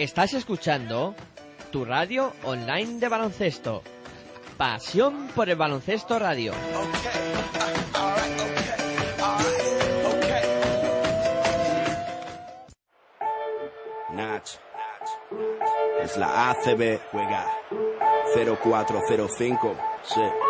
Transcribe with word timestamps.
Estás 0.00 0.32
escuchando 0.32 1.14
tu 1.70 1.84
radio 1.84 2.32
online 2.44 3.00
de 3.00 3.08
baloncesto. 3.10 3.82
Pasión 4.56 5.28
por 5.34 5.50
el 5.50 5.56
baloncesto 5.56 6.18
radio. 6.18 6.54
Nach. 14.14 14.48
Es 16.02 16.16
la 16.16 16.48
ACB, 16.48 16.98
juega 17.12 17.46
0405. 18.34 19.76
Sí 20.04 20.49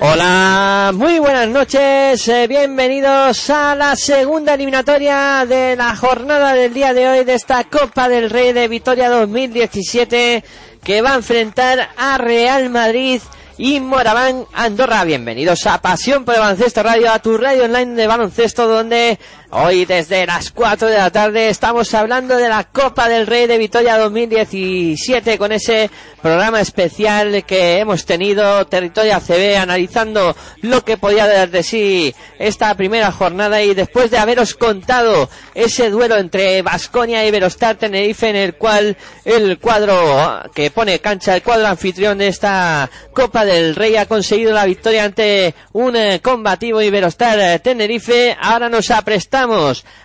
Hola, 0.00 0.92
muy 0.94 1.18
buenas 1.18 1.48
noches. 1.48 2.28
Eh, 2.28 2.46
bienvenidos 2.46 3.50
a 3.50 3.74
la 3.74 3.96
segunda 3.96 4.54
eliminatoria 4.54 5.44
de 5.46 5.76
la 5.76 5.96
jornada 5.96 6.54
del 6.54 6.72
día 6.72 6.94
de 6.94 7.08
hoy 7.08 7.24
de 7.24 7.34
esta 7.34 7.64
Copa 7.64 8.08
del 8.08 8.30
Rey 8.30 8.52
de 8.52 8.68
Vitoria 8.68 9.08
2017 9.10 10.44
que 10.82 11.02
va 11.02 11.12
a 11.12 11.16
enfrentar 11.16 11.90
a 11.96 12.18
Real 12.18 12.70
Madrid 12.70 13.20
y 13.58 13.80
Moraván 13.80 14.46
Andorra. 14.52 15.04
Bienvenidos 15.04 15.66
a 15.66 15.80
Pasión 15.80 16.24
por 16.24 16.34
el 16.34 16.40
Baloncesto 16.40 16.82
Radio, 16.82 17.12
a 17.12 17.18
tu 17.18 17.36
radio 17.36 17.64
online 17.64 17.94
de 17.94 18.06
baloncesto, 18.06 18.66
donde 18.66 19.18
hoy 19.54 19.84
desde 19.84 20.24
las 20.26 20.50
4 20.50 20.88
de 20.88 20.96
la 20.96 21.10
tarde 21.10 21.50
estamos 21.50 21.92
hablando 21.92 22.38
de 22.38 22.48
la 22.48 22.64
Copa 22.64 23.08
del 23.10 23.26
Rey 23.26 23.46
de 23.46 23.58
Vitoria 23.58 23.98
2017 23.98 25.36
con 25.36 25.52
ese 25.52 25.90
programa 26.22 26.60
especial 26.60 27.44
que 27.44 27.78
hemos 27.78 28.06
tenido, 28.06 28.66
Territorio 28.66 29.16
ACB, 29.16 29.58
analizando 29.60 30.34
lo 30.62 30.82
que 30.84 30.96
podía 30.96 31.26
dar 31.26 31.50
de 31.50 31.62
sí 31.62 32.14
esta 32.38 32.74
primera 32.76 33.12
jornada 33.12 33.62
y 33.62 33.74
después 33.74 34.10
de 34.10 34.18
haberos 34.18 34.54
contado 34.54 35.28
ese 35.54 35.90
duelo 35.90 36.16
entre 36.16 36.62
Vasconia 36.62 37.26
y 37.26 37.30
Verostar 37.30 37.76
Tenerife 37.76 38.30
en 38.30 38.36
el 38.36 38.54
cual 38.54 38.96
el 39.24 39.58
cuadro 39.58 40.42
que 40.54 40.70
pone 40.70 41.00
cancha, 41.00 41.34
el 41.34 41.42
cuadro 41.42 41.66
anfitrión 41.66 42.16
de 42.16 42.28
esta 42.28 42.88
Copa 43.12 43.44
del 43.44 43.76
Rey 43.76 43.96
ha 43.96 44.06
conseguido 44.06 44.54
la 44.54 44.64
victoria 44.64 45.04
ante 45.04 45.54
un 45.72 45.94
eh, 45.94 46.20
combativo 46.22 46.80
Iberostar 46.80 47.38
eh, 47.38 47.58
Tenerife. 47.58 48.34
Ahora 48.40 48.70
nos 48.70 48.90
aprestamos 48.90 49.41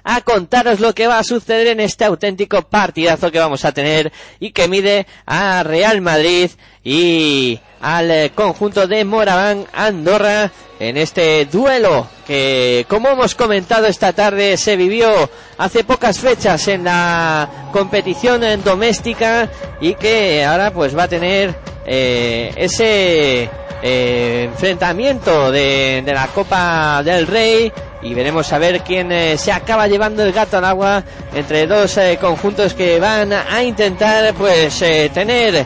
a 0.03 0.21
contaros 0.21 0.79
lo 0.79 0.93
que 0.95 1.07
va 1.07 1.19
a 1.19 1.23
suceder 1.23 1.67
en 1.67 1.79
este 1.79 2.05
auténtico 2.05 2.63
partidazo 2.63 3.31
que 3.31 3.39
vamos 3.39 3.65
a 3.65 3.71
tener 3.71 4.11
y 4.39 4.51
que 4.51 4.67
mide 4.67 5.05
a 5.25 5.63
Real 5.63 6.01
Madrid 6.01 6.49
y 6.83 7.59
al 7.79 8.31
conjunto 8.33 8.87
de 8.87 9.05
Moraván 9.05 9.65
Andorra 9.73 10.51
en 10.79 10.97
este 10.97 11.45
duelo 11.45 12.07
que 12.25 12.85
como 12.89 13.09
hemos 13.09 13.35
comentado 13.35 13.85
esta 13.85 14.13
tarde 14.13 14.57
se 14.57 14.75
vivió 14.75 15.29
hace 15.57 15.83
pocas 15.83 16.19
fechas 16.19 16.67
en 16.67 16.85
la 16.85 17.69
competición 17.71 18.41
doméstica 18.63 19.49
y 19.79 19.93
que 19.95 20.43
ahora 20.43 20.71
pues 20.71 20.97
va 20.97 21.03
a 21.03 21.07
tener 21.07 21.55
eh, 21.85 22.53
ese 22.57 23.49
eh, 23.81 24.49
enfrentamiento 24.51 25.51
de, 25.51 26.01
de, 26.05 26.13
la 26.13 26.27
Copa 26.27 27.03
del 27.03 27.27
Rey 27.27 27.71
y 28.01 28.13
veremos 28.13 28.51
a 28.51 28.57
ver 28.57 28.81
quién 28.81 29.11
eh, 29.11 29.37
se 29.37 29.51
acaba 29.51 29.87
llevando 29.87 30.23
el 30.23 30.31
gato 30.31 30.57
al 30.57 30.65
agua 30.65 31.03
entre 31.35 31.67
dos 31.67 31.97
eh, 31.97 32.17
conjuntos 32.19 32.73
que 32.73 32.99
van 32.99 33.33
a 33.33 33.63
intentar 33.63 34.33
pues 34.33 34.79
tener 35.13 35.65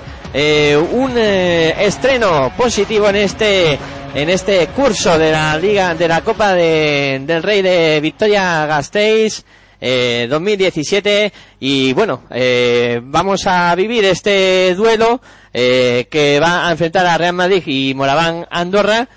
un 0.94 1.18
estreno 1.18 2.54
positivo 2.56 3.10
en 3.10 3.16
este 3.18 3.78
en 4.14 4.30
este 4.30 4.68
curso 4.68 5.18
de 5.18 5.32
la 5.32 5.58
liga 5.58 5.94
de 5.94 6.08
la 6.08 6.22
Copa 6.22 6.54
de, 6.54 7.22
del 7.26 7.44
Rey 7.44 7.62
de 7.62 8.00
Victoria 8.02 8.66
Gasteiz 8.66 9.44
eh, 9.82 10.28
2017 10.30 11.34
y 11.60 11.92
bueno 11.94 12.22
eh, 12.30 13.02
vamos 13.04 13.48
a 13.48 13.74
vivir 13.76 14.06
este 14.06 14.76
duelo 14.76 15.20
eh, 15.54 16.08
que 16.10 16.40
va 16.40 16.68
a 16.68 16.72
enfrentar 16.72 17.06
a 17.08 17.18
Real 17.18 17.34
Madrid 17.34 17.64
y 17.66 17.94
Moraván 17.96 18.48
Andorra 18.52 19.10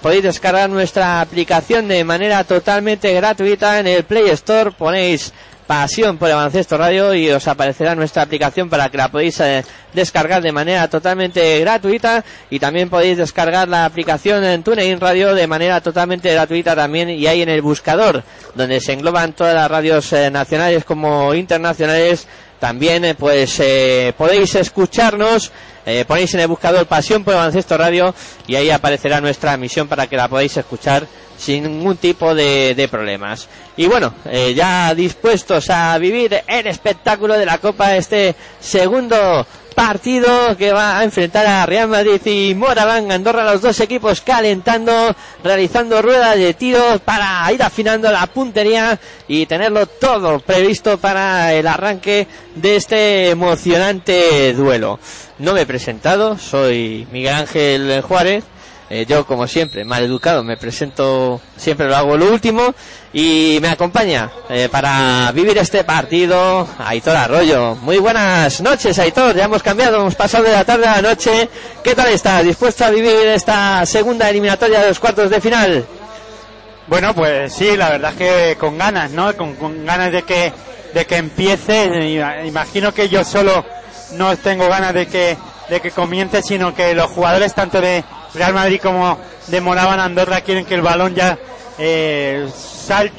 Podéis 0.00 0.22
descargar 0.22 0.70
nuestra 0.70 1.20
aplicación 1.20 1.86
de 1.86 2.02
manera 2.04 2.42
totalmente 2.42 3.12
gratuita 3.12 3.80
en 3.80 3.86
el 3.86 4.04
Play 4.04 4.30
Store. 4.30 4.70
Ponéis 4.70 5.30
Pasión 5.72 6.18
por 6.18 6.28
el 6.28 6.34
Baloncesto 6.34 6.76
Radio 6.76 7.14
y 7.14 7.30
os 7.30 7.48
aparecerá 7.48 7.94
nuestra 7.94 8.20
aplicación 8.20 8.68
para 8.68 8.90
que 8.90 8.98
la 8.98 9.08
podáis 9.08 9.40
eh, 9.40 9.64
descargar 9.94 10.42
de 10.42 10.52
manera 10.52 10.86
totalmente 10.86 11.60
gratuita 11.60 12.22
y 12.50 12.58
también 12.58 12.90
podéis 12.90 13.16
descargar 13.16 13.68
la 13.68 13.86
aplicación 13.86 14.44
en 14.44 14.62
TuneIn 14.62 15.00
Radio 15.00 15.34
de 15.34 15.46
manera 15.46 15.80
totalmente 15.80 16.30
gratuita 16.30 16.76
también 16.76 17.08
y 17.08 17.26
ahí 17.26 17.40
en 17.40 17.48
el 17.48 17.62
buscador 17.62 18.22
donde 18.54 18.82
se 18.82 18.92
engloban 18.92 19.32
todas 19.32 19.54
las 19.54 19.70
radios 19.70 20.12
eh, 20.12 20.30
nacionales 20.30 20.84
como 20.84 21.32
internacionales. 21.32 22.26
También 22.60 23.06
eh, 23.06 23.14
pues 23.14 23.62
podéis 24.14 24.54
escucharnos 24.54 25.52
eh, 25.86 26.04
ponéis 26.06 26.32
en 26.34 26.40
el 26.40 26.48
buscador 26.48 26.86
Pasión 26.86 27.24
por 27.24 27.34
el 27.34 27.38
Baloncesto 27.38 27.76
Radio 27.76 28.14
y 28.46 28.54
ahí 28.54 28.70
aparecerá 28.70 29.20
nuestra 29.20 29.54
emisión 29.54 29.88
para 29.88 30.06
que 30.06 30.16
la 30.16 30.28
podáis 30.28 30.56
escuchar 30.56 31.06
sin 31.36 31.64
ningún 31.64 31.96
tipo 31.96 32.34
de, 32.34 32.74
de 32.74 32.88
problemas. 32.88 33.48
Y 33.76 33.86
bueno, 33.86 34.14
eh, 34.26 34.54
ya 34.54 34.94
dispuestos 34.94 35.70
a 35.70 35.98
vivir 35.98 36.42
el 36.46 36.66
espectáculo 36.66 37.36
de 37.36 37.46
la 37.46 37.58
Copa, 37.58 37.96
este 37.96 38.34
segundo 38.60 39.46
partido 39.74 40.56
que 40.56 40.72
va 40.72 40.98
a 40.98 41.04
enfrentar 41.04 41.46
a 41.46 41.66
Real 41.66 41.88
Madrid 41.88 42.20
y 42.26 42.54
Moraván 42.54 43.10
Andorra, 43.10 43.44
los 43.44 43.62
dos 43.62 43.80
equipos 43.80 44.20
calentando, 44.20 45.14
realizando 45.42 46.02
ruedas 46.02 46.36
de 46.36 46.54
tiro 46.54 47.00
para 47.04 47.50
ir 47.52 47.62
afinando 47.62 48.10
la 48.10 48.26
puntería 48.26 48.98
y 49.28 49.46
tenerlo 49.46 49.86
todo 49.86 50.40
previsto 50.40 50.98
para 50.98 51.52
el 51.54 51.66
arranque 51.66 52.26
de 52.54 52.76
este 52.76 53.30
emocionante 53.30 54.52
duelo. 54.54 54.98
No 55.38 55.52
me 55.52 55.62
he 55.62 55.66
presentado, 55.66 56.38
soy 56.38 57.06
Miguel 57.10 57.34
Ángel 57.34 58.02
Juárez 58.02 58.44
Eh, 58.94 59.06
yo, 59.08 59.24
como 59.24 59.48
siempre, 59.48 59.86
mal 59.86 60.04
educado, 60.04 60.44
me 60.44 60.58
presento, 60.58 61.40
siempre 61.56 61.88
lo 61.88 61.96
hago 61.96 62.14
lo 62.14 62.30
último 62.30 62.74
y 63.14 63.56
me 63.62 63.70
acompaña 63.70 64.30
eh, 64.50 64.68
para 64.70 65.32
vivir 65.32 65.56
este 65.56 65.82
partido 65.82 66.68
Aitor 66.78 67.16
Arroyo. 67.16 67.74
Muy 67.76 67.96
buenas 67.96 68.60
noches, 68.60 68.98
Aitor. 68.98 69.34
Ya 69.34 69.44
hemos 69.44 69.62
cambiado, 69.62 69.96
hemos 69.96 70.14
pasado 70.14 70.44
de 70.44 70.52
la 70.52 70.66
tarde 70.66 70.86
a 70.86 71.00
la 71.00 71.08
noche. 71.08 71.48
¿Qué 71.82 71.94
tal 71.94 72.08
está? 72.08 72.42
¿Dispuesto 72.42 72.84
a 72.84 72.90
vivir 72.90 73.28
esta 73.28 73.86
segunda 73.86 74.28
eliminatoria 74.28 74.82
de 74.82 74.88
los 74.88 75.00
cuartos 75.00 75.30
de 75.30 75.40
final? 75.40 75.86
Bueno, 76.86 77.14
pues 77.14 77.50
sí, 77.54 77.74
la 77.78 77.88
verdad 77.88 78.10
es 78.10 78.18
que 78.18 78.56
con 78.58 78.76
ganas, 78.76 79.10
¿no? 79.12 79.34
Con, 79.34 79.54
con 79.54 79.86
ganas 79.86 80.12
de 80.12 80.22
que, 80.24 80.52
de 80.92 81.06
que 81.06 81.16
empiece. 81.16 82.44
Imagino 82.44 82.92
que 82.92 83.08
yo 83.08 83.24
solo 83.24 83.64
no 84.16 84.36
tengo 84.36 84.68
ganas 84.68 84.92
de 84.92 85.06
que, 85.06 85.38
de 85.70 85.80
que 85.80 85.92
comience, 85.92 86.42
sino 86.42 86.74
que 86.74 86.92
los 86.92 87.10
jugadores 87.10 87.54
tanto 87.54 87.80
de 87.80 88.04
Real 88.34 88.54
Madrid 88.54 88.80
como 88.82 89.18
de 89.48 89.60
Moraban 89.60 90.00
Andorra 90.00 90.40
quieren 90.40 90.64
que 90.64 90.74
el 90.74 90.82
balón 90.82 91.14
ya 91.14 91.38
eh, 91.78 92.48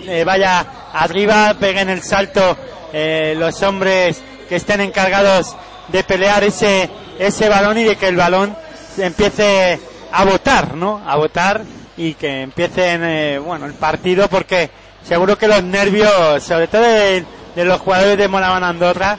eh, 0.08 0.24
vaya 0.24 0.66
arriba, 0.94 1.56
peguen 1.60 1.90
el 1.90 2.02
salto 2.02 2.58
eh, 2.92 3.36
los 3.38 3.62
hombres 3.64 4.22
que 4.48 4.56
estén 4.56 4.82
encargados 4.82 5.56
de 5.88 6.04
pelear 6.04 6.44
ese, 6.44 6.90
ese 7.20 7.50
balón 7.50 7.78
y 7.78 7.84
de 7.84 7.96
que 7.96 8.08
el 8.08 8.16
balón 8.16 8.56
empiece 8.98 9.80
a 10.12 10.26
votar, 10.26 10.76
¿no? 10.76 11.02
A 11.06 11.16
votar 11.16 11.62
y 11.98 12.14
que 12.16 12.42
empiece 12.42 13.40
bueno, 13.40 13.66
el 13.66 13.74
partido 13.74 14.28
porque 14.28 14.70
seguro 15.04 15.38
que 15.38 15.48
los 15.48 15.64
nervios, 15.64 16.44
sobre 16.44 16.68
todo 16.68 16.82
de, 16.82 17.26
los 17.56 17.82
jugadores 17.82 18.18
de 18.18 18.28
Moraban 18.28 18.64
Andorra, 18.64 19.18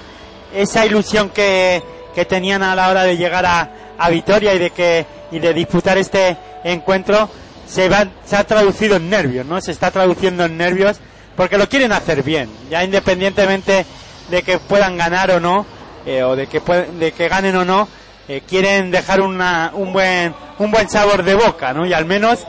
esa 0.53 0.87
ilusión 0.87 1.31
que, 1.31 1.83
que 2.15 2.25
tenían 2.25 2.63
a 2.63 2.75
la 2.75 2.89
hora 2.89 3.05
de 3.05 3.17
llegar 3.17 3.47
a, 3.47 3.71
a 3.99 4.11
Vitoria 4.11 4.55
y 4.55 4.59
de 4.59 4.71
que 4.71 5.07
y 5.35 5.41
de 5.41 5.53
disputar 5.53 5.99
este 5.99 6.37
encuentro 6.63 7.29
se, 7.67 7.89
va, 7.89 8.07
se 8.25 8.37
ha 8.37 8.45
traducido 8.45 8.97
en 8.97 9.11
nervios, 9.11 9.45
¿no? 9.45 9.61
Se 9.61 9.73
está 9.73 9.91
traduciendo 9.91 10.45
en 10.45 10.57
nervios 10.57 10.99
porque 11.37 11.59
lo 11.59 11.69
quieren 11.69 11.91
hacer 11.91 12.23
bien, 12.23 12.49
ya 12.71 12.85
independientemente 12.85 13.85
de 14.31 14.43
que 14.43 14.59
puedan 14.59 14.97
ganar 14.97 15.33
o 15.33 15.41
no, 15.41 15.67
eh, 16.07 16.23
o 16.23 16.37
de 16.37 16.47
que, 16.47 16.61
de 16.61 17.13
que 17.13 17.29
ganen 17.29 17.57
o 17.57 17.65
no, 17.65 17.89
eh, 18.29 18.43
quieren 18.49 18.93
dejar 18.93 19.21
una, 19.21 19.73
un, 19.75 19.93
buen, 19.93 20.33
un 20.61 20.71
buen 20.71 20.89
sabor 20.89 21.25
de 21.25 21.35
boca, 21.35 21.73
¿no? 21.73 21.85
Y 21.85 21.93
al 21.93 22.05
menos 22.05 22.47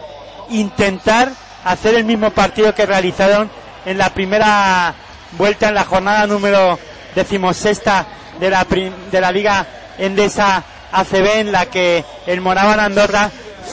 intentar 0.52 1.32
hacer 1.64 1.96
el 1.96 2.06
mismo 2.06 2.30
partido 2.30 2.76
que 2.76 2.86
realizaron 2.86 3.50
en 3.84 3.98
la 3.98 4.10
primera 4.12 4.94
vuelta 5.40 5.70
en 5.70 5.74
la 5.74 5.86
jornada 5.86 6.28
número 6.28 6.78
decimosexta 7.16 8.06
de 8.40 8.50
la, 8.52 8.64
de 9.12 9.22
la 9.22 9.32
Liga 9.32 9.66
Endesa 9.98 10.64
ACB 10.96 11.40
en 11.40 11.52
la 11.52 11.66
que 11.68 12.04
el 12.26 12.42
Moraban 12.42 12.80
Andorra 12.80 13.30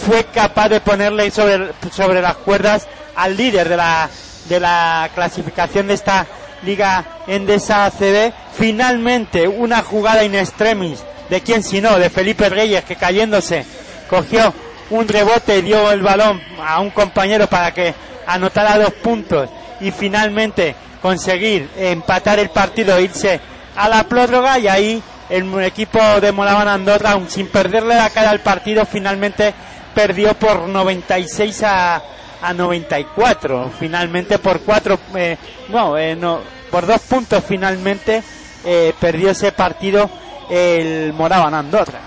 fue 0.07 0.25
capaz 0.25 0.69
de 0.69 0.81
ponerle 0.81 1.31
sobre, 1.31 1.71
sobre 1.93 2.21
las 2.21 2.37
cuerdas 2.37 2.89
al 3.15 3.37
líder 3.37 3.69
de 3.69 3.77
la, 3.77 4.09
de 4.49 4.61
la 4.61 5.11
clasificación 5.15 5.87
de 5.87 5.95
esta 5.95 6.27
Liga 6.65 7.05
Endesa 7.27 7.87
ACB. 7.87 8.33
Finalmente, 8.55 9.47
una 9.47 9.83
jugada 9.83 10.25
in 10.25 10.35
extremis 10.35 11.03
de 11.31 11.41
quien 11.41 11.63
si 11.63 11.81
no, 11.81 11.99
de 11.99 12.11
Felipe 12.11 12.49
Reyes, 12.49 12.85
que 12.85 12.97
cayéndose 12.97 13.65
cogió 14.09 14.53
un 14.91 15.09
rebote 15.09 15.59
y 15.59 15.63
dio 15.63 15.91
el 15.91 16.03
balón 16.03 16.41
a 16.65 16.81
un 16.81 16.91
compañero 16.91 17.47
para 17.47 17.73
que 17.73 17.95
anotara 18.27 18.79
dos 18.79 18.93
puntos 18.95 19.49
y 19.81 19.91
finalmente 19.91 20.75
conseguir 21.01 21.69
empatar 21.77 22.39
el 22.39 22.51
partido 22.51 22.97
e 22.97 23.03
irse 23.03 23.41
a 23.75 23.89
la 23.89 24.05
prórroga 24.05 24.59
y 24.59 24.69
ahí 24.69 25.03
el 25.33 25.65
equipo 25.65 25.99
de 26.21 26.31
Molaban 26.31 26.69
Andorra, 26.69 27.19
sin 27.27 27.47
perderle 27.49 27.95
la 27.95 28.11
cara 28.11 28.31
al 28.31 28.41
partido, 28.41 28.85
finalmente 28.85 29.55
perdió 29.95 30.35
por 30.35 30.69
96 30.69 31.63
a, 31.63 32.03
a 32.43 32.53
94. 32.53 33.73
Finalmente 33.79 34.39
por 34.39 34.61
cuatro, 34.61 34.99
eh, 35.17 35.39
no, 35.71 35.97
eh, 35.97 36.19
por 36.71 36.87
dos 36.87 37.01
puntos 37.01 37.43
finalmente 37.49 38.23
eh, 38.65 38.93
perdió 39.01 39.31
ese 39.31 39.53
partido 39.53 40.11
el 40.51 41.15
Moraban 41.15 41.55
Andorra. 41.55 42.01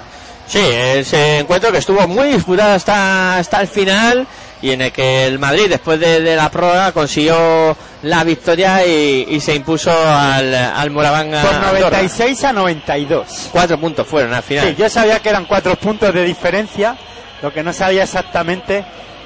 Sí, 0.45 0.60
ese 0.62 1.39
encuentro 1.39 1.72
que 1.72 1.80
estuvo 1.80 2.07
muy 2.07 2.30
disputado 2.30 2.74
hasta, 2.74 3.38
hasta 3.38 3.62
el 3.62 3.68
final 3.68 4.27
y 4.66 4.72
en 4.72 4.82
el 4.82 4.92
que 4.92 5.28
el 5.28 5.38
Madrid 5.38 5.68
después 5.70 6.00
de, 6.00 6.36
la 6.36 6.50
prórroga 6.50 6.92
consiguió 6.92 7.78
la 8.02 8.24
victoria 8.24 8.84
y, 8.84 9.40
se 9.40 9.54
impuso 9.54 9.92
al, 9.92 10.56
al 10.56 10.90
Moravanga. 10.90 11.44
Por 11.44 11.54
96 11.62 12.44
a 12.46 12.52
92. 12.52 13.50
Cuatro 13.52 13.80
puntos 13.80 14.08
fueron 14.08 14.34
al 14.34 14.42
final. 14.42 14.70
Sí, 14.70 14.76
yo 14.76 14.90
sabía 14.90 15.20
que 15.20 15.30
eran 15.30 15.46
cuatro 15.46 15.76
puntos 15.76 16.12
de 16.12 16.24
diferencia, 16.24 16.98
lo 17.44 17.54
que 17.54 17.62
no 17.62 17.74
sabía 17.74 18.06
exactamente 18.06 18.84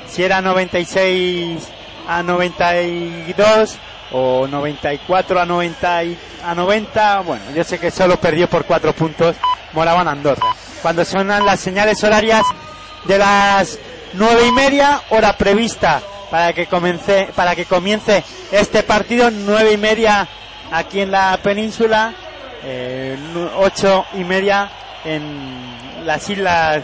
si 0.09 0.23
era 0.23 0.41
96 0.41 1.57
a 2.09 2.21
92 2.21 3.77
o 4.11 4.45
94 4.45 5.39
a 5.39 5.45
90 5.45 5.99
a 6.43 6.53
90. 6.53 7.19
Bueno, 7.21 7.43
yo 7.55 7.63
sé 7.63 7.79
que 7.79 7.91
solo 7.91 8.17
perdió 8.19 8.49
por 8.49 8.65
cuatro 8.65 8.91
puntos 8.91 9.37
Moraban 9.71 10.09
Andorra. 10.09 10.53
Cuando 10.81 11.05
suenan 11.05 11.45
las 11.45 11.61
señales 11.61 12.03
horarias 12.03 12.43
de 13.05 13.17
las 13.17 13.79
nueve 14.13 14.47
y 14.47 14.51
media, 14.51 15.01
hora 15.09 15.37
prevista 15.37 16.01
para 16.29 16.53
que 16.53 16.67
comience, 16.67 17.29
para 17.35 17.55
que 17.55 17.65
comience 17.65 18.23
este 18.51 18.83
partido, 18.83 19.29
nueve 19.31 19.73
y 19.73 19.77
media 19.77 20.27
aquí 20.71 21.01
en 21.01 21.11
la 21.11 21.39
península, 21.41 22.13
eh, 22.63 23.17
ocho 23.57 24.05
y 24.13 24.23
media 24.23 24.69
en 25.05 26.05
las 26.05 26.29
islas, 26.29 26.83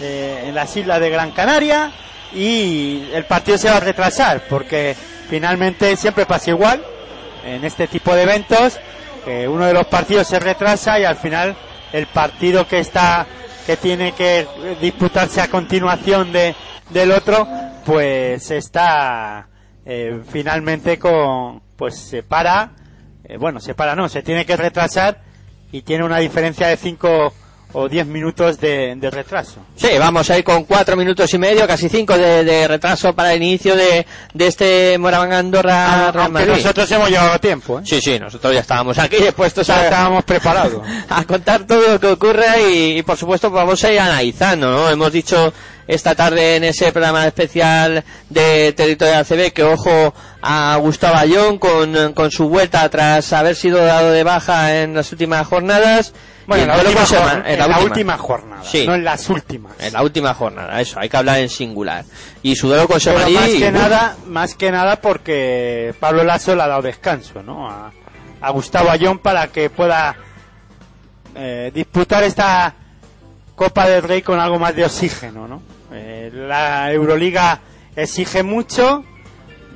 eh, 0.00 0.44
en 0.46 0.54
las 0.54 0.74
islas 0.76 1.00
de 1.00 1.10
Gran 1.10 1.32
Canaria 1.32 1.90
y 2.34 3.08
el 3.12 3.24
partido 3.24 3.58
se 3.58 3.68
va 3.68 3.76
a 3.76 3.80
retrasar 3.80 4.42
porque 4.48 4.96
finalmente 5.28 5.96
siempre 5.96 6.26
pasa 6.26 6.50
igual 6.50 6.82
en 7.44 7.64
este 7.64 7.86
tipo 7.86 8.14
de 8.14 8.22
eventos, 8.22 8.78
uno 9.48 9.66
de 9.66 9.72
los 9.72 9.86
partidos 9.86 10.28
se 10.28 10.38
retrasa 10.38 11.00
y 11.00 11.04
al 11.04 11.16
final 11.16 11.56
el 11.92 12.06
partido 12.06 12.66
que 12.66 12.78
está 12.78 13.26
que 13.66 13.76
tiene 13.76 14.12
que 14.12 14.46
disputarse 14.80 15.40
a 15.40 15.48
continuación 15.50 16.32
de, 16.32 16.54
del 16.90 17.10
otro, 17.10 17.46
pues 17.84 18.50
está 18.52 19.48
eh, 19.84 20.20
finalmente 20.28 20.98
con, 20.98 21.60
pues 21.76 21.96
se 21.98 22.22
para, 22.22 22.72
eh, 23.24 23.36
bueno, 23.36 23.60
se 23.60 23.74
para 23.74 23.96
no, 23.96 24.08
se 24.08 24.22
tiene 24.22 24.46
que 24.46 24.56
retrasar 24.56 25.20
y 25.72 25.82
tiene 25.82 26.04
una 26.04 26.18
diferencia 26.18 26.68
de 26.68 26.76
5 26.76 27.34
o 27.78 27.90
10 27.90 28.06
minutos 28.06 28.58
de, 28.58 28.96
retraso. 29.12 29.60
Sí, 29.76 29.88
vamos 29.98 30.30
a 30.30 30.38
ir 30.38 30.44
con 30.44 30.64
4 30.64 30.96
minutos 30.96 31.32
y 31.34 31.38
medio, 31.38 31.66
casi 31.66 31.90
5 31.90 32.16
de, 32.16 32.66
retraso 32.68 33.14
para 33.14 33.34
el 33.34 33.42
inicio 33.42 33.76
de, 33.76 34.06
de 34.32 34.46
este 34.46 34.96
Moraván 34.96 35.34
Andorra 35.34 36.08
ah, 36.08 36.28
nosotros 36.28 36.90
hemos 36.90 37.10
llevado 37.10 37.38
tiempo. 37.38 37.78
¿eh? 37.78 37.82
Sí, 37.84 38.00
sí, 38.00 38.18
nosotros 38.18 38.54
ya 38.54 38.60
estábamos 38.60 38.98
aquí 38.98 39.16
dispuestos 39.16 39.68
a, 39.68 39.84
estábamos 39.84 40.24
preparados. 40.24 40.80
a 41.10 41.24
contar 41.24 41.66
todo 41.66 41.86
lo 41.86 42.00
que 42.00 42.06
ocurre 42.06 42.72
y, 42.72 43.02
por 43.02 43.18
supuesto 43.18 43.50
vamos 43.50 43.84
a 43.84 43.92
ir 43.92 44.00
analizando, 44.00 44.70
¿no? 44.70 44.88
Hemos 44.88 45.12
dicho 45.12 45.52
esta 45.86 46.14
tarde 46.14 46.56
en 46.56 46.64
ese 46.64 46.92
programa 46.92 47.26
especial 47.26 48.04
de 48.28 48.72
Territorio 48.72 49.18
ACB 49.18 49.52
que 49.52 49.62
ojo 49.62 50.14
a 50.42 50.76
Gustavo 50.76 51.16
Ayón 51.16 51.58
con, 51.58 52.12
con 52.12 52.30
su 52.30 52.48
vuelta 52.48 52.88
tras 52.88 53.32
haber 53.32 53.56
sido 53.56 53.84
dado 53.84 54.10
de 54.10 54.22
baja 54.24 54.82
en 54.82 54.94
las 54.94 55.12
últimas 55.12 55.46
jornadas 55.46 56.12
bueno, 56.46 56.62
en 56.62 56.68
la, 56.68 56.76
última, 56.78 57.04
jornada, 57.06 57.42
no 58.86 58.94
en 58.94 59.04
las 59.04 59.28
últimas. 59.28 59.72
En 59.80 59.92
la 59.92 60.02
última 60.02 60.32
jornada, 60.32 60.80
eso, 60.80 61.00
hay 61.00 61.08
que 61.08 61.16
hablar 61.16 61.40
en 61.40 61.48
singular. 61.48 62.04
Y 62.40 62.54
su 62.54 62.68
duelo 62.68 62.86
con 62.86 63.00
Semaní... 63.00 63.34
más 63.34 63.50
que 63.50 63.72
nada, 63.72 64.16
más 64.26 64.54
que 64.54 64.70
nada 64.70 65.00
porque 65.00 65.92
Pablo 65.98 66.22
Lasso 66.22 66.54
le 66.54 66.62
ha 66.62 66.68
dado 66.68 66.82
descanso, 66.82 67.42
¿no? 67.42 67.68
A, 67.68 67.92
Gustavo 68.52 68.90
Ayón 68.90 69.18
para 69.18 69.48
que 69.48 69.70
pueda 69.70 70.14
eh, 71.34 71.72
disputar 71.74 72.22
esta 72.22 72.72
Copa 73.56 73.88
del 73.88 74.04
Rey 74.04 74.22
con 74.22 74.38
algo 74.38 74.60
más 74.60 74.76
de 74.76 74.84
oxígeno, 74.84 75.48
¿no? 75.48 75.60
Eh, 75.96 76.30
la 76.32 76.92
Euroliga 76.92 77.60
exige 77.94 78.42
mucho 78.42 79.04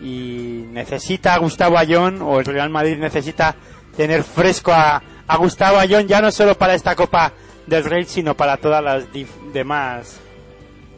y 0.03 0.65
necesita 0.71 1.35
a 1.35 1.39
Gustavo 1.39 1.79
Ayón 1.79 2.21
o 2.23 2.41
el 2.41 2.47
Real 2.47 2.71
Madrid 2.71 2.97
necesita 2.99 3.57
tener 3.97 4.23
fresco 4.23 4.73
a 4.73 5.03
Gustavo 5.39 5.79
Ayón 5.79 6.07
ya 6.07 6.21
no 6.21 6.31
solo 6.31 6.57
para 6.57 6.75
esta 6.75 6.95
Copa 6.95 7.33
del 7.67 7.85
Rey, 7.85 8.05
sino 8.05 8.37
para 8.37 8.57
todas 8.57 8.83
las 8.83 9.05
demás 9.53 10.21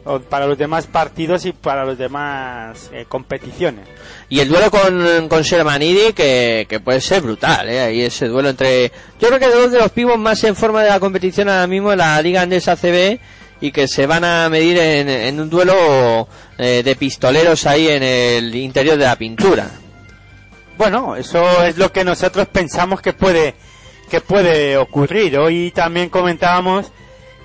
o 0.05 0.19
para 0.19 0.45
los 0.47 0.57
demás 0.57 0.87
partidos 0.87 1.45
y 1.45 1.53
para 1.53 1.85
las 1.85 1.97
demás 1.97 2.89
eh, 2.93 3.05
competiciones. 3.07 3.87
Y 4.29 4.39
el 4.39 4.49
duelo 4.49 4.69
con, 4.69 5.29
con 5.29 5.43
que, 5.43 6.65
que 6.67 6.79
puede 6.83 6.99
ser 6.99 7.21
brutal, 7.21 7.69
¿eh? 7.69 7.79
Ahí 7.79 8.01
ese 8.01 8.27
duelo 8.27 8.49
entre... 8.49 8.91
Yo 9.19 9.29
creo 9.29 9.39
que 9.39 9.47
dos 9.49 9.71
de 9.71 9.79
los 9.79 9.91
pibos 9.91 10.17
más 10.17 10.43
en 10.43 10.55
forma 10.55 10.83
de 10.83 10.89
la 10.89 10.99
competición 10.99 11.47
ahora 11.47 11.67
mismo 11.67 11.91
en 11.91 11.99
la 11.99 12.21
Liga 12.21 12.41
Andesa 12.41 12.75
CB 12.75 13.19
y 13.63 13.71
que 13.71 13.87
se 13.87 14.05
van 14.05 14.25
a 14.25 14.49
medir 14.49 14.77
en, 14.77 15.39
un 15.39 15.49
duelo 15.49 16.27
eh, 16.57 16.83
de 16.83 16.95
pistoleros 16.97 17.65
ahí 17.65 17.87
en 17.87 18.03
el 18.03 18.53
interior 18.53 18.97
de 18.97 19.05
la 19.05 19.15
pintura. 19.15 19.71
Bueno, 20.77 21.15
eso 21.15 21.63
es 21.63 21.77
lo 21.77 21.89
que 21.89 22.03
nosotros 22.03 22.49
pensamos 22.49 22.99
que 22.99 23.13
puede 23.13 23.55
que 24.09 24.19
puede 24.19 24.75
ocurrir. 24.75 25.39
Hoy 25.39 25.71
también 25.73 26.09
comentábamos 26.09 26.91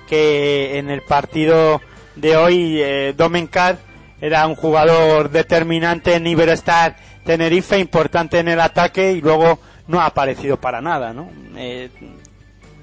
que 0.09 0.77
en 0.79 0.91
el 0.91 1.03
partido 1.03 1.81
de 2.17 2.37
hoy, 2.37 2.83
eh, 2.83 3.15
Domencar 3.17 3.79
era 4.21 4.45
un 4.49 4.57
jugador 4.57 5.31
determinante 5.31 6.15
en 6.15 6.27
Iberostar 6.27 6.97
Tenerife, 7.25 7.79
importante 7.79 8.41
en 8.41 8.49
el 8.49 8.61
ataque 8.61 9.13
y 9.13 9.21
luego 9.21 9.61
no 9.87 10.01
ha 10.01 10.07
aparecido 10.07 10.57
para 10.57 10.81
nada, 10.81 11.13
¿no? 11.13 11.31
Eh, 11.57 11.91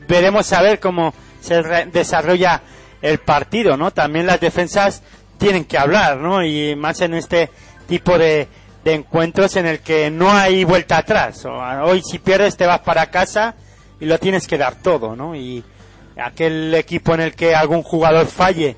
veremos 0.07 0.53
a 0.53 0.61
ver 0.61 0.79
cómo 0.79 1.13
se 1.41 1.61
desarrolla 1.91 2.61
el 3.05 3.19
partido, 3.19 3.77
¿no? 3.77 3.91
También 3.91 4.25
las 4.25 4.39
defensas 4.39 5.03
tienen 5.37 5.65
que 5.65 5.77
hablar, 5.77 6.17
¿no? 6.17 6.43
Y 6.43 6.75
más 6.75 7.01
en 7.01 7.13
este 7.13 7.51
tipo 7.87 8.17
de, 8.17 8.47
de 8.83 8.93
encuentros 8.93 9.55
en 9.57 9.67
el 9.67 9.79
que 9.79 10.09
no 10.09 10.31
hay 10.31 10.63
vuelta 10.63 10.97
atrás. 10.97 11.45
Hoy 11.45 12.01
si 12.01 12.17
pierdes 12.17 12.57
te 12.57 12.65
vas 12.65 12.79
para 12.79 13.11
casa 13.11 13.55
y 13.99 14.05
lo 14.05 14.17
tienes 14.17 14.47
que 14.47 14.57
dar 14.57 14.75
todo, 14.75 15.15
¿no? 15.15 15.35
Y 15.35 15.63
aquel 16.17 16.73
equipo 16.73 17.13
en 17.13 17.21
el 17.21 17.35
que 17.35 17.53
algún 17.53 17.83
jugador 17.83 18.25
falle 18.25 18.75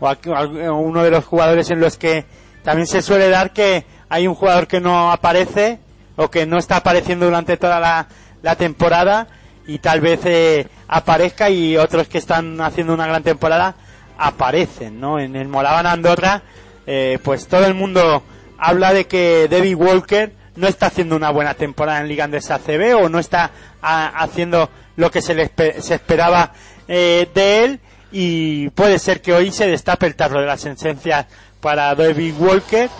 o 0.00 0.76
uno 0.76 1.02
de 1.02 1.10
los 1.10 1.24
jugadores 1.24 1.70
en 1.70 1.80
los 1.80 1.96
que 1.96 2.24
también 2.62 2.86
se 2.86 3.02
suele 3.02 3.28
dar 3.28 3.52
que 3.52 3.84
hay 4.08 4.26
un 4.26 4.34
jugador 4.34 4.66
que 4.66 4.80
no 4.80 5.10
aparece 5.10 5.78
o 6.16 6.30
que 6.30 6.44
no 6.44 6.58
está 6.58 6.76
apareciendo 6.76 7.26
durante 7.26 7.56
toda 7.56 7.80
la, 7.80 8.08
la 8.42 8.56
temporada 8.56 9.26
y 9.70 9.78
tal 9.78 10.00
vez 10.00 10.20
eh, 10.24 10.66
aparezca 10.88 11.48
y 11.48 11.76
otros 11.76 12.08
que 12.08 12.18
están 12.18 12.60
haciendo 12.60 12.92
una 12.92 13.06
gran 13.06 13.22
temporada 13.22 13.76
aparecen, 14.18 14.98
¿no? 15.00 15.20
En 15.20 15.36
el 15.36 15.46
Molaban 15.46 15.86
Andorra, 15.86 16.42
eh, 16.86 17.20
pues 17.22 17.46
todo 17.46 17.64
el 17.66 17.74
mundo 17.74 18.24
habla 18.58 18.92
de 18.92 19.06
que 19.06 19.46
David 19.48 19.76
Walker 19.76 20.32
no 20.56 20.66
está 20.66 20.86
haciendo 20.86 21.14
una 21.14 21.30
buena 21.30 21.54
temporada 21.54 22.00
en 22.00 22.08
Liga 22.08 22.24
Andesa 22.24 22.58
CB 22.58 22.96
o 22.96 23.08
no 23.08 23.20
está 23.20 23.52
haciendo 23.80 24.68
lo 24.96 25.08
que 25.10 25.22
se 25.22 25.34
le 25.34 25.52
se 25.80 25.94
esperaba 25.94 26.52
eh, 26.88 27.28
de 27.32 27.64
él 27.64 27.80
y 28.10 28.70
puede 28.70 28.98
ser 28.98 29.22
que 29.22 29.32
hoy 29.32 29.52
se 29.52 29.68
destape 29.68 30.06
el 30.06 30.16
tarro 30.16 30.40
de 30.40 30.46
las 30.46 30.66
esencias 30.66 31.26
para 31.60 31.94
David 31.94 32.34
Walker 32.40 32.90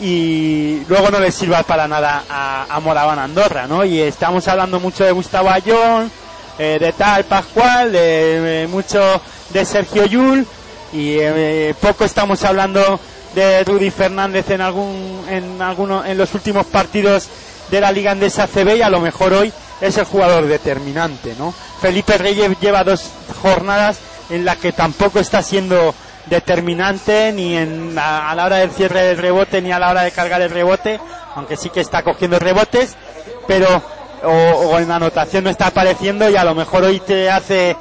y 0.00 0.82
luego 0.88 1.10
no 1.10 1.20
le 1.20 1.30
sirva 1.30 1.62
para 1.62 1.86
nada 1.86 2.24
a, 2.28 2.66
a 2.68 3.22
Andorra, 3.22 3.66
¿no? 3.66 3.84
Y 3.84 4.00
estamos 4.00 4.46
hablando 4.48 4.80
mucho 4.80 5.04
de 5.04 5.12
Gustavo 5.12 5.50
Ayón, 5.50 6.10
eh, 6.58 6.78
de 6.80 6.92
tal 6.92 7.24
Pascual, 7.24 7.92
de 7.92 8.66
mucho 8.70 9.20
de 9.50 9.64
Sergio 9.64 10.06
Yul 10.06 10.46
y 10.92 11.16
eh, 11.18 11.74
poco 11.80 12.04
estamos 12.04 12.44
hablando 12.44 13.00
de 13.34 13.64
Rudy 13.64 13.90
Fernández 13.90 14.48
en 14.50 14.60
algún 14.60 15.24
en 15.28 15.60
alguno 15.60 16.04
en 16.04 16.16
los 16.16 16.34
últimos 16.34 16.66
partidos 16.66 17.28
de 17.70 17.80
la 17.80 17.90
Liga 17.90 18.12
Andesa 18.12 18.46
CB 18.46 18.76
y 18.76 18.82
a 18.82 18.90
lo 18.90 19.00
mejor 19.00 19.32
hoy 19.32 19.52
es 19.80 19.98
el 19.98 20.04
jugador 20.04 20.46
determinante, 20.46 21.34
¿no? 21.38 21.52
Felipe 21.80 22.16
Reyes 22.16 22.52
lleva 22.60 22.84
dos 22.84 23.10
jornadas 23.42 23.98
en 24.30 24.44
las 24.44 24.56
que 24.58 24.72
tampoco 24.72 25.18
está 25.18 25.42
siendo 25.42 25.94
determinante 26.26 27.32
ni 27.32 27.56
en 27.56 27.98
a, 27.98 28.34
la 28.34 28.44
hora 28.44 28.56
del 28.56 28.70
cierre 28.70 29.02
del 29.02 29.18
rebote 29.18 29.60
ni 29.60 29.72
a 29.72 29.78
la 29.78 29.90
hora 29.90 30.02
de 30.02 30.12
cargar 30.12 30.40
el 30.42 30.50
rebote, 30.50 31.00
aunque 31.34 31.56
sí 31.56 31.70
que 31.70 31.80
está 31.80 32.02
cogiendo 32.02 32.38
rebotes, 32.38 32.96
pero 33.46 33.82
o, 34.22 34.30
o 34.30 34.78
en 34.78 34.88
la 34.88 34.96
anotación 34.96 35.44
no 35.44 35.50
está 35.50 35.66
apareciendo 35.66 36.28
y 36.30 36.36
a 36.36 36.44
lo 36.44 36.54
mejor 36.54 36.84
hoy 36.84 37.00
te 37.00 37.30
hace 37.30 37.76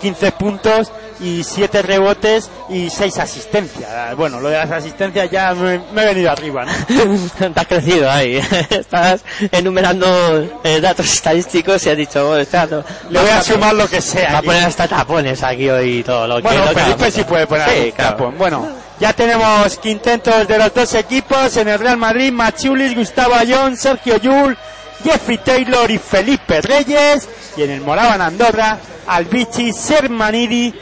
15 0.00 0.26
eh, 0.26 0.32
puntos 0.32 0.92
y 1.20 1.44
7 1.44 1.82
rebotes 1.82 2.50
y 2.68 2.90
6 2.90 3.18
asistencias. 3.18 4.16
Bueno, 4.16 4.40
lo 4.40 4.48
de 4.48 4.58
las 4.58 4.70
asistencias 4.70 5.30
ya 5.30 5.54
me, 5.54 5.74
he 5.74 6.06
venido 6.06 6.30
arriba, 6.30 6.64
¿no? 6.64 6.72
Te 7.52 7.60
has 7.60 7.66
crecido 7.66 8.10
ahí. 8.10 8.36
Estás 8.70 9.24
enumerando 9.52 10.60
eh, 10.64 10.80
datos 10.80 11.06
estadísticos 11.12 11.84
y 11.86 11.90
has 11.90 11.96
dicho, 11.96 12.30
oh, 12.30 12.36
Le 12.36 13.20
voy 13.20 13.30
a 13.30 13.42
sumar 13.42 13.74
lo 13.74 13.88
que 13.88 14.00
sea. 14.00 14.32
Va 14.32 14.38
a 14.38 14.42
poner 14.42 14.64
hasta 14.64 14.88
tapones 14.88 15.42
aquí 15.42 15.68
hoy 15.68 15.98
y 15.98 16.02
todo 16.02 16.26
lo 16.26 16.40
bueno, 16.40 16.68
que... 16.68 16.74
Felipe 16.74 17.10
sí 17.10 17.24
puede 17.24 17.46
poner 17.46 17.94
Bueno, 18.36 18.68
ya 19.00 19.12
tenemos 19.12 19.78
quintentos 19.78 20.48
de 20.48 20.58
los 20.58 20.74
dos 20.74 20.94
equipos 20.94 21.56
en 21.56 21.68
el 21.68 21.78
Real 21.78 21.96
Madrid. 21.96 22.32
Machulis, 22.32 22.96
Gustavo 22.96 23.34
Ayón, 23.34 23.76
Sergio 23.76 24.16
Yul, 24.16 24.56
Jeffrey 25.04 25.38
Taylor 25.38 25.90
y 25.90 25.98
Felipe 25.98 26.60
Reyes. 26.60 27.28
Y 27.56 27.62
en 27.62 27.70
el 27.70 27.80
Moraban 27.80 28.20
Andorra, 28.20 28.78
Albici, 29.06 29.72
Sermanidi, 29.72 30.74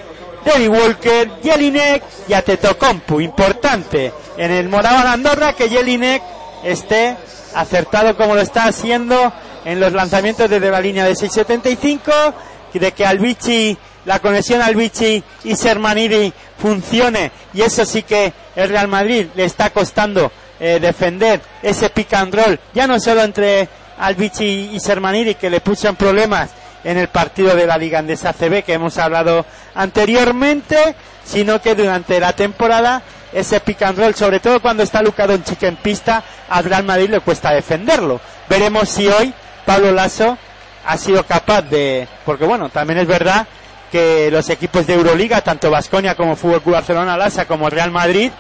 David 0.45 0.69
Walker, 0.69 1.31
Jelinek 1.43 2.03
y 2.29 2.33
Atetocompu. 2.33 3.21
Importante 3.21 4.13
en 4.37 4.51
el 4.51 4.69
Moraban 4.69 5.07
Andorra 5.07 5.55
que 5.55 5.69
Jelinek 5.69 6.23
esté 6.65 7.17
acertado 7.55 8.17
como 8.17 8.35
lo 8.35 8.41
está 8.41 8.65
haciendo 8.65 9.33
en 9.65 9.81
los 9.81 9.93
lanzamientos 9.93 10.49
desde 10.49 10.71
la 10.71 10.81
línea 10.81 11.05
de 11.05 11.15
6.75, 11.15 12.35
de 12.79 12.93
que 12.93 13.07
Albici, 13.07 13.77
la 14.05 14.19
conexión 14.19 14.63
Albici 14.63 15.23
y 15.45 15.57
Sermanidi 15.57 16.33
funcione 16.59 17.31
y 17.53 17.63
eso 17.63 17.85
sí 17.85 18.03
que 18.03 18.33
el 18.55 18.69
Real 18.69 18.89
Madrid 18.89 19.27
le 19.35 19.45
está 19.45 19.71
costando 19.71 20.31
eh, 20.59 20.79
defender 20.81 21.41
ese 21.63 21.91
pick 21.91 22.13
and 22.15 22.35
roll, 22.35 22.59
ya 22.75 22.87
no 22.87 22.99
solo 23.01 23.23
entre 23.23 23.69
Albici 23.99 24.71
y 24.73 24.81
Sermanidi 24.81 25.35
que 25.35 25.51
le 25.51 25.61
pusieron 25.61 25.97
problemas 25.97 26.51
en 26.85 26.99
el 26.99 27.09
partido 27.09 27.55
de 27.55 27.67
la 27.67 27.79
Liga 27.79 27.99
Andesa 27.99 28.33
CB 28.33 28.63
que 28.63 28.75
hemos 28.75 28.97
hablado 28.99 29.45
anteriormente, 29.75 30.95
sino 31.25 31.61
que 31.61 31.75
durante 31.75 32.21
la 32.21 32.33
temporada 32.33 33.03
ese 33.33 33.61
pick 33.61 33.83
and 33.83 34.15
sobre 34.15 34.41
todo 34.41 34.61
cuando 34.61 34.83
está 34.83 35.03
Luca 35.03 35.27
Doncic 35.27 35.63
en 35.65 35.77
pista, 35.77 36.23
al 36.49 36.65
Real 36.65 36.85
Madrid 36.85 37.11
le 37.11 37.21
cuesta 37.21 37.51
defenderlo. 37.51 38.21
Veremos 38.49 38.89
si 38.89 39.09
hoy 39.09 39.35
Pablo 39.65 39.91
Lasso 39.91 40.39
ha 40.87 40.97
sido 40.97 41.25
capaz 41.25 41.63
de, 41.63 42.07
porque 42.25 42.45
bueno, 42.45 42.69
también 42.69 43.01
es 43.01 43.07
verdad 43.07 43.47
que 43.91 44.31
los 44.31 44.49
equipos 44.51 44.87
de 44.87 44.95
Euroliga, 44.95 45.41
tanto 45.41 45.71
Vasconia 45.71 46.15
como 46.15 46.37
Fútbol 46.37 46.63
Club 46.63 46.75
Barcelona 46.75 47.17
Lassa 47.17 47.47
como 47.47 47.69
Real 47.69 47.91
Madrid, 47.91 48.31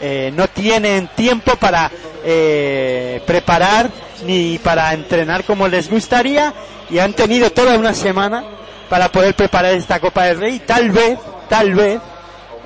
eh, 0.00 0.32
no 0.34 0.48
tienen 0.48 1.08
tiempo 1.08 1.56
para 1.56 1.90
eh, 2.24 3.22
preparar 3.26 3.90
ni 4.26 4.58
para 4.58 4.92
entrenar 4.92 5.44
como 5.44 5.68
les 5.68 5.90
gustaría 5.90 6.52
y 6.90 6.98
han 6.98 7.12
tenido 7.14 7.50
toda 7.50 7.78
una 7.78 7.94
semana 7.94 8.44
para 8.88 9.10
poder 9.10 9.34
preparar 9.34 9.74
esta 9.74 10.00
Copa 10.00 10.24
del 10.24 10.38
Rey. 10.38 10.60
Tal 10.60 10.90
vez, 10.90 11.18
tal 11.48 11.74
vez 11.74 12.00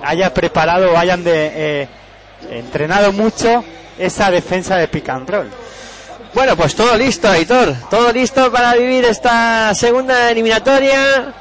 haya 0.02 0.32
preparado 0.32 0.92
o 0.92 0.96
hayan 0.96 1.22
de, 1.22 1.52
eh, 1.54 1.88
entrenado 2.50 3.12
mucho 3.12 3.64
esa 3.98 4.30
defensa 4.30 4.76
de 4.76 4.88
pick. 4.88 5.10
Bueno, 6.34 6.56
pues 6.56 6.74
todo 6.74 6.96
listo, 6.96 7.28
Aitor. 7.28 7.74
Todo 7.88 8.12
listo 8.12 8.52
para 8.52 8.74
vivir 8.74 9.04
esta 9.04 9.74
segunda 9.74 10.30
eliminatoria. 10.30 11.32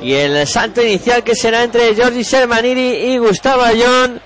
Y 0.00 0.14
el 0.14 0.46
salto 0.46 0.80
inicial 0.80 1.24
que 1.24 1.34
será 1.34 1.64
entre 1.64 1.96
Jordi 1.96 2.22
Sermaniri 2.22 3.12
y 3.12 3.18
Gustavo 3.18 3.62
Ayón. 3.62 4.20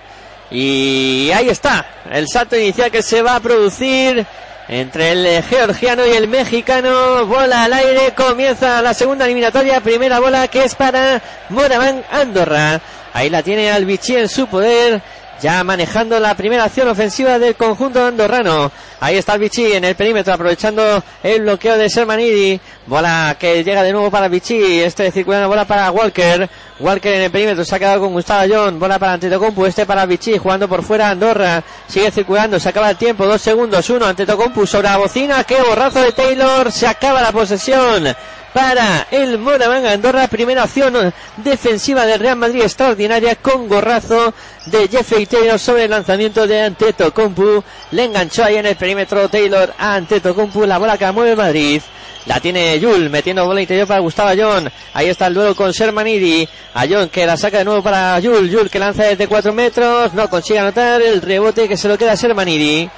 Y 0.53 1.31
ahí 1.35 1.49
está, 1.49 1.87
el 2.11 2.29
salto 2.29 2.57
inicial 2.57 2.91
que 2.91 3.01
se 3.03 3.23
va 3.23 3.37
a 3.37 3.41
producir 3.41 4.27
entre 4.69 5.13
el 5.13 5.43
georgiano 5.45 6.07
y 6.07 6.11
el 6.11 6.29
mexicano. 6.29 7.25
Bola 7.27 7.65
al 7.65 7.73
aire, 7.73 8.13
comienza 8.15 8.83
la 8.83 8.93
segunda 8.93 9.25
eliminatoria. 9.25 9.81
Primera 9.81 10.21
bola 10.21 10.49
que 10.49 10.65
es 10.65 10.75
para 10.75 11.23
Moraván 11.49 12.05
Andorra. 12.11 12.81
Ahí 13.15 13.31
la 13.31 13.43
tiene 13.43 13.71
Albici 13.71 14.15
en 14.15 14.29
su 14.29 14.47
poder 14.47 15.03
ya 15.43 15.65
manejando 15.65 16.21
la 16.21 16.37
primera 16.37 16.65
acción 16.65 16.87
ofensiva 16.89 17.39
del 17.39 17.57
conjunto 17.57 18.07
andorrano. 18.07 18.71
Ahí 19.03 19.17
está 19.17 19.35
el 19.35 19.41
Vichy 19.41 19.73
en 19.73 19.83
el 19.83 19.97
perímetro 19.97 20.33
aprovechando 20.33 21.03
el 21.25 21.43
bloqueo 21.43 21.77
de 21.77 21.91
Sermanidi. 21.91 22.61
Bola 22.87 23.37
que 23.37 23.65
llega 23.65 23.83
de 23.83 23.91
nuevo 23.91 24.13
para 24.13 24.29
Vichy. 24.29 24.79
Este 24.79 25.11
circulando 25.11 25.49
bola 25.49 25.65
para 25.65 25.91
Walker. 25.91 26.49
Walker 26.79 27.13
en 27.13 27.23
el 27.23 27.31
perímetro 27.33 27.65
se 27.65 27.75
ha 27.75 27.81
quedado 27.81 27.99
con 27.99 28.13
Gustavo 28.13 28.49
John. 28.49 28.79
Bola 28.79 29.01
para 29.01 29.15
Antetokounmpo. 29.15 29.67
Este 29.67 29.87
para 29.87 30.07
Vichy 30.07 30.39
jugando 30.39 30.69
por 30.69 30.85
fuera 30.85 31.11
Andorra. 31.11 31.65
Sigue 31.89 32.13
circulando. 32.13 32.61
Se 32.61 32.69
acaba 32.69 32.91
el 32.91 32.97
tiempo. 32.97 33.27
Dos 33.27 33.43
segundos. 33.43 33.91
Uno 33.91 34.07
Antetokounmpo 34.07 34.65
sobre 34.67 34.89
la 34.89 34.99
bocina. 34.99 35.43
Qué 35.43 35.61
borrazo 35.61 36.01
de 36.01 36.13
Taylor. 36.13 36.71
Se 36.71 36.87
acaba 36.87 37.21
la 37.23 37.33
posesión 37.33 38.15
para 38.53 39.07
el 39.11 39.39
Moraván 39.39 39.87
Andorra. 39.87 40.29
Primera 40.29 40.63
acción 40.63 41.13
defensiva 41.39 42.07
del 42.07 42.21
Real 42.21 42.37
Madrid 42.37 42.63
extraordinaria 42.63 43.37
con 43.37 43.69
gorrazo 43.69 44.33
de 44.67 44.89
Jeffrey 44.89 45.27
Taylor 45.27 45.59
sobre 45.59 45.85
el 45.85 45.91
lanzamiento 45.91 46.47
de 46.47 46.63
Antetokounmpo. 46.63 47.65
Le 47.93 48.05
enganchó 48.05 48.45
ahí 48.45 48.57
en 48.57 48.67
el 48.67 48.77
perímetro 48.77 48.92
Taylor 49.31 49.75
a 49.79 49.95
Antetokounmpo. 49.95 50.67
La 50.67 50.79
bola 50.79 50.99
que 50.99 51.11
mueve 51.13 51.37
Madrid. 51.37 51.83
La 52.27 52.39
tiene 52.39 52.79
Yul 52.79 53.11
metiendo 53.11 53.45
bola 53.45 53.61
interior 53.61 53.87
para 53.87 54.01
Gustavo 54.01 54.29
Ayón. 54.29 54.71
Ahí 54.95 55.09
está 55.09 55.27
el 55.27 55.35
duelo 55.35 55.57
con 55.57 55.75
Sermanidi. 55.75 56.49
Ayón 56.75 57.09
que 57.09 57.27
la 57.27 57.37
saca 57.37 57.59
de 57.59 57.65
nuevo 57.65 57.83
para 57.83 58.19
Yul. 58.21 58.49
Yul 58.49 58.71
que 58.71 58.79
lanza 58.79 59.05
desde 59.05 59.27
4 59.27 59.53
metros. 59.53 60.15
No 60.15 60.29
consigue 60.31 60.61
anotar 60.61 61.03
el 61.03 61.21
rebote 61.21 61.69
que 61.69 61.77
se 61.77 61.89
lo 61.89 61.99
queda 61.99 62.13
a 62.13 62.17
Sermanidi. 62.17 62.89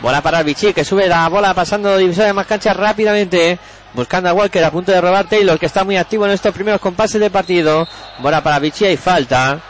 Bola 0.00 0.20
para 0.22 0.42
Vichy 0.42 0.72
que 0.72 0.84
sube 0.84 1.08
la 1.08 1.28
bola 1.28 1.54
pasando 1.54 1.96
divisoria 1.96 2.28
de 2.28 2.32
más 2.34 2.46
canchas 2.46 2.76
rápidamente. 2.76 3.58
Buscando 3.94 4.28
a 4.28 4.34
Walker 4.34 4.62
a 4.62 4.70
punto 4.70 4.92
de 4.92 5.00
robar 5.00 5.26
Taylor 5.28 5.58
que 5.58 5.66
está 5.66 5.82
muy 5.82 5.96
activo 5.96 6.26
en 6.26 6.32
estos 6.32 6.54
primeros 6.54 6.80
compases 6.80 7.20
de 7.20 7.30
partido. 7.30 7.88
Bola 8.18 8.42
para 8.42 8.58
Vichy 8.58 8.86
y 8.86 8.96
falta. 8.96 9.60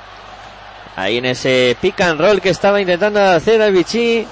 Ahí 0.96 1.18
en 1.18 1.26
ese 1.26 1.76
pick 1.80 2.00
and 2.00 2.20
roll 2.20 2.40
que 2.40 2.50
estaba 2.50 2.80
intentando 2.80 3.22
hacer 3.22 3.60
el 3.60 3.72
Vichy. 3.72 4.26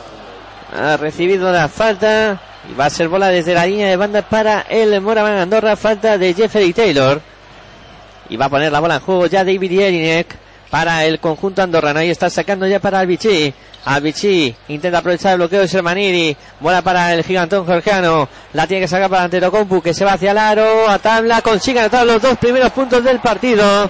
Ha 0.74 0.96
recibido 0.96 1.52
la 1.52 1.68
falta. 1.68 2.40
Y 2.70 2.74
va 2.74 2.86
a 2.86 2.90
ser 2.90 3.08
bola 3.08 3.28
desde 3.28 3.54
la 3.54 3.66
línea 3.66 3.88
de 3.88 3.96
banda 3.96 4.22
para 4.22 4.62
el 4.62 5.00
Moravan 5.00 5.38
Andorra. 5.38 5.76
Falta 5.76 6.18
de 6.18 6.34
Jeffrey 6.34 6.72
Taylor. 6.72 7.20
Y 8.28 8.36
va 8.36 8.46
a 8.46 8.48
poner 8.50 8.72
la 8.72 8.80
bola 8.80 8.96
en 8.96 9.00
juego 9.00 9.26
ya 9.26 9.44
David 9.44 9.70
Jelinek. 9.70 10.36
para 10.70 11.04
el 11.04 11.20
conjunto 11.20 11.62
andorrano. 11.62 12.00
Ahí 12.00 12.10
está 12.10 12.28
sacando 12.28 12.66
ya 12.66 12.80
para 12.80 12.98
Albici. 12.98 13.54
Albici 13.84 14.52
intenta 14.68 14.98
aprovechar 14.98 15.32
el 15.32 15.38
bloqueo 15.38 15.60
de 15.60 15.68
Sermanini. 15.68 16.36
Bola 16.58 16.82
para 16.82 17.12
el 17.14 17.22
gigantón 17.22 17.64
georgiano. 17.64 18.28
La 18.52 18.66
tiene 18.66 18.82
que 18.82 18.88
sacar 18.88 19.08
para 19.08 19.24
Antetokounmpu 19.24 19.80
que 19.80 19.94
se 19.94 20.04
va 20.04 20.14
hacia 20.14 20.32
el 20.32 20.38
aro. 20.38 20.88
A 20.88 20.98
tabla 20.98 21.40
consigue 21.40 21.78
anotar 21.78 22.04
los 22.04 22.20
dos 22.20 22.36
primeros 22.38 22.72
puntos 22.72 23.04
del 23.04 23.20
partido. 23.20 23.88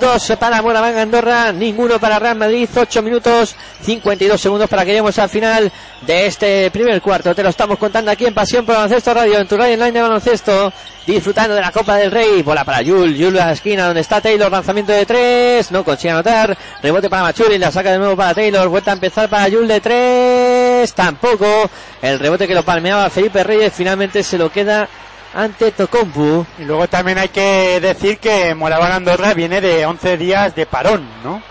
Dos 0.00 0.32
para 0.38 0.60
Moraván 0.62 0.96
Andorra, 0.98 1.52
ninguno 1.52 2.00
para 2.00 2.18
Real 2.18 2.36
Madrid. 2.36 2.68
8 2.74 3.02
minutos 3.02 3.54
52 3.82 4.40
segundos 4.40 4.68
para 4.68 4.82
que 4.84 4.90
lleguemos 4.90 5.18
al 5.18 5.28
final 5.28 5.70
de 6.00 6.26
este 6.26 6.70
primer 6.70 7.00
cuarto. 7.00 7.34
Te 7.34 7.42
lo 7.42 7.50
estamos 7.50 7.78
contando 7.78 8.10
aquí 8.10 8.26
en 8.26 8.34
Pasión 8.34 8.66
por 8.66 8.74
Baloncesto 8.74 9.14
Radio, 9.14 9.38
en 9.38 9.46
tu 9.46 9.56
radio 9.56 9.74
online 9.74 9.92
de 9.92 10.02
baloncesto. 10.02 10.72
Disfrutando 11.06 11.54
de 11.54 11.60
la 11.60 11.72
Copa 11.72 11.96
del 11.96 12.10
Rey. 12.10 12.42
Bola 12.42 12.64
para 12.64 12.82
Yul. 12.82 13.14
Yul 13.14 13.38
a 13.38 13.46
la 13.46 13.52
esquina 13.52 13.86
donde 13.86 14.00
está 14.00 14.20
Taylor. 14.20 14.50
Lanzamiento 14.50 14.92
de 14.92 15.04
tres. 15.04 15.70
No 15.72 15.84
consigue 15.84 16.10
anotar. 16.10 16.56
Rebote 16.82 17.10
para 17.10 17.22
Machuri. 17.22 17.58
La 17.58 17.72
saca 17.72 17.92
de 17.92 17.98
nuevo 17.98 18.16
para 18.16 18.34
Taylor. 18.34 18.68
Vuelta 18.68 18.92
a 18.92 18.94
empezar 18.94 19.28
para 19.28 19.48
Yul 19.48 19.66
de 19.66 19.80
tres. 19.80 20.94
Tampoco. 20.94 21.68
El 22.00 22.18
rebote 22.20 22.46
que 22.46 22.54
lo 22.54 22.62
palmeaba 22.62 23.10
Felipe 23.10 23.42
Reyes 23.42 23.72
finalmente 23.72 24.22
se 24.22 24.38
lo 24.38 24.50
queda 24.50 24.88
ante 25.34 25.72
Tocompu. 25.72 26.44
Y 26.58 26.64
luego 26.64 26.88
también 26.88 27.18
hay 27.18 27.28
que 27.28 27.80
decir 27.80 28.18
que 28.18 28.54
Moraván 28.54 28.92
Andorra 28.92 29.34
viene 29.34 29.60
de 29.60 29.86
11 29.86 30.16
días 30.16 30.54
de 30.54 30.66
parón, 30.66 31.06
¿no? 31.24 31.42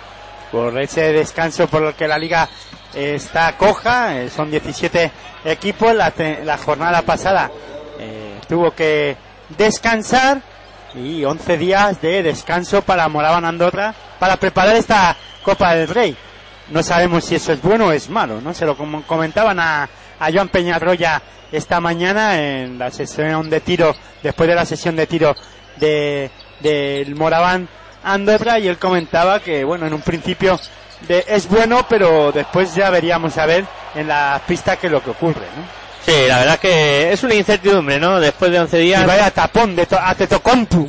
Por 0.51 0.79
ese 0.81 1.13
descanso 1.13 1.67
por 1.67 1.83
el 1.83 1.93
que 1.93 2.07
la 2.07 2.17
liga 2.17 2.47
está 2.93 3.55
coja, 3.57 4.17
eh, 4.17 4.29
son 4.29 4.51
17 4.51 5.11
equipos, 5.45 5.95
la, 5.95 6.13
la 6.43 6.57
jornada 6.57 7.01
pasada 7.03 7.49
eh, 7.97 8.37
tuvo 8.49 8.71
que 8.71 9.15
descansar 9.57 10.41
y 10.93 11.23
11 11.23 11.57
días 11.57 12.01
de 12.01 12.21
descanso 12.21 12.81
para 12.81 13.07
Moraván 13.07 13.45
Andorra 13.45 13.93
para 14.19 14.35
preparar 14.35 14.75
esta 14.75 15.15
Copa 15.41 15.73
del 15.73 15.87
Rey. 15.87 16.17
No 16.69 16.83
sabemos 16.83 17.23
si 17.23 17.35
eso 17.35 17.53
es 17.53 17.61
bueno 17.61 17.87
o 17.87 17.91
es 17.93 18.09
malo, 18.09 18.41
¿no? 18.41 18.53
Se 18.53 18.65
lo 18.65 18.75
com- 18.75 19.03
comentaban 19.03 19.57
a, 19.59 19.87
a 20.21 20.31
Joan 20.31 20.49
Peñarroya 20.49 21.21
esta 21.51 21.81
mañana 21.81 22.39
en 22.39 22.77
la 22.77 22.91
sesión 22.91 23.49
de 23.49 23.59
tiro, 23.59 23.93
después 24.21 24.47
de 24.47 24.55
la 24.55 24.65
sesión 24.65 24.95
de 24.95 25.07
tiro 25.07 25.35
de 25.77 26.29
del 26.61 27.15
Moraván 27.15 27.67
Andorra 28.03 28.59
y 28.59 28.67
él 28.67 28.77
comentaba 28.77 29.39
que, 29.39 29.63
bueno, 29.63 29.87
en 29.87 29.93
un 29.93 30.01
principio 30.01 30.59
de, 31.07 31.25
es 31.27 31.47
bueno, 31.49 31.85
pero 31.89 32.31
después 32.31 32.75
ya 32.75 32.91
veríamos 32.91 33.37
a 33.39 33.47
ver 33.47 33.65
en 33.95 34.07
la 34.07 34.39
pista 34.47 34.77
qué 34.77 34.87
es 34.87 34.93
lo 34.93 35.03
que 35.03 35.09
ocurre, 35.09 35.47
¿no? 35.57 35.80
Sí, 36.05 36.13
la 36.27 36.39
verdad 36.39 36.59
que 36.59 37.13
es 37.13 37.23
una 37.23 37.35
incertidumbre, 37.35 37.99
¿no? 37.99 38.19
Después 38.19 38.51
de 38.51 38.59
11 38.59 38.79
Y 38.81 38.85
días. 38.85 39.05
vaya 39.05 39.29
tapón 39.29 39.75
de 39.75 39.85
to-. 39.85 39.99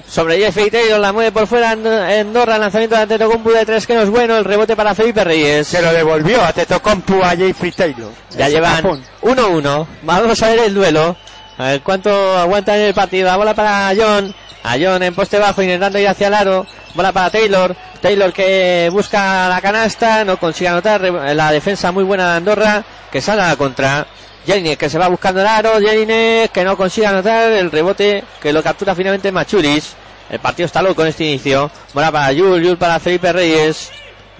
Sobre 0.08 0.38
Jeffrey 0.38 0.70
Taylor 0.70 0.98
la 0.98 1.12
mueve 1.12 1.32
por 1.32 1.46
fuera 1.46 1.72
Ando- 1.76 2.20
Andorra, 2.20 2.56
lanzamiento 2.58 2.96
de 2.96 3.02
Antetokounmpu 3.02 3.50
de 3.50 3.66
tres 3.66 3.86
que 3.86 3.94
no 3.94 4.02
es 4.02 4.08
bueno, 4.10 4.38
el 4.38 4.44
rebote 4.44 4.74
para 4.74 4.94
Felipe 4.94 5.22
Reyes. 5.22 5.66
Se 5.66 5.82
lo 5.82 5.92
devolvió 5.92 6.42
a 6.42 6.52
Tetocompu 6.52 7.22
a 7.22 7.36
Jeffrey 7.36 7.72
Taylor. 7.72 8.10
Ya 8.30 8.46
Ese 8.46 8.54
llevan 8.54 8.76
tapón. 8.76 9.04
1-1. 9.22 9.86
Vamos 10.02 10.42
a 10.42 10.48
ver 10.48 10.58
el 10.60 10.74
duelo. 10.74 11.14
A 11.58 11.64
ver 11.64 11.82
cuánto 11.82 12.38
aguanta 12.38 12.74
en 12.76 12.82
el 12.86 12.94
partido. 12.94 13.26
La 13.28 13.36
bola 13.36 13.54
para 13.54 13.92
John. 13.96 14.34
A 14.64 14.76
John 14.80 15.02
en 15.02 15.14
poste 15.14 15.38
bajo 15.38 15.60
intentando 15.60 15.98
ir 15.98 16.08
hacia 16.08 16.28
el 16.28 16.34
aro. 16.34 16.66
Bola 16.94 17.12
para 17.12 17.28
Taylor. 17.30 17.76
Taylor 18.00 18.32
que 18.32 18.88
busca 18.90 19.48
la 19.48 19.60
canasta. 19.60 20.24
No 20.24 20.38
consigue 20.38 20.68
anotar. 20.68 21.02
La 21.02 21.52
defensa 21.52 21.92
muy 21.92 22.04
buena 22.04 22.30
de 22.30 22.36
Andorra. 22.38 22.82
Que 23.10 23.20
sale 23.20 23.42
a 23.42 23.48
la 23.48 23.56
contra. 23.56 24.06
Jelinek 24.46 24.78
que 24.78 24.90
se 24.90 24.98
va 24.98 25.08
buscando 25.08 25.40
el 25.40 25.46
aro. 25.46 25.78
Jelinek 25.80 26.50
que 26.52 26.64
no 26.64 26.76
consigue 26.76 27.06
anotar. 27.06 27.52
El 27.52 27.70
rebote 27.70 28.24
que 28.40 28.52
lo 28.52 28.62
captura 28.62 28.94
finalmente 28.94 29.32
Machuris. 29.32 29.94
El 30.30 30.38
partido 30.38 30.66
está 30.66 30.82
loco 30.82 31.02
en 31.02 31.08
este 31.08 31.24
inicio. 31.24 31.70
Bola 31.92 32.10
para 32.10 32.32
Yul. 32.32 32.62
Yul 32.62 32.78
para 32.78 32.98
Felipe 32.98 33.32
Reyes. 33.32 33.90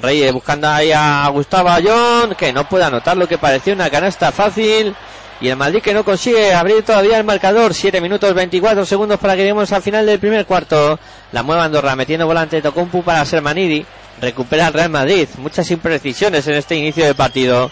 Reyes 0.01 0.33
buscando 0.33 0.69
ahí 0.69 0.91
a 0.91 1.29
Gustavo 1.29 1.69
Ayón, 1.69 2.35
que 2.35 2.53
no 2.53 2.69
puede 2.69 2.85
anotar 2.85 3.17
lo 3.17 3.29
que 3.29 3.39
parecía 3.39 3.75
una 3.75 3.91
canasta 3.91 4.33
fácil. 4.33 4.95
Y 5.41 5.49
el 5.49 5.57
Madrid 5.57 5.83
que 5.83 5.93
no 5.93 6.05
consigue 6.05 6.55
abrir 6.55 6.83
todavía 6.83 7.19
el 7.19 7.25
marcador. 7.25 7.75
7 7.75 8.01
minutos 8.01 8.33
24 8.33 8.87
segundos 8.87 9.19
para 9.19 9.35
que 9.35 9.41
lleguemos 9.41 9.73
al 9.73 9.83
final 9.83 10.07
del 10.07 10.19
primer 10.19 10.47
cuarto. 10.47 10.99
La 11.33 11.43
mueva 11.43 11.65
Andorra 11.65 11.97
metiendo 11.97 12.27
volante 12.27 12.63
Tocumpu 12.63 13.03
para 13.03 13.25
Sermanidi. 13.25 13.85
Recupera 14.21 14.69
el 14.69 14.73
Real 14.73 14.91
Madrid. 14.91 15.29
Muchas 15.39 15.69
imprecisiones 15.71 16.47
en 16.47 16.55
este 16.55 16.77
inicio 16.77 17.05
de 17.05 17.15
partido. 17.15 17.71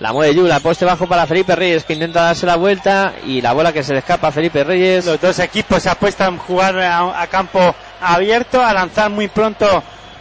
La 0.00 0.14
mueve 0.14 0.34
Yula, 0.34 0.60
poste 0.60 0.86
bajo 0.86 1.06
para 1.06 1.26
Felipe 1.26 1.54
Reyes 1.54 1.84
que 1.84 1.92
intenta 1.92 2.22
darse 2.22 2.46
la 2.46 2.56
vuelta. 2.56 3.12
Y 3.26 3.42
la 3.42 3.52
bola 3.52 3.70
que 3.70 3.82
se 3.82 3.92
le 3.92 3.98
escapa 3.98 4.28
a 4.28 4.32
Felipe 4.32 4.64
Reyes. 4.64 5.04
Los 5.04 5.20
dos 5.20 5.38
equipos 5.40 5.86
apuestan 5.86 6.36
a 6.36 6.38
jugar 6.38 6.78
a, 6.80 7.20
a 7.20 7.26
campo 7.26 7.74
abierto, 8.00 8.64
a 8.64 8.72
lanzar 8.72 9.10
muy 9.10 9.28
pronto 9.28 9.66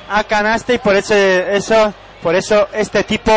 a 0.09 0.23
canasta 0.25 0.73
y 0.73 0.79
por 0.79 0.95
eso, 0.95 1.13
eso, 1.13 1.93
por 2.21 2.35
eso 2.35 2.67
este 2.73 3.03
tipo 3.03 3.31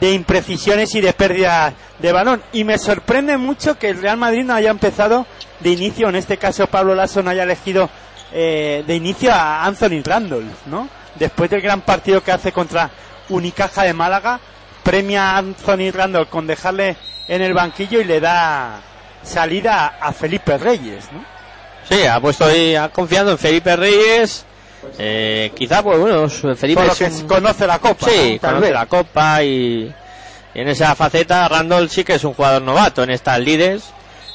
de 0.00 0.12
imprecisiones 0.12 0.94
y 0.94 1.02
de 1.02 1.12
pérdida 1.12 1.74
de 1.98 2.12
balón. 2.12 2.42
Y 2.54 2.64
me 2.64 2.78
sorprende 2.78 3.36
mucho 3.36 3.78
que 3.78 3.90
el 3.90 4.00
Real 4.00 4.16
Madrid 4.16 4.44
no 4.44 4.54
haya 4.54 4.70
empezado 4.70 5.26
de 5.60 5.70
inicio, 5.70 6.08
en 6.08 6.16
este 6.16 6.38
caso 6.38 6.66
Pablo 6.66 6.94
Lasso 6.94 7.22
no 7.22 7.30
haya 7.30 7.42
elegido 7.42 7.90
eh, 8.32 8.84
de 8.86 8.94
inicio 8.94 9.32
a 9.32 9.64
Anthony 9.64 10.02
Randolph, 10.02 10.66
¿no? 10.66 10.88
Después 11.16 11.50
del 11.50 11.60
gran 11.60 11.82
partido 11.82 12.22
que 12.22 12.32
hace 12.32 12.52
contra 12.52 12.90
Unicaja 13.28 13.82
de 13.82 13.92
Málaga, 13.92 14.40
premia 14.84 15.30
a 15.32 15.38
Anthony 15.38 15.90
Randolph 15.92 16.28
con 16.28 16.46
dejarle 16.46 16.96
en 17.26 17.42
el 17.42 17.54
banquillo 17.54 18.00
y 18.00 18.04
le 18.04 18.20
da 18.20 18.80
salida 19.22 19.96
a 20.00 20.12
Felipe 20.12 20.58
Reyes, 20.58 21.06
¿no? 21.12 21.24
Sí, 21.88 22.06
ha 22.06 22.20
puesto 22.20 22.44
ahí, 22.44 22.76
ha 22.76 22.88
confiado 22.90 23.32
en 23.32 23.38
Felipe 23.38 23.74
Reyes. 23.76 24.44
Eh, 24.98 25.50
quizá, 25.56 25.82
pues 25.82 25.98
bueno, 25.98 26.28
Felipe 26.28 26.74
Por 26.80 26.86
lo 26.86 26.92
es 26.92 26.98
que 26.98 27.04
un- 27.06 27.26
conoce 27.26 27.66
la 27.66 27.78
Copa. 27.78 28.06
Sí, 28.08 28.38
conoce 28.38 28.60
vez. 28.60 28.72
la 28.72 28.86
Copa 28.86 29.42
y, 29.42 29.92
y 30.54 30.60
en 30.60 30.68
esa 30.68 30.94
faceta 30.94 31.48
Randall 31.48 31.88
sí 31.90 32.04
que 32.04 32.14
es 32.14 32.24
un 32.24 32.34
jugador 32.34 32.62
novato 32.62 33.02
en 33.02 33.10
estas 33.10 33.38
lides 33.40 33.84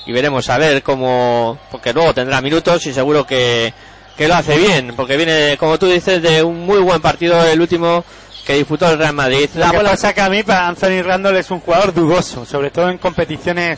y 0.07 0.11
veremos 0.11 0.49
a 0.49 0.57
ver 0.57 0.81
cómo, 0.81 1.59
porque 1.69 1.93
luego 1.93 2.13
tendrá 2.13 2.41
minutos 2.41 2.85
y 2.87 2.93
seguro 2.93 3.25
que, 3.27 3.71
que 4.17 4.27
lo 4.27 4.35
hace 4.35 4.57
bien, 4.57 4.93
porque 4.95 5.17
viene, 5.17 5.55
como 5.59 5.77
tú 5.77 5.85
dices, 5.87 6.21
de 6.21 6.41
un 6.41 6.65
muy 6.65 6.79
buen 6.79 6.99
partido 7.01 7.43
el 7.45 7.61
último 7.61 8.03
que 8.49 8.55
disputó 8.55 8.89
el 8.89 8.97
Real 8.97 9.13
Madrid. 9.13 9.47
Lo 9.53 9.59
La 9.65 9.69
que 9.69 9.77
bola- 9.77 9.91
pasa 9.91 10.11
que 10.11 10.21
a 10.21 10.27
mí 10.29 10.41
para 10.41 10.67
Anthony 10.69 11.03
Randall 11.03 11.35
es 11.35 11.51
un 11.51 11.59
jugador 11.59 11.93
dudoso, 11.93 12.47
sobre 12.47 12.71
todo 12.71 12.89
en 12.89 12.97
competiciones 12.97 13.77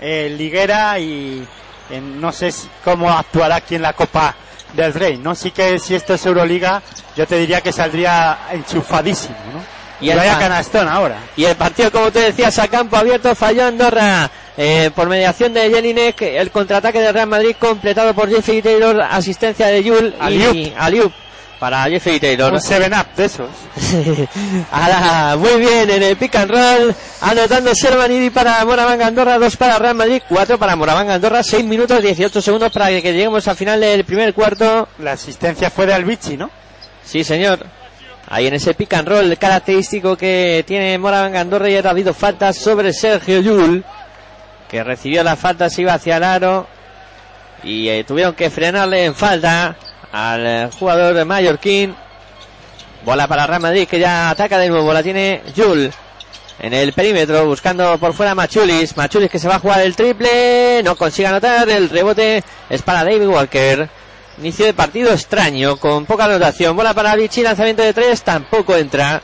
eh, 0.00 0.34
liguera 0.36 0.98
y 0.98 1.46
en- 1.90 2.20
no 2.20 2.32
sé 2.32 2.50
si- 2.50 2.66
cómo 2.82 3.08
actuará 3.08 3.54
aquí 3.56 3.76
en 3.76 3.82
la 3.82 3.92
Copa 3.92 4.34
del 4.74 4.92
Rey, 4.94 5.16
¿no? 5.18 5.36
Sí 5.36 5.52
que 5.52 5.78
si 5.78 5.94
esto 5.94 6.14
es 6.14 6.26
Euroliga, 6.26 6.82
yo 7.16 7.24
te 7.24 7.36
diría 7.36 7.60
que 7.60 7.70
saldría 7.72 8.36
enchufadísimo, 8.50 9.36
¿no? 9.52 9.62
Y 10.04 10.10
el 10.10 10.16
vaya 10.16 10.38
canastón 10.40 10.88
ahora. 10.88 11.18
Y 11.36 11.44
el 11.44 11.54
partido, 11.54 11.92
como 11.92 12.10
te 12.10 12.18
decías, 12.18 12.58
a 12.58 12.66
campo 12.66 12.96
abierto 12.96 13.32
falló 13.36 13.64
Andorra 13.66 14.28
eh, 14.56 14.90
por 14.92 15.08
mediación 15.08 15.52
de 15.54 15.70
Jelinek. 15.70 16.20
El 16.22 16.50
contraataque 16.50 16.98
de 17.00 17.12
Real 17.12 17.28
Madrid 17.28 17.54
completado 17.60 18.12
por 18.12 18.28
Jeffrey 18.28 18.60
Taylor, 18.60 19.00
asistencia 19.02 19.68
de 19.68 19.84
Yul 19.84 20.14
y 20.30 20.72
Aliup. 20.76 21.12
Para 21.60 21.84
Jeffrey 21.84 22.18
Taylor. 22.18 22.54
Un 22.54 22.58
7-up 22.58 23.14
de 23.14 23.24
esos. 23.26 23.50
Ahora, 24.72 25.36
muy 25.36 25.60
bien 25.60 25.90
en 25.90 26.02
el 26.02 26.16
pick 26.16 26.34
and 26.36 26.50
roll, 26.50 26.94
anotando 27.20 27.74
Servanidi 27.74 28.30
para 28.30 28.64
Moravanga 28.64 29.06
Andorra, 29.06 29.38
2 29.38 29.56
para 29.58 29.78
Real 29.78 29.94
Madrid, 29.94 30.22
4 30.26 30.58
para 30.58 30.74
Moravanga 30.74 31.14
Andorra, 31.14 31.42
6 31.42 31.62
minutos 31.66 32.02
18 32.02 32.40
segundos 32.40 32.72
para 32.72 32.88
que 32.88 33.12
lleguemos 33.12 33.46
al 33.46 33.56
final 33.56 33.78
del 33.78 34.04
primer 34.04 34.32
cuarto. 34.32 34.88
La 35.00 35.12
asistencia 35.12 35.68
fue 35.68 35.84
de 35.84 35.92
Albici, 35.92 36.38
¿no? 36.38 36.50
Sí, 37.04 37.22
señor. 37.22 37.66
Ahí 38.30 38.46
en 38.46 38.54
ese 38.54 38.72
pick 38.72 38.94
and 38.94 39.08
roll 39.08 39.36
característico 39.36 40.16
que 40.16 40.64
tiene 40.66 40.96
Moravanga 40.96 41.42
Andorra 41.42 41.68
y 41.68 41.76
ha 41.76 41.80
habido 41.80 42.14
falta 42.14 42.54
sobre 42.54 42.94
Sergio 42.94 43.40
Yul, 43.40 43.84
que 44.66 44.82
recibió 44.82 45.22
la 45.22 45.36
falta, 45.36 45.68
se 45.68 45.82
iba 45.82 45.92
hacia 45.92 46.16
el 46.16 46.24
aro 46.24 46.66
y 47.62 47.88
eh, 47.88 48.04
tuvieron 48.04 48.34
que 48.34 48.48
frenarle 48.48 49.04
en 49.04 49.14
falta 49.14 49.76
al 50.12 50.46
eh, 50.46 50.70
jugador 50.78 51.24
mallorquín. 51.24 51.94
Bola 53.04 53.26
para 53.26 53.46
Real 53.46 53.62
Madrid 53.62 53.88
que 53.88 53.98
ya 53.98 54.30
ataca 54.30 54.58
de 54.58 54.68
nuevo, 54.68 54.92
la 54.92 55.02
tiene 55.02 55.42
Yul 55.54 55.90
en 56.60 56.74
el 56.74 56.92
perímetro 56.92 57.46
buscando 57.46 57.98
por 57.98 58.12
fuera 58.12 58.34
Machulis. 58.34 58.96
Machulis 58.96 59.30
que 59.30 59.38
se 59.38 59.48
va 59.48 59.56
a 59.56 59.60
jugar 59.60 59.80
el 59.80 59.96
triple, 59.96 60.82
no 60.82 60.94
consigue 60.96 61.28
anotar, 61.28 61.68
el 61.68 61.88
rebote 61.88 62.44
es 62.68 62.82
para 62.82 63.04
David 63.04 63.26
Walker. 63.26 63.88
Inicio 64.38 64.66
de 64.66 64.74
partido 64.74 65.12
extraño, 65.12 65.76
con 65.76 66.06
poca 66.06 66.24
anotación. 66.24 66.76
Bola 66.76 66.94
para 66.94 67.16
Vichy, 67.16 67.42
lanzamiento 67.42 67.82
de 67.82 67.92
tres, 67.92 68.22
tampoco 68.22 68.76
entra. 68.76 69.20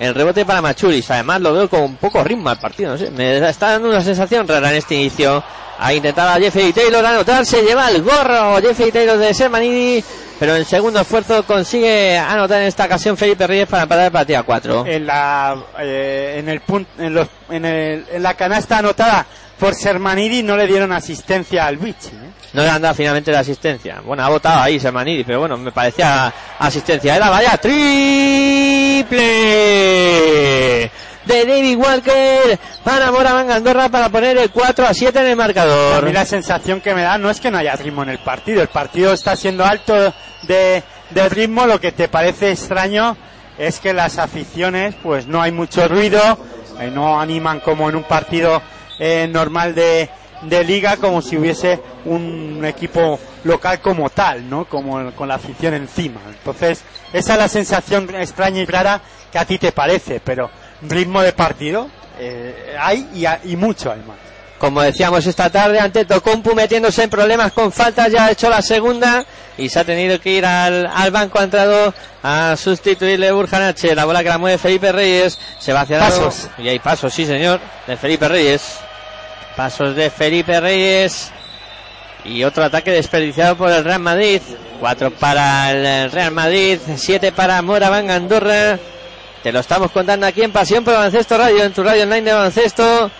El 0.00 0.14
rebote 0.14 0.44
para 0.44 0.60
Machulis. 0.62 1.08
Además 1.10 1.40
lo 1.42 1.52
veo 1.52 1.68
con 1.70 1.94
poco 1.96 2.24
ritmo 2.24 2.48
al 2.48 2.58
partido. 2.58 2.92
No 2.92 2.98
sé, 2.98 3.10
me 3.12 3.36
está 3.48 3.70
dando 3.72 3.88
una 3.90 4.00
sensación 4.02 4.48
rara 4.48 4.70
en 4.70 4.76
este 4.78 4.94
inicio. 4.96 5.44
Ha 5.78 5.94
intentado 5.94 6.30
a 6.30 6.34
Jeffrey 6.40 6.72
Taylor 6.72 7.04
anotar, 7.04 7.46
se 7.46 7.62
lleva 7.62 7.88
el 7.90 8.02
gorro 8.02 8.60
Jeffrey 8.60 8.90
Taylor 8.90 9.16
de 9.18 9.32
Sermanidi. 9.32 10.02
Pero 10.38 10.56
en 10.56 10.64
segundo 10.64 11.00
esfuerzo 11.00 11.42
consigue 11.44 12.16
anotar 12.16 12.62
en 12.62 12.68
esta 12.68 12.86
ocasión 12.86 13.14
Felipe 13.14 13.46
Reyes 13.46 13.68
para 13.68 13.82
empatar 13.82 14.06
el 14.06 14.12
partido 14.12 14.38
a 14.38 14.42
cuatro. 14.42 14.86
En 14.86 15.04
la, 15.06 15.54
eh, 15.78 16.36
en 16.38 16.48
el 16.48 16.62
punt- 16.64 16.86
en, 16.98 17.12
los- 17.12 17.28
en, 17.50 17.64
el- 17.66 18.06
en 18.10 18.22
la 18.22 18.32
canasta 18.34 18.78
anotada 18.78 19.26
por 19.58 19.74
Sermanidi 19.74 20.42
no 20.42 20.56
le 20.56 20.66
dieron 20.66 20.92
asistencia 20.92 21.66
al 21.66 21.76
Vichy, 21.76 22.08
¿eh? 22.08 22.29
No 22.52 22.62
le 22.62 22.68
han 22.68 22.82
dado 22.82 22.94
finalmente 22.94 23.30
la 23.32 23.40
asistencia. 23.40 24.00
Bueno, 24.04 24.24
ha 24.24 24.28
votado 24.28 24.60
ahí 24.60 24.80
Sermanidi, 24.80 25.24
pero 25.24 25.40
bueno, 25.40 25.56
me 25.56 25.72
parecía 25.72 26.32
asistencia. 26.58 27.16
Era 27.16 27.30
vaya 27.30 27.56
triple 27.56 29.20
de 31.24 31.44
David 31.46 31.76
Walker 31.76 32.58
para 32.82 33.12
Moraván 33.12 33.50
Andorra 33.50 33.88
para 33.88 34.08
poner 34.08 34.36
el 34.38 34.50
4 34.50 34.86
a 34.86 34.94
7 34.94 35.18
en 35.20 35.26
el 35.26 35.32
A 35.32 35.36
marcador. 35.36 36.04
mí 36.04 36.12
la 36.12 36.24
sensación 36.24 36.80
que 36.80 36.94
me 36.94 37.02
da 37.02 37.18
no 37.18 37.30
es 37.30 37.40
que 37.40 37.50
no 37.50 37.58
haya 37.58 37.76
ritmo 37.76 38.02
en 38.02 38.08
el 38.08 38.18
partido. 38.18 38.62
El 38.62 38.68
partido 38.68 39.12
está 39.12 39.36
siendo 39.36 39.64
alto 39.64 40.12
de, 40.42 40.82
de 41.10 41.28
ritmo. 41.28 41.66
Lo 41.66 41.80
que 41.80 41.92
te 41.92 42.08
parece 42.08 42.50
extraño 42.50 43.16
es 43.58 43.78
que 43.78 43.92
las 43.92 44.18
aficiones, 44.18 44.94
pues 45.02 45.26
no 45.26 45.42
hay 45.42 45.52
mucho 45.52 45.86
ruido, 45.86 46.20
eh, 46.80 46.90
no 46.90 47.20
animan 47.20 47.60
como 47.60 47.88
en 47.90 47.96
un 47.96 48.04
partido 48.04 48.62
eh, 48.98 49.28
normal 49.30 49.74
de, 49.74 50.08
de 50.42 50.64
liga, 50.64 50.96
como 50.96 51.22
si 51.22 51.36
hubiese 51.36 51.80
un 52.04 52.64
equipo 52.64 53.18
local 53.44 53.80
como 53.80 54.10
tal, 54.10 54.48
¿no? 54.48 54.64
Como 54.66 55.12
con 55.12 55.28
la 55.28 55.34
afición 55.34 55.74
encima. 55.74 56.20
Entonces, 56.28 56.82
esa 57.12 57.32
es 57.34 57.38
la 57.38 57.48
sensación 57.48 58.14
extraña 58.14 58.60
y 58.60 58.66
rara 58.66 59.00
que 59.30 59.38
a 59.38 59.44
ti 59.44 59.58
te 59.58 59.72
parece, 59.72 60.20
pero 60.20 60.50
ritmo 60.82 61.22
de 61.22 61.32
partido 61.32 61.88
eh, 62.18 62.76
hay 62.78 63.08
y, 63.14 63.52
y 63.52 63.56
mucho 63.56 63.90
además. 63.90 64.16
Como 64.58 64.82
decíamos 64.82 65.26
esta 65.26 65.48
tarde, 65.48 65.80
ante 65.80 66.04
Tocompu 66.04 66.54
metiéndose 66.54 67.04
en 67.04 67.10
problemas 67.10 67.50
con 67.52 67.72
faltas, 67.72 68.12
ya 68.12 68.26
ha 68.26 68.30
hecho 68.30 68.50
la 68.50 68.60
segunda 68.60 69.24
y 69.56 69.70
se 69.70 69.80
ha 69.80 69.84
tenido 69.84 70.20
que 70.20 70.32
ir 70.32 70.44
al, 70.44 70.86
al 70.86 71.10
banco, 71.10 71.38
ha 71.38 71.44
entrado 71.44 71.94
a 72.22 72.54
sustituirle 72.58 73.32
Burjanache, 73.32 73.94
la 73.94 74.04
bola 74.04 74.22
que 74.22 74.28
la 74.28 74.36
mueve 74.36 74.58
Felipe 74.58 74.92
Reyes, 74.92 75.38
se 75.58 75.72
va 75.72 75.80
hacia 75.80 75.98
lado. 75.98 76.30
Y 76.58 76.68
hay 76.68 76.78
pasos, 76.78 77.14
sí 77.14 77.24
señor, 77.24 77.58
de 77.86 77.96
Felipe 77.96 78.28
Reyes. 78.28 78.80
Pasos 79.60 79.94
de 79.94 80.08
Felipe 80.08 80.58
Reyes. 80.58 81.30
Y 82.24 82.44
otro 82.44 82.64
ataque 82.64 82.92
desperdiciado 82.92 83.56
por 83.56 83.70
el 83.70 83.84
Real 83.84 84.00
Madrid. 84.00 84.40
Cuatro 84.80 85.10
para 85.10 85.70
el 85.70 86.10
Real 86.10 86.30
Madrid, 86.30 86.78
siete 86.96 87.30
para 87.30 87.60
Moraván 87.60 88.10
Andorra. 88.10 88.78
Te 89.42 89.52
lo 89.52 89.60
estamos 89.60 89.90
contando 89.90 90.26
aquí 90.26 90.40
en 90.40 90.50
Pasión 90.50 90.82
por 90.82 90.94
Baloncesto 90.94 91.36
Radio, 91.36 91.62
en 91.62 91.74
tu 91.74 91.82
radio 91.82 92.04
online 92.04 92.22
de 92.22 92.32
baloncesto. 92.32 93.10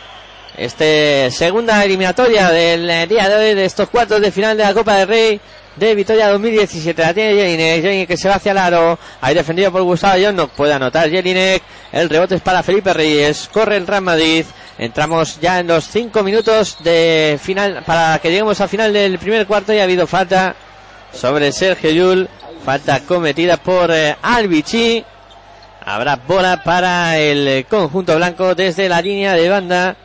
Este 0.56 1.30
segunda 1.30 1.84
eliminatoria 1.84 2.48
del 2.48 2.88
eh, 2.88 3.06
día 3.06 3.28
de 3.28 3.34
hoy 3.34 3.54
de 3.54 3.66
estos 3.66 3.90
cuartos 3.90 4.22
de 4.22 4.32
final 4.32 4.56
de 4.56 4.62
la 4.62 4.72
Copa 4.72 4.94
del 4.94 5.08
Rey 5.08 5.40
de 5.76 5.94
Vitoria 5.94 6.30
2017. 6.30 7.02
La 7.02 7.12
tiene 7.12 7.34
Jelinek, 7.34 7.82
Jelinek 7.82 8.08
que 8.08 8.16
se 8.16 8.30
va 8.30 8.36
hacia 8.36 8.52
el 8.52 8.58
aro. 8.58 8.98
Ahí 9.20 9.34
defendido 9.34 9.70
por 9.70 9.82
Gustavo 9.82 10.14
Ayón, 10.14 10.36
no 10.36 10.48
puede 10.48 10.72
anotar 10.72 11.10
Jelinek. 11.10 11.62
El 11.92 12.08
rebote 12.08 12.36
es 12.36 12.40
para 12.40 12.62
Felipe 12.62 12.94
Reyes. 12.94 13.50
Corre 13.52 13.76
el 13.76 13.86
Real 13.86 14.00
Madrid. 14.00 14.46
Entramos 14.80 15.38
ya 15.38 15.60
en 15.60 15.66
los 15.66 15.86
cinco 15.88 16.22
minutos 16.22 16.78
de 16.82 17.38
final 17.42 17.82
para 17.84 18.18
que 18.18 18.30
lleguemos 18.30 18.58
al 18.62 18.68
final 18.70 18.94
del 18.94 19.18
primer 19.18 19.46
cuarto 19.46 19.74
y 19.74 19.78
ha 19.78 19.82
habido 19.82 20.06
falta 20.06 20.54
sobre 21.12 21.52
Sergio 21.52 21.90
Yul. 21.90 22.28
Falta 22.64 23.00
cometida 23.00 23.58
por 23.58 23.90
eh. 23.92 24.16
Habrá 25.84 26.16
bola 26.16 26.62
para 26.64 27.18
el 27.18 27.66
conjunto 27.66 28.16
blanco 28.16 28.54
desde 28.54 28.88
la 28.88 29.02
línea 29.02 29.34
de 29.34 29.50
banda. 29.50 29.96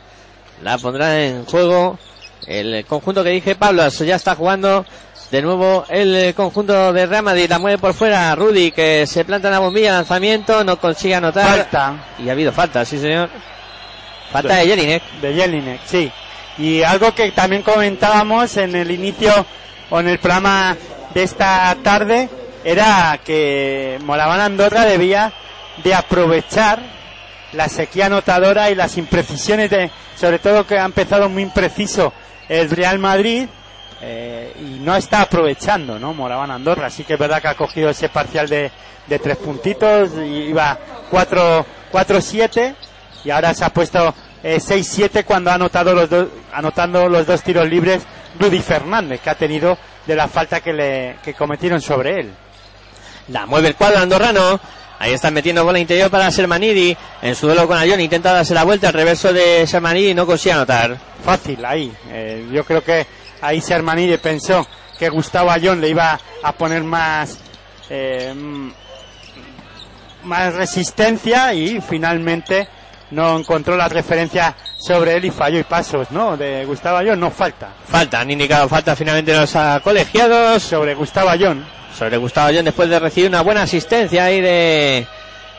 La 0.61 0.77
pondrá 0.77 1.23
en 1.23 1.45
juego 1.45 1.97
el 2.45 2.85
conjunto 2.85 3.23
que 3.23 3.29
dije 3.29 3.55
Pablo. 3.55 3.88
Ya 3.88 4.17
está 4.17 4.35
jugando 4.35 4.85
de 5.31 5.41
nuevo 5.41 5.85
el 5.88 6.35
conjunto 6.35 6.91
de 6.91 7.05
Real 7.05 7.23
Madrid. 7.23 7.47
La 7.49 7.59
mueve 7.59 7.77
por 7.77 7.93
fuera 7.93 8.35
Rudy 8.35 8.73
que 8.73 9.07
se 9.07 9.23
planta 9.23 9.47
en 9.47 9.53
la 9.53 9.59
bombilla. 9.59 9.93
Lanzamiento. 9.93 10.65
No 10.65 10.77
consigue 10.77 11.15
anotar. 11.15 11.59
Falta. 11.59 11.93
Y 12.19 12.27
ha 12.27 12.33
habido 12.33 12.51
falta, 12.51 12.83
sí 12.83 12.99
señor. 12.99 13.29
Falta 14.31 14.55
de 14.55 14.67
Jelinek. 14.67 15.03
De 15.21 15.33
Jelinek, 15.33 15.81
sí. 15.85 16.11
Y 16.57 16.83
algo 16.83 17.13
que 17.13 17.31
también 17.31 17.61
comentábamos 17.61 18.55
en 18.57 18.75
el 18.75 18.91
inicio 18.91 19.45
o 19.89 19.99
en 19.99 20.07
el 20.07 20.19
programa 20.19 20.75
de 21.13 21.23
esta 21.23 21.75
tarde 21.83 22.29
era 22.63 23.19
que 23.23 23.99
Moraván 24.03 24.39
Andorra 24.39 24.85
debía 24.85 25.31
de 25.83 25.93
aprovechar 25.93 26.79
la 27.53 27.69
sequía 27.69 28.07
anotadora 28.07 28.69
y 28.69 28.75
las 28.75 28.97
imprecisiones 28.97 29.69
de, 29.69 29.91
sobre 30.17 30.39
todo 30.39 30.65
que 30.65 30.77
ha 30.77 30.85
empezado 30.85 31.29
muy 31.29 31.43
impreciso 31.43 32.11
el 32.49 32.69
Real 32.69 32.99
Madrid 32.99 33.47
eh, 34.01 34.53
y 34.59 34.79
no 34.79 34.95
está 34.95 35.21
aprovechando, 35.21 35.99
¿no? 35.99 36.13
Moraván 36.13 36.51
Andorra, 36.51 36.89
sí 36.89 37.03
que 37.03 37.13
es 37.13 37.19
verdad 37.19 37.41
que 37.41 37.47
ha 37.47 37.55
cogido 37.55 37.89
ese 37.89 38.09
parcial 38.09 38.49
de, 38.49 38.71
de 39.07 39.19
tres 39.19 39.38
puntitos, 39.38 40.11
y 40.17 40.49
iba 40.49 40.77
4 41.09 41.65
4-7 41.95 42.75
y 43.25 43.31
ahora 43.31 43.53
se 43.53 43.65
ha 43.65 43.69
puesto 43.69 44.13
eh, 44.43 44.57
6-7 44.57 45.25
cuando 45.25 45.49
ha 45.49 45.55
anotado 45.55 45.93
los 45.93 46.09
dos, 46.09 46.27
anotando 46.53 47.09
los 47.09 47.25
dos 47.25 47.41
tiros 47.41 47.67
libres 47.67 48.03
Rudy 48.39 48.59
Fernández, 48.59 49.19
que 49.19 49.29
ha 49.31 49.35
tenido 49.35 49.77
de 50.05 50.15
la 50.15 50.27
falta 50.27 50.61
que 50.61 50.71
le 50.71 51.15
que 51.23 51.33
cometieron 51.33 51.81
sobre 51.81 52.19
él. 52.19 52.31
La 53.29 53.45
mueve 53.47 53.69
el 53.69 53.75
cuadro 53.75 53.99
andorrano. 53.99 54.59
Ahí 54.97 55.11
están 55.11 55.33
metiendo 55.33 55.65
bola 55.65 55.79
interior 55.79 56.09
para 56.09 56.31
Sermanidi. 56.31 56.95
En 57.21 57.35
su 57.35 57.47
duelo 57.47 57.67
con 57.67 57.77
Ayón 57.77 57.99
intenta 57.99 58.31
darse 58.31 58.53
la 58.53 58.63
vuelta. 58.63 58.88
al 58.88 58.93
reverso 58.93 59.33
de 59.33 59.65
Sermanidi 59.65 60.13
no 60.13 60.25
consigue 60.25 60.53
anotar. 60.53 60.95
Fácil 61.23 61.65
ahí. 61.65 61.91
Eh, 62.09 62.47
yo 62.51 62.63
creo 62.63 62.83
que 62.83 63.05
ahí 63.41 63.59
Sermanide 63.59 64.19
pensó 64.19 64.65
que 64.97 65.09
Gustavo 65.09 65.49
Ayón 65.49 65.81
le 65.81 65.89
iba 65.89 66.17
a 66.43 66.51
poner 66.53 66.83
más 66.83 67.39
eh, 67.89 68.33
mm, 68.33 68.69
más 70.25 70.53
resistencia 70.53 71.53
y 71.53 71.81
finalmente 71.81 72.67
no 73.12 73.38
encontró 73.38 73.78
la 73.78 73.88
referencia 73.88 74.56
sobre 74.78 75.15
él 75.15 75.26
y 75.26 75.32
falló 75.32 75.60
y 75.60 75.63
pasos, 75.63 76.12
¿no? 76.12 76.36
De 76.38 76.65
Gustavo 76.65 76.98
Ayón 76.98 77.20
no 77.20 77.32
falta. 77.32 77.70
Falta, 77.88 78.20
han 78.22 78.32
indicado 78.32 78.68
falta 78.68 78.96
finalmente 78.96 79.36
los 79.36 79.54
colegiados. 79.84 80.63
Sobre 80.63 80.96
Gustavo 80.96 81.30
Ayón. 81.30 81.65
Sobre 81.98 82.18
Gustavo 82.18 82.48
Ayón 82.48 82.65
después 82.65 82.89
de 82.89 83.00
recibir 83.00 83.30
una 83.30 83.41
buena 83.41 83.63
asistencia 83.63 84.26
ahí 84.26 84.41
de, 84.41 85.08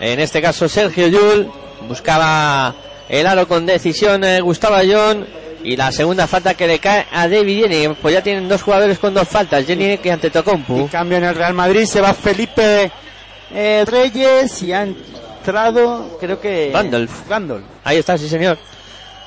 en 0.01 0.21
este 0.21 0.43
caso 0.43 0.69
Sergio 0.69 1.09
Yul. 1.09 1.51
Buscaba 1.89 2.75
el 3.09 3.27
aro 3.27 3.47
con 3.47 3.65
decisión 3.67 4.25
eh, 4.25 4.41
Gustavo 4.41 4.75
Ayón. 4.75 5.27
Y 5.65 5.77
la 5.77 5.91
segunda 5.91 6.29
falta 6.29 6.55
que 6.55 6.69
le 6.69 6.79
cae 6.79 7.07
a 7.13 7.27
David 7.27 7.63
Jenny. 7.63 7.95
Pues 8.01 8.15
ya 8.15 8.23
tienen 8.23 8.49
dos 8.49 8.63
jugadores 8.63 8.99
con 8.99 9.15
dos 9.15 9.27
faltas. 9.27 9.67
Jenny 9.67 9.99
que 9.99 10.13
ante 10.13 10.29
Y 10.29 10.31
Tocompu. 10.31 10.89
cambio 10.89 11.19
en 11.19 11.25
el 11.25 11.35
Real 11.35 11.55
Madrid 11.55 11.87
se 11.87 12.01
va 12.01 12.15
Felipe 12.15 12.91
eh, 13.53 13.85
Reyes 13.87 14.63
y 14.63 14.73
ha 14.73 14.87
entrado, 15.47 16.17
creo 16.21 16.41
que. 16.41 16.71
Randolph. 16.73 17.29
Randolph. 17.29 17.65
Ahí 17.85 17.99
está, 17.99 18.19
sí 18.19 18.29
señor. 18.29 18.59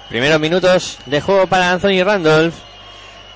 Primeros 0.10 0.40
minutos 0.40 0.98
de 1.06 1.22
juego 1.22 1.48
para 1.48 1.72
Anthony 1.72 2.04
Randolph. 2.04 2.56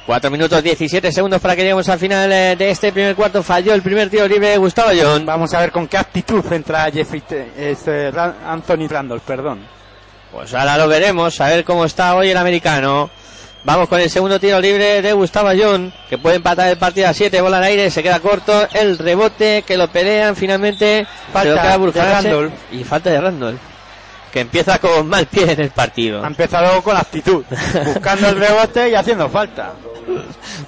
4 0.06 0.30
minutos 0.30 0.62
17 0.62 1.13
segundos 1.13 1.39
para 1.39 1.56
que 1.56 1.62
lleguemos 1.62 1.88
al 1.88 1.98
final 1.98 2.30
eh, 2.30 2.58
de 2.58 2.69
este 2.72 2.91
primer 2.91 3.15
cuarto. 3.15 3.41
Falló 3.41 3.74
el 3.74 3.82
primer 3.82 4.10
tiro 4.10 4.28
libre 4.28 4.50
de 4.50 4.58
Gustavo 4.58 4.89
Ayón. 4.89 5.26
Vamos 5.26 5.54
a 5.54 5.62
ver 5.62 5.72
con 5.72 5.88
qué 5.88 5.98
actitud 5.98 6.43
entra 6.52 6.91
Jeffrey, 6.91 7.22
Te- 7.22 7.72
este, 7.72 8.12
Anthony 8.46 8.88
Randolph, 8.89 9.24
perdón. 9.26 9.60
Pues 10.34 10.54
ahora 10.54 10.78
lo 10.78 10.89
veremos, 10.89 11.39
a 11.39 11.48
ver 11.48 11.63
cómo 11.63 11.86
está 11.86 12.15
hoy 12.15 12.30
el 12.32 12.38
americano. 12.38 13.10
Vamos 13.65 13.88
con 13.88 13.99
el 14.02 14.10
segundo 14.10 14.39
tiro 14.41 14.60
libre 14.60 15.02
de 15.02 15.13
Gustavo 15.13 15.47
Ayón, 15.47 15.93
que 16.10 16.17
puede 16.17 16.36
empatar 16.36 16.67
el 16.67 16.78
partido 16.78 17.08
a 17.08 17.13
7, 17.13 17.39
bola 17.39 17.58
al 17.58 17.63
aire, 17.63 17.89
se 17.89 18.04
queda 18.04 18.19
corto. 18.19 18.67
El 18.73 18.97
rebote 18.97 19.63
que 19.65 19.78
lo 19.78 19.88
pelean 19.88 20.36
finalmente. 20.36 21.08
Falta 21.32 21.78
de. 21.78 21.91
Randolph. 21.91 22.54
Y 22.73 22.84
falta 22.84 23.10
de 23.10 23.21
Randolph, 23.21 23.60
que 24.34 24.41
empieza 24.41 24.80
con 24.80 25.08
mal 25.08 25.28
pie 25.28 25.54
en 25.54 25.62
el 25.62 25.69
partido. 25.69 26.21
Ha 26.23 26.28
empezado 26.28 26.82
con 26.82 26.97
actitud, 26.97 27.45
buscando 27.86 28.28
el 28.30 28.38
rebote 28.38 28.89
y 28.89 28.95
haciendo 28.95 29.30
falta. 29.30 29.71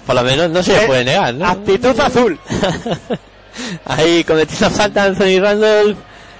Por 0.05 0.15
lo 0.15 0.23
menos 0.23 0.49
no 0.49 0.63
se 0.63 0.71
le 0.71 0.83
Eh, 0.83 0.87
puede 0.87 1.03
negar, 1.03 1.33
¿no? 1.33 1.47
Actitud 1.47 1.99
azul. 1.99 2.39
Ahí 3.85 4.23
cometiendo 4.23 4.69
falta 4.69 5.03
Anthony 5.03 5.41
Randolph. 5.41 5.97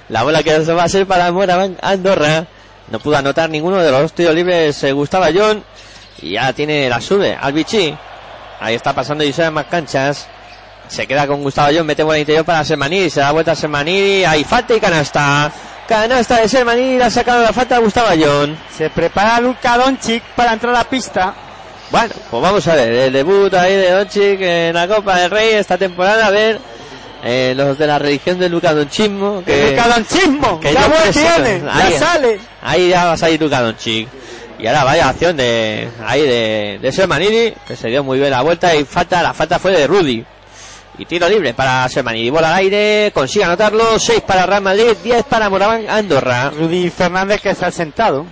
La 0.08 0.22
bola 0.22 0.42
que 0.42 0.58
va 0.58 0.84
a 0.84 0.88
ser 0.88 1.06
para 1.06 1.30
Moraván 1.32 1.76
Andorra. 1.82 2.46
No 2.90 2.98
pudo 2.98 3.16
anotar 3.16 3.50
ninguno 3.50 3.76
de 3.82 3.90
los 3.90 4.00
dos 4.00 4.12
tiros 4.14 4.34
libres 4.34 4.82
eh, 4.84 4.92
Gustavo 4.92 5.24
Ayón. 5.24 5.62
Y 6.22 6.30
ya 6.32 6.52
tiene 6.52 6.88
la 6.88 7.00
sube 7.00 7.36
al 7.40 7.52
Vichy. 7.52 7.96
Ahí 8.60 8.74
está 8.74 8.92
pasando 8.94 9.24
y 9.24 9.34
más 9.52 9.66
canchas. 9.66 10.26
Se 10.88 11.06
queda 11.06 11.26
con 11.26 11.42
Gustavo 11.42 11.68
Ayón, 11.68 11.86
mete 11.86 12.02
bola 12.02 12.18
interior 12.18 12.44
para 12.44 12.64
Sermanidi. 12.64 13.10
Se 13.10 13.20
da 13.20 13.32
vuelta 13.32 13.52
a 13.52 13.56
Sermanidi. 13.56 14.24
Hay 14.24 14.44
falta 14.44 14.74
y 14.74 14.80
canasta. 14.80 15.50
Canasta 15.88 16.40
de 16.40 16.48
Sermanidi. 16.48 17.00
Ha 17.02 17.10
sacado 17.10 17.42
la 17.42 17.52
falta 17.52 17.76
a 17.76 17.78
Gustavo 17.80 18.08
Ayón. 18.08 18.56
Se 18.76 18.88
prepara 18.90 19.40
Luka 19.40 19.76
Doncic 19.76 20.22
para 20.34 20.52
entrar 20.52 20.74
a 20.74 20.78
la 20.78 20.84
pista. 20.84 21.34
Bueno, 21.90 22.14
pues 22.30 22.42
vamos 22.42 22.66
a 22.66 22.74
ver, 22.74 22.92
el 22.92 23.12
debut 23.12 23.52
ahí 23.54 23.74
de 23.76 23.90
Doncic 23.92 24.40
en 24.40 24.74
la 24.74 24.88
Copa 24.88 25.18
del 25.18 25.30
Rey 25.30 25.54
esta 25.54 25.78
temporada, 25.78 26.26
a 26.26 26.30
ver 26.30 26.58
eh, 27.22 27.54
los 27.56 27.78
de 27.78 27.86
la 27.86 27.98
religión 27.98 28.40
de 28.40 28.48
Luka 28.48 28.74
Donchismo, 28.74 29.44
que, 29.44 29.70
Luka 29.70 29.88
Donchismo, 29.88 30.60
que 30.60 30.72
ya 30.72 31.12
tiene, 31.12 31.62
ahí, 31.70 31.92
ya 31.92 31.98
sale. 31.98 32.40
ahí 32.60 32.88
ya 32.88 33.04
va 33.04 33.12
a 33.12 33.16
salir 33.16 33.40
Luka 33.40 33.62
Doncic. 33.62 34.08
Y 34.58 34.66
ahora 34.66 34.84
vaya 34.84 35.08
acción 35.08 35.36
de 35.36 35.88
ahí 36.04 36.22
de, 36.22 36.78
de 36.80 36.92
Sermanidi, 36.92 37.52
que 37.66 37.76
se 37.76 37.88
dio 37.88 38.02
muy 38.02 38.18
bien 38.18 38.30
la 38.30 38.42
vuelta 38.42 38.74
y 38.74 38.84
falta, 38.84 39.22
la 39.22 39.34
falta 39.34 39.58
fue 39.58 39.72
de 39.72 39.86
Rudy. 39.86 40.24
Y 40.98 41.04
tiro 41.04 41.28
libre 41.28 41.52
para 41.52 41.86
Sermanidi, 41.88 42.30
bola 42.30 42.48
al 42.48 42.60
aire, 42.60 43.10
consigue 43.12 43.44
anotarlo, 43.44 43.98
6 43.98 44.22
para 44.22 44.46
Real 44.46 44.62
Madrid, 44.62 44.96
10 45.04 45.24
para 45.24 45.50
Moraván 45.50 45.88
Andorra. 45.90 46.50
Rudy 46.50 46.88
Fernández 46.88 47.42
que 47.42 47.50
está 47.50 47.70
sentado. 47.70 48.26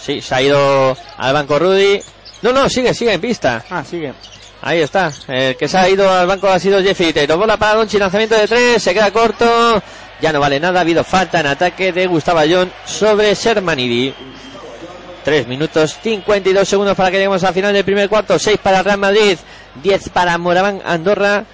Sí, 0.00 0.20
se 0.20 0.34
ha 0.34 0.42
ido 0.42 0.96
al 1.16 1.32
banco 1.32 1.58
Rudy. 1.58 2.00
No, 2.42 2.52
no, 2.52 2.68
sigue, 2.68 2.94
sigue 2.94 3.12
en 3.12 3.20
pista. 3.20 3.64
Ah, 3.68 3.84
sigue. 3.84 4.12
Ahí 4.60 4.80
está. 4.80 5.10
El 5.26 5.56
que 5.56 5.66
se 5.66 5.76
ha 5.76 5.88
ido 5.88 6.08
al 6.08 6.26
banco 6.26 6.48
ha 6.48 6.58
sido 6.60 6.80
Jeffy 6.80 7.12
Taylor. 7.12 7.36
Bola 7.36 7.56
para 7.56 7.74
Donchi, 7.74 7.98
lanzamiento 7.98 8.36
de 8.36 8.46
tres, 8.46 8.80
se 8.80 8.94
queda 8.94 9.10
corto. 9.10 9.82
Ya 10.20 10.32
no 10.32 10.38
vale 10.38 10.60
nada, 10.60 10.78
ha 10.78 10.82
habido 10.82 11.02
falta 11.02 11.40
en 11.40 11.48
ataque 11.48 11.92
de 11.92 12.06
Gustavo 12.06 12.38
Ayón 12.38 12.72
sobre 12.84 13.34
Shermanidi. 13.34 14.14
3 15.22 15.46
minutos 15.46 15.98
52 16.02 16.68
segundos 16.68 16.96
para 16.96 17.10
que 17.10 17.16
lleguemos 17.16 17.42
al 17.44 17.54
final 17.54 17.72
del 17.72 17.84
primer 17.84 18.08
cuarto. 18.08 18.38
6 18.38 18.58
para 18.62 18.82
Real 18.82 18.98
Madrid, 18.98 19.38
10 19.82 20.08
para 20.10 20.36
Moraván 20.38 20.80
Andorra. 20.84 21.44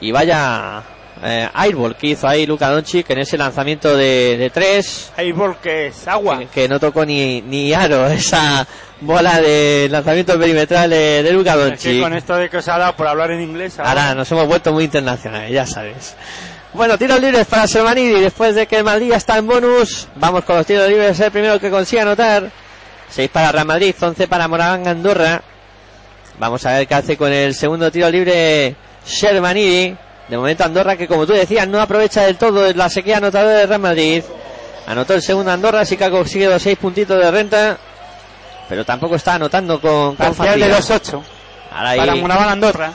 Y 0.00 0.10
vaya 0.10 0.82
eh, 1.22 1.48
airball 1.54 1.96
que 1.96 2.08
hizo 2.08 2.26
ahí 2.26 2.46
Luka 2.46 2.68
Doncic 2.68 3.08
en 3.10 3.20
ese 3.20 3.38
lanzamiento 3.38 3.96
de, 3.96 4.36
de 4.36 4.50
3. 4.50 5.12
Airball 5.16 5.56
que 5.58 5.86
es 5.88 6.08
agua. 6.08 6.38
Que, 6.40 6.46
que, 6.46 6.68
no 6.68 6.80
tocó 6.80 7.06
ni, 7.06 7.40
ni 7.42 7.72
aro 7.72 8.06
esa 8.08 8.66
bola 9.00 9.40
de 9.40 9.88
lanzamiento 9.90 10.38
perimetral 10.38 10.90
de, 10.90 11.22
de 11.22 11.32
Luka 11.32 11.56
Doncic. 11.56 11.78
Es 11.78 11.96
que 11.96 12.00
con 12.00 12.14
esto 12.14 12.36
de 12.36 12.50
que 12.50 12.56
os 12.56 12.68
ha 12.68 12.78
dado 12.78 12.96
por 12.96 13.06
hablar 13.06 13.30
en 13.30 13.42
inglés. 13.42 13.78
Ahora, 13.78 13.90
ahora 13.90 14.14
nos 14.16 14.32
hemos 14.32 14.46
vuelto 14.46 14.72
muy 14.72 14.84
internacionales, 14.84 15.52
ya 15.52 15.66
sabes. 15.66 16.16
Bueno, 16.74 16.96
tiros 16.96 17.20
libres 17.20 17.46
para 17.46 17.66
Sermanidi. 17.66 18.20
Después 18.20 18.54
de 18.54 18.66
que 18.66 18.78
el 18.78 18.84
Madrid 18.84 19.10
ya 19.10 19.16
está 19.16 19.36
en 19.36 19.46
bonus, 19.46 20.08
vamos 20.16 20.42
con 20.44 20.56
los 20.56 20.66
tiros 20.66 20.88
libres. 20.88 21.20
El 21.20 21.30
primero 21.30 21.60
que 21.60 21.70
consiga 21.70 22.02
anotar. 22.02 22.50
6 23.12 23.30
para 23.30 23.52
Real 23.52 23.66
Madrid, 23.66 23.94
11 24.00 24.26
para 24.26 24.48
Moraván 24.48 24.88
Andorra. 24.88 25.42
Vamos 26.38 26.64
a 26.64 26.72
ver 26.72 26.88
qué 26.88 26.94
hace 26.94 27.16
con 27.16 27.30
el 27.30 27.54
segundo 27.54 27.90
tiro 27.90 28.10
libre 28.10 28.74
Shermanidi. 29.06 29.94
De 30.28 30.36
momento 30.38 30.64
Andorra 30.64 30.96
que 30.96 31.06
como 31.06 31.26
tú 31.26 31.34
decías 31.34 31.68
no 31.68 31.80
aprovecha 31.80 32.22
del 32.22 32.38
todo 32.38 32.72
la 32.72 32.88
sequía 32.88 33.18
anotadora 33.18 33.58
de 33.58 33.66
Real 33.66 33.80
Madrid. 33.80 34.24
Anotó 34.86 35.14
el 35.14 35.22
segundo 35.22 35.52
Andorra, 35.52 35.80
así 35.80 35.96
que 35.96 36.04
ha 36.04 36.10
conseguido 36.10 36.52
los 36.52 36.62
6 36.62 36.78
puntitos 36.78 37.22
de 37.22 37.30
renta. 37.30 37.78
Pero 38.68 38.84
tampoco 38.84 39.16
está 39.16 39.34
anotando 39.34 39.80
con, 39.80 40.16
con 40.16 40.36
de 40.38 40.68
los 40.68 40.90
8. 40.90 41.22
Para 41.70 42.14
Moraván 42.16 42.48
Andorra. 42.48 42.92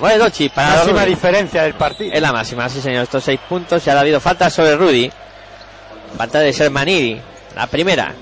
Bueno, 0.00 0.24
Dochi, 0.24 0.48
para 0.48 0.70
la 0.70 0.76
máxima 0.76 1.04
diferencia 1.04 1.62
del 1.64 1.74
partido. 1.74 2.14
Es 2.14 2.22
la 2.22 2.32
máxima, 2.32 2.68
sí 2.68 2.80
señor, 2.80 3.02
estos 3.02 3.24
6 3.24 3.40
puntos. 3.48 3.86
Y 3.86 3.90
ha 3.90 4.00
habido 4.00 4.20
falta 4.20 4.48
sobre 4.48 4.74
Rudy. 4.76 5.10
Falta 6.16 6.40
de 6.40 6.52
Shermanidi. 6.52 7.20
La 7.54 7.66
primera. 7.66 8.14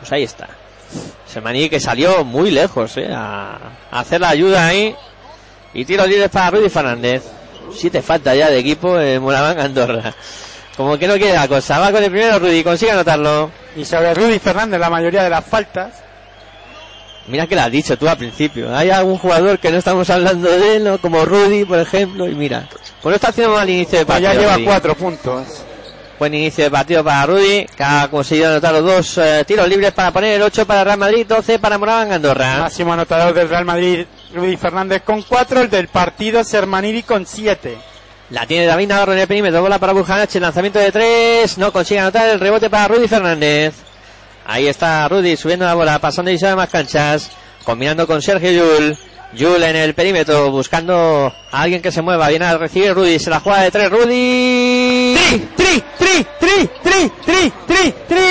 Pues 0.00 0.12
ahí 0.12 0.24
está. 0.24 0.48
Semaní 1.26 1.68
que 1.68 1.78
salió 1.78 2.24
muy 2.24 2.50
lejos 2.50 2.96
¿eh? 2.96 3.08
a, 3.12 3.58
a, 3.90 4.00
hacer 4.00 4.20
la 4.20 4.30
ayuda 4.30 4.66
ahí. 4.66 4.94
Y 5.72 5.84
tiro 5.84 6.06
libre 6.06 6.28
para 6.28 6.50
Rudy 6.50 6.68
Fernández. 6.68 7.22
Siete 7.72 8.02
falta 8.02 8.34
ya 8.34 8.50
de 8.50 8.58
equipo 8.58 8.98
en 8.98 9.22
Moraván 9.22 9.60
Andorra. 9.60 10.12
Como 10.76 10.98
que 10.98 11.06
no 11.06 11.14
quiere 11.14 11.34
la 11.34 11.46
cosa. 11.46 11.78
Va 11.78 11.92
con 11.92 12.02
el 12.02 12.10
primero 12.10 12.38
Rudy, 12.38 12.64
consigue 12.64 12.90
anotarlo. 12.90 13.50
Y 13.76 13.84
sobre 13.84 14.14
Rudy 14.14 14.38
Fernández 14.38 14.80
la 14.80 14.90
mayoría 14.90 15.22
de 15.22 15.30
las 15.30 15.44
faltas. 15.44 16.02
Mira 17.28 17.46
que 17.46 17.54
lo 17.54 17.60
has 17.60 17.70
dicho 17.70 17.96
tú 17.96 18.08
al 18.08 18.16
principio. 18.16 18.74
Hay 18.74 18.90
algún 18.90 19.18
jugador 19.18 19.58
que 19.60 19.70
no 19.70 19.76
estamos 19.78 20.08
hablando 20.10 20.50
de 20.50 20.76
él, 20.76 20.84
¿no? 20.84 20.98
como 20.98 21.24
Rudy, 21.24 21.64
por 21.64 21.78
ejemplo, 21.78 22.26
y 22.26 22.34
mira. 22.34 22.68
Por 23.02 23.14
está 23.14 23.28
haciendo 23.28 23.54
mal 23.54 23.68
inicio 23.68 24.00
de 24.00 24.06
partido. 24.06 24.30
Pues 24.30 24.36
ya 24.36 24.40
lleva 24.40 24.54
Rudy. 24.56 24.64
cuatro 24.64 24.94
puntos. 24.96 25.46
Buen 26.20 26.34
inicio 26.34 26.64
de 26.64 26.70
partido 26.70 27.02
para 27.02 27.24
Rudy, 27.24 27.64
que 27.74 27.82
ha 27.82 28.06
conseguido 28.10 28.50
anotar 28.50 28.74
los 28.74 28.84
dos 28.84 29.16
eh, 29.16 29.42
tiros 29.46 29.66
libres 29.66 29.90
para 29.92 30.10
poner 30.10 30.34
el 30.34 30.42
8 30.42 30.66
para 30.66 30.84
Real 30.84 30.98
Madrid, 30.98 31.24
12 31.26 31.58
para 31.58 31.78
Moraván 31.78 32.12
Andorra. 32.12 32.58
Máximo 32.58 32.92
anotador 32.92 33.32
del 33.32 33.48
Real 33.48 33.64
Madrid, 33.64 34.04
Rudy 34.34 34.58
Fernández 34.58 35.00
con 35.00 35.22
4, 35.22 35.62
el 35.62 35.70
del 35.70 35.88
partido 35.88 36.44
Sermanidi 36.44 37.04
con 37.04 37.24
7. 37.24 37.74
La 38.28 38.44
tiene 38.44 38.66
David 38.66 38.88
Navarro 38.88 39.14
en 39.14 39.20
el 39.20 39.28
perímetro, 39.28 39.62
bola 39.62 39.78
para 39.78 39.94
Bujanache, 39.94 40.38
lanzamiento 40.38 40.78
de 40.78 40.92
3, 40.92 41.56
no 41.56 41.72
consigue 41.72 42.00
anotar 42.00 42.28
el 42.28 42.38
rebote 42.38 42.68
para 42.68 42.88
Rudy 42.88 43.08
Fernández. 43.08 43.76
Ahí 44.44 44.68
está 44.68 45.08
Rudy 45.08 45.38
subiendo 45.38 45.64
la 45.64 45.72
bola, 45.72 45.98
pasando 46.00 46.30
y 46.30 46.38
sabe 46.38 46.54
más 46.54 46.68
canchas, 46.68 47.30
combinando 47.64 48.06
con 48.06 48.20
Sergio 48.20 48.52
Yul. 48.52 48.98
Yul 49.32 49.62
en 49.62 49.76
el 49.76 49.94
perímetro, 49.94 50.50
buscando 50.50 51.32
a 51.52 51.62
alguien 51.62 51.80
que 51.80 51.92
se 51.92 52.02
mueva. 52.02 52.28
Viene 52.28 52.44
a 52.46 52.58
recibir 52.58 52.92
Rudy, 52.92 53.18
se 53.18 53.30
la 53.30 53.40
juega 53.40 53.62
de 53.62 53.70
tres. 53.70 53.88
Rudy. 53.88 55.14
Tri, 55.14 55.48
tri, 55.56 55.79
tri, 56.00 56.26
tri, 56.40 56.68
tri, 56.82 57.12
tri, 57.24 57.52
tri, 57.66 57.94
tri. 58.08 58.28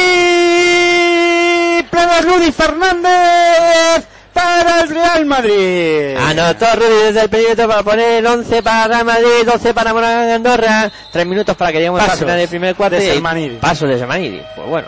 Pleno 1.90 2.22
Rudy 2.22 2.52
Fernández 2.52 4.08
para 4.34 4.82
el 4.82 4.90
Real 4.90 5.26
Madrid. 5.26 6.18
Anotó 6.18 6.66
Rudy 6.76 7.04
desde 7.06 7.22
el 7.22 7.30
perímetro 7.30 7.68
para 7.68 7.84
poner 7.84 8.20
el 8.20 8.26
11 8.26 8.64
para 8.64 8.88
Real 8.88 9.06
Madrid, 9.06 9.46
12 9.46 9.74
para 9.74 9.94
Moraván 9.94 10.30
Andorra. 10.30 10.92
Tres 11.12 11.26
minutos 11.26 11.56
para 11.56 11.72
que 11.72 11.78
lleguemos 11.78 12.02
al 12.02 12.18
final 12.18 12.38
del 12.38 12.48
primer 12.50 12.76
cuarto. 12.76 12.98
De. 12.98 13.14
Paso 13.58 13.86
de 13.88 13.98
Sermanidi. 13.98 14.42
Pues 14.56 14.68
bueno, 14.68 14.88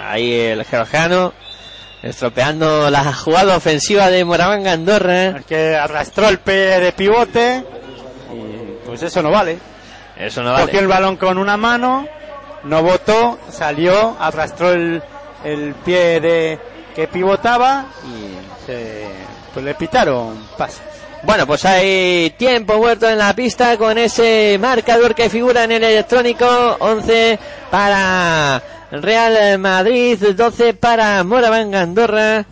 ahí 0.00 0.32
el 0.32 0.64
georgiano 0.64 1.32
estropeando 2.02 2.88
la 2.90 3.12
jugada 3.12 3.56
ofensiva 3.56 4.08
de 4.10 4.24
Moraván 4.24 4.66
Andorra. 4.66 5.26
El 5.26 5.44
que 5.44 5.76
arrastró 5.76 6.28
el 6.28 6.38
pie 6.38 6.80
de 6.80 6.92
pivote 6.92 7.64
y 8.32 8.86
pues 8.86 9.02
eso 9.02 9.22
no 9.22 9.30
vale. 9.30 9.58
Eso 10.20 10.42
no 10.42 10.52
vale. 10.52 10.66
Cogió 10.66 10.80
el 10.80 10.86
balón 10.86 11.16
con 11.16 11.38
una 11.38 11.56
mano, 11.56 12.06
no 12.64 12.82
votó, 12.82 13.38
salió, 13.50 14.16
arrastró 14.20 14.72
el, 14.72 15.02
el 15.44 15.74
pie 15.84 16.20
de 16.20 16.58
que 16.94 17.08
pivotaba 17.08 17.86
y 18.04 18.66
se, 18.66 19.06
pues 19.52 19.64
le 19.64 19.74
pitaron 19.74 20.46
pase. 20.58 20.82
Bueno, 21.22 21.46
pues 21.46 21.64
hay 21.66 22.30
tiempo 22.38 22.78
muerto 22.78 23.08
en 23.08 23.18
la 23.18 23.34
pista 23.34 23.76
con 23.76 23.98
ese 23.98 24.58
marcador 24.58 25.14
que 25.14 25.28
figura 25.28 25.64
en 25.64 25.72
el 25.72 25.84
electrónico. 25.84 26.46
11 26.78 27.38
para 27.70 28.62
Real 28.90 29.58
Madrid, 29.58 30.18
12 30.18 30.74
para 30.74 31.22
Moraván 31.24 31.74
Andorra. 31.74 32.44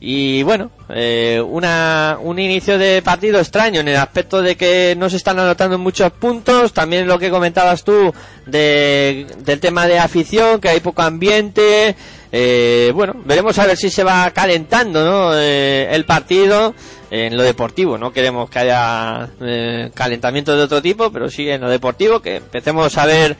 Y 0.00 0.42
bueno, 0.42 0.70
eh, 0.90 1.42
una, 1.46 2.18
un 2.20 2.38
inicio 2.38 2.78
de 2.78 3.02
partido 3.02 3.38
extraño 3.38 3.80
en 3.80 3.88
el 3.88 3.96
aspecto 3.96 4.40
de 4.40 4.56
que 4.56 4.94
no 4.96 5.10
se 5.10 5.16
están 5.16 5.38
anotando 5.38 5.78
muchos 5.78 6.12
puntos. 6.12 6.72
También 6.72 7.06
lo 7.06 7.18
que 7.18 7.30
comentabas 7.30 7.84
tú 7.84 8.12
de, 8.46 9.26
del 9.38 9.60
tema 9.60 9.86
de 9.86 9.98
afición, 9.98 10.60
que 10.60 10.68
hay 10.70 10.80
poco 10.80 11.02
ambiente. 11.02 11.94
Eh, 12.30 12.92
bueno, 12.94 13.14
veremos 13.24 13.58
a 13.58 13.66
ver 13.66 13.76
si 13.76 13.90
se 13.90 14.04
va 14.04 14.30
calentando 14.32 15.04
¿no? 15.04 15.30
eh, 15.34 15.88
el 15.90 16.04
partido 16.04 16.74
en 17.10 17.36
lo 17.36 17.42
deportivo. 17.42 17.98
No 17.98 18.12
queremos 18.12 18.50
que 18.50 18.58
haya 18.58 19.28
eh, 19.40 19.90
calentamiento 19.94 20.56
de 20.56 20.62
otro 20.62 20.82
tipo, 20.82 21.10
pero 21.10 21.30
sí 21.30 21.48
en 21.48 21.60
lo 21.60 21.70
deportivo, 21.70 22.20
que 22.20 22.36
empecemos 22.36 22.96
a 22.98 23.06
ver 23.06 23.36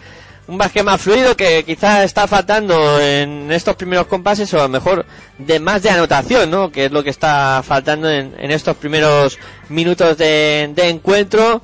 un 0.48 0.56
básquet 0.56 0.82
más 0.82 1.00
fluido 1.00 1.36
que 1.36 1.62
quizás 1.62 2.04
está 2.04 2.26
faltando 2.26 3.00
en 3.00 3.52
estos 3.52 3.76
primeros 3.76 4.06
compases 4.06 4.52
o 4.54 4.58
a 4.58 4.62
lo 4.62 4.70
mejor 4.70 5.04
de 5.36 5.60
más 5.60 5.82
de 5.82 5.90
anotación, 5.90 6.50
¿no? 6.50 6.72
Que 6.72 6.86
es 6.86 6.90
lo 6.90 7.04
que 7.04 7.10
está 7.10 7.62
faltando 7.62 8.10
en, 8.10 8.34
en 8.38 8.50
estos 8.50 8.76
primeros 8.76 9.38
minutos 9.68 10.16
de, 10.16 10.72
de 10.74 10.88
encuentro. 10.88 11.60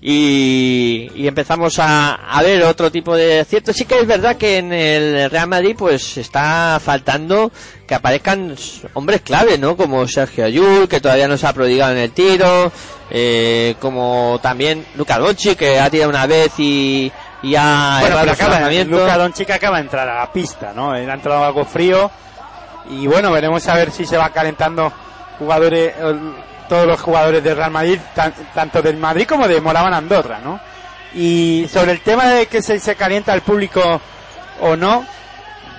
Y, 0.00 1.10
y, 1.16 1.26
empezamos 1.26 1.80
a, 1.80 2.14
a, 2.14 2.40
ver 2.44 2.62
otro 2.62 2.88
tipo 2.92 3.16
de 3.16 3.44
cierto 3.44 3.72
sí 3.72 3.84
que 3.84 3.98
es 3.98 4.06
verdad 4.06 4.36
que 4.36 4.58
en 4.58 4.72
el 4.72 5.28
Real 5.28 5.48
Madrid 5.48 5.74
pues 5.76 6.18
está 6.18 6.80
faltando 6.80 7.50
que 7.84 7.96
aparezcan 7.96 8.54
hombres 8.94 9.22
clave 9.22 9.58
no 9.58 9.76
como 9.76 10.06
Sergio 10.06 10.44
Ayul 10.44 10.88
que 10.88 11.00
todavía 11.00 11.26
no 11.26 11.36
se 11.36 11.48
ha 11.48 11.52
prodigado 11.52 11.90
en 11.90 11.98
el 11.98 12.12
tiro 12.12 12.70
eh, 13.10 13.74
como 13.80 14.38
también 14.40 14.86
Luca 14.94 15.18
Donchi 15.18 15.56
que 15.56 15.80
ha 15.80 15.90
tirado 15.90 16.10
una 16.10 16.28
vez 16.28 16.52
y 16.58 17.10
y 17.42 17.54
ha 17.54 17.98
bueno, 18.00 18.16
pero 18.20 18.32
acaba, 18.32 18.70
Luca 18.84 19.18
Doncic 19.18 19.50
acaba 19.50 19.76
de 19.76 19.82
entrar 19.82 20.08
a 20.08 20.20
la 20.20 20.32
pista, 20.32 20.72
¿no? 20.74 20.94
Él 20.94 21.08
ha 21.08 21.14
entrado 21.14 21.44
algo 21.44 21.64
frío 21.64 22.10
y 22.90 23.06
bueno, 23.06 23.30
veremos 23.30 23.66
a 23.68 23.74
ver 23.74 23.90
si 23.90 24.06
se 24.06 24.16
va 24.16 24.30
calentando 24.30 24.92
jugadores, 25.38 25.94
todos 26.68 26.86
los 26.86 27.00
jugadores 27.00 27.42
del 27.44 27.56
Real 27.56 27.70
Madrid, 27.70 27.98
tan, 28.14 28.32
tanto 28.54 28.82
del 28.82 28.96
Madrid 28.96 29.26
como 29.26 29.46
de 29.46 29.60
Moraban 29.60 29.94
Andorra, 29.94 30.40
¿no? 30.42 30.58
Y 31.14 31.66
sobre 31.72 31.92
el 31.92 32.00
tema 32.00 32.26
de 32.26 32.46
que 32.46 32.60
se, 32.60 32.78
se 32.78 32.96
calienta 32.96 33.34
el 33.34 33.42
público 33.42 34.00
o 34.60 34.76
no, 34.76 35.04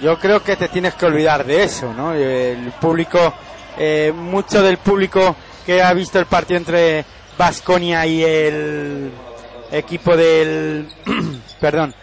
yo 0.02 0.18
creo 0.18 0.42
que 0.44 0.56
te 0.56 0.70
tienes 0.70 0.94
que 0.96 1.06
olvidar 1.06 1.46
de 1.46 1.64
eso, 1.64 1.94
¿no? 1.94 2.14
El 2.14 2.72
público, 2.80 3.34
eh, 3.78 4.14
mucho 4.16 4.64
del 4.64 4.78
público 4.78 5.36
que 5.66 5.82
ha 5.82 5.94
visto 5.94 6.20
el 6.20 6.26
partido 6.26 6.58
entre 6.58 7.06
Vasconia 7.38 8.06
y 8.06 8.24
el 8.24 9.12
equipo 9.72 10.16
del 10.16 10.88
perdón 11.60 11.94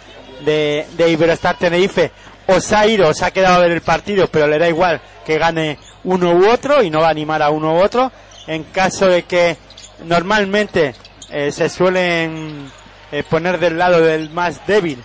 de, 0.45 0.87
de 0.97 1.11
Iberostar 1.11 1.59
Tenerife 1.59 2.13
o 2.47 2.61
se 2.61 2.77
ha 2.77 2.87
ido, 2.87 3.09
o 3.09 3.15
se 3.15 3.25
ha 3.25 3.31
quedado 3.31 3.57
a 3.57 3.61
ver 3.61 3.73
el 3.73 3.81
partido, 3.81 4.29
pero 4.29 4.47
le 4.47 4.59
da 4.59 4.69
igual 4.69 5.01
que 5.25 5.39
gane 5.39 5.79
uno 6.05 6.33
u 6.33 6.49
otro 6.49 6.83
y 6.83 6.91
no 6.91 7.01
va 7.01 7.09
a 7.09 7.11
animar 7.11 7.43
a 7.43 7.51
uno 7.51 7.75
u 7.75 7.83
otro. 7.83 8.13
En 8.47 8.65
caso 8.65 9.09
de 9.09 9.25
que 9.25 9.57
normalmente 10.05 10.95
eh, 11.31 11.51
se 11.51 11.69
suelen 11.69 12.71
eh, 13.11 13.25
poner 13.29 13.59
del 13.59 13.77
lado 13.77 14.01
del 14.01 14.31
más 14.31 14.65
débil, 14.67 15.03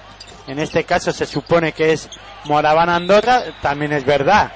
en 0.48 0.60
este 0.60 0.84
caso 0.84 1.12
se 1.12 1.26
supone 1.26 1.72
que 1.72 1.94
es 1.94 2.10
Moraván 2.46 2.90
Andorra, 2.90 3.44
también 3.62 3.94
es 3.94 4.06
verdad 4.06 4.52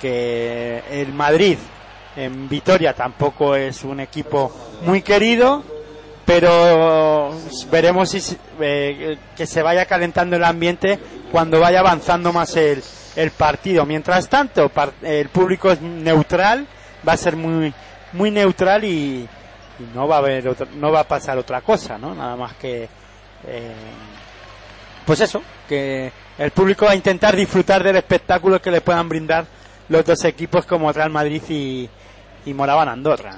que 0.00 0.82
el 0.90 1.12
Madrid 1.12 1.58
en 2.16 2.48
Vitoria 2.48 2.94
tampoco 2.94 3.54
es 3.54 3.84
un 3.84 4.00
equipo 4.00 4.52
muy 4.82 5.02
querido, 5.02 5.62
pero 6.24 7.34
veremos 7.70 8.10
si 8.10 8.36
eh, 8.60 9.18
que 9.36 9.46
se 9.46 9.62
vaya 9.62 9.86
calentando 9.86 10.36
el 10.36 10.44
ambiente 10.44 10.98
cuando 11.30 11.60
vaya 11.60 11.80
avanzando 11.80 12.32
más 12.32 12.56
el, 12.56 12.82
el 13.16 13.30
partido. 13.32 13.84
Mientras 13.86 14.28
tanto, 14.28 14.70
el 15.02 15.28
público 15.28 15.70
es 15.70 15.80
neutral, 15.80 16.66
va 17.06 17.12
a 17.14 17.16
ser 17.16 17.36
muy 17.36 17.72
muy 18.12 18.30
neutral 18.30 18.84
y, 18.84 19.26
y 19.78 19.94
no 19.94 20.06
va 20.06 20.16
a 20.16 20.18
haber 20.18 20.56
no 20.74 20.92
va 20.92 21.00
a 21.00 21.08
pasar 21.08 21.38
otra 21.38 21.60
cosa, 21.62 21.98
¿no? 21.98 22.14
Nada 22.14 22.36
más 22.36 22.54
que 22.54 22.88
eh, 23.46 23.72
pues 25.04 25.20
eso, 25.20 25.42
que 25.68 26.12
el 26.38 26.50
público 26.52 26.86
va 26.86 26.92
a 26.92 26.96
intentar 26.96 27.34
disfrutar 27.34 27.82
del 27.82 27.96
espectáculo 27.96 28.62
que 28.62 28.70
le 28.70 28.80
puedan 28.80 29.08
brindar 29.08 29.44
los 29.88 30.04
dos 30.04 30.24
equipos 30.24 30.64
como 30.64 30.92
Real 30.92 31.10
Madrid 31.10 31.42
y, 31.48 31.88
y 32.46 32.54
Andorra. 32.60 33.32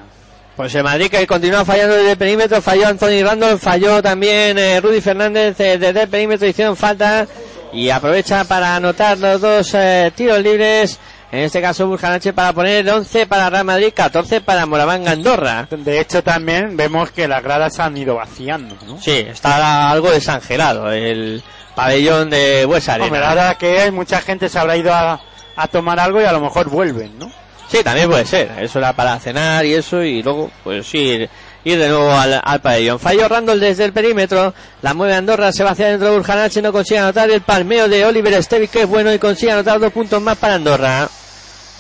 Pues 0.57 0.73
el 0.77 0.85
Madrid 0.85 1.11
que 1.11 1.27
continúa 1.27 1.65
fallando 1.65 1.97
desde 1.97 2.13
el 2.13 2.17
perímetro, 2.17 2.63
falló 2.63 2.87
Anthony 2.87 3.25
Randall, 3.25 3.59
falló 3.59 4.01
también 4.01 4.57
eh, 4.57 4.81
Rudy 4.81 5.01
Fernández 5.01 5.59
eh, 5.59 5.79
desde 5.79 6.03
el 6.03 6.09
perímetro, 6.09 6.47
hicieron 6.47 6.77
falta 6.77 7.27
y 7.73 7.91
aprovecha 7.91 8.45
para 8.45 8.77
anotar 8.77 9.19
los 9.19 9.41
dos 9.41 9.75
eh, 9.75 10.13
tiros 10.15 10.39
libres. 10.41 11.01
En 11.33 11.41
este 11.41 11.61
caso 11.61 11.89
Burjanache 11.89 12.33
para 12.33 12.53
poner 12.53 12.89
11 12.89 13.27
para 13.27 13.51
Real 13.51 13.65
Madrid, 13.65 13.93
14 13.93 14.43
para 14.43 14.65
Moraván 14.67 15.09
Andorra. 15.09 15.67
De 15.69 15.99
hecho 15.99 16.23
también 16.23 16.77
vemos 16.77 17.11
que 17.11 17.27
las 17.27 17.43
gradas 17.43 17.81
han 17.81 17.97
ido 17.97 18.15
vaciando, 18.15 18.77
¿no? 18.87 19.01
Sí, 19.01 19.27
está 19.29 19.91
algo 19.91 20.13
desangelado 20.13 20.93
el 20.93 21.43
pabellón 21.75 22.31
de 22.31 22.65
Buesa 22.65 22.95
Hombre, 22.95 23.25
ahora 23.25 23.57
que 23.59 23.81
hay 23.81 23.91
mucha 23.91 24.21
gente 24.21 24.49
se 24.49 24.57
habrá 24.61 24.77
ido 24.77 24.95
a, 24.95 25.21
a 25.57 25.67
tomar 25.67 25.99
algo 25.99 26.21
y 26.21 26.25
a 26.25 26.31
lo 26.31 26.41
mejor 26.41 26.71
vuelven, 26.71 27.19
¿no? 27.19 27.33
Sí, 27.75 27.83
también 27.83 28.09
puede 28.09 28.25
ser. 28.25 28.53
Eso 28.61 28.79
era 28.79 28.93
para 28.93 29.19
cenar 29.19 29.65
y 29.65 29.75
eso, 29.75 30.03
y 30.03 30.23
luego, 30.23 30.51
pues 30.63 30.95
ir, 30.95 31.29
ir 31.65 31.79
de 31.79 31.89
nuevo 31.89 32.13
al, 32.13 32.41
al 32.43 32.61
pabellón. 32.61 33.01
Falló 33.01 33.29
Randall 33.29 33.59
desde 33.59 33.85
el 33.85 33.93
perímetro, 33.93 34.55
la 34.83 34.95
mueve 34.95 35.15
Andorra, 35.15 35.51
se 35.53 35.65
va 35.65 35.71
hacia 35.71 35.89
dentro 35.89 36.09
de 36.11 36.17
Burjanache, 36.17 36.63
no 36.63 36.73
consigue 36.73 37.01
anotar 37.01 37.31
el 37.31 37.41
palmeo 37.41 37.89
de 37.89 38.05
Oliver 38.05 38.35
Estevic, 38.35 38.71
que 38.71 38.83
es 38.83 38.89
bueno, 38.89 39.13
y 39.13 39.19
consigue 39.19 39.53
anotar 39.53 39.81
dos 39.81 39.93
puntos 39.93 40.23
más 40.23 40.39
para 40.39 40.55
Andorra. 40.55 41.09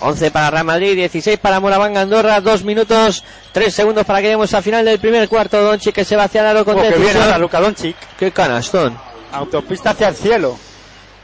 11 0.01 0.31
para 0.33 0.51
Real 0.51 0.65
Madrid, 0.65 0.97
16 0.97 1.39
para 1.39 1.61
Moraván 1.61 1.97
Andorra, 1.97 2.41
2 2.41 2.65
minutos, 2.65 3.25
3 3.53 3.73
segundos 3.73 4.05
para 4.05 4.19
que 4.19 4.25
lleguemos 4.25 4.53
al 4.53 4.63
final 4.63 4.85
del 4.85 4.99
primer 4.99 5.29
cuarto. 5.29 5.63
Donchi 5.63 5.93
que 5.93 6.05
se 6.05 6.17
va 6.17 6.25
hacia 6.25 6.41
el 6.41 6.49
aro 6.49 6.65
con 6.65 6.77
Oh, 6.79 6.83
que 6.83 6.91
viene 6.99 7.21
ahora 7.21 7.39
Luka 7.39 7.61
Doncic, 7.61 7.97
Qué 8.19 8.33
canastón. 8.33 8.99
autopista 9.33 9.91
hacia 9.91 10.09
el 10.09 10.17
cielo. 10.17 10.59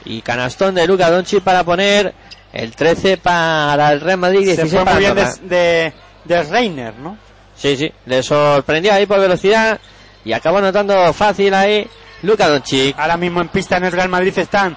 Y 0.04 0.22
canastón 0.22 0.76
de 0.76 0.86
Luka 0.86 1.10
Doncic 1.10 1.42
para 1.42 1.64
poner 1.64 2.14
el 2.52 2.74
13 2.74 3.16
para 3.18 3.92
el 3.92 4.00
Real 4.00 4.18
Madrid, 4.18 4.40
Se 4.40 4.62
16 4.64 4.72
fue 4.72 4.84
para 4.84 4.96
muy 4.96 5.04
bien 5.04 5.14
de, 5.14 5.56
de, 5.56 5.92
de 6.24 6.42
Reiner, 6.44 6.94
¿no? 6.98 7.16
Sí, 7.56 7.76
sí, 7.76 7.92
le 8.06 8.22
sorprendió 8.22 8.92
ahí 8.92 9.06
por 9.06 9.20
velocidad 9.20 9.78
y 10.24 10.32
acabó 10.32 10.58
anotando 10.58 11.12
fácil 11.12 11.52
ahí 11.54 11.86
Luka 12.22 12.48
Doncic. 12.48 12.98
Ahora 12.98 13.16
mismo 13.16 13.40
en 13.40 13.48
pista 13.48 13.76
en 13.76 13.84
el 13.84 13.92
Real 13.92 14.08
Madrid 14.08 14.36
están 14.38 14.76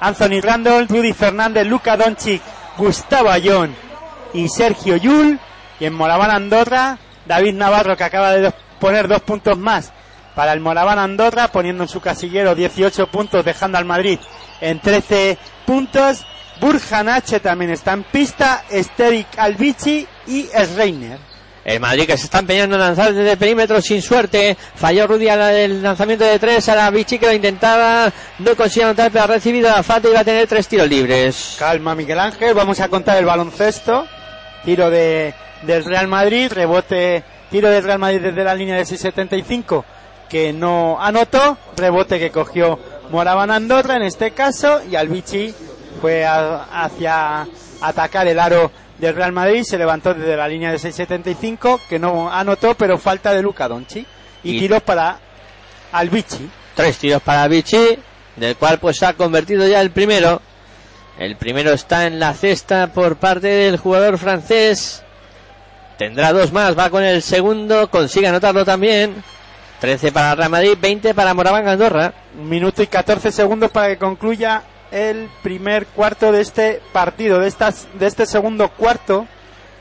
Anthony 0.00 0.40
Randall, 0.42 0.88
Rudy 0.88 1.12
Fernández, 1.12 1.66
Luka 1.66 1.96
Doncic, 1.96 2.42
Gustavo 2.76 3.30
Ayón 3.30 3.74
y 4.32 4.48
Sergio 4.48 4.96
Yul. 4.96 5.38
Y 5.80 5.86
en 5.86 5.94
Moraván 5.94 6.30
Andorra, 6.30 6.98
David 7.26 7.54
Navarro 7.54 7.96
que 7.96 8.04
acaba 8.04 8.32
de 8.32 8.52
poner 8.78 9.08
dos 9.08 9.22
puntos 9.22 9.58
más 9.58 9.92
para 10.34 10.52
el 10.52 10.60
Moraván 10.60 10.98
Andorra, 10.98 11.48
poniendo 11.48 11.84
en 11.84 11.88
su 11.88 12.00
casillero 12.00 12.54
18 12.54 13.06
puntos, 13.08 13.44
dejando 13.44 13.78
al 13.78 13.84
Madrid 13.84 14.18
en 14.60 14.80
13 14.80 15.38
puntos. 15.66 16.26
Burjanache 16.60 17.40
también 17.40 17.70
está 17.70 17.92
en 17.92 18.04
pista, 18.04 18.64
Esteric 18.70 19.38
Albici 19.38 20.06
y 20.26 20.48
Reiner. 20.76 21.18
El 21.64 21.80
Madrid 21.80 22.06
que 22.06 22.18
se 22.18 22.24
está 22.24 22.40
empeñando 22.40 22.76
en 22.76 22.82
lanzar 22.82 23.14
desde 23.14 23.32
el 23.32 23.38
perímetro 23.38 23.80
sin 23.80 24.02
suerte. 24.02 24.54
Falló 24.74 25.06
Rudy 25.06 25.28
al 25.28 25.40
el 25.54 25.82
lanzamiento 25.82 26.24
de 26.24 26.38
tres. 26.38 26.68
A 26.68 26.74
la 26.74 26.90
Vichy 26.90 27.18
que 27.18 27.26
lo 27.26 27.32
intentaba. 27.32 28.12
No 28.38 28.54
consiguió 28.54 28.88
anotar, 28.88 29.10
pero 29.10 29.24
ha 29.24 29.28
recibido 29.28 29.70
la 29.70 29.82
falta 29.82 30.08
y 30.08 30.12
va 30.12 30.20
a 30.20 30.24
tener 30.24 30.46
tres 30.46 30.68
tiros 30.68 30.86
libres. 30.86 31.56
Calma, 31.58 31.94
Miguel 31.94 32.18
Ángel. 32.18 32.52
Vamos 32.52 32.80
a 32.80 32.88
contar 32.88 33.16
el 33.16 33.24
baloncesto. 33.24 34.06
Tiro 34.62 34.90
de, 34.90 35.32
del 35.62 35.86
Real 35.86 36.06
Madrid. 36.06 36.52
Rebote. 36.52 37.24
Tiro 37.50 37.70
del 37.70 37.82
Real 37.82 37.98
Madrid 37.98 38.20
desde 38.20 38.44
la 38.44 38.54
línea 38.54 38.76
de 38.76 38.82
6.75 38.82 39.84
que 40.28 40.52
no 40.52 40.98
anotó. 41.00 41.56
Rebote 41.78 42.18
que 42.18 42.30
cogió 42.30 42.78
Moraban 43.10 43.50
Andorra 43.50 43.96
en 43.96 44.02
este 44.02 44.32
caso. 44.32 44.82
Y 44.90 44.96
Albici 44.96 45.54
fue 46.00 46.24
a- 46.24 46.64
hacia 46.84 47.46
atacar 47.80 48.26
el 48.28 48.38
aro 48.38 48.70
del 48.98 49.14
Real 49.14 49.32
Madrid. 49.32 49.62
Se 49.64 49.78
levantó 49.78 50.14
desde 50.14 50.36
la 50.36 50.48
línea 50.48 50.70
de 50.72 50.78
6.75 50.78 51.80
que 51.88 51.98
no 51.98 52.32
anotó, 52.32 52.74
pero 52.74 52.98
falta 52.98 53.32
de 53.32 53.42
Luca 53.42 53.68
Donchi. 53.68 54.06
Y, 54.42 54.56
Y- 54.56 54.58
tiro 54.60 54.80
para 54.80 55.18
Albici. 55.92 56.48
Tres 56.74 56.98
tiros 56.98 57.22
para 57.22 57.46
Vichy, 57.46 57.98
del 58.36 58.56
cual 58.56 58.78
pues 58.80 59.02
ha 59.04 59.12
convertido 59.12 59.66
ya 59.66 59.80
el 59.80 59.90
primero. 59.92 60.42
El 61.18 61.36
primero 61.36 61.70
está 61.72 62.06
en 62.06 62.18
la 62.18 62.34
cesta 62.34 62.88
por 62.88 63.16
parte 63.16 63.46
del 63.46 63.76
jugador 63.76 64.18
francés. 64.18 65.02
Tendrá 65.96 66.32
dos 66.32 66.50
más, 66.52 66.76
va 66.76 66.90
con 66.90 67.04
el 67.04 67.22
segundo, 67.22 67.88
consigue 67.88 68.26
anotarlo 68.26 68.64
también. 68.64 69.22
13 69.80 70.10
para 70.10 70.34
Real 70.34 70.50
Madrid, 70.50 70.76
20 70.80 71.14
para 71.14 71.32
Moraván 71.34 71.68
Andorra. 71.68 72.12
Un 72.36 72.48
minuto 72.48 72.82
y 72.82 72.88
14 72.88 73.30
segundos 73.30 73.70
para 73.70 73.88
que 73.88 73.98
concluya 73.98 74.62
el 74.94 75.28
primer 75.42 75.86
cuarto 75.86 76.30
de 76.30 76.40
este 76.40 76.80
partido, 76.92 77.40
de, 77.40 77.48
estas, 77.48 77.88
de 77.98 78.06
este 78.06 78.26
segundo 78.26 78.68
cuarto 78.68 79.26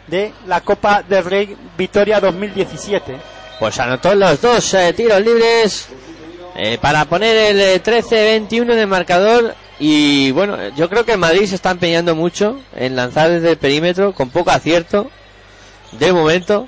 de 0.07 0.33
la 0.47 0.61
Copa 0.61 1.03
del 1.07 1.23
Rey 1.23 1.55
Vitoria 1.77 2.19
2017. 2.19 3.17
Pues 3.59 3.79
anotó 3.79 4.15
los 4.15 4.41
dos 4.41 4.73
eh, 4.73 4.91
tiros 4.93 5.21
libres 5.21 5.87
eh, 6.55 6.79
para 6.81 7.05
poner 7.05 7.37
el 7.37 7.61
eh, 7.61 7.83
13-21 7.83 8.73
en 8.73 8.79
el 8.79 8.87
marcador. 8.87 9.53
Y 9.79 10.31
bueno, 10.31 10.57
yo 10.69 10.89
creo 10.89 11.05
que 11.05 11.15
Madrid 11.15 11.45
se 11.45 11.55
está 11.55 11.71
empeñando 11.71 12.15
mucho 12.15 12.59
en 12.75 12.95
lanzar 12.95 13.29
desde 13.29 13.51
el 13.51 13.57
perímetro 13.57 14.13
con 14.13 14.31
poco 14.31 14.49
acierto 14.49 15.11
de 15.91 16.11
momento. 16.11 16.67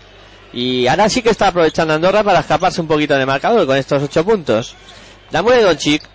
Y 0.54 0.86
ahora 0.86 1.10
sí 1.10 1.24
que 1.24 1.32
está 1.32 1.48
aprovechando 1.48 1.96
Andorra 1.96 2.24
para 2.24 2.42
escaparse 2.42 2.80
un 2.80 2.88
poquito 2.88 3.16
del 3.16 3.26
marcador 3.26 3.66
con 3.66 3.76
estos 3.76 4.04
ocho 4.04 4.24
puntos. 4.24 4.76
Mueve 5.32 5.64
Doncic. 5.64 6.15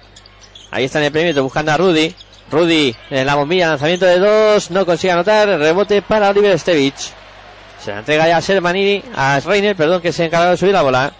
Ahí 0.70 0.85
está 0.85 0.98
en 0.98 1.06
el 1.06 1.12
perímetro 1.12 1.42
buscando 1.42 1.72
a 1.72 1.76
Rudy. 1.76 2.14
Rudy 2.50 2.94
en 3.11 3.26
la 3.26 3.37
bombilla, 3.37 3.68
lanzamiento 3.68 4.06
de 4.06 4.18
dos, 4.18 4.70
no 4.70 4.85
consigue 4.85 5.12
anotar, 5.12 5.48
rebote 5.48 6.02
para 6.02 6.30
Oliver 6.30 6.59
Stevich. 6.59 7.12
Se 7.83 7.92
la 7.92 8.00
entrega 8.00 8.28
ya 8.28 8.37
a 8.37 8.42
Sermanini, 8.42 9.02
a 9.14 9.40
Reiner, 9.40 9.74
perdón, 9.74 10.02
que 10.02 10.12
se 10.12 10.26
encarga 10.26 10.50
de 10.50 10.56
subir 10.56 10.72
la 10.72 10.83
bola. 10.83 11.12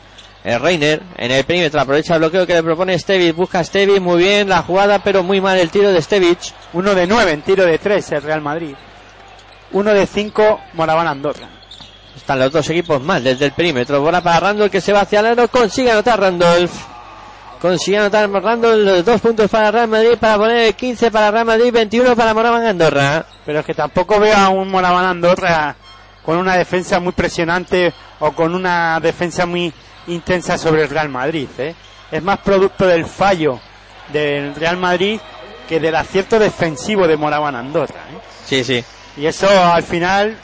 El 0.42 0.60
Reiner 0.60 1.00
en 1.16 1.30
el 1.30 1.44
perímetro 1.44 1.80
aprovecha 1.80 2.14
el 2.14 2.20
bloqueo 2.20 2.46
que 2.46 2.54
le 2.54 2.62
propone 2.62 2.98
Stevich, 2.98 3.34
busca 3.34 3.60
a 3.60 3.64
Stevich, 3.64 4.00
muy 4.00 4.22
bien 4.22 4.48
la 4.48 4.62
jugada, 4.62 4.98
pero 4.98 5.22
muy 5.22 5.40
mal 5.40 5.58
el 5.58 5.70
tiro 5.70 5.92
de 5.92 6.02
Stevich. 6.02 6.52
Uno 6.72 6.94
de 6.94 7.06
nueve 7.06 7.32
en 7.32 7.42
tiro 7.42 7.64
de 7.64 7.78
tres 7.78 8.10
el 8.12 8.22
Real 8.22 8.40
Madrid. 8.40 8.74
Uno 9.72 9.94
de 9.94 10.06
cinco 10.06 10.60
Moraván 10.74 11.06
Andorra. 11.06 11.48
Están 12.16 12.40
los 12.40 12.52
dos 12.52 12.68
equipos 12.70 13.00
mal 13.00 13.22
desde 13.22 13.46
el 13.46 13.52
perímetro. 13.52 14.00
Bola 14.00 14.20
para 14.20 14.40
Randolph 14.40 14.72
que 14.72 14.80
se 14.80 14.92
va 14.92 15.02
hacia 15.02 15.20
el 15.20 15.26
aro, 15.26 15.48
consigue 15.48 15.90
anotar 15.90 16.20
Randolph. 16.20 16.72
Consigue 17.60 17.98
anotar 17.98 18.30
Randolph 18.30 18.86
los 18.86 19.04
dos 19.04 19.20
puntos 19.20 19.50
para 19.50 19.70
Real 19.70 19.88
Madrid 19.88 20.16
para 20.18 20.38
poner 20.38 20.68
el 20.68 20.74
15 20.74 21.10
para 21.10 21.30
Real 21.30 21.44
Madrid, 21.44 21.70
21 21.70 22.16
para 22.16 22.32
Moraván 22.32 22.64
Andorra. 22.64 23.26
Pero 23.44 23.60
es 23.60 23.66
que 23.66 23.74
tampoco 23.74 24.18
veo 24.18 24.34
a 24.34 24.48
un 24.48 24.70
Moraván 24.70 25.04
Andorra 25.04 25.76
con 26.24 26.38
una 26.38 26.56
defensa 26.56 27.00
muy 27.00 27.12
presionante 27.12 27.92
o 28.20 28.32
con 28.32 28.54
una 28.54 28.98
defensa 29.00 29.44
muy 29.44 29.70
intensa 30.06 30.56
sobre 30.56 30.84
el 30.84 30.88
Real 30.88 31.10
Madrid. 31.10 31.48
¿eh? 31.58 31.74
Es 32.10 32.22
más 32.22 32.38
producto 32.38 32.86
del 32.86 33.04
fallo 33.04 33.60
del 34.10 34.54
Real 34.54 34.78
Madrid 34.78 35.20
que 35.68 35.78
del 35.78 35.96
acierto 35.96 36.38
defensivo 36.38 37.06
de 37.06 37.18
Moraván 37.18 37.56
Andorra. 37.56 38.00
¿eh? 38.10 38.20
Sí, 38.42 38.64
sí. 38.64 38.82
Y 39.18 39.26
eso 39.26 39.46
al 39.48 39.82
final 39.82 40.34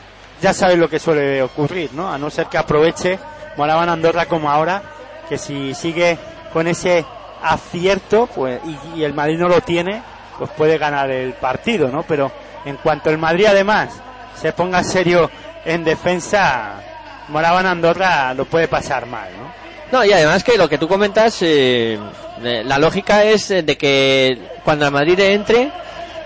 ya 0.42 0.52
sabes 0.52 0.76
lo 0.76 0.90
que 0.90 0.98
suele 0.98 1.42
ocurrir, 1.42 1.94
¿no? 1.94 2.12
A 2.12 2.18
no 2.18 2.28
ser 2.28 2.48
que 2.48 2.58
aproveche 2.58 3.18
Moraván 3.56 3.88
Andorra 3.88 4.26
como 4.26 4.50
ahora, 4.50 4.82
que 5.30 5.38
si 5.38 5.72
sigue 5.72 6.18
con 6.56 6.66
ese 6.68 7.04
acierto 7.42 8.30
pues 8.34 8.62
y, 8.94 9.02
el 9.02 9.12
Madrid 9.12 9.36
no 9.38 9.46
lo 9.46 9.60
tiene, 9.60 10.00
pues 10.38 10.48
puede 10.56 10.78
ganar 10.78 11.10
el 11.10 11.34
partido, 11.34 11.88
¿no? 11.88 12.02
Pero 12.04 12.32
en 12.64 12.78
cuanto 12.78 13.10
el 13.10 13.18
Madrid 13.18 13.44
además 13.44 13.90
se 14.34 14.54
ponga 14.54 14.82
serio 14.82 15.30
en 15.66 15.84
defensa, 15.84 16.80
Moraván 17.28 17.66
Andorra 17.66 18.32
lo 18.32 18.46
puede 18.46 18.68
pasar 18.68 19.04
mal, 19.04 19.28
¿no? 19.36 19.98
No, 19.98 20.02
y 20.02 20.14
además 20.14 20.42
que 20.42 20.56
lo 20.56 20.66
que 20.66 20.78
tú 20.78 20.88
comentas, 20.88 21.36
eh, 21.42 21.98
la 22.40 22.78
lógica 22.78 23.22
es 23.22 23.50
eh, 23.50 23.62
de 23.62 23.76
que 23.76 24.38
cuando 24.64 24.86
el 24.86 24.92
Madrid 24.92 25.20
entre, 25.20 25.70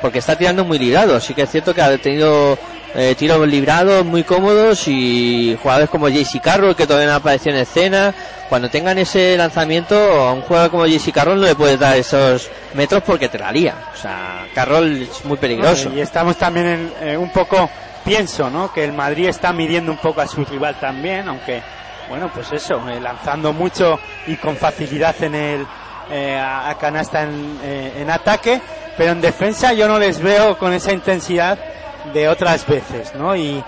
porque 0.00 0.20
está 0.20 0.38
tirando 0.38 0.64
muy 0.64 0.78
librado, 0.78 1.18
sí 1.18 1.34
que 1.34 1.42
es 1.42 1.50
cierto 1.50 1.74
que 1.74 1.82
ha 1.82 1.98
tenido 1.98 2.56
eh, 2.94 3.14
tiros 3.16 3.46
librados 3.46 4.04
muy 4.04 4.24
cómodos 4.24 4.88
y 4.88 5.56
jugadores 5.62 5.88
como 5.90 6.08
JC 6.08 6.40
Carroll 6.42 6.74
que 6.74 6.86
todavía 6.86 7.08
no 7.10 7.14
apareció 7.16 7.52
en 7.52 7.58
escena, 7.58 8.14
cuando 8.48 8.68
tengan 8.68 8.98
ese 8.98 9.36
lanzamiento 9.36 9.94
a 9.94 10.32
un 10.32 10.42
jugador 10.42 10.70
como 10.72 10.86
JC 10.86 11.12
Carroll 11.12 11.40
no 11.40 11.46
le 11.46 11.54
puedes 11.54 11.78
dar 11.78 11.96
esos 11.96 12.50
metros 12.74 13.02
porque 13.04 13.28
te 13.28 13.38
la 13.38 13.52
lía, 13.52 13.74
o 13.94 13.96
sea, 13.96 14.46
Carroll 14.54 15.02
es 15.02 15.24
muy 15.24 15.36
peligroso. 15.36 15.92
Y 15.94 16.00
estamos 16.00 16.36
también 16.36 16.66
en, 17.00 17.08
eh, 17.08 17.16
un 17.16 17.30
poco, 17.30 17.70
pienso, 18.04 18.50
¿no? 18.50 18.72
Que 18.72 18.84
el 18.84 18.92
Madrid 18.92 19.28
está 19.28 19.52
midiendo 19.52 19.92
un 19.92 19.98
poco 19.98 20.20
a 20.20 20.26
su 20.26 20.44
rival 20.44 20.76
también, 20.80 21.28
aunque, 21.28 21.62
bueno, 22.08 22.28
pues 22.34 22.50
eso, 22.52 22.82
eh, 22.88 23.00
lanzando 23.00 23.52
mucho 23.52 24.00
y 24.26 24.34
con 24.36 24.56
facilidad 24.56 25.14
en 25.22 25.34
el 25.36 25.66
eh, 26.10 26.36
a, 26.36 26.70
a 26.70 26.74
canasta 26.76 27.22
en, 27.22 27.56
en 27.62 28.10
ataque, 28.10 28.60
pero 28.98 29.12
en 29.12 29.20
defensa 29.20 29.72
yo 29.74 29.86
no 29.86 29.96
les 29.96 30.20
veo 30.20 30.58
con 30.58 30.72
esa 30.72 30.92
intensidad 30.92 31.56
de 32.12 32.28
otras 32.28 32.66
veces, 32.66 33.14
¿no? 33.14 33.34
Y, 33.36 33.62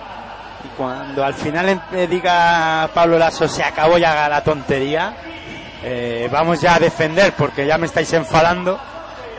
cuando 0.77 1.25
al 1.25 1.33
final 1.33 1.67
em- 1.67 1.79
eh, 1.93 2.07
diga 2.07 2.89
Pablo 2.93 3.17
Lasso 3.19 3.49
se 3.49 3.61
acabó 3.61 3.97
ya 3.97 4.29
la 4.29 4.41
tontería, 4.43 5.13
eh, 5.83 6.29
vamos 6.31 6.61
ya 6.61 6.75
a 6.75 6.79
defender 6.79 7.33
porque 7.33 7.67
ya 7.67 7.77
me 7.77 7.85
estáis 7.85 8.11
enfadando, 8.13 8.79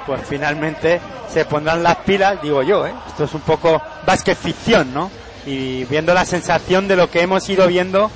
pues 0.07 0.21
finalmente 0.29 1.01
se 1.29 1.47
pondrán 1.47 1.83
las 1.83 1.97
pilas, 1.97 2.43
digo 2.43 2.63
yo, 2.63 2.87
¿eh? 2.87 2.95
esto 3.09 3.25
es 3.25 3.35
un 3.35 3.41
poco 3.41 3.81
básquet 4.05 4.37
ficción, 4.37 4.93
¿no? 4.93 5.11
Y 5.47 5.85
viendo 5.85 6.13
la 6.13 6.25
sensación 6.25 6.87
de 6.89 6.97
lo 6.97 7.11
que 7.11 7.23
hemos 7.23 7.49
ido 7.49 7.67
viendo 7.67 8.11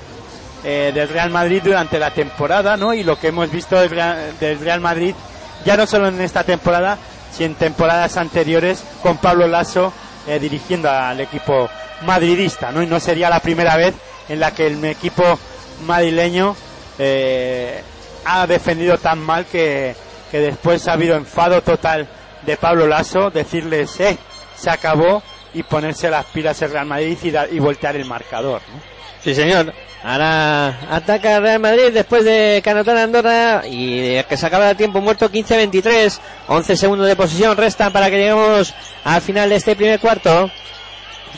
eh, 0.65 0.93
del 0.95 1.09
Real 1.09 1.31
Madrid 1.31 1.63
durante 1.65 1.99
la 1.99 2.11
temporada, 2.11 2.77
¿no? 2.77 2.93
Y 2.93 3.05
lo 3.05 3.19
que 3.19 3.29
hemos 3.29 3.51
visto 3.51 3.77
del 3.77 3.91
Real, 3.91 4.35
del 4.39 4.59
Real 4.61 4.81
Madrid, 4.81 5.15
ya 5.65 5.77
no 5.77 5.87
solo 5.87 6.09
en 6.09 6.21
esta 6.21 6.45
temporada, 6.45 6.99
sino 7.33 7.51
en 7.51 7.55
temporadas 7.55 8.17
anteriores 8.17 8.83
con 9.03 9.17
Pablo 9.19 9.47
Lasso 9.47 9.93
eh, 10.29 10.39
dirigiendo 10.39 10.91
al 10.91 11.21
equipo 11.21 11.69
madridista, 12.03 12.71
¿no? 12.71 12.83
Y 12.83 12.87
no 12.87 13.01
sería 13.01 13.29
la 13.31 13.41
primera 13.41 13.77
vez 13.77 13.95
en 14.29 14.41
la 14.41 14.53
que 14.53 14.67
el 14.67 14.85
equipo 14.85 15.25
madrileño 15.87 16.55
eh, 16.99 17.83
ha 18.25 18.47
defendido 18.47 18.99
tan 18.99 19.19
mal 19.21 19.47
que, 19.47 19.95
que 20.31 20.39
después 20.41 20.87
ha 20.89 20.93
habido 20.93 21.17
enfado 21.17 21.63
total 21.63 22.07
de 22.45 22.57
Pablo 22.57 22.87
Lasso, 22.87 23.31
decirles, 23.31 23.99
eh, 24.01 24.17
se 24.57 24.71
acabó 24.71 25.23
y 25.55 25.63
ponerse 25.63 26.11
las 26.11 26.27
pilas 26.27 26.61
el 26.63 26.71
Real 26.73 26.87
Madrid 26.87 27.17
y, 27.23 27.31
dar- 27.31 27.49
y 27.53 27.59
voltear 27.59 27.97
el 27.97 28.05
marcador. 28.05 28.61
Sí, 29.23 29.35
señor. 29.35 29.73
Ahora 30.03 30.79
ataca 30.91 31.41
Real 31.41 31.59
Madrid 31.59 31.93
después 31.93 32.25
de 32.25 32.61
que 32.63 32.71
anotara 32.71 33.03
Andorra 33.03 33.63
y 33.67 34.23
que 34.25 34.37
se 34.37 34.47
acaba 34.47 34.71
el 34.71 34.77
tiempo 34.77 35.01
muerto 35.01 35.31
15-23. 35.31 36.19
11 36.47 36.77
segundos 36.77 37.07
de 37.07 37.17
posición 37.17 37.57
restan 37.57 37.93
para 37.93 38.09
que 38.09 38.17
lleguemos 38.19 38.75
al 39.05 39.21
final 39.21 39.49
de 39.49 39.57
este 39.57 39.75
primer 39.75 39.99
cuarto. 39.99 40.51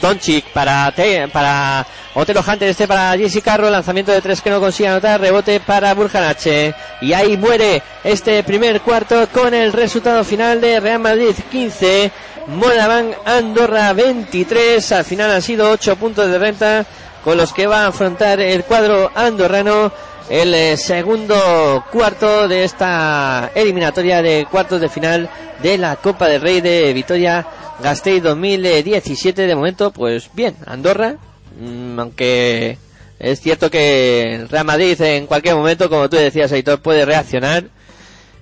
Doncic 0.01 0.47
para, 0.53 0.93
para 1.33 1.87
Otelo 2.15 2.43
Hunter, 2.47 2.71
este 2.71 2.89
para 2.89 3.17
Jesse 3.17 3.43
Carroll, 3.43 3.73
lanzamiento 3.73 4.13
de 4.13 4.21
tres 4.21 4.41
que 4.41 4.51
no 4.51 4.61
consigue 4.61 4.89
anotar, 4.89 5.21
rebote 5.21 5.61
para 5.61 5.95
Burjanache. 5.95 6.75
Y 7.01 7.13
ahí 7.13 7.37
muere 7.37 7.83
este 8.03 8.43
primer 8.43 8.81
cuarto 8.81 9.29
con 9.33 9.53
el 9.53 9.73
resultado 9.73 10.25
final 10.25 10.61
de 10.61 10.81
Real 10.81 11.01
Madrid 11.01 11.35
15, 11.51 12.11
Moraván 12.49 13.15
Andorra 13.25 13.93
23. 13.93 14.93
Al 14.93 15.05
final 15.05 15.31
han 15.31 15.43
sido 15.43 15.71
8 15.71 15.97
puntos 15.97 16.31
de 16.31 16.39
renta 16.39 16.87
con 17.25 17.37
los 17.37 17.53
que 17.53 17.67
va 17.67 17.85
a 17.85 17.89
afrontar 17.89 18.41
el 18.41 18.65
cuadro 18.65 19.11
andorrano 19.15 19.93
el 20.29 20.55
eh, 20.55 20.77
segundo 20.77 21.85
cuarto 21.91 22.47
de 22.47 22.65
esta 22.65 23.51
eliminatoria 23.55 24.23
de 24.23 24.47
cuartos 24.51 24.81
de 24.81 24.89
final 24.89 25.29
de 25.63 25.77
la 25.77 25.97
Copa 25.97 26.29
del 26.29 26.41
Rey 26.41 26.61
de 26.61 26.93
Vitoria 26.93 27.47
Gasteiz 27.83 28.23
2017 28.23 29.47
de 29.47 29.57
momento 29.57 29.91
pues 29.91 30.31
bien 30.33 30.57
Andorra 30.67 31.17
mm, 31.61 31.99
aunque 31.99 32.79
es 33.19 33.41
cierto 33.41 33.71
que 33.71 34.47
Real 34.49 34.65
Madrid 34.65 35.01
en 35.01 35.27
cualquier 35.27 35.57
momento 35.57 35.91
como 35.91 36.09
tú 36.09 36.17
decías 36.17 36.53
Aitor 36.53 36.81
puede 36.81 37.05
reaccionar 37.05 37.65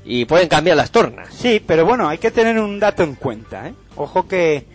y 0.04 0.24
pueden 0.24 0.48
cambiar 0.48 0.76
las 0.76 0.90
tornas 0.90 1.28
Sí, 1.32 1.62
pero 1.64 1.84
bueno, 1.84 2.08
hay 2.08 2.18
que 2.18 2.30
tener 2.30 2.58
un 2.58 2.80
dato 2.80 3.02
en 3.02 3.14
cuenta, 3.14 3.68
¿eh? 3.68 3.74
Ojo 3.96 4.26
que 4.26 4.66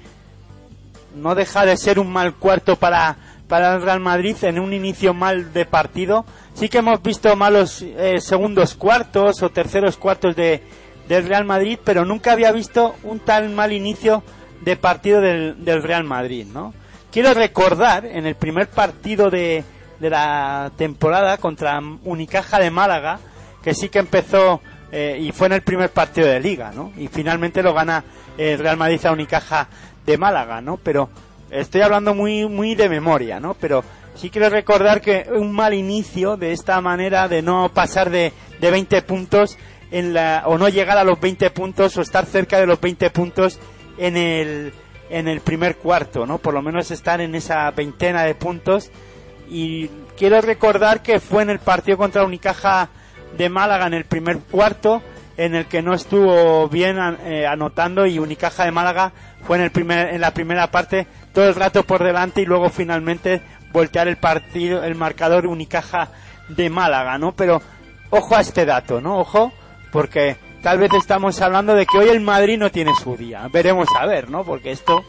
no 1.16 1.36
deja 1.36 1.66
de 1.66 1.78
ser 1.78 2.00
un 2.00 2.12
mal 2.12 2.36
cuarto 2.36 2.76
para, 2.76 3.18
para 3.48 3.76
el 3.76 3.82
Real 3.82 4.00
Madrid 4.00 4.36
en 4.44 4.60
un 4.60 4.74
inicio 4.74 5.14
mal 5.14 5.54
de 5.54 5.66
partido. 5.66 6.26
Sí 6.54 6.70
que 6.70 6.80
hemos 6.80 7.02
visto 7.02 7.36
malos 7.36 7.82
eh, 7.82 8.20
segundos 8.20 8.76
cuartos 8.76 9.42
o 9.44 9.50
terceros 9.50 9.98
cuartos 9.98 10.36
de, 10.36 10.62
del 11.08 11.28
Real 11.28 11.46
Madrid, 11.46 11.80
pero 11.84 12.06
nunca 12.06 12.32
había 12.32 12.52
visto 12.52 12.96
un 13.04 13.20
tan 13.20 13.54
mal 13.56 13.72
inicio 13.72 14.24
de 14.62 14.76
partido 14.76 15.22
del, 15.22 15.64
del 15.64 15.84
Real 15.84 16.04
Madrid, 16.04 16.46
¿no? 16.52 16.74
Quiero 17.12 17.34
recordar 17.34 18.06
en 18.06 18.26
el 18.26 18.36
primer 18.36 18.70
partido 18.70 19.30
de, 19.30 19.64
de 20.00 20.10
la 20.10 20.72
temporada 20.76 21.38
contra 21.38 21.80
Unicaja 22.04 22.60
de 22.60 22.72
Málaga, 22.72 23.20
que 23.62 23.74
sí 23.74 23.90
que 23.90 24.00
empezó 24.00 24.62
eh, 24.92 25.18
y 25.20 25.32
fue 25.32 25.48
en 25.48 25.54
el 25.54 25.62
primer 25.62 25.90
partido 25.92 26.28
de 26.28 26.40
liga, 26.40 26.72
¿no? 26.74 26.92
Y 26.98 27.08
finalmente 27.08 27.64
lo 27.64 27.74
gana 27.74 28.04
el 28.38 28.60
Real 28.60 28.78
Madrid 28.78 29.06
a 29.06 29.12
Unicaja 29.12 29.68
de 30.06 30.18
Málaga, 30.18 30.62
¿no? 30.62 30.78
Pero 30.78 31.10
estoy 31.54 31.82
hablando 31.82 32.14
muy 32.14 32.48
muy 32.48 32.76
de 32.76 32.90
memoria, 32.90 33.40
¿no? 33.40 33.54
Pero 33.56 33.84
sí 34.16 34.30
quiero 34.30 34.50
recordar 34.50 35.02
que 35.02 35.28
un 35.32 35.52
mal 35.52 35.74
inicio 35.74 36.38
de 36.38 36.52
esta 36.52 36.80
manera 36.82 37.28
de 37.28 37.42
no 37.42 37.70
pasar 37.74 38.10
de, 38.10 38.34
de 38.60 38.72
20 38.72 39.02
puntos 39.04 39.58
en 39.92 40.14
la 40.14 40.44
o 40.46 40.58
no 40.58 40.70
llegar 40.70 40.98
a 40.98 41.04
los 41.04 41.20
20 41.20 41.50
puntos 41.52 41.98
o 41.98 42.02
estar 42.02 42.26
cerca 42.26 42.60
de 42.60 42.66
los 42.66 42.82
20 42.82 43.10
puntos 43.12 43.60
en 43.98 44.18
el 44.18 44.74
en 45.10 45.28
el 45.28 45.42
primer 45.42 45.78
cuarto, 45.78 46.26
¿no? 46.26 46.40
Por 46.40 46.54
lo 46.54 46.62
menos 46.62 46.90
estar 46.90 47.22
en 47.22 47.36
esa 47.36 47.70
veintena 47.72 48.24
de 48.24 48.34
puntos 48.34 48.90
y 49.48 49.88
quiero 50.18 50.42
recordar 50.42 51.04
que 51.04 51.20
fue 51.20 51.44
en 51.44 51.52
el 51.52 51.60
partido 51.60 51.98
contra 51.98 52.24
Unicaja 52.24 52.90
de 53.38 53.50
Málaga 53.50 53.88
en 53.88 53.94
el 53.94 54.06
primer 54.06 54.40
cuarto 54.40 55.04
en 55.38 55.56
el 55.56 55.66
que 55.66 55.82
no 55.82 55.94
estuvo 55.94 56.68
bien 56.70 56.98
eh, 57.26 57.46
anotando 57.46 58.06
y 58.06 58.20
Unicaja 58.20 58.66
de 58.66 58.72
Málaga 58.72 59.12
fue 59.44 59.58
en 59.58 59.64
el 59.64 59.72
primer 59.72 60.14
en 60.14 60.22
la 60.22 60.34
primera 60.34 60.72
parte 60.72 61.08
todo 61.34 61.48
el 61.48 61.56
rato 61.56 61.84
por 61.84 62.04
delante 62.04 62.42
y 62.42 62.46
luego 62.46 62.70
finalmente 62.70 63.42
voltear 63.72 64.08
el 64.08 64.18
partido 64.18 64.84
el 64.84 64.96
marcador 64.96 65.48
Unicaja 65.48 66.10
de 66.48 66.70
Málaga, 66.70 67.18
¿no? 67.18 67.34
Pero 67.34 67.62
ojo 68.10 68.36
a 68.36 68.42
este 68.42 68.66
dato, 68.66 69.02
¿no? 69.02 69.20
Ojo 69.20 69.52
porque 69.92 70.38
tal 70.62 70.80
vez 70.80 70.92
estamos 70.94 71.40
hablando 71.42 71.76
de 71.76 71.86
que 71.86 71.98
hoy 71.98 72.10
el 72.10 72.22
Madrid 72.22 72.58
no 72.58 72.72
tiene 72.72 72.92
su 72.96 73.16
día. 73.16 73.48
Veremos 73.52 73.88
a 74.00 74.06
ver, 74.06 74.30
¿no? 74.30 74.44
Porque 74.44 74.72
esto 74.72 75.04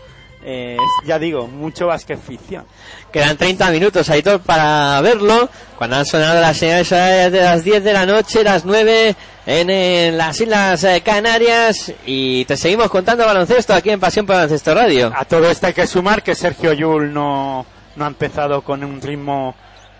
eh, 0.46 0.76
ya 1.06 1.18
digo, 1.18 1.46
mucho 1.46 1.86
más 1.86 2.04
que 2.04 2.18
ficción. 2.18 2.66
Quedan 3.10 3.36
30 3.36 3.70
minutos, 3.70 4.10
Aitor, 4.10 4.40
para 4.40 5.00
verlo. 5.00 5.48
Cuando 5.78 5.96
han 5.96 6.04
sonado 6.04 6.40
las 6.40 6.58
señales 6.58 6.90
de 7.32 7.40
las 7.40 7.64
10 7.64 7.82
de 7.82 7.92
la 7.94 8.04
noche, 8.04 8.44
las 8.44 8.66
9 8.66 9.16
en, 9.46 9.70
en 9.70 10.16
las 10.16 10.40
Islas 10.40 10.84
eh, 10.84 11.02
Canarias. 11.04 11.92
Y 12.06 12.44
te 12.44 12.56
seguimos 12.56 12.90
contando 12.90 13.26
baloncesto 13.26 13.74
aquí 13.74 13.90
en 13.90 14.00
Pasión 14.00 14.26
por 14.26 14.36
Baloncesto 14.36 14.74
Radio. 14.74 15.12
A 15.16 15.24
todo 15.24 15.48
esto 15.50 15.66
hay 15.66 15.72
que 15.72 15.86
sumar 15.86 16.22
que 16.22 16.34
Sergio 16.34 16.72
Yul 16.72 17.12
no, 17.12 17.66
no 17.96 18.04
ha 18.04 18.08
empezado 18.08 18.62
con 18.62 18.82
un 18.84 19.00
ritmo 19.00 19.54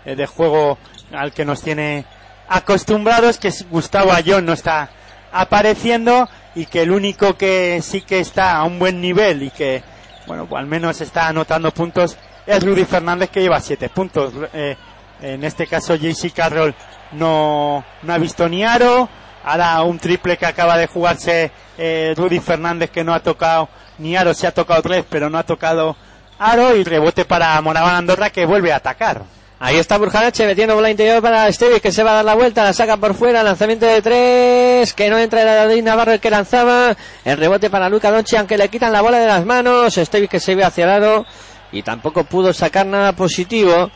eh, 0.05 0.15
de 0.15 0.25
juego 0.25 0.77
al 1.13 1.33
que 1.33 1.45
nos 1.45 1.61
tiene 1.61 2.05
acostumbrados, 2.47 3.37
que 3.37 3.51
Gustavo 3.69 4.11
Ayón 4.11 4.45
no 4.45 4.53
está 4.53 4.89
apareciendo 5.31 6.29
y 6.55 6.65
que 6.65 6.83
el 6.83 6.91
único 6.91 7.35
que 7.35 7.81
sí 7.81 8.01
que 8.01 8.19
está 8.19 8.55
a 8.55 8.63
un 8.63 8.79
buen 8.79 9.01
nivel 9.01 9.43
y 9.43 9.49
que, 9.49 9.83
bueno, 10.27 10.45
pues 10.45 10.59
al 10.59 10.67
menos 10.67 11.01
está 11.01 11.27
anotando 11.27 11.71
puntos 11.71 12.17
es 12.45 12.63
Rudy 12.63 12.85
Fernández 12.85 13.29
que 13.29 13.41
lleva 13.41 13.59
siete 13.59 13.89
puntos. 13.89 14.33
Eh, 14.53 14.75
en 15.21 15.43
este 15.43 15.65
caso 15.65 15.95
JC 15.95 16.31
Carroll 16.33 16.75
no, 17.13 17.83
no 18.03 18.13
ha 18.13 18.17
visto 18.17 18.47
ni 18.47 18.63
aro. 18.63 19.09
Ahora 19.45 19.83
un 19.83 19.99
triple 19.99 20.37
que 20.37 20.47
acaba 20.47 20.75
de 20.75 20.87
jugarse 20.87 21.51
eh, 21.77 22.15
Rudy 22.17 22.39
Fernández 22.39 22.89
que 22.89 23.03
no 23.03 23.13
ha 23.13 23.19
tocado 23.19 23.69
ni 23.99 24.15
aro, 24.17 24.33
se 24.33 24.47
ha 24.47 24.51
tocado 24.51 24.81
tres, 24.81 25.05
pero 25.07 25.29
no 25.29 25.37
ha 25.37 25.43
tocado 25.43 25.95
aro 26.39 26.75
y 26.75 26.83
rebote 26.83 27.25
para 27.25 27.61
Moraván 27.61 27.93
Andorra 27.93 28.31
que 28.31 28.47
vuelve 28.47 28.73
a 28.73 28.77
atacar. 28.77 29.21
Ahí 29.59 29.77
está 29.77 29.99
Burjanache 29.99 30.47
metiendo 30.47 30.73
bola 30.73 30.89
interior 30.89 31.21
para 31.21 31.47
Estevi 31.47 31.79
que 31.79 31.91
se 31.91 32.01
va 32.01 32.11
a 32.11 32.13
dar 32.15 32.25
la 32.25 32.33
vuelta, 32.33 32.63
la 32.63 32.73
saca 32.73 32.97
por 32.97 33.13
fuera, 33.13 33.43
lanzamiento 33.43 33.85
de 33.85 34.01
tres, 34.01 34.93
que 34.95 35.11
no 35.11 35.19
entra 35.19 35.43
era 35.43 35.53
David 35.53 35.83
Navarro 35.83 36.13
el 36.13 36.19
que 36.19 36.31
lanzaba, 36.31 36.97
el 37.23 37.37
rebote 37.37 37.69
para 37.69 37.87
Luca 37.87 38.09
Donchi 38.09 38.35
aunque 38.37 38.57
le 38.57 38.67
quitan 38.69 38.91
la 38.91 39.01
bola 39.01 39.19
de 39.19 39.27
las 39.27 39.45
manos, 39.45 39.95
Estevi 39.95 40.27
que 40.27 40.39
se 40.39 40.53
iba 40.53 40.65
hacia 40.65 40.85
el 40.85 40.89
lado 40.89 41.25
y 41.71 41.83
tampoco 41.83 42.23
pudo 42.23 42.51
sacar 42.51 42.87
nada 42.87 43.13
positivo, 43.13 43.91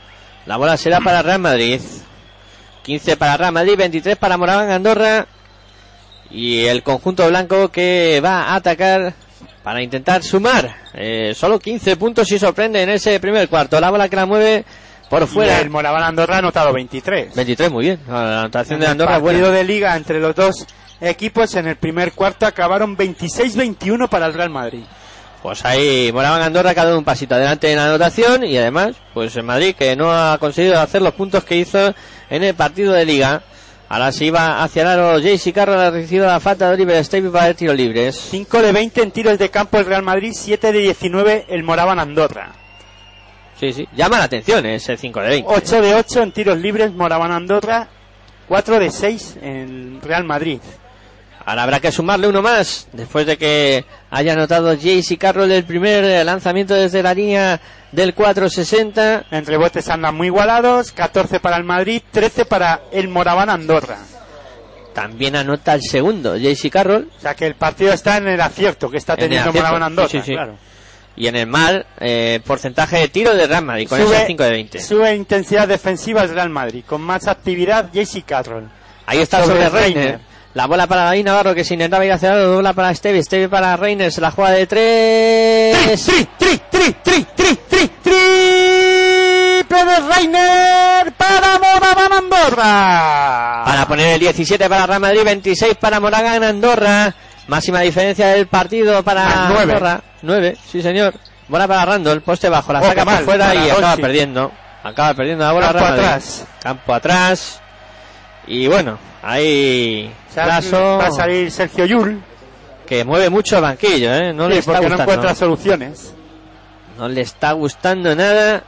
la 0.46 0.58
bola 0.58 0.78
será 0.78 1.02
para 1.02 1.24
Real 1.24 1.40
Madrid, 1.40 1.82
15 2.84 3.18
para 3.18 3.36
Real 3.36 3.52
Madrid, 3.52 3.76
23 3.76 4.16
para 4.16 4.38
Moraván 4.38 4.70
Andorra 4.70 5.26
y 6.32 6.66
el 6.66 6.84
conjunto 6.84 7.28
blanco 7.28 7.70
que 7.70 8.22
va 8.24 8.44
a 8.44 8.56
atacar 8.56 9.14
para 9.64 9.82
intentar 9.82 10.24
sumar 10.24 10.76
eh, 10.94 11.34
solo 11.36 11.60
15 11.60 11.98
puntos 11.98 12.32
y 12.32 12.40
sorprende 12.40 12.82
en 12.82 12.90
ese 12.90 13.20
primer 13.20 13.50
cuarto, 13.50 13.80
la 13.80 13.90
bola 13.90 14.10
que 14.10 14.16
la 14.16 14.26
mueve 14.26 14.66
por 15.10 15.28
fuera. 15.28 15.58
Y 15.58 15.62
el 15.62 15.70
Moraván 15.70 16.04
Andorra 16.04 16.36
ha 16.36 16.40
anotado 16.40 16.74
23. 16.74 17.36
23, 17.36 17.72
muy 17.72 17.86
bien. 17.86 18.00
La 18.08 18.42
anotación 18.42 18.80
de 18.80 18.86
el 18.86 18.92
Andorra 18.92 19.18
es 19.18 19.24
partido 19.24 19.42
buena. 19.48 19.58
de 19.58 19.64
liga 19.64 19.96
entre 19.96 20.20
los 20.20 20.36
dos 20.36 20.66
equipos 21.02 21.56
en 21.56 21.68
el 21.68 21.76
primer 21.78 22.14
cuarto 22.14 22.46
acabaron 22.46 22.98
26-21 22.98 24.08
para 24.10 24.28
el 24.28 24.34
Real 24.34 24.50
Madrid. 24.50 24.84
Pues 25.42 25.64
ahí 25.64 26.12
Moraban 26.12 26.42
Andorra 26.42 26.76
cada 26.76 26.98
un 26.98 27.06
pasito 27.06 27.36
adelante 27.36 27.72
en 27.72 27.78
la 27.78 27.86
anotación 27.86 28.44
y 28.44 28.58
además, 28.58 28.96
pues 29.14 29.36
en 29.38 29.46
Madrid 29.46 29.74
que 29.78 29.96
no 29.96 30.12
ha 30.12 30.38
conseguido 30.38 30.80
hacer 30.80 31.02
los 31.02 31.14
puntos 31.14 31.44
que 31.46 31.56
hizo 31.56 31.94
en 32.30 32.44
el 32.44 32.56
partido 32.56 32.94
de 32.94 33.06
liga. 33.06 33.42
Ahora 33.90 34.12
se 34.12 34.26
iba 34.26 34.62
hacia 34.62 34.84
el 34.84 34.88
aro 34.88 35.18
JC 35.18 35.52
Carroll 35.52 35.80
ha 35.80 35.90
recibido 35.90 36.28
la 36.28 36.40
falta 36.40 36.68
de 36.68 36.76
Oliver 36.76 37.04
Stevie 37.04 37.32
para 37.32 37.48
el 37.48 37.56
tiro 37.56 37.74
libres. 37.74 38.16
5 38.16 38.62
de 38.62 38.72
20 38.72 39.02
en 39.02 39.12
tiros 39.12 39.40
de 39.40 39.50
campo 39.50 39.80
el 39.80 39.86
Real 39.88 40.04
Madrid, 40.04 40.32
7 40.32 40.72
de 40.72 40.80
19 40.80 41.46
el 41.50 41.64
Moraván 41.64 41.98
Andorra. 41.98 42.52
Sí, 43.60 43.74
sí. 43.74 43.88
Llama 43.96 44.20
la 44.20 44.26
atención 44.26 44.64
ese 44.68 44.96
5 44.96 45.20
de 45.22 45.30
20. 45.30 45.50
8 45.52 45.82
de 45.82 45.96
8 45.96 46.22
en 46.22 46.32
tiros 46.32 46.60
libres 46.60 46.94
Moraván 46.94 47.32
Andorra, 47.32 47.88
4 48.48 48.80
de 48.80 48.92
6 48.92 49.38
en 49.42 50.02
Real 50.04 50.24
Madrid. 50.24 50.60
Ahora 51.50 51.64
habrá 51.64 51.80
que 51.80 51.92
sumarle 51.92 52.28
uno 52.28 52.44
más, 52.44 52.88
después 52.94 53.26
de 53.26 53.36
que 53.36 53.84
haya 54.12 54.34
anotado 54.34 54.76
Jace 54.76 55.16
y 55.16 55.18
Carroll 55.18 55.52
el 55.52 55.64
primer 55.64 56.24
lanzamiento 56.24 56.76
desde 56.76 57.02
la 57.02 57.12
línea 57.16 57.60
del 57.92 58.14
460. 58.14 59.26
Entre 59.32 59.58
botes 59.58 59.90
andan 59.90 60.14
muy 60.14 60.28
igualados, 60.28 60.92
14 60.92 61.40
para 61.40 61.58
el 61.58 61.64
Madrid, 61.64 62.04
13 62.12 62.46
para 62.46 62.82
el 62.92 63.08
Moraván 63.08 63.50
Andorra. 63.50 63.98
También 64.94 65.36
anota 65.36 65.74
el 65.74 65.82
segundo, 65.82 66.36
Jace 66.40 66.70
Carroll. 66.70 67.10
O 67.18 67.20
sea 67.20 67.34
que 67.34 67.48
el 67.48 67.56
partido 67.56 67.94
está 67.94 68.18
en 68.18 68.28
el 68.28 68.42
acierto 68.42 68.88
que 68.92 68.98
está 68.98 69.18
teniendo 69.18 69.52
Moraván 69.52 69.82
Andorra. 69.82 70.08
sí, 70.08 70.20
sí, 70.20 70.26
sí. 70.28 70.34
claro. 70.34 70.56
Y 71.16 71.26
en 71.26 71.36
el 71.36 71.48
mal, 71.48 71.84
eh, 72.00 72.42
porcentaje 72.46 72.98
de 73.00 73.08
tiro 73.08 73.34
de 73.34 73.48
Real 73.48 73.66
Madrid, 73.66 73.90
con 73.90 74.00
Sube- 74.00 74.18
ese 74.18 74.28
5 74.28 74.44
de 74.44 74.52
20. 74.52 74.80
Sube 74.84 75.16
intensidad 75.16 75.68
defensiva 75.68 76.22
el 76.22 76.30
Real 76.30 76.50
Madrid, 76.52 76.84
con 76.86 77.02
más 77.02 77.28
actividad 77.28 77.90
Jesse 77.92 78.24
Carroll. 78.24 78.70
Ahí 79.08 79.18
está 79.20 79.44
sobre 79.44 79.66
sobre, 79.66 79.82
Reiner. 79.82 80.04
Reiner. 80.04 80.29
La 80.54 80.66
bola 80.66 80.88
para 80.88 81.04
David 81.04 81.26
Navarro 81.26 81.54
que 81.54 81.64
se 81.64 81.76
intentaba 81.76 82.04
ir 82.06 82.12
hacia 82.12 82.32
lado, 82.32 82.56
bola 82.56 82.74
para 82.74 82.94
Stevie, 82.96 83.24
Stevie 83.24 83.50
para 83.50 83.78
Reiner, 83.78 84.12
se 84.12 84.20
la 84.20 84.32
juega 84.32 84.52
de 84.52 84.66
tres. 84.66 86.06
tri, 86.06 86.28
tri, 86.38 86.62
tri, 86.72 86.94
tri, 87.04 87.26
tri, 87.36 87.56
tri, 87.68 87.92
de 89.70 90.16
Reiner 90.16 91.14
para 91.14 91.60
Moraván 91.60 92.14
Andorra. 92.14 93.64
Para 93.64 93.86
poner 93.88 94.14
el 94.16 94.20
17 94.20 94.68
para 94.68 94.88
Real 94.88 95.00
Madrid, 95.00 95.22
26 95.24 95.76
para 95.76 96.00
Moragan 96.00 96.44
Andorra. 96.44 97.14
Máxima 97.48 97.82
diferencia 97.82 98.28
del 98.30 98.48
partido 98.48 99.04
para. 99.04 99.48
Andorra. 99.48 100.02
9, 100.24 100.58
sí 100.66 100.82
señor. 100.82 101.14
Bola 101.48 101.68
para 101.68 101.86
Randall, 101.86 102.22
poste 102.22 102.50
bajo, 102.50 102.74
la 102.74 102.82
saca 102.82 103.06
fuera 103.22 103.48
para 103.48 103.56
y 103.56 103.70
acaba 103.70 103.98
perdiendo. 103.98 104.52
Acaba 104.84 105.14
perdiendo 105.14 105.46
la 105.46 105.52
bola 105.52 105.68
Campo 105.68 105.80
Real 105.80 105.94
atrás. 105.94 106.46
Campo 106.62 106.94
atrás. 106.94 107.62
Y 108.48 108.68
bueno, 108.68 108.98
ahí 109.22 110.12
Lasso 110.46 110.98
Va 110.98 111.08
a 111.08 111.12
salir 111.12 111.52
Sergio 111.52 111.86
Yul, 111.86 112.22
que 112.88 113.04
mueve 113.04 113.30
mucho 113.30 113.58
el 113.58 113.62
banquillo, 113.64 114.14
¿eh? 114.14 114.34
No 114.34 114.48
le 114.48 114.56
sí, 114.56 114.60
está 114.60 114.72
porque 114.74 114.86
no 114.90 114.96
gustando. 114.96 115.12
encuentra 115.14 115.36
soluciones. 115.36 116.14
No 116.98 117.08
le 117.08 117.22
está 117.22 117.52
gustando 117.54 118.16
nada 118.16 118.64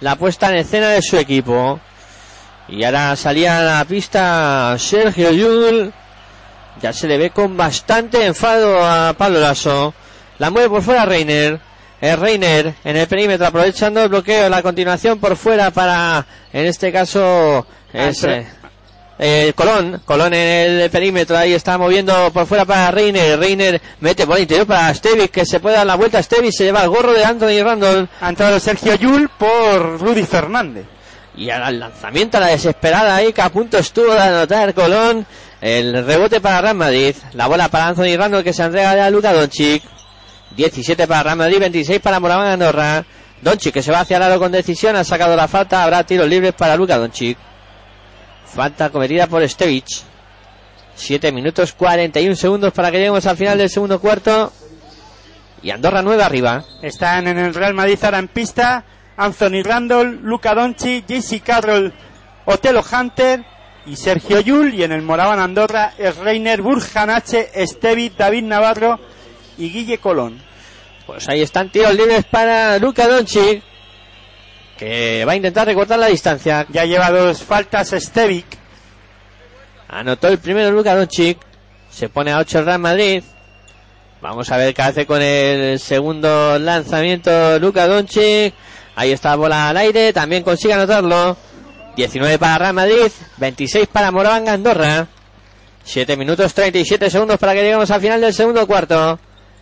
la 0.00 0.16
puesta 0.16 0.48
en 0.50 0.56
escena 0.56 0.88
de 0.90 1.02
su 1.02 1.16
equipo. 1.16 1.80
Y 2.68 2.84
ahora 2.84 3.16
salía 3.16 3.58
a 3.58 3.62
la 3.78 3.84
pista 3.84 4.74
Sergio 4.78 5.30
Yul. 5.32 5.92
Ya 6.82 6.92
se 6.92 7.08
le 7.08 7.18
ve 7.18 7.30
con 7.30 7.56
bastante 7.56 8.24
enfado 8.26 8.84
a 8.84 9.12
Pablo 9.14 9.40
Lasso. 9.40 9.94
La 10.38 10.50
mueve 10.50 10.68
por 10.68 10.82
fuera 10.82 11.04
Reiner. 11.04 11.60
Es 12.00 12.16
Reiner 12.16 12.74
en 12.84 12.96
el 12.96 13.08
perímetro 13.08 13.46
aprovechando 13.46 14.00
el 14.02 14.08
bloqueo. 14.08 14.48
La 14.48 14.62
continuación 14.62 15.18
por 15.18 15.36
fuera 15.36 15.70
para, 15.72 16.24
en 16.52 16.66
este 16.66 16.92
caso, 16.92 17.66
es, 17.92 18.22
Entre- 18.22 18.46
eh, 19.18 19.52
Colón, 19.56 20.00
Colón 20.04 20.32
en 20.32 20.80
el 20.80 20.90
perímetro, 20.90 21.36
ahí 21.36 21.52
está 21.52 21.76
moviendo 21.76 22.30
por 22.32 22.46
fuera 22.46 22.64
para 22.64 22.90
Reiner, 22.92 23.38
Reiner 23.38 23.80
mete 24.00 24.26
por 24.26 24.36
el 24.36 24.42
interior 24.42 24.66
para 24.66 24.94
Stevis, 24.94 25.30
que 25.30 25.44
se 25.44 25.58
puede 25.58 25.76
dar 25.76 25.86
la 25.86 25.96
vuelta, 25.96 26.22
Stevis 26.22 26.56
se 26.56 26.64
lleva 26.64 26.84
el 26.84 26.88
gorro 26.88 27.12
de 27.12 27.24
Anthony 27.24 27.62
Randall, 27.64 28.08
Ha 28.20 28.28
entrado 28.28 28.60
Sergio 28.60 28.94
Yul 28.94 29.28
por 29.30 30.00
Rudy 30.00 30.22
Fernández. 30.22 30.84
y 31.36 31.50
ahora 31.50 31.68
el 31.68 31.80
lanzamiento 31.80 32.36
a 32.36 32.40
la 32.40 32.46
desesperada 32.48 33.16
ahí, 33.16 33.32
que 33.32 33.42
a 33.42 33.48
punto 33.48 33.78
estuvo 33.78 34.12
de 34.12 34.20
anotar 34.20 34.72
Colón, 34.74 35.26
el 35.60 36.06
rebote 36.06 36.40
para 36.40 36.60
Real 36.60 36.76
Madrid, 36.76 37.14
la 37.32 37.48
bola 37.48 37.68
para 37.68 37.88
Anthony 37.88 38.16
Randall 38.16 38.44
que 38.44 38.52
se 38.52 38.62
entrega 38.62 39.04
a 39.04 39.10
Luka 39.10 39.32
Doncic, 39.32 39.82
17 40.56 41.08
para 41.08 41.24
Real 41.24 41.36
Madrid, 41.38 41.58
26 41.58 42.00
para 42.00 42.20
Moraván 42.20 42.48
Andorra, 42.52 43.04
Doncic 43.42 43.74
que 43.74 43.82
se 43.82 43.90
va 43.90 44.00
hacia 44.00 44.16
el 44.16 44.22
aro 44.22 44.38
con 44.38 44.52
decisión, 44.52 44.94
ha 44.94 45.02
sacado 45.02 45.34
la 45.34 45.48
falta, 45.48 45.82
habrá 45.82 46.04
tiros 46.04 46.28
libres 46.28 46.52
para 46.54 46.76
Luka 46.76 46.96
Doncic. 46.98 47.36
Falta 48.54 48.90
cometida 48.90 49.26
por 49.26 49.46
Stevic. 49.48 49.86
7 50.94 51.30
minutos 51.30 51.74
41 51.74 52.34
segundos 52.34 52.72
para 52.72 52.90
que 52.90 52.98
lleguemos 52.98 53.24
al 53.26 53.36
final 53.36 53.58
del 53.58 53.70
segundo 53.70 54.00
cuarto. 54.00 54.52
Y 55.62 55.70
Andorra 55.70 56.02
9 56.02 56.22
arriba. 56.22 56.64
Están 56.82 57.28
en 57.28 57.38
el 57.38 57.54
Real 57.54 57.74
Madrid 57.74 57.98
ahora 58.02 58.18
en 58.18 58.28
pista 58.28 58.84
Anthony 59.16 59.62
Randall, 59.62 60.20
Luca 60.22 60.54
Doncic, 60.54 61.06
JC 61.06 61.42
Carroll, 61.42 61.92
Otelo 62.46 62.82
Hunter 62.82 63.44
y 63.86 63.96
Sergio 63.96 64.40
Yul. 64.40 64.74
Y 64.74 64.82
en 64.82 64.92
el 64.92 65.02
Moraban 65.02 65.38
Andorra 65.38 65.94
es 65.98 66.16
Reiner, 66.16 66.62
Burjanache, 66.62 67.50
Estevi, 67.54 68.10
David 68.10 68.44
Navarro 68.44 68.98
y 69.56 69.70
Guille 69.70 69.98
Colón. 69.98 70.40
Pues 71.06 71.28
ahí 71.28 71.42
están 71.42 71.70
tiros 71.70 71.94
libres 71.94 72.24
para 72.24 72.78
Luka 72.78 73.06
Doncic. 73.06 73.67
Que 74.78 75.24
va 75.26 75.32
a 75.32 75.36
intentar 75.36 75.66
recortar 75.66 75.98
la 75.98 76.06
distancia. 76.06 76.64
Ya 76.70 76.84
lleva 76.84 77.10
dos 77.10 77.42
faltas 77.42 77.92
Estevic. 77.92 78.46
Anotó 79.88 80.28
el 80.28 80.38
primero 80.38 80.70
Luka 80.70 80.94
Doncic. 80.94 81.38
Se 81.90 82.08
pone 82.08 82.30
a 82.30 82.38
8 82.38 82.60
el 82.60 82.64
Real 82.64 82.78
Madrid. 82.78 83.22
Vamos 84.20 84.50
a 84.50 84.56
ver 84.56 84.74
qué 84.74 84.82
hace 84.82 85.06
con 85.06 85.20
el 85.20 85.80
segundo 85.80 86.58
lanzamiento 86.58 87.58
Luka 87.58 87.88
Doncic. 87.88 88.54
Ahí 88.94 89.12
está 89.12 89.30
la 89.30 89.36
bola 89.36 89.68
al 89.68 89.76
aire. 89.78 90.12
También 90.12 90.44
consigue 90.44 90.74
anotarlo. 90.74 91.36
19 91.96 92.38
para 92.38 92.58
Real 92.58 92.74
Madrid. 92.74 93.10
26 93.38 93.88
para 93.88 94.12
Moravanga 94.12 94.52
Andorra. 94.52 95.08
7 95.82 96.16
minutos 96.16 96.54
37 96.54 97.10
segundos 97.10 97.38
para 97.38 97.54
que 97.54 97.62
lleguemos 97.62 97.90
al 97.90 98.00
final 98.00 98.20
del 98.20 98.34
segundo 98.34 98.66
cuarto. 98.66 99.18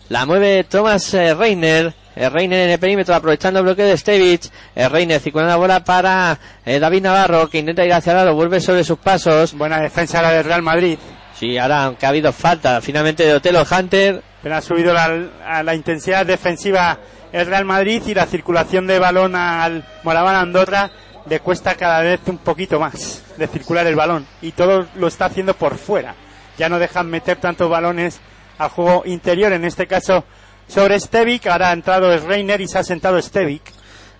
La 0.09 0.25
mueve 0.25 0.65
Thomas 0.65 1.13
eh, 1.13 1.33
Reiner. 1.33 1.93
Eh, 2.19 2.29
Reiner 2.29 2.61
en 2.61 2.71
el 2.71 2.79
perímetro 2.79 3.13
aprovechando 3.13 3.59
el 3.59 3.65
bloqueo 3.65 3.85
de 3.85 3.95
Stevich. 3.95 4.49
Eh, 4.75 4.89
Reiner 4.89 5.19
circulando 5.21 5.51
la 5.51 5.57
bola 5.57 5.83
para 5.83 6.39
eh, 6.65 6.79
David 6.79 7.03
Navarro 7.03 7.47
que 7.47 7.59
intenta 7.59 7.85
ir 7.85 7.93
hacia 7.93 8.11
el 8.11 8.17
lado. 8.17 8.33
Vuelve 8.33 8.59
sobre 8.59 8.83
sus 8.83 8.97
pasos. 8.97 9.53
Buena 9.53 9.79
defensa 9.79 10.19
la 10.23 10.31
del 10.31 10.43
Real 10.43 10.63
Madrid. 10.63 10.97
Sí, 11.35 11.59
ahora 11.59 11.83
aunque 11.83 12.07
ha 12.07 12.09
habido 12.09 12.33
falta 12.33 12.81
finalmente 12.81 13.23
de 13.23 13.35
Otelo 13.35 13.63
Hunter. 13.69 14.23
Pero 14.41 14.55
ha 14.55 14.61
subido 14.61 14.93
la, 14.93 15.27
a 15.45 15.61
la 15.61 15.75
intensidad 15.75 16.25
defensiva 16.25 16.97
el 17.31 17.45
Real 17.45 17.65
Madrid 17.65 18.01
y 18.07 18.15
la 18.15 18.25
circulación 18.25 18.87
de 18.87 18.97
balón 18.97 19.35
al 19.35 19.85
Moraván 20.03 20.35
Andorra 20.37 20.89
le 21.29 21.39
cuesta 21.41 21.75
cada 21.75 22.01
vez 22.01 22.21
un 22.25 22.39
poquito 22.39 22.79
más 22.79 23.21
de 23.37 23.47
circular 23.47 23.85
el 23.85 23.95
balón 23.95 24.25
y 24.41 24.53
todo 24.53 24.87
lo 24.95 25.07
está 25.07 25.25
haciendo 25.25 25.53
por 25.53 25.77
fuera. 25.77 26.15
Ya 26.57 26.67
no 26.67 26.79
dejan 26.79 27.11
meter 27.11 27.37
tantos 27.37 27.69
balones 27.69 28.19
al 28.57 28.69
juego 28.69 29.03
interior, 29.05 29.53
en 29.53 29.65
este 29.65 29.85
caso 29.85 30.23
sobre 30.67 30.99
Stevic, 30.99 31.47
ahora 31.47 31.69
ha 31.69 31.73
entrado 31.73 32.15
Reiner 32.17 32.61
y 32.61 32.67
se 32.67 32.79
ha 32.79 32.83
sentado 32.83 33.21
Stevic. 33.21 33.61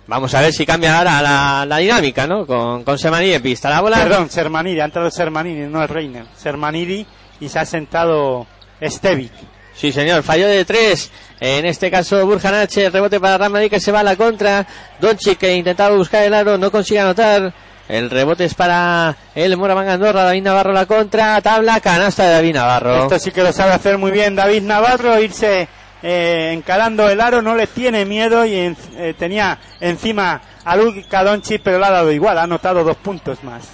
Vamos 0.06 0.34
a 0.34 0.40
ver 0.40 0.52
si 0.52 0.64
cambia 0.64 0.96
ahora 0.96 1.20
la, 1.20 1.66
la 1.66 1.76
dinámica, 1.76 2.26
¿no? 2.26 2.46
Con, 2.46 2.82
con 2.82 2.98
Semaní 2.98 3.30
en 3.30 3.42
pista. 3.42 3.68
La 3.68 3.82
bola. 3.82 3.98
Perdón, 3.98 4.30
Sermanidi, 4.30 4.80
ha 4.80 4.86
entrado 4.86 5.10
Sermanidi, 5.10 5.66
no 5.66 5.82
el 5.82 5.88
Reiner. 5.88 6.24
Sermanidi 6.34 7.06
y 7.40 7.48
se 7.48 7.58
ha 7.58 7.66
sentado 7.66 8.46
Stevic. 8.82 9.32
Sí, 9.74 9.92
señor, 9.92 10.22
falló 10.22 10.48
de 10.48 10.64
tres. 10.64 11.10
En 11.38 11.66
este 11.66 11.90
caso, 11.90 12.24
Burjanache, 12.26 12.90
rebote 12.90 13.20
para 13.20 13.38
Real 13.38 13.50
Madrid 13.50 13.70
que 13.70 13.80
se 13.80 13.92
va 13.92 14.00
a 14.00 14.02
la 14.02 14.16
contra. 14.16 14.66
Doncic 14.98 15.38
que 15.38 15.54
intentaba 15.54 15.94
buscar 15.94 16.24
el 16.24 16.34
aro, 16.34 16.56
no 16.56 16.70
consigue 16.72 17.00
anotar. 17.00 17.52
El 17.88 18.10
rebote 18.10 18.44
es 18.44 18.54
para 18.54 19.16
el 19.34 19.56
Moraván 19.56 19.88
Andorra, 19.88 20.24
David 20.24 20.42
Navarro 20.42 20.72
la 20.72 20.86
contra, 20.86 21.40
tabla, 21.40 21.80
canasta 21.80 22.24
de 22.24 22.32
David 22.32 22.54
Navarro. 22.54 23.02
Esto 23.02 23.18
sí 23.18 23.30
que 23.30 23.42
lo 23.42 23.52
sabe 23.52 23.72
hacer 23.72 23.98
muy 23.98 24.10
bien 24.10 24.34
David 24.34 24.62
Navarro, 24.62 25.18
irse 25.20 25.68
eh, 26.02 26.50
encarando 26.54 27.08
el 27.08 27.20
aro, 27.20 27.42
no 27.42 27.54
le 27.54 27.66
tiene 27.66 28.04
miedo 28.04 28.44
y 28.44 28.54
en- 28.54 28.76
eh, 28.96 29.14
tenía 29.18 29.58
encima 29.80 30.40
a 30.64 30.76
Luka 30.76 31.24
Doncic, 31.24 31.60
pero 31.62 31.78
le 31.78 31.86
ha 31.86 31.90
dado 31.90 32.12
igual, 32.12 32.38
ha 32.38 32.42
anotado 32.42 32.84
dos 32.84 32.96
puntos 32.96 33.42
más. 33.44 33.68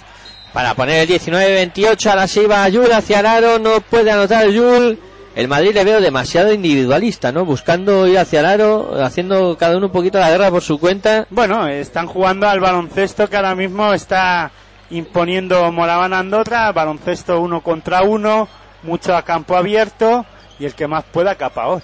Para 0.53 0.73
poner 0.73 1.01
el 1.01 1.07
19-28, 1.19 2.09
ahora 2.09 2.27
se 2.27 2.43
iba 2.43 2.67
Yul 2.69 2.91
hacia 2.91 3.19
el 3.19 3.25
aro, 3.25 3.59
no 3.59 3.81
puede 3.81 4.11
anotar 4.11 4.47
Yul. 4.47 4.97
El 5.35 5.49
Madrid 5.49 5.73
le 5.73 5.83
veo 5.83 5.99
demasiado 5.99 6.53
individualista, 6.53 7.33
¿no? 7.33 7.43
Buscando 7.43 8.07
ir 8.07 8.17
hacia 8.17 8.39
el 8.39 8.45
aro, 8.45 9.03
haciendo 9.03 9.57
cada 9.57 9.75
uno 9.75 9.87
un 9.87 9.91
poquito 9.91 10.17
la 10.17 10.29
guerra 10.29 10.49
por 10.49 10.61
su 10.61 10.79
cuenta. 10.79 11.27
Bueno, 11.29 11.67
están 11.67 12.07
jugando 12.07 12.47
al 12.47 12.61
baloncesto 12.61 13.29
que 13.29 13.35
ahora 13.35 13.53
mismo 13.53 13.93
está 13.93 14.49
imponiendo 14.91 15.69
Moraván 15.73 16.13
Andorra, 16.13 16.71
baloncesto 16.71 17.41
uno 17.41 17.59
contra 17.59 18.03
uno, 18.03 18.47
mucho 18.83 19.13
a 19.13 19.23
campo 19.23 19.57
abierto 19.57 20.25
y 20.57 20.63
el 20.65 20.73
que 20.73 20.87
más 20.87 21.03
pueda 21.03 21.35
capaos. 21.35 21.83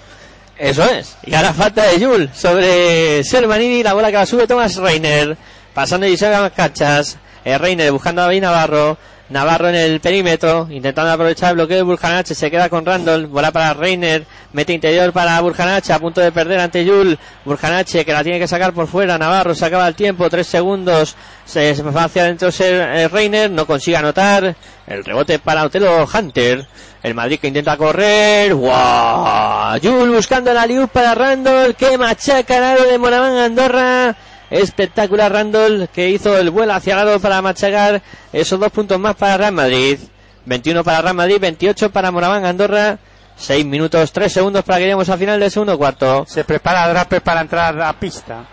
Eso 0.58 0.84
es. 0.84 1.16
Y 1.24 1.34
ahora 1.34 1.52
falta 1.52 1.84
de 1.84 1.98
Yul 1.98 2.30
sobre 2.34 3.24
Sermanini, 3.24 3.82
la 3.82 3.94
bola 3.94 4.08
que 4.08 4.18
la 4.18 4.26
sube 4.26 4.46
Thomas 4.46 4.76
Reiner. 4.76 5.36
Pasando 5.74 6.06
y 6.06 6.16
se 6.16 6.30
las 6.30 6.52
cachas. 6.52 7.16
Eh, 7.44 7.58
Reiner 7.58 7.90
buscando 7.90 8.22
a 8.22 8.26
David 8.26 8.42
Navarro. 8.42 8.98
Navarro 9.28 9.68
en 9.68 9.76
el 9.76 10.00
perímetro, 10.00 10.68
intentando 10.70 11.10
aprovechar 11.10 11.50
el 11.50 11.56
bloqueo 11.56 11.78
de 11.78 11.82
Burjanache, 11.82 12.34
se 12.34 12.50
queda 12.50 12.68
con 12.68 12.84
Randall, 12.84 13.26
bola 13.26 13.50
para 13.50 13.72
Reiner, 13.72 14.26
mete 14.52 14.72
interior 14.74 15.12
para 15.12 15.40
Burjanache, 15.40 15.92
a 15.92 15.98
punto 15.98 16.20
de 16.20 16.30
perder 16.32 16.60
ante 16.60 16.84
Yul, 16.84 17.18
Burjanache 17.44 18.04
que 18.04 18.12
la 18.12 18.22
tiene 18.22 18.38
que 18.38 18.46
sacar 18.46 18.74
por 18.74 18.86
fuera, 18.88 19.16
Navarro 19.16 19.54
se 19.54 19.64
acaba 19.64 19.88
el 19.88 19.94
tiempo, 19.94 20.28
tres 20.28 20.46
segundos, 20.46 21.16
se, 21.46 21.82
va 21.82 22.04
hacia 22.04 22.22
adentro 22.22 22.50
eh, 22.58 23.08
Reiner, 23.08 23.50
no 23.50 23.66
consigue 23.66 23.96
anotar, 23.96 24.54
el 24.86 25.04
rebote 25.04 25.38
para 25.38 25.64
Otelo 25.64 26.06
Hunter, 26.06 26.66
el 27.02 27.14
Madrid 27.14 27.38
que 27.40 27.48
intenta 27.48 27.76
correr, 27.76 28.54
¡guau! 28.54 29.78
Yul 29.78 30.10
buscando 30.10 30.52
la 30.52 30.66
liu 30.66 30.88
para 30.88 31.14
Randall, 31.14 31.74
que 31.74 31.96
machaca 31.96 32.58
el 32.58 32.64
aro 32.64 32.84
de 32.84 32.98
Moraván 32.98 33.36
Andorra, 33.36 34.14
Espectacular 34.52 35.32
Randall 35.32 35.88
que 35.94 36.10
hizo 36.10 36.36
el 36.36 36.50
vuelo 36.50 36.74
hacia 36.74 36.92
el 36.92 37.06
lado 37.06 37.20
para 37.20 37.40
machacar 37.40 38.02
esos 38.34 38.60
dos 38.60 38.70
puntos 38.70 39.00
más 39.00 39.16
para 39.16 39.38
Real 39.38 39.52
Madrid. 39.52 39.98
21 40.44 40.84
para 40.84 41.00
Real 41.00 41.14
Madrid, 41.14 41.38
28 41.40 41.90
para 41.90 42.10
Moraván 42.10 42.44
Andorra. 42.44 42.98
6 43.34 43.64
minutos 43.64 44.12
3 44.12 44.30
segundos 44.30 44.62
para 44.62 44.76
que 44.76 44.84
lleguemos 44.84 45.08
al 45.08 45.18
final 45.18 45.40
del 45.40 45.50
segundo 45.50 45.78
cuarto. 45.78 46.26
Se 46.28 46.44
prepara 46.44 46.86
Draper 46.86 47.22
para 47.22 47.40
entrar 47.40 47.80
a 47.80 47.98
pista. 47.98 48.44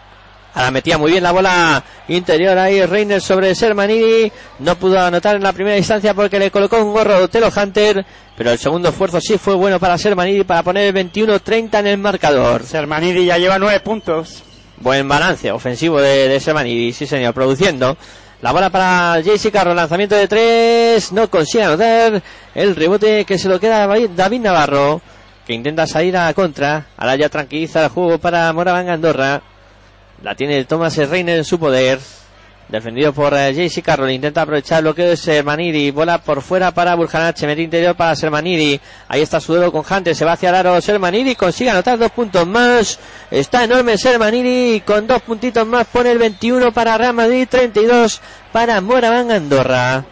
Ahora 0.54 0.72
metía 0.72 0.97
muy 0.97 1.12
bien 1.12 1.22
la 1.22 1.34
bola 1.34 1.84
interior 2.08 2.58
ahí 2.58 2.86
Reiner 2.86 3.20
sobre 3.20 3.54
Sermanidi. 3.54 4.32
No 4.60 4.78
pudo 4.78 5.02
anotar 5.02 5.36
en 5.36 5.43
la 5.43 5.52
primera 5.52 5.78
instancia 5.78 6.14
porque 6.14 6.39
le 6.39 6.50
colocó 6.50 6.78
un 6.78 6.93
gorro 6.93 7.20
de 7.20 7.28
Telo 7.28 7.50
Hunter. 7.54 8.06
Pero 8.38 8.52
el 8.52 8.58
segundo 8.58 8.88
esfuerzo 8.88 9.20
sí 9.20 9.38
fue 9.38 9.54
bueno 9.54 9.82
para 9.82 9.97
Sermanidi 9.97 10.45
para 10.45 10.64
poner 10.64 10.95
el 10.95 11.12
21-30 11.12 11.80
en 11.80 11.88
el 11.88 11.97
marcador. 11.97 12.64
Sermanidi 12.64 13.26
ya 13.26 13.38
lleva 13.38 13.60
9 13.60 13.82
puntos. 13.82 14.43
Buen 14.82 15.08
balance 15.08 15.52
ofensivo 15.52 16.00
de, 16.00 16.30
de 16.30 16.94
sí 16.94 17.06
señor, 17.06 17.34
produciendo. 17.34 17.98
La 18.42 18.54
bola 18.54 18.70
para 18.70 19.20
JC 19.20 19.52
Carro, 19.52 19.74
lanzamiento 19.74 20.16
de 20.16 20.28
tres, 20.30 21.12
no 21.12 21.30
consigue 21.30 21.66
anotar. 21.66 22.24
El 22.56 22.76
rebote 22.76 23.26
que 23.26 23.38
se 23.38 23.50
lo 23.50 23.60
queda 23.60 23.86
David 23.88 24.40
Navarro, 24.40 25.02
que 25.46 25.54
intenta 25.54 25.86
salir 25.86 26.16
a 26.16 26.34
contra. 26.34 26.88
Ahora 26.96 27.18
ya 27.18 27.28
tranquiliza 27.28 27.84
el 27.84 27.90
juego 27.90 28.18
para 28.18 28.54
Moraván 28.54 28.88
Andorra. 28.88 29.42
La 30.24 30.36
tiene 30.36 30.64
Thomas 30.64 30.96
Reiner 30.96 31.40
en 31.40 31.44
su 31.44 31.60
poder. 31.60 32.00
Defendido 32.70 33.12
por 33.14 33.34
uh, 33.34 33.50
JC 33.52 33.82
Carroll. 33.82 34.12
Intenta 34.12 34.44
aprovechar 34.44 34.78
el 34.78 34.84
bloqueo 34.84 35.10
de 35.10 35.18
Sermanidi. 35.18 35.90
Bola 35.90 36.20
por 36.20 36.44
fuera 36.44 36.72
para 36.72 36.94
Burjanache. 36.94 37.48
Mete 37.48 37.64
interior 37.64 37.96
para 37.96 38.16
Sermanidi. 38.16 38.80
Ahí 39.08 39.22
está 39.22 39.40
su 39.40 39.54
duelo 39.54 39.72
con 39.72 39.84
Hunter. 39.90 40.16
Se 40.16 40.24
va 40.24 40.34
hacia 40.34 40.50
el 40.50 40.56
aro 40.56 40.80
Sermanidi. 40.80 41.34
Consigue 41.34 41.72
anotar 41.72 41.98
dos 41.98 42.12
puntos 42.12 42.46
más. 42.46 43.00
Está 43.32 43.64
enorme 43.64 43.98
Sermanidi. 43.98 44.82
Con 44.82 45.08
dos 45.08 45.24
puntitos 45.24 45.66
más 45.66 45.88
pone 45.88 46.12
el 46.12 46.20
21 46.20 46.72
para 46.72 46.96
Real 46.96 47.14
Madrid. 47.14 47.48
32 47.50 48.22
para 48.52 48.80
Moraván 48.82 49.32
Andorra. 49.32 50.06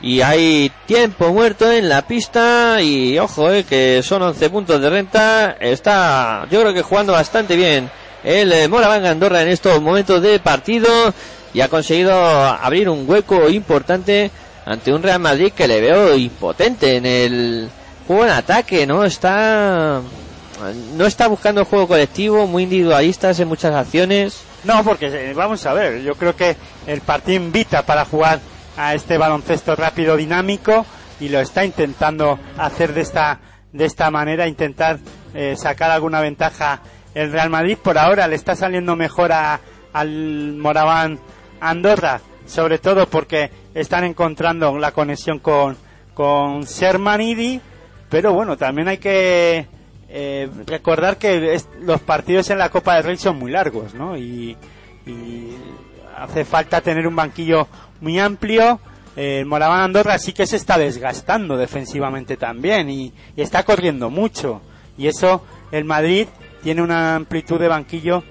Y 0.00 0.20
hay 0.20 0.70
tiempo 0.86 1.32
muerto 1.32 1.70
en 1.70 1.88
la 1.88 2.06
pista. 2.06 2.80
Y 2.80 3.18
ojo, 3.18 3.50
eh, 3.50 3.64
que 3.64 4.04
son 4.04 4.22
11 4.22 4.50
puntos 4.50 4.80
de 4.80 4.88
renta. 4.88 5.56
Está, 5.58 6.46
yo 6.48 6.60
creo 6.60 6.72
que 6.72 6.82
jugando 6.82 7.12
bastante 7.12 7.56
bien 7.56 7.90
el 8.22 8.52
eh, 8.52 8.68
Moraván 8.68 9.04
Andorra 9.04 9.42
en 9.42 9.48
estos 9.48 9.82
momentos 9.82 10.22
de 10.22 10.38
partido 10.38 11.12
y 11.54 11.60
ha 11.60 11.68
conseguido 11.68 12.14
abrir 12.14 12.88
un 12.88 13.08
hueco 13.08 13.48
importante 13.48 14.30
ante 14.64 14.92
un 14.92 15.02
Real 15.02 15.20
Madrid 15.20 15.52
que 15.52 15.68
le 15.68 15.80
veo 15.80 16.16
impotente 16.16 16.96
en 16.96 17.06
el 17.06 17.68
juego 18.06 18.24
en 18.24 18.30
ataque, 18.30 18.86
¿no? 18.86 19.04
Está 19.04 20.00
no 20.94 21.06
está 21.06 21.26
buscando 21.26 21.64
juego 21.64 21.88
colectivo, 21.88 22.46
muy 22.46 22.64
individualistas 22.64 23.40
en 23.40 23.48
muchas 23.48 23.74
acciones. 23.74 24.42
No, 24.64 24.84
porque 24.84 25.06
eh, 25.06 25.34
vamos 25.34 25.66
a 25.66 25.72
ver, 25.72 26.02
yo 26.02 26.14
creo 26.14 26.36
que 26.36 26.56
el 26.86 27.00
partido 27.00 27.42
invita 27.42 27.84
para 27.84 28.04
jugar 28.04 28.40
a 28.76 28.94
este 28.94 29.18
baloncesto 29.18 29.74
rápido 29.74 30.16
dinámico 30.16 30.86
y 31.18 31.28
lo 31.28 31.40
está 31.40 31.64
intentando 31.64 32.38
hacer 32.56 32.94
de 32.94 33.00
esta 33.00 33.40
de 33.72 33.86
esta 33.86 34.10
manera, 34.10 34.46
intentar 34.46 34.98
eh, 35.34 35.56
sacar 35.56 35.90
alguna 35.90 36.20
ventaja 36.20 36.80
el 37.14 37.32
Real 37.32 37.50
Madrid. 37.50 37.78
Por 37.82 37.98
ahora 37.98 38.28
le 38.28 38.36
está 38.36 38.54
saliendo 38.54 38.96
mejor 38.96 39.32
a, 39.32 39.60
al 39.92 40.54
Moraván 40.54 41.18
Andorra, 41.62 42.20
sobre 42.44 42.78
todo 42.78 43.06
porque 43.06 43.50
están 43.72 44.04
encontrando 44.04 44.76
la 44.78 44.90
conexión 44.90 45.38
con, 45.38 45.76
con 46.12 46.66
Sermanidi, 46.66 47.60
pero 48.10 48.32
bueno, 48.32 48.56
también 48.56 48.88
hay 48.88 48.98
que 48.98 49.66
eh, 50.08 50.50
recordar 50.66 51.16
que 51.18 51.58
los 51.80 52.00
partidos 52.00 52.50
en 52.50 52.58
la 52.58 52.68
Copa 52.68 52.96
del 52.96 53.04
Rey 53.04 53.16
son 53.16 53.38
muy 53.38 53.52
largos, 53.52 53.94
¿no? 53.94 54.16
Y, 54.16 54.56
hace 56.16 56.44
falta 56.44 56.80
tener 56.80 57.06
un 57.08 57.16
banquillo 57.16 57.66
muy 58.00 58.18
amplio. 58.18 58.78
el 59.16 59.44
Moraván 59.46 59.80
Andorra 59.80 60.18
sí 60.18 60.32
que 60.32 60.46
se 60.46 60.56
está 60.56 60.78
desgastando 60.78 61.56
defensivamente 61.56 62.36
también 62.36 62.88
y, 62.88 63.12
y 63.34 63.40
está 63.40 63.64
corriendo 63.64 64.10
mucho. 64.10 64.60
Y 64.96 65.08
eso 65.08 65.44
el 65.72 65.84
Madrid 65.84 66.28
tiene 66.62 66.82
una 66.82 67.16
amplitud 67.16 67.58
de 67.58 67.66
banquillo 67.66 68.22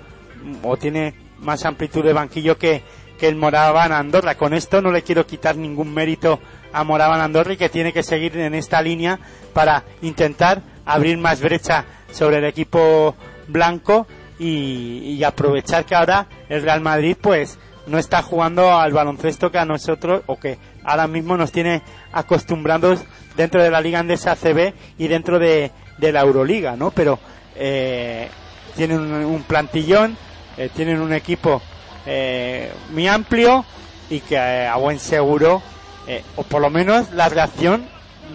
o 0.64 0.78
tiene 0.78 1.14
más 1.40 1.66
amplitud 1.66 2.04
de 2.04 2.14
banquillo 2.14 2.58
que, 2.58 2.84
que 3.22 3.28
el 3.28 3.36
Moraban 3.36 3.92
Andorra. 3.92 4.34
Con 4.34 4.56
esto 4.56 4.82
no 4.82 4.92
le 4.92 5.04
quiero 5.04 5.28
quitar 5.28 5.56
ningún 5.56 5.94
mérito 5.94 6.40
a 6.74 6.84
Moraban 6.84 7.22
Andorra 7.22 7.54
y 7.54 7.58
que 7.58 7.70
tiene 7.70 7.94
que 7.94 8.02
seguir 8.02 8.36
en 8.36 8.56
esta 8.56 8.82
línea 8.82 9.20
para 9.54 9.84
intentar 10.02 10.64
abrir 10.88 11.20
más 11.20 11.40
brecha 11.40 11.86
sobre 12.12 12.40
el 12.40 12.46
equipo 12.46 13.16
blanco 13.48 14.08
y, 14.40 15.24
aprovechar 15.24 15.86
que 15.86 15.94
ahora 15.94 16.26
el 16.50 16.64
Real 16.64 16.82
Madrid 16.82 17.16
pues 17.22 17.60
no 17.86 18.00
está 18.00 18.24
jugando 18.24 18.74
al 18.74 18.92
baloncesto 18.92 19.52
que 19.52 19.60
a 19.60 19.66
nosotros 19.66 20.24
o 20.26 20.40
que 20.40 20.58
ahora 20.84 21.06
mismo 21.06 21.38
nos 21.38 21.52
tiene 21.52 21.84
acostumbrados 22.12 23.04
dentro 23.38 23.62
de 23.62 23.70
la 23.70 23.82
Liga 23.82 24.00
Andesa 24.00 24.32
ACB 24.32 24.74
y 24.98 25.08
dentro 25.08 25.38
de, 25.38 25.72
de 26.00 26.12
la 26.12 26.22
Euroliga, 26.22 26.76
¿no? 26.76 26.90
Pero 26.90 27.20
eh, 27.56 28.30
tienen 28.76 29.00
un, 29.00 29.44
plantillón, 29.44 30.18
eh, 30.58 30.72
tienen 30.76 31.00
un 31.02 31.14
equipo 31.14 31.62
eh, 32.06 32.72
muy 32.92 33.08
amplio 33.08 33.66
y 34.10 34.20
que 34.22 34.36
eh, 34.36 34.68
a 34.68 34.76
buen 34.78 35.00
seguro, 35.00 35.62
eh, 36.08 36.24
o 36.36 36.44
por 36.44 36.62
lo 36.62 36.70
menos 36.70 37.12
la 37.12 37.30
reacción 37.30 37.86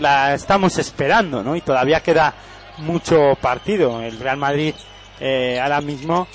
la 0.00 0.34
estamos 0.34 0.78
esperando, 0.78 1.42
¿no? 1.42 1.56
Y 1.56 1.60
todavía 1.60 2.02
queda 2.02 2.34
mucho 2.78 3.36
partido. 3.40 4.02
El 4.02 4.18
Real 4.18 4.36
Madrid 4.36 4.74
ahora 5.18 5.80
mismo 5.80 6.28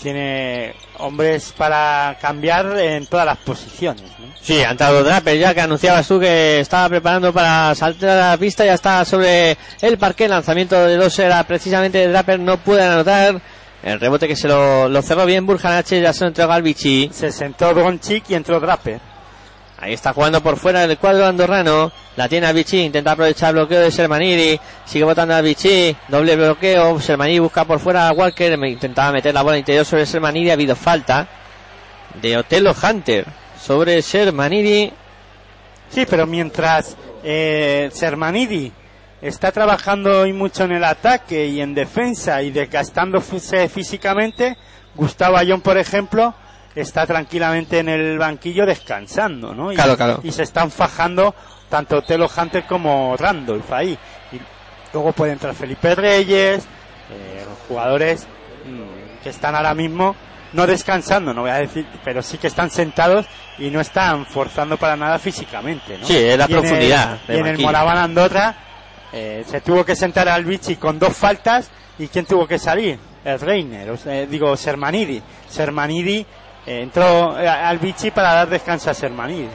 tiene 0.00 0.74
hombres 0.98 1.54
para 1.56 2.16
cambiar 2.20 2.78
en 2.78 3.06
todas 3.06 3.26
las 3.26 3.38
posiciones. 3.38 4.02
¿no? 4.18 4.26
Sí, 4.40 4.62
ha 4.62 4.70
entrado 4.70 5.04
Draper 5.04 5.38
ya 5.38 5.54
que 5.54 5.60
anunciabas 5.60 6.08
tú 6.08 6.18
que 6.18 6.60
estaba 6.60 6.88
preparando 6.88 7.32
para 7.32 7.74
saltar 7.74 8.10
a 8.10 8.30
la 8.30 8.36
pista, 8.38 8.64
ya 8.64 8.74
está 8.74 9.04
sobre 9.04 9.56
el 9.80 9.98
parque. 9.98 10.24
El 10.24 10.30
lanzamiento 10.30 10.84
de 10.84 10.96
dos 10.96 11.18
era 11.18 11.44
precisamente 11.44 12.08
Draper, 12.08 12.40
no 12.40 12.56
puede 12.56 12.82
anotar. 12.82 13.40
El 13.82 14.00
rebote 14.00 14.26
que 14.26 14.36
se 14.36 14.48
lo, 14.48 14.88
lo 14.88 15.02
cerró 15.02 15.24
bien 15.24 15.46
Burjanache, 15.46 16.00
ya 16.00 16.12
se 16.12 16.24
lo 16.24 16.28
entregó 16.28 16.52
al 16.52 16.62
Vichy. 16.62 17.10
Se 17.12 17.30
sentó 17.30 17.72
Doncic 17.72 18.28
y 18.30 18.34
entró 18.34 18.58
Draper. 18.58 19.00
Ahí 19.80 19.92
está 19.92 20.12
jugando 20.12 20.42
por 20.42 20.56
fuera 20.56 20.86
del 20.86 20.98
cuadro 20.98 21.24
andorrano. 21.24 21.92
La 22.16 22.28
tiene 22.28 22.48
al 22.48 22.54
Vichy, 22.54 22.80
intenta 22.80 23.12
aprovechar 23.12 23.50
el 23.50 23.56
bloqueo 23.56 23.80
de 23.80 23.92
Sermanidi. 23.92 24.58
Sigue 24.84 25.04
botando 25.04 25.36
al 25.36 25.44
Vichy, 25.44 25.96
doble 26.08 26.34
bloqueo. 26.34 26.98
Sermanidi 27.00 27.38
busca 27.38 27.64
por 27.64 27.78
fuera 27.78 28.08
a 28.08 28.12
Walker. 28.12 28.58
Intentaba 28.66 29.12
meter 29.12 29.32
la 29.32 29.42
bola 29.42 29.56
interior 29.56 29.84
sobre 29.84 30.04
Sermanidi. 30.04 30.50
Ha 30.50 30.54
habido 30.54 30.74
falta 30.74 31.28
de 32.20 32.36
Otelo 32.36 32.74
Hunter 32.82 33.24
sobre 33.60 34.02
Sermanidi. 34.02 34.92
Sí, 35.90 36.06
pero 36.10 36.26
mientras 36.26 36.96
eh, 37.22 37.88
Sermanidi 37.92 38.72
está 39.20 39.52
trabajando 39.52 40.20
hoy 40.20 40.32
mucho 40.32 40.64
en 40.64 40.72
el 40.72 40.84
ataque 40.84 41.46
y 41.46 41.60
en 41.60 41.74
defensa 41.74 42.42
y 42.42 42.50
desgastándose 42.50 43.68
físicamente, 43.68 44.56
Gustavo 44.94 45.36
Ayón, 45.36 45.60
por 45.60 45.78
ejemplo, 45.78 46.34
está 46.74 47.06
tranquilamente 47.06 47.78
en 47.78 47.88
el 47.88 48.18
banquillo 48.18 48.66
descansando, 48.66 49.54
¿no? 49.54 49.72
Y, 49.72 49.76
claro, 49.76 49.96
claro. 49.96 50.20
y 50.22 50.32
se 50.32 50.42
están 50.42 50.70
fajando 50.70 51.34
tanto 51.68 52.02
Telo 52.02 52.28
Hunter 52.34 52.64
como 52.66 53.16
Randolph 53.16 53.70
ahí. 53.72 53.98
Y 54.32 54.40
luego 54.92 55.12
puede 55.12 55.32
entrar 55.32 55.54
Felipe 55.54 55.94
Reyes, 55.94 56.64
eh, 57.10 57.44
jugadores 57.66 58.26
mm, 58.66 59.22
que 59.22 59.30
están 59.30 59.54
ahora 59.54 59.74
mismo 59.74 60.14
no 60.52 60.66
descansando, 60.66 61.34
no 61.34 61.42
voy 61.42 61.50
a 61.50 61.56
decir, 61.56 61.86
pero 62.02 62.22
sí 62.22 62.38
que 62.38 62.46
están 62.46 62.70
sentados 62.70 63.26
y 63.58 63.68
no 63.70 63.80
están 63.80 64.24
forzando 64.24 64.78
para 64.78 64.96
nada 64.96 65.18
físicamente, 65.18 65.98
¿no? 65.98 66.06
Sí, 66.06 66.16
es 66.16 66.38
la 66.38 66.48
profundidad. 66.48 67.18
y 67.28 67.32
en 67.36 67.46
el 67.46 67.58
Moraban 67.58 67.98
Andorra 67.98 68.56
eh, 69.12 69.44
se 69.48 69.60
tuvo 69.60 69.84
que 69.84 69.96
sentar 69.96 70.28
al 70.28 70.44
Vichy 70.44 70.76
con 70.76 70.98
dos 70.98 71.16
faltas 71.16 71.70
y 71.98 72.08
¿quién 72.08 72.26
tuvo 72.26 72.46
que 72.46 72.58
salir? 72.58 72.98
El 73.24 73.40
Reiner, 73.40 74.28
digo 74.28 74.56
Sermanidi. 74.56 75.22
Sermanidi 75.48 76.24
eh, 76.66 76.82
entró 76.82 77.38
eh, 77.38 77.48
al 77.48 77.78
Vichy 77.78 78.10
para 78.10 78.34
dar 78.34 78.48
descanso 78.48 78.90
a 78.90 78.94
Sermanidi. 78.94 79.48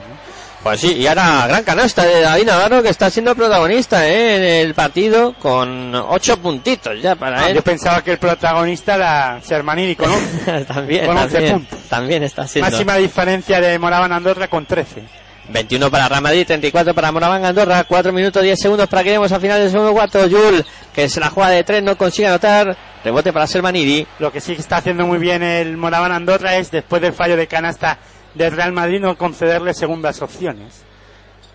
Pues 0.62 0.80
sí, 0.80 0.94
y 0.94 1.06
ahora 1.06 1.46
gran 1.46 1.62
canasta 1.62 2.04
de 2.04 2.22
David 2.22 2.46
Navarro 2.46 2.82
que 2.82 2.88
está 2.88 3.10
siendo 3.10 3.34
protagonista 3.34 4.08
en 4.08 4.42
el 4.42 4.72
partido 4.72 5.34
con 5.34 5.94
ocho 5.94 6.38
puntitos 6.38 7.02
ya 7.02 7.14
para 7.16 7.42
ah, 7.42 7.48
él. 7.50 7.56
Yo 7.56 7.62
pensaba 7.62 8.02
que 8.02 8.12
el 8.12 8.18
protagonista 8.18 8.94
era 8.94 9.40
Sermanidi 9.42 9.94
con 9.94 10.10
11, 10.10 10.64
también, 10.68 11.06
con 11.06 11.18
11 11.18 11.32
también, 11.34 11.52
puntos. 11.52 11.78
También 11.88 12.22
está 12.22 12.48
siendo. 12.48 12.70
Máxima 12.70 12.96
diferencia 12.96 13.60
de 13.60 13.78
Moraban 13.78 14.10
Andorra 14.12 14.48
con 14.48 14.64
13. 14.64 15.23
21 15.48 15.90
para 15.90 16.08
Real 16.08 16.22
Madrid, 16.22 16.46
34 16.46 16.94
para 16.94 17.12
Moraván 17.12 17.44
Andorra, 17.44 17.84
4 17.84 18.12
minutos 18.12 18.42
10 18.42 18.58
segundos 18.58 18.88
para 18.88 19.02
que 19.02 19.10
lleguemos 19.10 19.30
al 19.32 19.40
final 19.40 19.60
del 19.60 19.70
segundo 19.70 19.92
cuarto. 19.92 20.26
Yul, 20.26 20.64
que 20.94 21.08
se 21.08 21.20
la 21.20 21.30
juega 21.30 21.50
de 21.50 21.64
3, 21.64 21.82
no 21.82 21.96
consigue 21.96 22.28
anotar. 22.28 22.76
Rebote 23.04 23.32
para 23.32 23.46
Sermanidi. 23.46 24.06
Lo 24.18 24.32
que 24.32 24.40
sí 24.40 24.52
está 24.52 24.78
haciendo 24.78 25.06
muy 25.06 25.18
bien 25.18 25.42
el 25.42 25.76
Moraván 25.76 26.12
Andorra 26.12 26.56
es, 26.56 26.70
después 26.70 27.02
del 27.02 27.12
fallo 27.12 27.36
de 27.36 27.46
canasta 27.46 27.98
del 28.34 28.52
Real 28.52 28.72
Madrid, 28.72 29.00
no 29.00 29.18
concederle 29.18 29.74
segundas 29.74 30.22
opciones. 30.22 30.82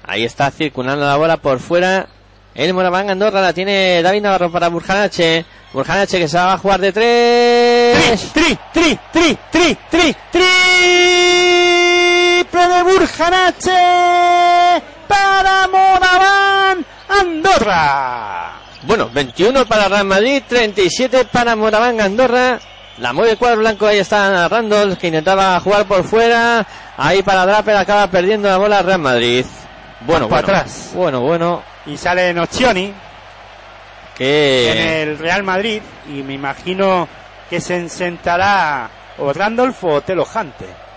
Ahí 0.04 0.24
está 0.24 0.52
circulando 0.52 1.06
la 1.06 1.18
bola 1.18 1.38
por 1.38 1.60
fuera. 1.60 2.08
El 2.54 2.74
Moraván 2.74 3.10
Andorra 3.10 3.42
la 3.42 3.54
tiene 3.54 4.02
David 4.04 4.22
Navarro 4.22 4.52
para 4.52 4.68
Burjanache. 4.70 5.46
Burjanache 5.74 6.20
que 6.20 6.28
se 6.28 6.38
va 6.38 6.54
a 6.54 6.58
jugar 6.58 6.80
de 6.80 6.92
3. 6.92 8.32
Tri, 8.34 8.58
tri, 8.74 9.00
tri, 9.12 9.38
tri, 9.52 9.78
tri, 9.90 10.16
tri, 10.32 11.49
triple 12.50 12.68
de 12.68 12.84
Burjanache 12.84 14.84
para 15.08 15.68
Moraván 15.68 16.86
Andorra. 17.08 18.52
Bueno, 18.84 19.10
21 19.12 19.66
para 19.66 19.88
Real 19.88 20.06
Madrid, 20.06 20.44
37 20.48 21.26
para 21.26 21.56
Moraván 21.56 22.00
Andorra. 22.02 22.60
La 22.98 23.14
mueve 23.14 23.38
cuadro 23.38 23.60
blanco, 23.60 23.88
ahí 23.88 24.00
está 24.00 24.48
Randall, 24.48 24.98
que 24.98 25.08
intentaba 25.08 25.60
jugar 25.60 25.86
por 25.86 26.04
fuera. 26.04 26.66
Ahí 26.98 27.24
para 27.24 27.46
Draper, 27.46 27.78
acaba 27.78 28.08
perdiendo 28.08 28.50
la 28.50 28.58
bola 28.58 28.82
Real 28.82 29.00
Madrid. 29.00 29.46
Bueno, 30.02 30.28
para 30.28 30.42
bueno, 30.42 30.58
atrás. 30.60 30.92
bueno, 30.94 31.22
bueno, 31.22 31.64
Y 31.86 31.98
sale 31.98 32.34
Nocioni 32.34 32.86
en 32.86 32.96
que 34.16 35.04
el 35.04 35.18
Real 35.18 35.44
Madrid. 35.44 35.82
Y 36.10 36.24
me 36.24 36.34
imagino 36.34 37.08
que 37.50 37.62
se 37.62 37.88
sentará 37.90 38.90
o 39.18 39.32
Randolph 39.32 39.84
o 39.84 40.02
Telo 40.02 40.26
Hunter. 40.34 40.89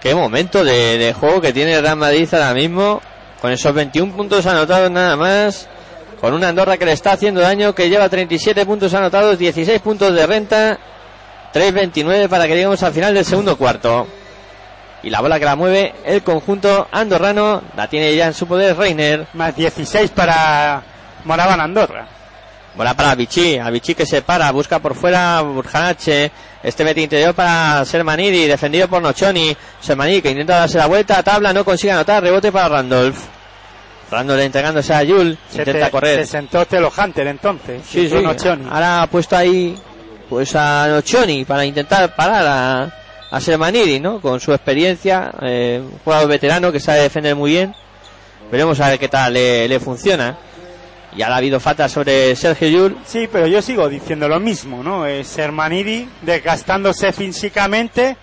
Qué 0.00 0.14
momento 0.14 0.64
de, 0.64 0.98
de 0.98 1.12
juego 1.12 1.40
que 1.40 1.52
tiene 1.52 1.80
Real 1.80 1.96
Madrid 1.96 2.28
ahora 2.32 2.54
mismo, 2.54 3.00
con 3.40 3.52
esos 3.52 3.72
21 3.72 4.14
puntos 4.14 4.46
anotados 4.46 4.90
nada 4.90 5.16
más, 5.16 5.68
con 6.20 6.34
una 6.34 6.48
Andorra 6.48 6.76
que 6.76 6.84
le 6.84 6.92
está 6.92 7.12
haciendo 7.12 7.40
daño, 7.40 7.74
que 7.74 7.88
lleva 7.88 8.08
37 8.08 8.66
puntos 8.66 8.92
anotados, 8.94 9.38
16 9.38 9.80
puntos 9.80 10.14
de 10.14 10.26
renta, 10.26 10.78
3.29 11.54 12.28
para 12.28 12.46
que 12.46 12.54
lleguemos 12.54 12.82
al 12.82 12.92
final 12.92 13.14
del 13.14 13.24
segundo 13.24 13.56
cuarto. 13.56 14.06
Y 15.02 15.10
la 15.10 15.20
bola 15.20 15.38
que 15.38 15.44
la 15.44 15.54
mueve 15.54 15.94
el 16.04 16.22
conjunto 16.22 16.88
andorrano, 16.90 17.62
la 17.76 17.88
tiene 17.88 18.14
ya 18.16 18.26
en 18.26 18.34
su 18.34 18.46
poder 18.48 18.76
Reiner. 18.76 19.28
Más 19.34 19.54
16 19.54 20.10
para 20.10 20.82
Moraván 21.24 21.60
Andorra. 21.60 22.06
Bola 22.74 22.94
para 22.94 23.14
Vichy, 23.14 23.58
a 23.58 23.70
Vichy 23.70 23.94
que 23.94 24.06
se 24.06 24.22
para, 24.22 24.50
busca 24.50 24.78
por 24.80 24.94
fuera 24.94 25.40
Burjanache, 25.40 26.30
este 26.62 26.84
mete 26.84 27.00
interior 27.00 27.34
para 27.34 27.84
Sermanidi, 27.84 28.46
defendido 28.46 28.88
por 28.88 29.00
Nochoni, 29.02 29.56
Sermanidi 29.80 30.22
que 30.22 30.30
intenta 30.30 30.58
darse 30.60 30.78
la 30.78 30.86
vuelta, 30.86 31.22
tabla, 31.22 31.52
no 31.52 31.64
consigue 31.64 31.92
anotar, 31.92 32.22
rebote 32.22 32.50
para 32.52 32.68
Randolph. 32.68 33.18
Randolph 34.10 34.40
entregándose 34.40 34.94
a 34.94 35.02
Yul, 35.02 35.36
Se, 35.50 35.58
intenta 35.58 35.86
te- 35.86 35.90
correr. 35.90 36.20
se 36.20 36.32
sentó 36.32 36.64
Telo 36.66 36.90
Hunter 36.96 37.26
entonces. 37.26 37.82
Sí, 37.88 38.08
sí, 38.08 38.14
Nocioni. 38.22 38.66
ahora 38.70 39.02
ha 39.02 39.06
puesto 39.06 39.36
ahí 39.36 39.76
pues 40.28 40.54
a 40.56 40.88
Nochoni 40.88 41.44
para 41.44 41.64
intentar 41.64 42.14
parar 42.16 42.46
a, 42.46 42.94
a 43.30 43.40
Sermanidi, 43.40 44.00
¿no? 44.00 44.20
Con 44.20 44.40
su 44.40 44.52
experiencia, 44.52 45.30
eh, 45.42 45.80
un 45.82 45.98
jugador 45.98 46.28
veterano 46.28 46.72
que 46.72 46.80
sabe 46.80 47.00
defender 47.02 47.36
muy 47.36 47.50
bien. 47.52 47.74
Veremos 48.50 48.80
a 48.80 48.88
ver 48.88 48.98
qué 48.98 49.08
tal 49.08 49.34
le, 49.34 49.68
le 49.68 49.78
funciona. 49.80 50.36
Y 51.16 51.22
ahora 51.22 51.36
ha 51.36 51.38
habido 51.38 51.58
falta 51.58 51.88
sobre 51.88 52.36
Sergio 52.36 52.68
Yul. 52.68 52.98
Sí, 53.04 53.28
pero 53.30 53.46
yo 53.46 53.62
sigo 53.62 53.88
diciendo 53.88 54.28
lo 54.28 54.38
mismo, 54.40 54.82
¿no? 54.82 55.06
Es 55.06 55.36
Hermanidi 55.38 56.08
desgastándose 56.22 57.12
físicamente 57.12 58.16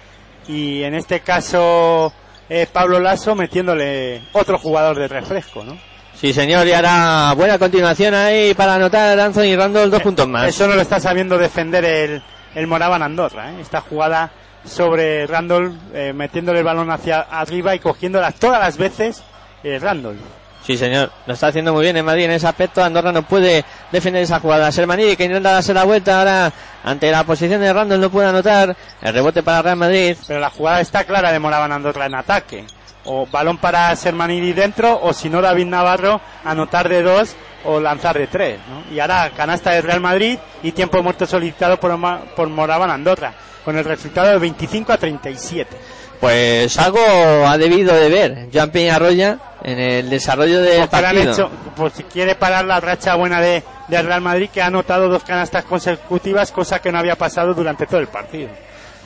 y 0.48 0.84
en 0.84 0.94
este 0.94 1.22
caso 1.22 2.14
eh, 2.48 2.68
Pablo 2.72 3.00
Lasso 3.00 3.36
metiéndole 3.36 4.22
otro 4.34 4.58
jugador 4.60 4.98
de 4.98 5.08
refresco, 5.08 5.64
¿no? 5.64 5.78
Sí, 6.14 6.32
señor, 6.32 6.66
y 6.66 6.72
ahora 6.72 7.34
buena 7.36 7.60
continuación 7.60 8.14
ahí 8.14 8.54
para 8.54 8.76
anotar 8.76 9.20
a 9.20 9.26
Anthony 9.26 9.56
Randall 9.58 9.92
dos 9.92 10.02
puntos 10.02 10.28
más. 10.28 10.48
Eso 10.48 10.68
no 10.68 10.76
lo 10.76 10.82
está 10.82 11.00
sabiendo 11.00 11.38
defender 11.38 11.84
el, 11.84 12.24
el 12.54 12.68
Moraban 12.68 13.04
Andorra, 13.04 13.52
¿eh? 13.52 13.56
Esta 13.62 13.82
jugada 13.82 14.32
sobre 14.64 15.28
Randall 15.28 15.78
eh, 15.94 16.14
metiéndole 16.14 16.60
el 16.60 16.66
balón 16.66 16.90
hacia 16.92 17.22
arriba 17.22 17.76
y 17.76 17.80
cogiéndola 17.80 18.32
todas 18.32 18.60
las 18.60 18.78
veces 18.78 19.24
eh, 19.64 19.80
Randall. 19.80 20.18
Sí, 20.66 20.78
señor, 20.78 21.12
lo 21.28 21.34
está 21.36 21.48
haciendo 21.48 21.74
muy 21.74 21.84
bien 21.84 21.96
en 21.96 22.06
Madrid 22.06 22.24
en 22.24 22.32
ese 22.32 22.48
aspecto. 22.48 22.84
Andorra 22.84 23.12
no 23.12 23.22
puede 23.22 23.64
defender 23.92 24.24
esa 24.24 24.40
jugada. 24.40 24.72
Sermanidi 24.72 25.16
que 25.16 25.26
intenta 25.26 25.52
darse 25.52 25.76
la 25.76 25.84
vuelta 25.84 26.18
ahora 26.18 26.52
ante 26.84 27.12
la 27.12 27.24
posición 27.24 27.62
de 27.62 27.72
Randall 27.72 28.02
no 28.02 28.10
puede 28.10 28.30
anotar. 28.30 28.76
El 29.00 29.14
rebote 29.14 29.44
para 29.44 29.62
Real 29.62 29.78
Madrid. 29.78 30.18
Pero 30.28 30.40
la 30.40 30.50
jugada 30.50 30.82
está 30.82 31.04
clara 31.04 31.32
de 31.32 31.38
Moraban 31.38 31.72
Andorra 31.72 32.08
en 32.08 32.16
ataque. 32.16 32.66
O 33.04 33.28
balón 33.28 33.60
para 33.60 33.96
Sermanidi 33.96 34.54
dentro, 34.54 35.00
o 35.04 35.14
si 35.14 35.30
no 35.30 35.40
David 35.40 35.68
Navarro, 35.68 36.20
anotar 36.44 36.90
de 36.90 37.04
dos 37.04 37.36
o 37.64 37.80
lanzar 37.80 38.18
de 38.18 38.26
tres. 38.26 38.58
¿no? 38.68 38.92
Y 38.92 39.00
ahora 39.00 39.30
canasta 39.38 39.70
de 39.70 39.84
Real 39.84 40.02
Madrid 40.02 40.40
y 40.64 40.72
tiempo 40.72 41.04
muerto 41.04 41.28
solicitado 41.28 41.80
por, 41.80 41.96
por 42.36 42.50
Moraban 42.50 42.90
Andorra, 42.90 43.36
con 43.64 43.78
el 43.78 43.86
resultado 43.86 44.32
de 44.32 44.40
25 44.40 44.94
a 44.94 44.98
37. 44.98 45.78
Pues 46.20 46.80
algo 46.80 47.00
ha 47.46 47.56
debido 47.56 47.94
de 47.94 48.10
ver 48.10 48.50
Joan 48.52 48.72
Peñarroya 48.72 49.38
en 49.68 49.80
el 49.80 50.10
desarrollo 50.12 50.62
del 50.62 50.88
Porque 50.88 51.02
le 51.02 51.08
han 51.08 51.16
partido. 51.16 51.34
hecho, 51.34 51.50
pues 51.76 51.94
si 51.94 52.04
quiere 52.04 52.36
parar 52.36 52.66
la 52.66 52.80
racha 52.80 53.16
buena 53.16 53.42
de, 53.42 53.64
de 53.88 54.02
Real 54.02 54.22
Madrid, 54.22 54.50
que 54.54 54.62
ha 54.62 54.68
anotado 54.68 55.10
dos 55.10 55.24
canastas 55.24 55.66
consecutivas, 55.66 56.52
cosa 56.52 56.80
que 56.80 56.92
no 56.92 57.00
había 57.00 57.16
pasado 57.16 57.54
durante 57.54 57.88
todo 57.88 58.00
el 58.00 58.08
partido. 58.08 58.50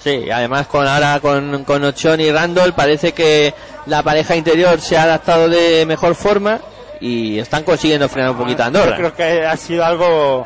Sí, 0.03 0.29
además 0.29 0.67
con 0.67 0.85
ahora 0.87 1.19
con, 1.21 1.63
con 1.63 1.83
Ochon 1.83 2.19
y 2.19 2.31
Randall 2.31 2.73
parece 2.73 3.13
que 3.13 3.53
la 3.85 4.03
pareja 4.03 4.35
interior 4.35 4.79
se 4.81 4.97
ha 4.97 5.03
adaptado 5.03 5.47
de 5.49 5.85
mejor 5.85 6.13
forma 6.15 6.59
y 7.01 7.39
están 7.39 7.63
consiguiendo 7.63 8.07
frenar 8.09 8.31
un 8.31 8.37
poquito 8.37 8.61
a 8.63 8.65
Yo 8.69 8.79
Andorra. 8.79 8.95
creo 8.97 9.13
que 9.15 9.45
ha 9.45 9.55
sido 9.57 9.83
algo 9.85 10.45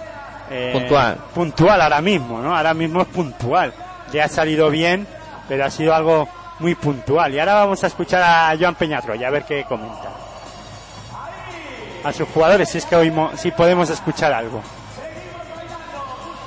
eh, 0.51 0.69
Puntual. 0.73 1.17
puntual 1.33 1.81
ahora 1.81 2.01
mismo, 2.01 2.39
¿no? 2.39 2.55
Ahora 2.55 2.73
mismo 2.75 3.01
es 3.01 3.07
puntual. 3.07 3.73
Le 4.11 4.21
ha 4.21 4.27
salido 4.27 4.69
bien, 4.69 5.07
pero 5.47 5.65
ha 5.65 5.69
sido 5.71 5.93
algo 5.95 6.27
muy 6.63 6.75
puntual. 6.75 7.33
Y 7.33 7.39
ahora 7.39 7.55
vamos 7.55 7.83
a 7.83 7.87
escuchar 7.87 8.23
a 8.23 8.57
Joan 8.57 8.75
Peñatroya, 8.75 9.27
a 9.27 9.31
ver 9.31 9.43
qué 9.43 9.65
comenta. 9.65 10.09
A 12.03 12.11
sus 12.11 12.27
jugadores, 12.29 12.69
si 12.69 12.77
es 12.79 12.85
que 12.85 12.95
oímos, 12.95 13.39
si 13.39 13.51
podemos 13.51 13.89
escuchar 13.89 14.31
algo. 14.33 14.61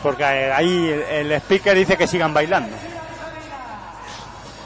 Porque 0.02 0.22
eh, 0.24 0.52
ahí 0.52 1.04
el, 1.10 1.32
speaker 1.32 1.76
dice 1.76 1.96
que 1.96 2.06
sigan 2.06 2.32
bailando. 2.34 2.74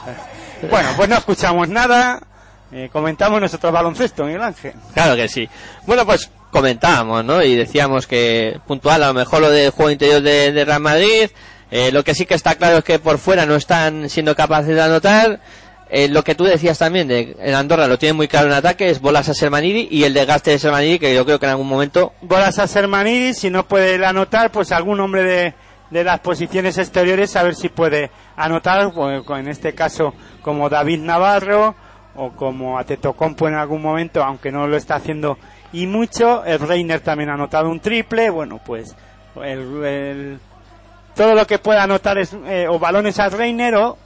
Eh, 0.07 0.67
Bueno, 0.69 0.89
pues 0.95 1.09
no 1.09 1.17
escuchamos 1.17 1.67
nada. 1.69 2.21
eh, 2.71 2.89
comentamos 2.91 3.39
nuestro 3.39 3.71
baloncesto, 3.71 4.23
Miguel 4.25 4.43
Ángel. 4.43 4.73
Claro 4.93 5.15
que 5.15 5.27
sí. 5.27 5.49
Bueno, 5.85 6.05
pues 6.05 6.29
comentábamos, 6.49 7.25
¿no? 7.25 7.41
Y 7.43 7.55
decíamos 7.55 8.07
que 8.07 8.59
puntual 8.67 9.03
a 9.03 9.07
lo 9.07 9.13
mejor 9.13 9.41
lo 9.41 9.49
del 9.51 9.71
juego 9.71 9.91
interior 9.91 10.21
de, 10.21 10.51
de 10.51 10.65
Real 10.65 10.81
Madrid. 10.81 11.29
Eh, 11.71 11.91
lo 11.91 12.03
que 12.03 12.13
sí 12.13 12.25
que 12.25 12.33
está 12.35 12.55
claro 12.55 12.79
es 12.79 12.83
que 12.83 12.99
por 12.99 13.17
fuera 13.17 13.45
no 13.45 13.55
están 13.55 14.09
siendo 14.09 14.35
capaces 14.35 14.75
de 14.75 14.81
anotar. 14.81 15.39
Eh, 15.89 16.07
lo 16.07 16.23
que 16.23 16.35
tú 16.35 16.43
decías 16.45 16.77
también 16.77 17.07
de 17.09 17.35
en 17.39 17.53
Andorra 17.53 17.87
lo 17.87 17.97
tienen 17.97 18.15
muy 18.15 18.27
claro 18.29 18.47
en 18.47 18.53
ataque 18.53 18.89
es 18.89 19.01
bolas 19.01 19.27
a 19.27 19.33
Sermanidi 19.33 19.89
y 19.91 20.05
el 20.05 20.13
desgaste 20.13 20.51
de 20.51 20.59
Sermanidi 20.59 20.99
que 20.99 21.13
yo 21.13 21.25
creo 21.25 21.37
que 21.37 21.47
en 21.47 21.51
algún 21.51 21.67
momento 21.67 22.13
bolas 22.21 22.59
a 22.59 22.67
Sermanidis, 22.67 23.39
si 23.39 23.49
no 23.49 23.67
puede 23.67 24.05
anotar, 24.05 24.51
pues 24.51 24.71
algún 24.71 25.01
hombre 25.01 25.23
de, 25.23 25.53
de 25.89 26.03
las 26.05 26.21
posiciones 26.21 26.77
exteriores 26.77 27.35
a 27.35 27.43
ver 27.43 27.55
si 27.55 27.67
puede 27.67 28.09
anotar, 28.37 28.93
pues, 28.93 29.21
en 29.37 29.49
este 29.49 29.73
caso 29.75 30.13
como 30.41 30.69
David 30.69 30.99
Navarro 30.99 31.75
o 32.15 32.31
como 32.31 32.79
Atetocompo 32.79 33.49
en 33.49 33.55
algún 33.55 33.81
momento, 33.81 34.23
aunque 34.23 34.49
no 34.49 34.67
lo 34.67 34.77
está 34.77 34.95
haciendo 34.95 35.37
y 35.73 35.87
mucho, 35.87 36.45
el 36.45 36.59
Reiner 36.59 37.01
también 37.01 37.29
ha 37.29 37.33
anotado 37.33 37.69
un 37.69 37.81
triple, 37.81 38.29
bueno 38.29 38.61
pues 38.65 38.95
el- 39.43 39.83
el- 39.83 40.39
todo 41.15 41.35
lo 41.35 41.45
que 41.47 41.59
pueda 41.59 41.83
anotar 41.83 42.17
es 42.17 42.33
eh, 42.45 42.67
o 42.69 42.79
balones 42.79 43.19
al 43.19 43.31
Reiner 43.31 43.75
o 43.75 43.97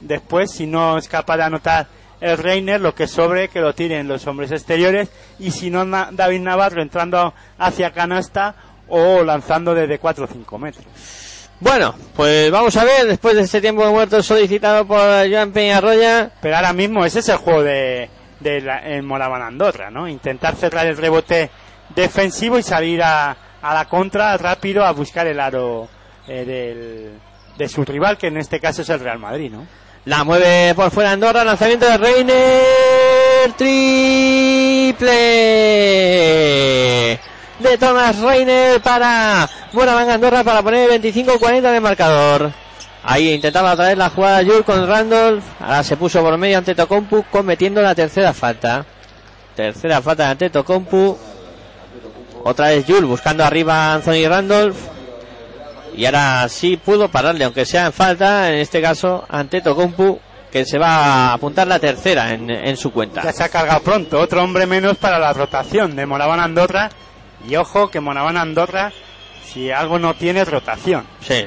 después 0.00 0.50
si 0.50 0.66
no 0.66 0.98
es 0.98 1.08
capaz 1.08 1.36
de 1.38 1.42
anotar 1.44 1.86
el 2.20 2.38
Reiner 2.38 2.80
lo 2.80 2.94
que 2.94 3.06
sobre 3.06 3.48
que 3.48 3.60
lo 3.60 3.74
tiren 3.74 4.08
los 4.08 4.26
hombres 4.26 4.50
exteriores 4.52 5.08
y 5.38 5.50
si 5.50 5.70
no 5.70 5.84
Na- 5.84 6.08
David 6.10 6.40
Navarro 6.40 6.80
entrando 6.82 7.34
hacia 7.58 7.90
canasta 7.92 8.54
o 8.88 9.22
lanzando 9.22 9.74
desde 9.74 9.98
4 9.98 10.24
o 10.24 10.28
5 10.28 10.58
metros. 10.58 10.84
Bueno, 11.60 11.94
pues 12.16 12.50
vamos 12.50 12.76
a 12.76 12.84
ver, 12.84 13.06
después 13.06 13.34
de 13.36 13.42
este 13.42 13.60
tiempo 13.60 13.84
de 13.86 13.92
muerto 13.92 14.22
solicitado 14.22 14.86
por 14.86 14.98
Joan 15.30 15.52
Peñarroya, 15.52 16.30
Pero 16.42 16.56
ahora 16.56 16.72
mismo 16.72 17.04
ese 17.04 17.20
es 17.20 17.28
el 17.28 17.36
juego 17.36 17.62
de, 17.62 18.10
de 18.40 18.60
la, 18.60 18.78
el 18.80 19.02
Moraban 19.02 19.40
Andorra, 19.40 19.90
¿no? 19.90 20.06
Intentar 20.08 20.56
cerrar 20.56 20.86
el 20.86 20.96
rebote 20.96 21.50
defensivo 21.94 22.58
y 22.58 22.62
salir 22.62 23.02
a, 23.02 23.36
a 23.62 23.74
la 23.74 23.84
contra 23.88 24.36
rápido 24.36 24.84
a 24.84 24.90
buscar 24.92 25.26
el 25.26 25.40
aro 25.40 25.88
eh, 26.28 26.44
del, 26.44 27.12
de 27.56 27.68
su 27.68 27.84
rival, 27.84 28.18
que 28.18 28.28
en 28.28 28.38
este 28.38 28.60
caso 28.60 28.82
es 28.82 28.88
el 28.88 29.00
Real 29.00 29.18
Madrid, 29.18 29.50
¿no? 29.50 29.66
la 30.04 30.22
mueve 30.22 30.74
por 30.74 30.90
fuera 30.90 31.12
Andorra, 31.12 31.44
lanzamiento 31.44 31.86
de 31.86 31.96
Reiner, 31.96 33.52
triple 33.56 35.10
de 37.58 37.78
Thomas 37.78 38.18
Reiner 38.18 38.82
para 38.82 39.48
Moraván 39.72 40.10
Andorra 40.10 40.44
para 40.44 40.62
poner 40.62 41.00
25-40 41.00 41.72
de 41.72 41.80
marcador. 41.80 42.52
Ahí 43.02 43.32
intentaba 43.32 43.76
traer 43.76 43.96
la 43.98 44.10
jugada 44.10 44.44
Jul 44.44 44.64
con 44.64 44.86
Randolph, 44.86 45.44
ahora 45.60 45.82
se 45.82 45.96
puso 45.96 46.22
por 46.22 46.36
medio 46.36 46.58
ante 46.58 46.74
Tocompu 46.74 47.24
cometiendo 47.30 47.80
la 47.80 47.94
tercera 47.94 48.34
falta. 48.34 48.84
Tercera 49.54 50.02
falta 50.02 50.30
ante 50.30 50.50
Tocompu. 50.50 51.16
Otra 52.44 52.68
vez 52.68 52.84
Jul 52.86 53.06
buscando 53.06 53.44
arriba 53.44 53.94
Anthony 53.94 54.28
Randolph. 54.28 54.93
Y 55.96 56.06
ahora 56.06 56.48
sí 56.48 56.76
pudo 56.76 57.08
pararle, 57.08 57.44
aunque 57.44 57.64
sea 57.64 57.86
en 57.86 57.92
falta, 57.92 58.48
en 58.50 58.56
este 58.56 58.82
caso 58.82 59.24
ante 59.28 59.60
Tocompu, 59.60 60.18
que 60.50 60.64
se 60.64 60.78
va 60.78 61.30
a 61.30 61.32
apuntar 61.34 61.66
la 61.66 61.78
tercera 61.78 62.32
en, 62.32 62.48
en 62.50 62.76
su 62.76 62.92
cuenta. 62.92 63.22
Ya 63.22 63.32
se 63.32 63.44
ha 63.44 63.48
cargado 63.48 63.80
pronto, 63.82 64.18
otro 64.20 64.42
hombre 64.42 64.66
menos 64.66 64.96
para 64.96 65.18
la 65.18 65.32
rotación 65.32 65.94
de 65.96 66.06
Moraván 66.06 66.40
Andorra. 66.40 66.90
Y 67.46 67.56
ojo 67.56 67.90
que 67.90 68.00
Moraván 68.00 68.36
Andorra, 68.36 68.92
si 69.44 69.70
algo 69.70 69.98
no 69.98 70.14
tiene, 70.14 70.40
es 70.42 70.48
rotación. 70.48 71.06
Sí. 71.20 71.46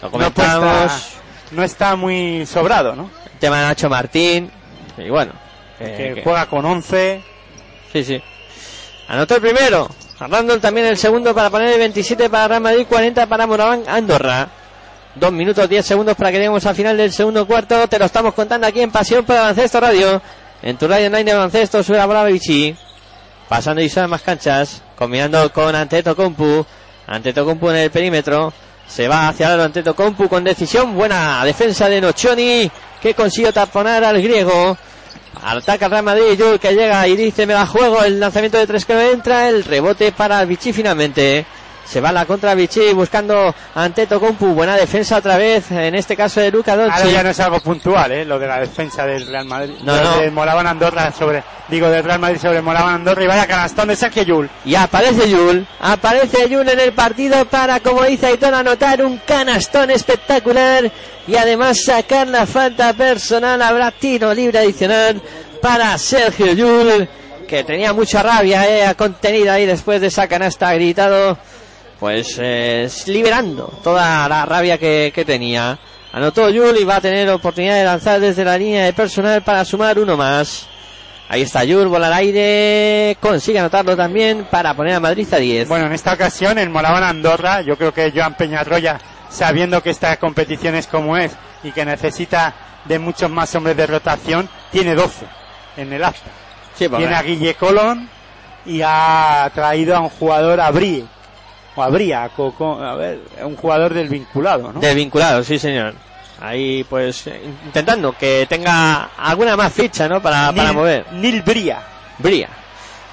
Lo 0.00 0.08
No, 0.10 0.30
pues 0.30 0.48
comentamos. 0.48 0.92
está, 0.92 1.00
no 1.52 1.62
está 1.62 1.96
muy 1.96 2.46
sobrado, 2.46 2.94
¿no? 2.96 3.10
El 3.34 3.38
tema 3.38 3.58
de 3.60 3.66
Nacho 3.66 3.90
Martín. 3.90 4.50
Y 4.96 5.10
bueno. 5.10 5.32
eh, 5.80 5.94
que 5.96 6.14
que- 6.16 6.22
juega 6.22 6.46
con 6.46 6.64
11. 6.64 7.20
Sí, 7.92 8.04
sí. 8.04 8.22
Anotó 9.08 9.34
el 9.36 9.40
primero. 9.42 9.88
Randall 10.20 10.60
también 10.60 10.86
el 10.86 10.96
segundo 10.96 11.32
para 11.34 11.48
poner 11.48 11.68
el 11.68 11.78
27 11.78 12.28
para 12.28 12.48
Real 12.48 12.60
Madrid, 12.60 12.86
40 12.88 13.26
para 13.26 13.46
Moraván 13.46 13.84
Andorra. 13.86 14.48
Dos 15.14 15.32
minutos, 15.32 15.68
10 15.68 15.84
segundos 15.84 16.16
para 16.16 16.30
que 16.30 16.38
lleguemos 16.38 16.64
al 16.66 16.74
final 16.74 16.96
del 16.96 17.12
segundo 17.12 17.46
cuarto. 17.46 17.86
Te 17.88 17.98
lo 17.98 18.04
estamos 18.04 18.34
contando 18.34 18.66
aquí 18.66 18.80
en 18.80 18.90
Pasión 18.90 19.24
por 19.24 19.36
Baloncesto 19.36 19.80
Radio. 19.80 20.20
En 20.62 20.76
tu 20.76 20.88
radio 20.88 21.06
online 21.06 21.24
de 21.24 21.34
baloncesto, 21.34 21.82
sube 21.82 21.96
la 21.96 22.06
bola 22.06 22.24
Vichy. 22.24 22.76
Pasando 23.48 23.80
y 23.80 23.90
más 24.08 24.22
canchas. 24.22 24.82
Combinando 24.96 25.52
con 25.52 25.74
Anteto 25.74 26.14
Compu. 26.14 26.64
Anteto 27.06 27.44
Compu 27.44 27.70
en 27.70 27.76
el 27.76 27.90
perímetro. 27.90 28.52
Se 28.86 29.06
va 29.06 29.28
hacia 29.28 29.54
el 29.54 29.60
Anteto 29.60 29.94
Compu 29.94 30.28
con 30.28 30.44
decisión. 30.44 30.94
Buena 30.94 31.44
defensa 31.44 31.88
de 31.88 32.00
Nochoni. 32.00 32.70
Que 33.00 33.14
consiguió 33.14 33.52
taponar 33.52 34.04
al 34.04 34.20
griego. 34.20 34.76
Ataca 35.42 35.88
Real 35.88 36.02
Madrid, 36.02 36.38
Yul 36.38 36.58
que 36.58 36.74
llega 36.74 37.06
y 37.06 37.16
dice 37.16 37.46
me 37.46 37.54
la 37.54 37.66
juego, 37.66 38.02
el 38.02 38.18
lanzamiento 38.18 38.58
de 38.58 38.66
tres 38.66 38.84
que 38.84 38.94
no 38.94 39.00
entra, 39.00 39.48
el 39.48 39.64
rebote 39.64 40.12
para 40.12 40.44
Vichy 40.44 40.72
finalmente. 40.72 41.46
Se 41.88 42.02
va 42.02 42.12
la 42.12 42.26
contra 42.26 42.54
Vichy 42.54 42.92
buscando 42.92 43.54
ante 43.74 44.06
Tocompu. 44.06 44.48
Buena 44.48 44.76
defensa 44.76 45.16
otra 45.16 45.38
vez, 45.38 45.70
en 45.70 45.94
este 45.94 46.14
caso 46.14 46.38
de 46.38 46.50
Luca 46.50 46.76
Dolce. 46.76 46.94
Ahora 46.94 47.10
ya 47.10 47.22
no 47.22 47.30
es 47.30 47.40
algo 47.40 47.60
puntual, 47.60 48.12
¿eh? 48.12 48.26
lo 48.26 48.38
de 48.38 48.46
la 48.46 48.60
defensa 48.60 49.06
del 49.06 49.26
Real 49.26 49.46
Madrid. 49.46 49.74
No, 49.82 49.96
no. 49.96 50.18
de 50.18 50.30
Molaban 50.30 50.66
Andorra 50.66 51.10
sobre, 51.12 51.42
digo, 51.68 51.88
del 51.88 52.04
Real 52.04 52.18
Madrid 52.18 52.38
sobre 52.38 52.60
Molaban 52.60 52.96
Andorra 52.96 53.24
y 53.24 53.26
vaya 53.26 53.46
canastón 53.46 53.88
de 53.88 53.96
Sergio 53.96 54.22
Yul. 54.22 54.50
Y 54.66 54.74
aparece 54.74 55.30
Yul, 55.30 55.66
aparece 55.80 56.50
Yul 56.50 56.68
en 56.68 56.78
el 56.78 56.92
partido 56.92 57.46
para, 57.46 57.80
como 57.80 58.04
dice 58.04 58.26
Aitor, 58.26 58.52
anotar 58.52 59.02
un 59.02 59.16
canastón 59.26 59.90
espectacular 59.90 60.92
y 61.26 61.36
además 61.36 61.82
sacar 61.82 62.28
la 62.28 62.44
falta 62.44 62.92
personal. 62.92 63.62
Habrá 63.62 63.92
tiro 63.92 64.34
libre 64.34 64.58
adicional 64.58 65.22
para 65.62 65.96
Sergio 65.96 66.52
Yul, 66.52 67.08
que 67.48 67.64
tenía 67.64 67.94
mucha 67.94 68.22
rabia, 68.22 68.90
eh, 68.90 68.94
contenida 68.94 69.54
ahí 69.54 69.64
después 69.64 70.02
de 70.02 70.08
esa 70.08 70.28
canasta, 70.28 70.68
ha 70.68 70.74
gritado, 70.74 71.38
pues 71.98 72.36
eh, 72.40 72.88
liberando 73.06 73.72
toda 73.82 74.28
la 74.28 74.44
rabia 74.46 74.78
que, 74.78 75.12
que 75.14 75.24
tenía. 75.24 75.78
Anotó 76.12 76.48
Yul 76.48 76.76
y 76.78 76.84
va 76.84 76.96
a 76.96 77.00
tener 77.00 77.28
oportunidad 77.30 77.74
de 77.74 77.84
lanzar 77.84 78.20
desde 78.20 78.44
la 78.44 78.56
línea 78.56 78.84
de 78.84 78.92
personal 78.92 79.42
para 79.42 79.64
sumar 79.64 79.98
uno 79.98 80.16
más. 80.16 80.66
Ahí 81.28 81.42
está 81.42 81.62
Yul, 81.64 81.88
bola 81.88 82.06
al 82.06 82.14
aire, 82.14 83.18
consigue 83.20 83.58
anotarlo 83.58 83.94
también 83.94 84.46
para 84.50 84.72
poner 84.74 84.94
a 84.94 85.00
Madrid 85.00 85.26
a 85.32 85.36
10. 85.36 85.68
Bueno, 85.68 85.84
en 85.86 85.92
esta 85.92 86.14
ocasión 86.14 86.56
en 86.58 86.72
Molaban 86.72 87.04
Andorra, 87.04 87.60
yo 87.60 87.76
creo 87.76 87.92
que 87.92 88.10
Joan 88.14 88.34
Peñarroya, 88.34 88.98
sabiendo 89.28 89.82
que 89.82 89.90
esta 89.90 90.16
competición 90.16 90.74
es 90.74 90.86
como 90.86 91.18
es 91.18 91.32
y 91.62 91.72
que 91.72 91.84
necesita 91.84 92.54
de 92.86 92.98
muchos 92.98 93.28
más 93.30 93.54
hombres 93.54 93.76
de 93.76 93.86
rotación, 93.86 94.48
tiene 94.72 94.94
12 94.94 95.26
en 95.76 95.92
el 95.92 96.02
acta. 96.02 96.30
Sí, 96.74 96.88
porque- 96.88 97.02
Tiene 97.04 97.16
a 97.16 97.22
Guille 97.22 97.54
Colón 97.56 98.08
y 98.64 98.80
ha 98.82 99.50
traído 99.54 99.96
a 99.96 100.00
un 100.00 100.08
jugador 100.08 100.58
a 100.60 100.70
Brie. 100.70 101.04
O 101.78 101.82
a 101.82 101.88
Bria, 101.88 102.24
a 102.24 102.28
Coco- 102.30 102.82
a 102.82 102.94
ver, 102.96 103.20
un 103.42 103.54
jugador 103.56 103.94
del 103.94 104.08
vinculado, 104.08 104.72
¿no? 104.72 104.80
Desvinculado, 104.80 105.44
sí 105.44 105.58
señor. 105.60 105.94
Ahí 106.40 106.84
pues 106.84 107.24
intentando 107.66 108.16
que 108.18 108.46
tenga 108.48 109.10
alguna 109.16 109.56
más 109.56 109.72
ficha, 109.72 110.08
¿no? 110.08 110.20
Para, 110.20 110.52
para 110.52 110.72
mover. 110.72 111.06
Nil 111.12 111.42
Bria. 111.42 111.78
Bría. 112.18 112.48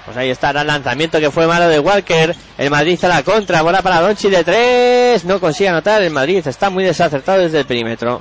Pues 0.06 0.18
ahí 0.18 0.30
está 0.32 0.50
el 0.52 0.66
lanzamiento 0.68 1.20
que 1.20 1.30
fue 1.32 1.46
malo 1.48 1.68
de 1.68 1.80
Walker. 1.80 2.36
El 2.58 2.70
Madrid 2.72 3.04
a 3.04 3.08
la 3.08 3.24
contra. 3.24 3.62
Bola 3.62 3.82
para 3.84 4.02
Donchi 4.02 4.30
de 4.30 4.44
tres. 4.44 5.26
No 5.26 5.40
consigue 5.40 5.70
anotar. 5.70 6.02
El 6.02 6.12
Madrid 6.12 6.46
está 6.48 6.70
muy 6.72 6.84
desacertado 6.84 7.40
desde 7.42 7.60
el 7.60 7.66
perímetro. 7.66 8.20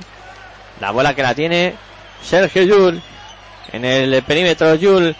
La 0.79 0.91
bola 0.91 1.13
que 1.15 1.21
la 1.23 1.33
tiene 1.35 1.73
Sergio 2.23 2.63
Yul. 2.63 3.01
En 3.71 3.85
el 3.85 4.21
perímetro 4.23 4.73
Yul. 4.75 5.15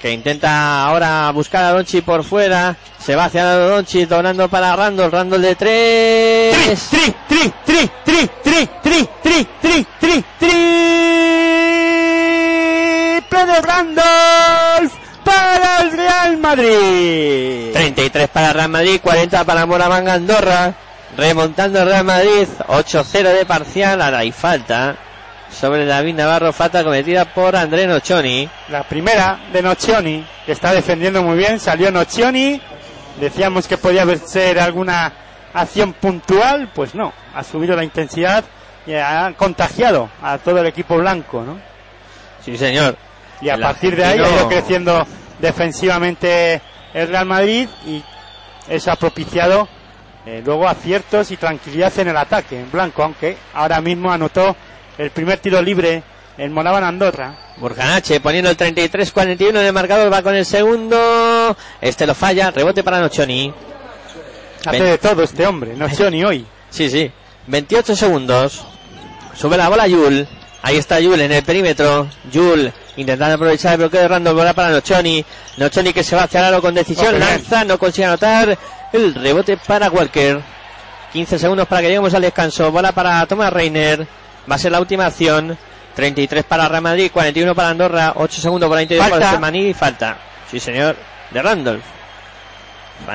Que 0.00 0.12
intenta 0.12 0.84
ahora 0.84 1.30
buscar 1.30 1.64
a 1.64 1.72
Donchi 1.72 2.00
por 2.00 2.24
fuera. 2.24 2.74
Se 2.98 3.14
va 3.14 3.26
hacia 3.26 3.44
Donchi. 3.44 4.06
Doblando 4.06 4.48
para 4.48 4.74
Randall. 4.74 5.12
Randall 5.12 5.42
de 5.42 5.54
tres. 5.56 6.56
Tri, 6.88 7.14
tri, 7.28 7.52
tri, 7.64 7.90
tri, 8.02 8.28
tri, 8.42 8.68
tri, 8.82 9.08
tri, 9.22 9.46
tri, 9.60 9.86
tri, 10.00 10.24
triple 10.38 10.60
de 13.46 13.60
Randolph 13.60 14.92
para 15.22 15.82
el 15.82 15.92
Real 15.92 16.36
Madrid. 16.38 17.72
33 17.72 18.28
para 18.28 18.52
Real 18.54 18.68
Madrid, 18.70 19.00
40 19.02 19.44
para 19.44 19.66
Moravanga 19.66 20.14
Andorra. 20.14 20.74
Remontando 21.16 21.82
el 21.82 21.88
Real 21.88 22.04
Madrid, 22.04 22.48
8-0 22.68 23.34
de 23.34 23.44
parcial, 23.44 24.00
ahora 24.00 24.18
hay 24.18 24.32
falta. 24.32 24.96
Sobre 25.50 25.84
David 25.84 26.14
Navarro, 26.14 26.52
falta 26.52 26.84
cometida 26.84 27.24
por 27.26 27.56
André 27.56 27.86
Nochoni. 27.86 28.48
La 28.68 28.84
primera 28.84 29.40
de 29.52 29.60
Nocioni, 29.60 30.24
que 30.46 30.52
está 30.52 30.72
defendiendo 30.72 31.22
muy 31.22 31.36
bien, 31.36 31.58
salió 31.58 31.90
Nocioni. 31.90 32.60
Decíamos 33.20 33.66
que 33.66 33.76
podía 33.76 34.06
ser 34.16 34.60
alguna 34.60 35.12
acción 35.52 35.92
puntual, 35.92 36.70
pues 36.74 36.94
no, 36.94 37.12
ha 37.34 37.42
subido 37.42 37.74
la 37.76 37.84
intensidad 37.84 38.44
y 38.86 38.94
ha 38.94 39.34
contagiado 39.36 40.08
a 40.22 40.38
todo 40.38 40.60
el 40.60 40.66
equipo 40.66 40.96
blanco, 40.96 41.42
¿no? 41.42 41.58
Sí, 42.44 42.56
señor. 42.56 42.96
Y 43.40 43.48
a 43.48 43.54
El 43.54 43.60
partir 43.60 43.96
de 43.96 44.04
ahí 44.04 44.18
ha 44.20 44.28
ido 44.28 44.48
creciendo 44.48 45.06
defensivamente 45.38 46.62
el 46.94 47.08
Real 47.08 47.26
Madrid 47.26 47.68
y 47.86 48.02
eso 48.68 48.92
ha 48.92 48.96
propiciado 48.96 49.68
eh, 50.24 50.42
luego 50.44 50.68
aciertos 50.68 51.30
y 51.30 51.36
tranquilidad 51.36 51.98
en 51.98 52.08
el 52.08 52.16
ataque 52.16 52.60
en 52.60 52.70
blanco, 52.70 53.02
aunque 53.02 53.36
ahora 53.54 53.80
mismo 53.80 54.10
anotó 54.10 54.56
el 55.00 55.10
primer 55.10 55.38
tiro 55.38 55.62
libre 55.62 56.02
en 56.36 56.52
Moraban 56.52 56.84
Andorra. 56.84 57.34
Burjanache 57.56 58.20
poniendo 58.20 58.50
el 58.50 58.56
33-41 58.56 59.48
en 59.48 59.56
el 59.56 59.72
marcador, 59.72 60.12
va 60.12 60.22
con 60.22 60.34
el 60.34 60.44
segundo. 60.44 61.56
Este 61.80 62.06
lo 62.06 62.14
falla, 62.14 62.50
rebote 62.50 62.82
para 62.82 63.00
Nochoni. 63.00 63.52
Hace 64.66 64.82
de 64.82 64.98
todo 64.98 65.22
este 65.22 65.46
hombre, 65.46 65.74
no 65.74 65.88
sé 65.88 66.10
ni 66.10 66.22
hoy. 66.22 66.46
Sí, 66.68 66.90
sí. 66.90 67.10
28 67.46 67.96
segundos. 67.96 68.62
Sube 69.34 69.56
la 69.56 69.70
bola 69.70 69.86
Yul. 69.86 70.28
Ahí 70.62 70.76
está 70.76 71.00
Yul 71.00 71.18
en 71.22 71.32
el 71.32 71.42
perímetro. 71.42 72.06
Yul 72.30 72.70
intentando 72.96 73.36
aprovechar 73.36 73.72
el 73.72 73.78
bloqueo 73.78 74.02
de 74.02 74.08
Randall. 74.08 74.34
Bola 74.34 74.52
para 74.52 74.68
Nochoni. 74.68 75.24
Nochoni 75.56 75.94
que 75.94 76.04
se 76.04 76.14
va 76.14 76.24
hacia 76.24 76.40
el 76.40 76.46
aro 76.46 76.60
con 76.60 76.74
decisión. 76.74 77.16
Bien. 77.16 77.20
Lanza, 77.20 77.64
no 77.64 77.78
consigue 77.78 78.04
anotar. 78.04 78.58
El 78.92 79.14
rebote 79.14 79.56
para 79.56 79.88
Walker. 79.88 80.42
15 81.14 81.38
segundos 81.38 81.66
para 81.66 81.80
que 81.80 81.88
lleguemos 81.88 82.12
al 82.12 82.20
descanso. 82.20 82.70
Bola 82.70 82.92
para 82.92 83.24
Thomas 83.24 83.50
Reiner. 83.50 84.06
Va 84.50 84.54
a 84.54 84.58
ser 84.58 84.72
la 84.72 84.80
última 84.80 85.06
acción. 85.06 85.56
33 85.94 86.44
para 86.44 86.68
Real 86.68 86.82
Madrid, 86.82 87.10
41 87.12 87.54
para 87.54 87.70
Andorra. 87.70 88.12
8 88.16 88.40
segundos 88.40 88.68
para 88.68 88.82
Interior 88.82 89.04
Falta. 89.04 89.18
para 89.18 89.30
Sermaní. 89.32 89.74
Falta. 89.74 90.16
Sí, 90.50 90.60
señor. 90.60 90.96
De 91.30 91.42
Randolph. 91.42 91.82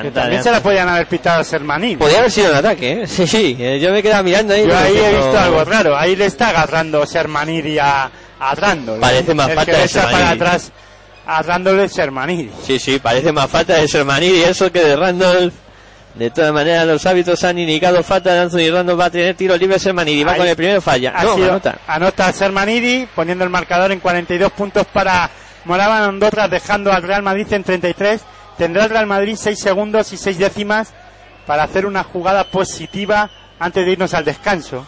Que 0.02 0.10
también 0.10 0.42
se 0.42 0.50
la 0.50 0.60
podían 0.60 0.88
haber 0.88 1.06
pitado 1.06 1.40
a 1.40 1.44
Sermaní. 1.44 1.96
Podría 1.96 2.18
haber 2.18 2.30
sido 2.30 2.50
un 2.50 2.56
ataque, 2.56 3.02
¿eh? 3.02 3.06
Sí, 3.06 3.26
sí. 3.26 3.56
eh, 3.58 3.78
Yo 3.80 3.92
me 3.92 4.00
he 4.00 4.02
quedado 4.02 4.24
mirando 4.24 4.52
ahí. 4.52 4.66
Yo 4.66 4.76
ahí 4.76 4.96
he 4.96 5.12
no- 5.12 5.18
visto 5.18 5.38
algo 5.38 5.64
raro. 5.64 5.96
Ahí 5.96 6.16
le 6.16 6.26
está 6.26 6.48
agarrando 6.48 7.06
Sermanidi 7.06 7.78
a, 7.78 8.10
a 8.40 8.54
Randall. 8.54 8.98
Parece 9.00 9.32
más 9.34 9.48
El 9.48 9.54
falta 9.54 9.72
que 9.72 9.78
de 9.78 9.84
echa 9.84 10.10
para 10.10 10.30
atrás 10.30 10.72
a 11.26 11.42
Randall 11.42 11.80
es 11.80 11.92
Sermanidi. 11.92 12.50
Sí, 12.64 12.78
sí, 12.80 12.98
parece 12.98 13.32
más 13.32 13.48
falta 13.48 13.74
de 13.76 13.86
Sermaní 13.88 14.26
y 14.26 14.42
eso 14.42 14.70
que 14.72 14.80
de 14.82 14.96
Randolph. 14.96 15.54
De 16.16 16.30
todas 16.30 16.52
maneras, 16.52 16.86
los 16.86 17.04
hábitos 17.04 17.44
han 17.44 17.58
indicado 17.58 18.02
falta 18.02 18.32
de 18.32 18.40
Anthony 18.40 18.72
Randolph. 18.72 18.98
Va 19.00 19.04
a 19.06 19.10
tener 19.10 19.34
tiro 19.34 19.56
libre 19.56 19.78
Sermaní. 19.78 20.24
Va 20.24 20.32
Ahí. 20.32 20.38
con 20.38 20.48
el 20.48 20.56
primero, 20.56 20.80
falla. 20.80 21.12
Ha 21.14 21.24
No, 21.24 21.34
sido- 21.34 21.50
anota. 21.50 21.78
anota 21.86 22.32
Sermanidi 22.32 23.06
poniendo 23.14 23.44
el 23.44 23.50
marcador 23.50 23.92
en 23.92 24.00
42 24.00 24.50
puntos 24.52 24.86
para 24.86 25.28
Moraban 25.66 26.02
Andorra, 26.04 26.48
dejando 26.48 26.90
al 26.90 27.02
Real 27.02 27.22
Madrid 27.22 27.46
en 27.52 27.62
33. 27.64 28.22
Tendrá 28.56 28.84
el 28.84 28.90
Real 28.90 29.06
Madrid 29.06 29.36
6 29.38 29.58
segundos 29.58 30.10
y 30.14 30.16
6 30.16 30.38
décimas 30.38 30.94
para 31.46 31.64
hacer 31.64 31.84
una 31.84 32.02
jugada 32.02 32.44
positiva 32.44 33.30
antes 33.58 33.84
de 33.84 33.92
irnos 33.92 34.14
al 34.14 34.24
descanso. 34.24 34.86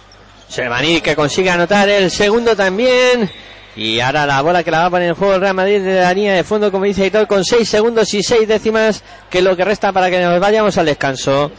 Sermaní 0.48 1.02
que 1.02 1.14
consigue 1.14 1.50
anotar 1.50 1.86
el 1.90 2.10
segundo 2.10 2.56
también. 2.56 3.30
Y 3.78 4.00
ahora 4.00 4.26
la 4.26 4.42
bola 4.42 4.64
que 4.64 4.72
la 4.72 4.80
va 4.80 4.86
a 4.86 4.90
poner 4.90 5.10
en 5.10 5.14
juego 5.14 5.34
el 5.34 5.40
Real 5.40 5.54
Madrid 5.54 5.80
de 5.80 6.00
la 6.00 6.12
línea 6.12 6.34
de 6.34 6.42
fondo, 6.42 6.72
como 6.72 6.84
dice 6.84 7.04
Aitor, 7.04 7.28
con 7.28 7.44
6 7.44 7.68
segundos 7.68 8.12
y 8.12 8.24
6 8.24 8.48
décimas, 8.48 9.04
que 9.30 9.38
es 9.38 9.44
lo 9.44 9.56
que 9.56 9.64
resta 9.64 9.92
para 9.92 10.10
que 10.10 10.20
nos 10.20 10.40
vayamos 10.40 10.76
al 10.78 10.86
descanso. 10.86 11.52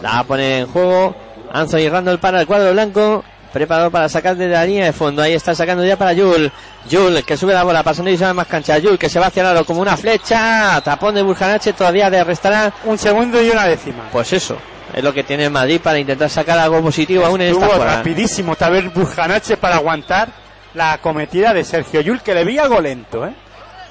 La 0.00 0.10
va 0.10 0.18
a 0.20 0.24
poner 0.24 0.60
en 0.60 0.66
juego 0.68 1.16
Anthony 1.52 1.88
Randall 1.90 2.20
para 2.20 2.40
el 2.40 2.46
cuadro 2.46 2.70
blanco, 2.70 3.24
preparado 3.52 3.90
para 3.90 4.08
sacar 4.08 4.36
desde 4.36 4.52
la 4.52 4.64
línea 4.64 4.84
de 4.84 4.92
fondo. 4.92 5.22
Ahí 5.22 5.32
está 5.32 5.56
sacando 5.56 5.84
ya 5.84 5.96
para 5.96 6.14
Jul. 6.14 6.52
Jul 6.88 7.24
que 7.24 7.36
sube 7.36 7.52
la 7.52 7.64
bola, 7.64 7.82
pasando 7.82 8.12
y 8.12 8.16
se 8.16 8.24
va 8.24 8.32
más 8.32 8.46
cancha. 8.46 8.80
Jul 8.80 8.96
que 8.96 9.08
se 9.08 9.18
va 9.18 9.26
hacia 9.26 9.40
el 9.40 9.48
aro 9.48 9.64
como 9.64 9.80
una 9.80 9.96
flecha. 9.96 10.80
Tapón 10.84 11.16
de 11.16 11.22
Burjanache, 11.22 11.72
todavía 11.72 12.08
le 12.08 12.22
restará. 12.22 12.72
Un 12.84 12.96
segundo 12.96 13.42
y 13.42 13.50
una 13.50 13.66
décima. 13.66 14.08
Pues 14.12 14.32
eso, 14.32 14.56
es 14.94 15.02
lo 15.02 15.12
que 15.12 15.24
tiene 15.24 15.46
el 15.46 15.50
Madrid 15.50 15.80
para 15.82 15.98
intentar 15.98 16.30
sacar 16.30 16.60
algo 16.60 16.80
positivo 16.80 17.26
aún 17.26 17.40
en 17.40 17.54
esta 17.54 17.66
Estuvo 17.66 17.84
rapidísimo 17.84 18.54
Taber 18.54 18.90
Burjanache 18.90 19.56
para 19.56 19.74
aguantar 19.74 20.45
la 20.76 20.92
acometida 20.94 21.52
de 21.54 21.64
Sergio 21.64 22.00
Yul, 22.00 22.20
que 22.22 22.34
le 22.34 22.44
veía 22.44 22.62
algo 22.62 22.80
lento, 22.80 23.26
¿eh? 23.26 23.32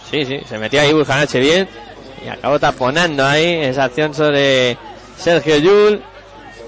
Sí, 0.10 0.24
sí, 0.26 0.40
se 0.48 0.58
metió 0.60 0.80
ahí 0.82 0.94
Burjanache 0.94 1.40
bien 1.40 1.68
y 2.24 2.30
acabó 2.30 2.60
taponando 2.60 3.26
ahí 3.26 3.56
esa 3.64 3.86
acción 3.86 4.14
sobre 4.14 4.78
Sergio 5.18 5.58
Yul. 5.58 6.04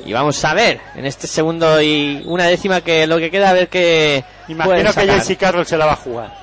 Y 0.06 0.14
vamos 0.14 0.44
a 0.46 0.54
ver 0.54 0.80
en 0.96 1.06
este 1.06 1.28
segundo 1.28 1.82
y 1.82 2.24
una 2.26 2.46
décima 2.46 2.80
que 2.82 3.06
lo 3.08 3.18
que 3.18 3.30
queda 3.30 3.50
a 3.50 3.54
ver 3.54 3.68
que 3.68 4.24
Imagino 4.48 4.94
que. 4.94 5.08
Jesse 5.08 5.38
Carroll 5.38 5.66
se 5.66 5.78
la 5.78 5.86
va 5.86 5.94
a 5.94 5.98
jugar. 5.98 6.34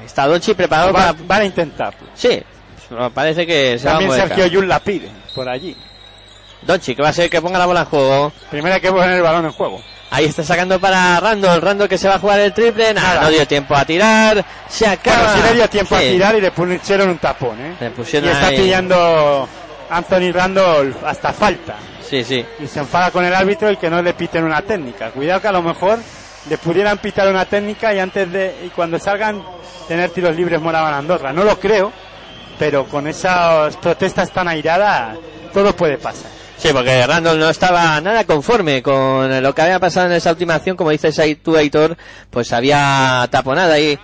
Ahí 0.00 0.06
está 0.06 0.26
Donchi 0.26 0.54
preparado 0.54 0.92
Va- 0.92 1.12
para 1.12 1.12
van 1.26 1.42
a 1.42 1.44
intentarlo. 1.44 2.08
sí, 2.14 2.42
parece 3.12 3.46
que 3.46 3.78
se 3.78 3.84
También 3.86 4.10
va 4.10 4.14
a. 4.14 4.18
Sergio 4.28 4.46
Yul 4.46 4.68
la 4.68 4.80
pide 4.80 5.10
por 5.34 5.48
allí. 5.48 5.76
Donchi, 6.62 6.94
que 6.96 7.02
va 7.02 7.10
a 7.10 7.12
ser 7.12 7.28
que 7.30 7.40
ponga 7.42 7.58
la 7.58 7.66
bola 7.66 7.80
en 7.80 7.86
juego. 7.86 8.32
Primero 8.50 8.74
hay 8.74 8.80
que 8.80 8.90
poner 8.90 9.10
el 9.10 9.22
balón 9.22 9.44
en 9.44 9.52
juego. 9.52 9.80
Ahí 10.10 10.24
está 10.24 10.42
sacando 10.42 10.80
para 10.80 11.20
Randall. 11.20 11.60
Randall 11.60 11.88
que 11.88 11.98
se 11.98 12.08
va 12.08 12.14
a 12.14 12.18
jugar 12.18 12.40
el 12.40 12.52
triple. 12.54 12.94
Nada, 12.94 13.08
Nada. 13.14 13.20
no 13.22 13.30
dio 13.30 13.46
tiempo 13.46 13.74
a 13.74 13.84
tirar. 13.84 14.44
Se 14.68 14.86
acaba. 14.86 15.16
Bueno, 15.24 15.32
sí 15.34 15.48
le 15.48 15.54
dio 15.54 15.68
tiempo 15.68 15.96
a 15.96 16.00
tirar 16.00 16.34
y 16.36 16.40
le 16.40 16.50
pusieron 16.50 17.08
un 17.10 17.18
tapón, 17.18 17.60
¿eh? 17.60 17.76
Le 17.80 17.90
pusieron 17.90 18.28
y 18.28 18.32
está 18.32 18.46
ahí- 18.46 18.56
pillando 18.58 19.48
Anthony 19.90 20.32
Randolph 20.32 20.96
hasta 21.04 21.32
falta. 21.32 21.76
Sí, 22.08 22.24
sí. 22.24 22.44
Y 22.58 22.66
se 22.66 22.78
enfada 22.80 23.10
con 23.10 23.22
el 23.24 23.34
árbitro 23.34 23.70
y 23.70 23.76
que 23.76 23.90
no 23.90 24.00
le 24.00 24.14
piten 24.14 24.44
una 24.44 24.62
técnica. 24.62 25.10
Cuidado 25.10 25.42
que 25.42 25.48
a 25.48 25.52
lo 25.52 25.62
mejor 25.62 25.98
le 26.48 26.56
pudieran 26.56 26.96
pitar 26.98 27.28
una 27.28 27.44
técnica 27.44 27.92
y 27.92 27.98
antes 27.98 28.32
de 28.32 28.56
y 28.64 28.68
cuando 28.70 28.98
salgan 28.98 29.42
tener 29.86 30.08
tiros 30.10 30.34
libres 30.34 30.58
moraban 30.60 30.94
Andorra. 30.94 31.34
No 31.34 31.44
lo 31.44 31.60
creo, 31.60 31.92
pero 32.58 32.86
con 32.86 33.06
esas 33.06 33.76
protestas 33.76 34.30
tan 34.30 34.48
airadas 34.48 35.18
todo 35.52 35.76
puede 35.76 35.98
pasar. 35.98 36.30
Sí, 36.58 36.70
porque 36.72 37.06
Randall 37.06 37.38
no 37.38 37.48
estaba 37.48 38.00
nada 38.00 38.24
conforme 38.24 38.82
con 38.82 39.42
lo 39.42 39.54
que 39.54 39.62
había 39.62 39.78
pasado 39.78 40.06
en 40.06 40.12
esa 40.12 40.30
última 40.32 40.56
acción, 40.56 40.76
como 40.76 40.90
dices 40.90 41.16
ahí 41.20 41.36
tú, 41.36 41.56
Aitor, 41.56 41.96
pues 42.30 42.52
había 42.52 43.28
taponado 43.30 43.72
ahí 43.72 43.96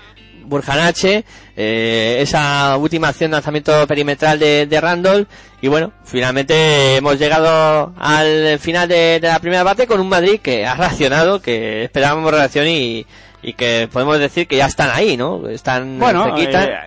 Burjanache, 0.44 1.24
eh, 1.56 2.18
esa 2.20 2.76
última 2.76 3.08
acción 3.08 3.30
de 3.32 3.36
lanzamiento 3.38 3.86
perimetral 3.88 4.38
de, 4.38 4.66
de 4.66 4.80
Randall, 4.80 5.26
y 5.62 5.68
bueno, 5.68 5.92
finalmente 6.04 6.96
hemos 6.96 7.18
llegado 7.18 7.92
al 7.98 8.58
final 8.60 8.86
de, 8.88 9.18
de 9.20 9.28
la 9.28 9.40
primera 9.40 9.64
parte 9.64 9.86
con 9.88 9.98
un 10.00 10.08
Madrid 10.08 10.38
que 10.40 10.64
ha 10.64 10.74
reaccionado, 10.74 11.40
que 11.42 11.82
esperábamos 11.84 12.30
reacción 12.30 12.68
y, 12.68 13.04
y 13.42 13.54
que 13.54 13.88
podemos 13.92 14.18
decir 14.20 14.46
que 14.46 14.58
ya 14.58 14.66
están 14.66 14.90
ahí, 14.92 15.16
¿no? 15.16 15.48
Están 15.48 15.98
Bueno, 15.98 16.24
cerquita. 16.24 16.64
eh, 16.64 16.78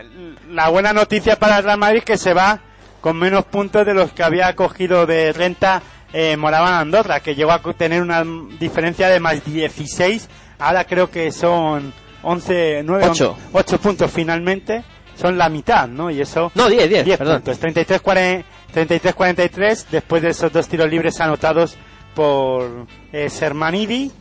la 0.51 0.69
buena 0.69 0.93
noticia 0.93 1.35
para 1.37 1.57
el 1.57 1.63
Real 1.65 1.77
Madrid 1.79 2.03
que 2.03 2.17
se 2.17 2.33
va 2.33 2.61
con 3.01 3.17
menos 3.17 3.45
puntos 3.45 3.85
de 3.85 3.93
los 3.93 4.11
que 4.11 4.23
había 4.23 4.55
cogido 4.55 5.05
de 5.05 5.33
renta 5.33 5.81
eh, 6.13 6.37
Moraban 6.37 6.73
Andorra, 6.73 7.19
que 7.19 7.35
llegó 7.35 7.51
a 7.51 7.61
tener 7.73 8.01
una 8.01 8.23
diferencia 8.59 9.09
de 9.09 9.19
más 9.19 9.43
16. 9.43 10.27
Ahora 10.59 10.85
creo 10.85 11.09
que 11.09 11.31
son 11.31 11.93
11, 12.23 12.81
9, 12.83 13.07
Ocho. 13.09 13.37
8 13.53 13.79
puntos 13.79 14.11
finalmente. 14.11 14.83
Son 15.15 15.35
la 15.37 15.49
mitad, 15.49 15.87
¿no? 15.87 16.11
Y 16.11 16.21
eso. 16.21 16.51
no, 16.53 16.69
10, 16.69 16.89
10, 16.89 17.05
10 17.05 17.17
perdón. 17.17 17.41
puntos. 17.41 17.59
33-40 17.61 18.43
33-43 18.73 19.85
después 19.89 20.21
de 20.21 20.29
esos 20.29 20.51
dos 20.51 20.67
tiros 20.67 20.89
libres 20.89 21.19
anotados 21.19 21.77
por 22.13 22.85
eh, 23.11 23.29
Sermanidi. 23.29 24.11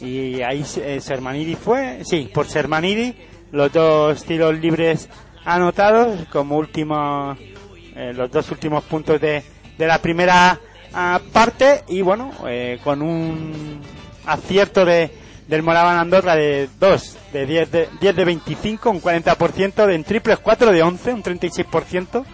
Y 0.00 0.42
ahí 0.42 0.64
eh, 0.76 1.00
Sermanidi 1.00 1.54
fue, 1.54 2.04
sí, 2.04 2.28
por 2.34 2.48
Sermanidi, 2.48 3.14
los 3.52 3.72
dos 3.72 4.24
tiros 4.24 4.58
libres 4.58 5.08
anotados 5.44 6.26
como 6.32 6.56
último, 6.56 7.36
eh, 7.96 8.12
los 8.14 8.30
dos 8.30 8.50
últimos 8.50 8.84
puntos 8.84 9.20
de, 9.20 9.42
de 9.78 9.86
la 9.86 9.98
primera 10.00 10.58
ah, 10.94 11.20
parte. 11.32 11.82
Y 11.88 12.02
bueno, 12.02 12.32
eh, 12.46 12.78
con 12.82 13.02
un 13.02 13.80
acierto 14.26 14.84
de, 14.84 15.10
del 15.48 15.62
Moraban 15.62 15.98
Andorra 15.98 16.34
de 16.36 16.68
2, 16.78 17.16
de 17.32 17.46
10 17.46 17.70
de, 17.70 17.88
10 18.00 18.16
de 18.16 18.24
25, 18.24 18.90
un 18.90 19.00
40%, 19.02 19.86
de 19.86 19.94
en 19.94 20.04
triples 20.04 20.38
4 20.38 20.72
de 20.72 20.82
11, 20.82 21.12
un 21.14 21.22
36%. 21.22 22.24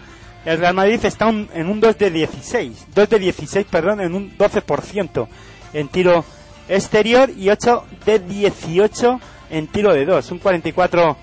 El 0.45 0.57
Real 0.57 0.73
Madrid 0.73 1.03
está 1.03 1.27
un- 1.27 1.49
en 1.53 1.67
un 1.69 1.79
2 1.81 1.97
de 1.97 2.11
16, 2.11 2.87
2 2.95 3.09
de 3.09 3.19
16, 3.19 3.65
perdón, 3.69 3.99
en 4.01 4.15
un 4.15 4.37
12% 4.37 5.27
en 5.73 5.87
tiro 5.89 6.23
exterior 6.69 7.29
y 7.35 7.49
8 7.49 7.85
de 8.05 8.19
18 8.19 9.19
en 9.49 9.67
tiro 9.67 9.93
de 9.93 10.05
2, 10.05 10.31
un 10.31 10.39
44%. 10.39 11.15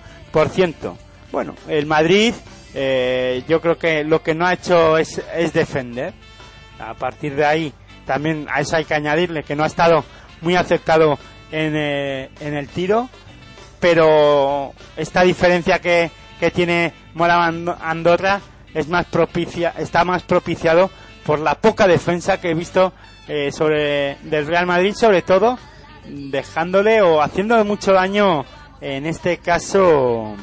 Bueno, 1.33 1.55
el 1.69 1.87
Madrid 1.87 2.35
eh, 2.79 3.43
yo 3.49 3.61
creo 3.63 3.79
que 3.79 4.05
lo 4.05 4.23
que 4.23 4.35
no 4.35 4.47
ha 4.47 4.53
hecho 4.53 4.99
es, 4.99 5.21
defender. 5.55 6.13
A 6.79 6.93
partir 6.93 7.35
de 7.35 7.47
ahí 7.47 7.73
también 8.05 8.47
a 8.53 8.61
eso 8.61 8.77
hay 8.77 8.85
que 8.85 8.93
añadirle 8.95 9.43
que 9.43 9.57
no 9.57 9.65
ha 9.65 9.67
estado 9.67 10.05
muy 10.43 10.55
aceptado 10.57 11.19
en, 11.51 11.73
eh, 11.75 12.29
el 12.41 12.69
tiro, 12.69 13.09
pero 13.81 14.73
esta 14.97 15.23
diferencia 15.23 15.79
que, 15.81 16.11
que 16.39 16.51
tiene 16.51 16.93
Mora 17.15 17.47
Ando- 17.49 17.77
Andorra 17.81 18.41
es 18.75 18.89
más 18.89 19.07
propicia, 19.07 19.73
está 19.79 20.05
más 20.05 20.23
propiciado 20.23 20.91
por 21.25 21.39
la 21.41 21.55
poca 21.55 21.87
defensa 21.87 22.39
que 22.41 22.51
he 22.51 22.55
visto 22.55 22.93
eh, 23.27 23.51
sobre 23.51 24.17
del 24.25 24.47
Real 24.47 24.67
Madrid, 24.67 24.93
sobre 24.95 25.23
todo 25.23 25.59
dejándole 26.07 27.01
o 27.01 27.23
haciéndole 27.23 27.65
mucho 27.65 27.93
daño 27.93 28.45
en 28.81 29.07
este 29.07 29.39
caso 29.39 30.37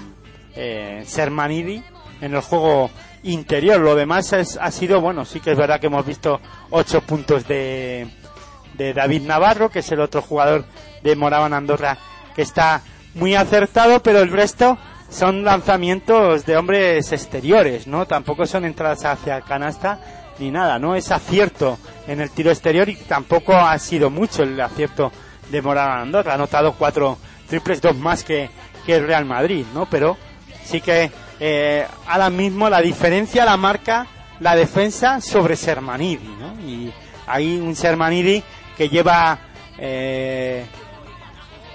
eh, 0.55 1.03
Sermanidi 1.05 1.83
en 2.23 2.33
el 2.33 2.41
juego 2.41 2.89
interior. 3.23 3.79
Lo 3.79 3.95
demás 3.95 4.33
es- 4.33 4.57
ha 4.61 4.71
sido 4.71 5.01
bueno, 5.01 5.25
sí 5.25 5.39
que 5.39 5.51
es 5.51 5.57
verdad 5.57 5.79
que 5.79 5.87
hemos 5.87 6.05
visto 6.05 6.39
ocho 6.71 7.01
puntos 7.01 7.47
de 7.47 8.07
de 8.75 8.91
David 8.91 9.21
Navarro, 9.21 9.69
que 9.69 9.79
es 9.79 9.91
el 9.91 9.99
otro 10.01 10.23
jugador 10.23 10.65
de 11.03 11.15
Moraban 11.15 11.53
Andorra 11.53 11.95
que 12.35 12.41
está 12.41 12.81
muy 13.13 13.35
acertado, 13.35 14.01
pero 14.01 14.19
el 14.21 14.31
resto 14.31 14.79
son 15.11 15.43
lanzamientos 15.43 16.43
de 16.47 16.57
hombres 16.57 17.11
exteriores, 17.11 17.85
¿no? 17.85 18.07
Tampoco 18.07 18.47
son 18.47 18.65
entradas 18.65 19.05
hacia 19.05 19.41
canasta 19.41 19.99
ni 20.39 20.49
nada, 20.49 20.79
¿no? 20.79 20.95
Es 20.95 21.11
acierto 21.11 21.77
en 22.07 22.19
el 22.19 22.31
tiro 22.31 22.49
exterior 22.49 22.89
y 22.89 22.95
tampoco 22.95 23.53
ha 23.55 23.77
sido 23.77 24.09
mucho 24.09 24.41
el 24.41 24.59
acierto 24.59 25.11
de 25.51 25.61
Moraban 25.61 25.99
Andorra. 25.99 26.31
Ha 26.31 26.35
anotado 26.35 26.73
cuatro 26.73 27.19
triples, 27.47 27.79
dos 27.79 27.95
más 27.95 28.23
que, 28.23 28.49
que 28.87 28.95
el 28.95 29.05
Real 29.05 29.25
Madrid, 29.25 29.67
¿no? 29.75 29.85
Pero 29.85 30.17
sí 30.63 30.81
que 30.81 31.11
eh, 31.39 31.85
ahora 32.07 32.29
mismo 32.29 32.69
la 32.69 32.81
diferencia 32.81 33.45
la 33.45 33.57
marca 33.57 34.07
la 34.39 34.55
defensa 34.55 35.21
sobre 35.21 35.55
Sermanidi, 35.55 36.27
¿no? 36.39 36.59
Y 36.67 36.91
hay 37.27 37.57
un 37.57 37.75
Sermanidi 37.75 38.43
que 38.77 38.89
lleva 38.89 39.39
eh, 39.77 40.65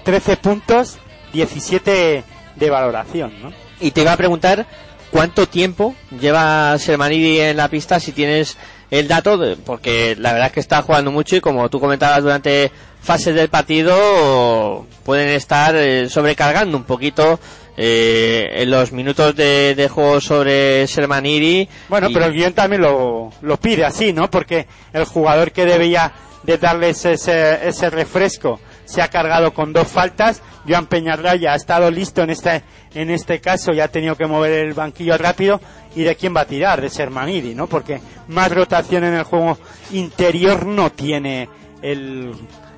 13 0.04 0.36
puntos, 0.36 0.98
17 1.32 2.24
de 2.56 2.70
valoración, 2.70 3.32
¿no? 3.42 3.52
Y 3.80 3.92
te 3.92 4.02
iba 4.02 4.12
a 4.12 4.16
preguntar 4.16 4.66
cuánto 5.10 5.48
tiempo 5.48 5.94
lleva 6.20 6.76
Sermanidi 6.78 7.40
en 7.40 7.56
la 7.56 7.68
pista 7.68 8.00
si 8.00 8.12
tienes 8.12 8.58
el 8.90 9.08
dato, 9.08 9.56
porque 9.64 10.16
la 10.18 10.32
verdad 10.32 10.48
es 10.48 10.52
que 10.52 10.60
está 10.60 10.82
jugando 10.82 11.10
mucho 11.10 11.36
y 11.36 11.40
como 11.40 11.68
tú 11.68 11.78
comentabas 11.78 12.22
durante 12.22 12.72
fases 13.00 13.34
del 13.34 13.48
partido 13.48 14.86
pueden 15.04 15.28
estar 15.28 15.76
eh, 15.76 16.08
sobrecargando 16.08 16.76
un 16.76 16.84
poquito 16.84 17.38
eh, 17.80 18.48
en 18.62 18.70
los 18.72 18.90
minutos 18.92 19.36
de, 19.36 19.74
de 19.76 19.88
juego 19.88 20.20
sobre 20.20 20.86
Sermanidi. 20.88 21.68
Bueno, 21.88 22.10
Y- 22.10 22.12
pero 22.12 22.26
el 22.26 22.32
guion 22.34 22.52
también 22.52 22.82
lo, 22.82 23.30
lo 23.40 23.56
pide 23.58 23.84
así, 23.84 24.12
¿no? 24.12 24.28
Porque 24.28 24.66
el 24.92 25.04
jugador 25.04 25.52
que 25.52 25.64
debía 25.64 26.12
de 26.42 26.58
darles 26.58 27.04
ese, 27.04 27.68
ese 27.68 27.88
refresco 27.88 28.58
se 28.84 29.00
ha 29.00 29.08
cargado 29.08 29.54
con 29.54 29.72
dos 29.72 29.86
faltas. 29.86 30.42
Joan 30.66 30.86
Peñarraya 30.86 31.52
ha 31.52 31.56
estado 31.56 31.90
listo 31.90 32.22
en 32.22 32.30
este, 32.30 32.62
en 32.94 33.10
este 33.10 33.40
caso 33.40 33.72
y 33.72 33.80
ha 33.80 33.88
tenido 33.88 34.16
que 34.16 34.26
mover 34.26 34.52
el 34.66 34.74
banquillo 34.74 35.16
rápido. 35.16 35.60
¿Y 35.94 36.02
de 36.02 36.16
quién 36.16 36.34
va 36.36 36.40
a 36.42 36.46
tirar? 36.46 36.80
De 36.80 36.90
Sermanidi, 36.90 37.54
¿no? 37.54 37.66
Porque 37.68 38.00
más 38.28 38.52
rotación 38.52 39.04
en 39.04 39.14
el 39.14 39.22
juego 39.24 39.56
interior 39.92 40.66
no 40.66 40.90
tiene 40.90 41.48
el, 41.82 42.32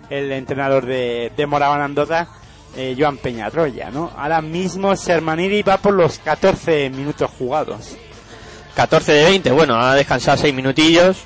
el 0.09 0.33
entrenador 0.33 0.87
de, 0.87 1.33
de 1.37 1.47
Moraban 1.47 1.81
Andorra, 1.81 2.29
eh, 2.77 2.95
Joan 2.99 3.17
Peñarroya, 3.19 3.91
¿no? 3.91 4.11
Ahora 4.17 4.41
mismo 4.41 4.95
Sermanidi 4.97 5.63
va 5.63 5.77
por 5.79 5.95
los 5.95 6.19
14 6.19 6.91
minutos 6.91 7.31
jugados. 7.39 7.97
14 8.75 9.13
de 9.13 9.25
20, 9.25 9.51
bueno, 9.51 9.77
ha 9.81 9.95
descansado 9.95 10.37
6 10.39 10.55
minutillos 10.55 11.19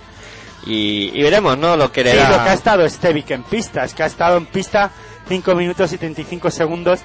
y, 0.67 1.11
y 1.13 1.23
veremos, 1.23 1.59
¿no? 1.59 1.77
Lo 1.77 1.93
que 1.93 2.03
le 2.03 2.13
Sí, 2.13 2.17
da- 2.17 2.31
lo 2.31 2.43
que 2.45 2.51
ha 2.51 2.55
estado 2.55 2.89
Stevic 2.89 3.31
en 3.33 3.43
pista, 3.43 3.85
es 3.85 3.93
que 3.95 4.03
ha 4.03 4.07
estado 4.07 4.39
en 4.39 4.47
pista 4.47 4.91
5 5.29 5.55
minutos 5.55 5.93
y 5.93 5.99
35 5.99 6.51
segundos. 6.51 7.01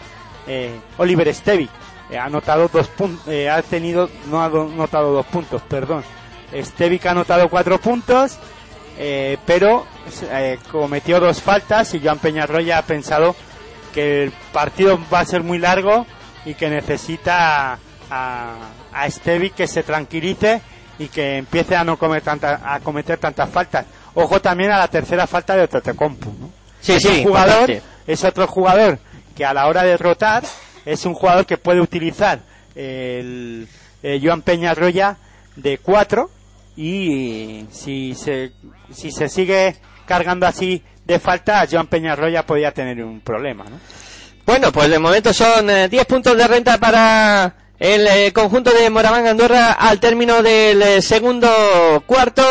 Eh, 0.47 0.79
Oliver 0.97 1.33
Stevic 1.35 1.69
eh, 2.09 2.17
ha 2.17 2.25
anotado 2.25 2.69
dos 2.71 2.87
puntos, 2.87 3.27
ha 3.51 3.61
tenido, 3.61 4.09
no 4.31 4.41
ha 4.41 4.49
do- 4.49 4.63
anotado 4.73 5.11
dos 5.11 5.25
puntos, 5.25 5.61
perdón. 5.63 6.03
Stevic 6.55 7.05
ha 7.05 7.11
anotado 7.11 7.47
cuatro 7.49 7.77
puntos, 7.79 8.37
eh, 8.97 9.37
pero 9.45 9.85
eh, 10.31 10.57
cometió 10.71 11.19
dos 11.19 11.41
faltas 11.41 11.93
y 11.93 11.99
Joan 11.99 12.17
Peñarroya 12.17 12.79
ha 12.79 12.81
pensado 12.81 13.35
que 13.93 14.23
el 14.23 14.31
partido 14.53 14.99
va 15.13 15.19
a 15.21 15.25
ser 15.25 15.43
muy 15.43 15.57
largo 15.59 16.05
y 16.45 16.53
que 16.53 16.69
necesita 16.69 17.77
a, 18.09 18.55
a 18.93 19.09
Stevic 19.11 19.55
que 19.55 19.67
se 19.67 19.83
tranquilice 19.83 20.61
y 20.97 21.07
que 21.07 21.37
empiece 21.37 21.75
a 21.75 21.83
no 21.83 21.97
cometer, 21.97 22.23
tanta- 22.23 22.61
a 22.63 22.79
cometer 22.79 23.17
tantas 23.17 23.49
faltas. 23.49 23.85
Ojo 24.15 24.41
también 24.41 24.71
a 24.71 24.77
la 24.79 24.87
tercera 24.87 25.27
falta 25.27 25.55
de 25.55 25.67
Totecompu, 25.67 26.29
¿no? 26.39 26.49
Sí, 26.81 26.93
es 26.93 27.03
sí, 27.03 27.23
jugador, 27.23 27.69
es 28.07 28.23
otro 28.23 28.47
jugador 28.47 28.99
que 29.35 29.45
a 29.45 29.53
la 29.53 29.67
hora 29.67 29.83
de 29.83 29.95
rotar 29.97 30.43
es 30.85 31.05
un 31.05 31.13
jugador 31.13 31.45
que 31.45 31.57
puede 31.57 31.81
utilizar 31.81 32.39
el, 32.75 33.67
eh, 34.01 34.19
Joan 34.23 34.41
Peñarroya 34.41 35.17
de 35.55 35.77
4 35.77 36.29
y 36.77 37.65
si 37.71 38.15
se, 38.15 38.51
si 38.91 39.11
se 39.11 39.27
sigue 39.29 39.75
cargando 40.05 40.47
así 40.47 40.81
de 41.09 41.19
falta, 41.19 41.65
Joan 41.69 41.87
Peñarroya 41.87 42.45
podía 42.45 42.71
tener 42.71 43.03
un 43.03 43.21
problema, 43.21 43.63
¿no? 43.63 43.79
Bueno, 44.45 44.71
pues 44.71 44.89
de 44.89 44.99
momento 44.99 45.33
son 45.33 45.69
eh, 45.69 45.89
10 45.89 46.05
puntos 46.05 46.37
de 46.37 46.47
renta 46.47 46.77
para 46.77 47.53
el 47.79 48.07
eh, 48.07 48.31
conjunto 48.31 48.71
de 48.71 48.89
Moraván 48.91 49.25
Andorra 49.25 49.73
al 49.73 49.99
término 49.99 50.43
del 50.43 50.81
eh, 50.81 51.01
segundo 51.01 51.49
cuarto. 52.05 52.43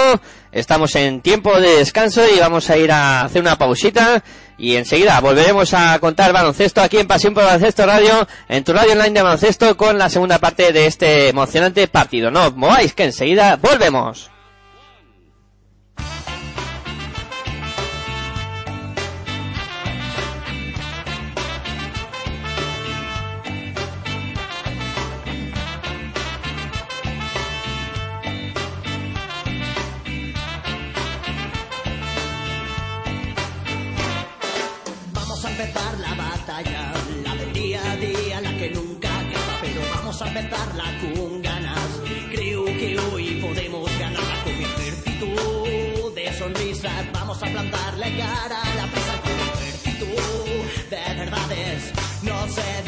Estamos 0.50 0.96
en 0.96 1.20
tiempo 1.20 1.61
de 1.61 1.76
descanso 1.76 2.22
y 2.26 2.40
vamos 2.40 2.68
a 2.70 2.76
ir 2.76 2.90
a 2.90 3.22
hacer 3.22 3.42
una 3.42 3.56
pausita 3.56 4.24
y 4.56 4.74
enseguida 4.74 5.20
volveremos 5.20 5.72
a 5.74 5.96
contar 6.00 6.32
baloncesto 6.32 6.80
aquí 6.80 6.98
en 6.98 7.06
Pasión 7.06 7.34
por 7.34 7.44
Baloncesto 7.44 7.86
Radio, 7.86 8.26
en 8.48 8.64
tu 8.64 8.72
radio 8.72 8.92
online 8.92 9.11
de 9.11 9.22
baloncesto 9.22 9.76
con 9.76 9.98
la 9.98 10.09
segunda 10.09 10.38
parte 10.38 10.72
de 10.72 10.86
este 10.86 11.28
emocionante 11.28 11.86
partido. 11.86 12.32
No 12.32 12.46
os 12.46 12.56
mováis 12.56 12.92
que 12.94 13.04
enseguida 13.04 13.56
volvemos. 13.56 14.30
No 52.22 52.48
se. 52.48 52.88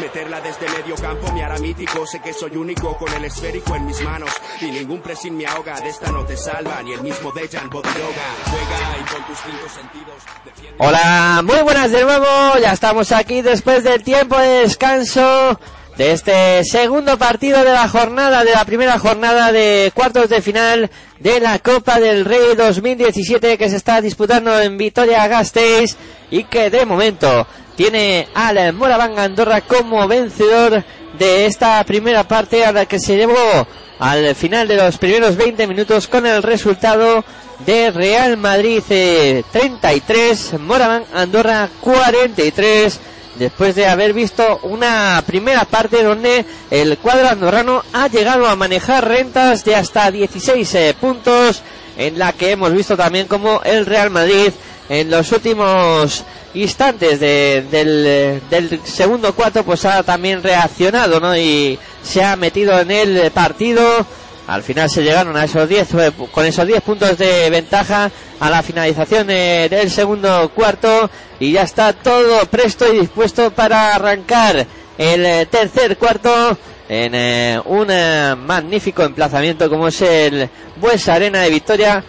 Meterla 0.00 0.40
desde 0.40 0.68
medio 0.68 0.94
campo 0.96 1.30
me 1.32 1.42
hará 1.44 1.58
mítico. 1.58 2.06
Sé 2.06 2.20
que 2.20 2.32
soy 2.32 2.56
único 2.56 2.96
con 2.96 3.12
el 3.12 3.24
esférico 3.24 3.74
en 3.76 3.86
mis 3.86 4.00
manos. 4.02 4.30
Y 4.60 4.66
ningún 4.66 5.00
pressing 5.00 5.36
me 5.36 5.46
ahoga. 5.46 5.80
De 5.80 5.88
esta 5.88 6.10
no 6.10 6.24
te 6.24 6.36
salva 6.36 6.82
ni 6.82 6.92
el 6.92 7.00
mismo 7.02 7.30
Dejan 7.32 7.70
Bodiroga. 7.70 8.26
Juega 8.50 8.98
y 8.98 9.04
con 9.14 9.26
tus 9.26 9.38
cinco 9.38 9.68
sentidos. 9.74 10.22
defiende- 10.44 10.76
Hola, 10.78 11.42
muy 11.44 11.62
buenas 11.62 11.90
de 11.92 12.02
nuevo. 12.04 12.26
Ya 12.60 12.72
estamos 12.72 13.12
aquí 13.12 13.42
después 13.42 13.84
del 13.84 14.02
tiempo 14.02 14.36
de 14.38 14.60
descanso 14.62 15.60
de 15.96 16.12
este 16.12 16.64
segundo 16.64 17.16
partido 17.16 17.64
de 17.64 17.72
la 17.72 17.88
jornada, 17.88 18.44
de 18.44 18.52
la 18.52 18.64
primera 18.64 18.98
jornada 18.98 19.50
de 19.50 19.90
cuartos 19.94 20.28
de 20.28 20.42
final 20.42 20.90
de 21.20 21.40
la 21.40 21.58
Copa 21.58 21.98
del 21.98 22.24
Rey 22.24 22.54
2017 22.56 23.56
que 23.56 23.70
se 23.70 23.76
está 23.76 24.00
disputando 24.00 24.60
en 24.60 24.76
Vitoria-Gasteiz 24.76 25.96
y 26.30 26.44
que 26.44 26.68
de 26.70 26.84
momento 26.84 27.46
tiene 27.76 28.28
al 28.34 28.74
Moraván 28.74 29.18
Andorra 29.18 29.62
como 29.62 30.06
vencedor 30.06 30.84
de 31.18 31.46
esta 31.46 31.82
primera 31.84 32.24
parte 32.24 32.64
a 32.64 32.72
la 32.72 32.86
que 32.86 32.98
se 32.98 33.16
llevó 33.16 33.66
al 33.98 34.34
final 34.34 34.68
de 34.68 34.76
los 34.76 34.98
primeros 34.98 35.36
20 35.36 35.66
minutos 35.66 36.08
con 36.08 36.26
el 36.26 36.42
resultado 36.42 37.24
de 37.64 37.90
Real 37.90 38.36
Madrid 38.36 38.82
eh, 38.90 39.42
33, 39.50 40.60
Moraván 40.60 41.04
Andorra 41.14 41.70
43, 41.80 43.00
después 43.38 43.74
de 43.74 43.86
haber 43.86 44.12
visto 44.12 44.60
una 44.62 45.22
primera 45.26 45.64
parte 45.64 46.02
donde 46.02 46.44
el 46.70 46.98
cuadro 46.98 47.28
andorrano 47.28 47.82
ha 47.92 48.08
llegado 48.08 48.46
a 48.46 48.56
manejar 48.56 49.06
rentas 49.06 49.64
de 49.64 49.74
hasta 49.76 50.10
16 50.10 50.74
eh, 50.74 50.94
puntos, 51.00 51.62
en 51.96 52.18
la 52.18 52.32
que 52.32 52.50
hemos 52.52 52.72
visto 52.72 52.96
también 52.96 53.26
como 53.26 53.62
el 53.64 53.86
Real 53.86 54.10
Madrid 54.10 54.50
en 54.88 55.10
los 55.10 55.32
últimos 55.32 56.24
instantes 56.54 57.20
de- 57.20 58.40
del, 58.50 58.80
segundo 58.84 59.34
cuarto 59.34 59.64
pues 59.64 59.84
ha 59.84 60.02
también 60.02 60.42
reaccionado 60.42 61.20
¿no? 61.20 61.36
y 61.36 61.78
se 62.02 62.22
ha 62.22 62.36
metido 62.36 62.78
en 62.80 62.90
el 62.90 63.30
partido 63.30 64.06
al 64.46 64.62
final 64.62 64.88
se 64.88 65.02
llegaron 65.02 65.36
a 65.36 65.44
esos 65.44 65.68
10 65.68 65.94
eh, 65.94 66.12
con 66.30 66.46
esos 66.46 66.66
10 66.66 66.80
puntos 66.82 67.18
de 67.18 67.50
ventaja 67.50 68.10
a 68.38 68.48
la 68.50 68.62
finalización 68.62 69.28
eh, 69.28 69.66
del 69.68 69.90
segundo 69.90 70.48
cuarto 70.54 71.10
y 71.38 71.52
ya 71.52 71.62
está 71.62 71.92
todo 71.92 72.46
presto 72.46 72.92
y 72.92 73.00
dispuesto 73.00 73.50
para 73.50 73.94
arrancar 73.94 74.66
el 74.98 75.26
eh, 75.26 75.46
tercer 75.46 75.96
cuarto 75.98 76.56
en 76.88 77.14
eh, 77.14 77.60
un 77.64 77.88
eh, 77.90 78.34
magnífico 78.36 79.02
emplazamiento 79.02 79.68
como 79.68 79.88
es 79.88 80.00
el 80.02 80.48
Buesa 80.76 81.14
Arena 81.14 81.40
de 81.40 81.50
Victoria, 81.50 82.04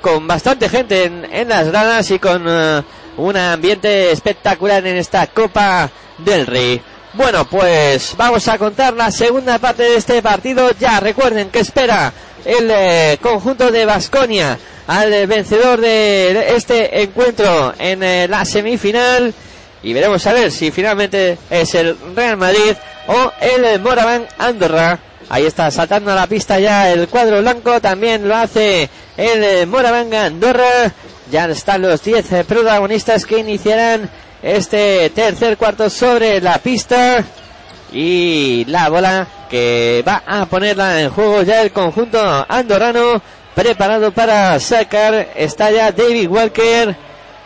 con 0.00 0.26
bastante 0.26 0.68
gente 0.68 1.04
en, 1.04 1.48
las 1.48 1.68
gradas 1.68 2.10
y 2.10 2.18
con 2.18 2.46
un 3.16 3.36
ambiente 3.36 4.12
espectacular 4.12 4.86
en 4.86 4.96
esta 4.96 5.26
Copa 5.28 5.90
del 6.18 6.46
Rey. 6.46 6.80
Bueno, 7.14 7.44
pues 7.46 8.14
vamos 8.16 8.46
a 8.48 8.58
contar 8.58 8.92
la 8.94 9.10
segunda 9.10 9.58
parte 9.58 9.84
de 9.84 9.96
este 9.96 10.20
partido. 10.20 10.70
Ya 10.78 11.00
recuerden 11.00 11.48
que 11.48 11.60
espera 11.60 12.12
el 12.44 12.70
eh, 12.70 13.18
conjunto 13.20 13.70
de 13.70 13.86
Basconia 13.86 14.58
al 14.86 15.12
eh, 15.12 15.26
vencedor 15.26 15.80
de 15.80 16.54
este 16.56 17.02
encuentro 17.02 17.74
en 17.78 18.02
eh, 18.02 18.28
la 18.28 18.44
semifinal 18.44 19.32
y 19.82 19.92
veremos 19.92 20.26
a 20.26 20.32
ver 20.32 20.50
si 20.50 20.70
finalmente 20.70 21.38
es 21.50 21.74
el 21.74 21.96
Real 22.14 22.36
Madrid 22.36 22.74
o 23.06 23.32
el 23.40 23.80
Moraván 23.80 24.26
Andorra. 24.38 24.98
Ahí 25.28 25.46
está 25.46 25.70
saltando 25.70 26.12
a 26.12 26.14
la 26.14 26.26
pista 26.26 26.58
ya 26.58 26.90
el 26.90 27.08
cuadro 27.08 27.40
blanco, 27.40 27.80
también 27.80 28.26
lo 28.26 28.34
hace 28.34 28.88
el 29.16 29.66
Moraván 29.66 30.12
Andorra. 30.14 30.92
Ya 31.30 31.46
están 31.46 31.82
los 31.82 32.02
10 32.02 32.32
eh, 32.32 32.44
protagonistas 32.44 33.24
que 33.24 33.38
iniciarán 33.38 34.08
este 34.42 35.10
tercer 35.10 35.56
cuarto 35.56 35.88
sobre 35.88 36.40
la 36.40 36.58
pista. 36.58 37.24
Y 37.94 38.64
la 38.66 38.88
bola 38.88 39.26
que 39.48 40.04
va 40.06 40.22
a 40.26 40.46
ponerla 40.46 41.00
en 41.00 41.10
juego 41.10 41.42
ya 41.42 41.62
el 41.62 41.70
conjunto 41.70 42.44
andorrano 42.48 43.22
preparado 43.54 44.10
para 44.10 44.58
sacar 44.58 45.28
está 45.36 45.70
ya 45.70 45.92
David 45.92 46.28
Walker 46.28 46.96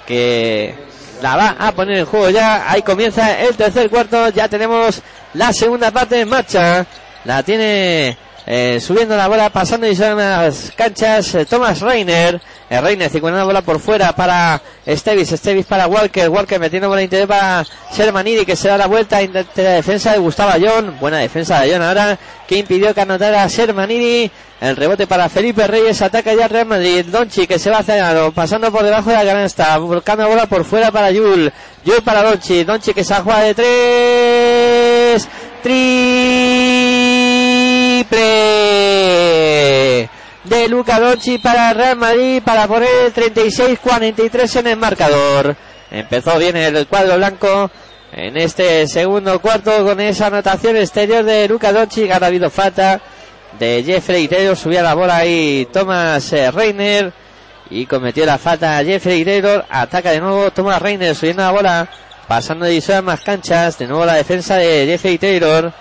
que 0.07 0.75
la 1.21 1.37
va 1.37 1.57
a 1.59 1.73
poner 1.73 1.99
en 1.99 2.07
juego 2.07 2.31
ya. 2.31 2.71
Ahí 2.71 2.83
comienza 2.83 3.39
el 3.41 3.57
tercer 3.57 3.91
cuarto. 3.91 4.31
Ya 4.31 4.49
tenemos 4.49 5.03
la 5.35 5.53
segunda 5.53 5.91
parte 5.91 6.21
en 6.21 6.29
marcha. 6.29 6.87
La 7.25 7.43
tiene 7.43 8.17
eh, 8.51 8.81
subiendo 8.81 9.15
la 9.15 9.29
bola, 9.29 9.51
pasando 9.51 9.87
y 9.87 9.95
son 9.95 10.17
las 10.17 10.73
canchas. 10.75 11.35
eh, 11.35 11.45
Thomas 11.45 11.83
Reiner. 11.83 12.41
El 12.71 12.83
Reiner 12.83 13.11
circulando 13.11 13.41
la 13.41 13.45
bola 13.45 13.61
por 13.61 13.79
fuera 13.79 14.17
para 14.17 14.59
Stevis. 14.87 15.29
Stevis 15.29 15.67
para 15.67 15.87
Walker. 15.87 16.31
Walker 16.31 16.59
metiendo 16.59 16.89
bola 16.89 17.03
interior 17.03 17.29
para 17.29 17.67
Shermanidi 17.93 18.47
que 18.47 18.57
se 18.57 18.69
da 18.69 18.79
la 18.79 18.87
vuelta. 18.87 19.21
Intenta 19.21 19.63
la 19.63 19.73
defensa 19.73 20.13
de 20.13 20.19
Gustavo 20.19 20.51
Ayón. 20.51 20.97
Buena 20.99 21.19
defensa 21.19 21.57
de 21.57 21.65
Ayón 21.65 21.83
ahora 21.83 22.19
que 22.47 22.57
impidió 22.57 22.95
que 22.95 23.03
anotara 23.03 23.47
Shermanidi. 23.49 24.31
El 24.63 24.77
rebote 24.77 25.07
para 25.07 25.29
Felipe 25.29 25.67
Reyes. 25.67 26.01
Ataca 26.01 26.33
ya 26.33 26.49
Real 26.49 26.65
Madrid. 26.65 27.05
Donchi 27.05 27.47
que 27.47 27.59
se 27.59 27.69
va 27.69 27.81
hacia 27.81 28.31
pasando 28.35 28.73
por 28.73 28.83
debajo 28.83 29.11
de 29.11 29.17
la 29.17 29.25
canasta. 29.27 29.77
Volcando 29.77 30.23
la 30.23 30.29
bola 30.31 30.47
por 30.47 30.65
fuera 30.65 30.91
para 30.91 31.11
Yul. 31.11 31.53
Yul 31.85 32.03
para 32.03 32.23
Donchi. 32.23 32.65
Donchi 32.65 32.95
que 32.95 33.05
se 33.05 33.15
jugado 33.17 33.45
de 33.45 33.55
tres. 33.55 35.29
De 38.11 40.09
Luca 40.69 40.99
Donchi 40.99 41.39
para 41.39 41.75
Real 41.75 41.97
Madrid 41.97 42.43
para 42.45 42.67
poner 42.67 42.89
el 43.07 43.15
36-43 43.15 44.61
en 44.61 44.67
el 44.67 44.77
marcador. 44.77 45.57
Empezó 45.91 46.39
bien 46.39 46.57
el 46.57 46.87
cuadro 46.87 47.17
blanco 47.17 47.71
en 48.13 48.37
este 48.37 48.87
segundo 48.87 49.41
cuarto 49.41 49.85
con 49.85 50.01
esa 50.01 50.29
anotación 50.29 50.77
exterior 50.77 51.25
de 51.25 51.49
Luca 51.49 51.73
Donchi. 51.73 52.11
Ha 52.11 52.17
habido 52.17 52.51
falta 52.51 53.01
de 53.59 53.83
Jeffrey 53.85 54.29
Taylor. 54.29 54.57
Subía 54.57 54.83
la 54.83 54.95
bola 54.95 55.19
ahí 55.19 55.69
Thomas 55.73 56.33
eh, 56.33 56.51
Reiner 56.51 57.13
y 57.71 57.87
cometió 57.87 58.25
la 58.25 58.39
falta 58.39 58.83
Jeffrey 58.85 59.25
Taylor. 59.25 59.67
Ataca 59.69 60.11
de 60.13 60.21
nuevo 60.21 60.51
Thomas 60.51 60.81
Reiner 60.81 61.15
subiendo 61.15 61.43
la 61.43 61.51
bola. 61.51 61.89
Pasando 62.27 62.67
de 62.67 63.03
más 63.03 63.21
canchas. 63.21 63.79
De 63.79 63.87
nuevo 63.87 64.05
la 64.05 64.15
defensa 64.15 64.57
de 64.57 64.87
Jeffrey 64.87 65.19
Taylor. 65.19 65.73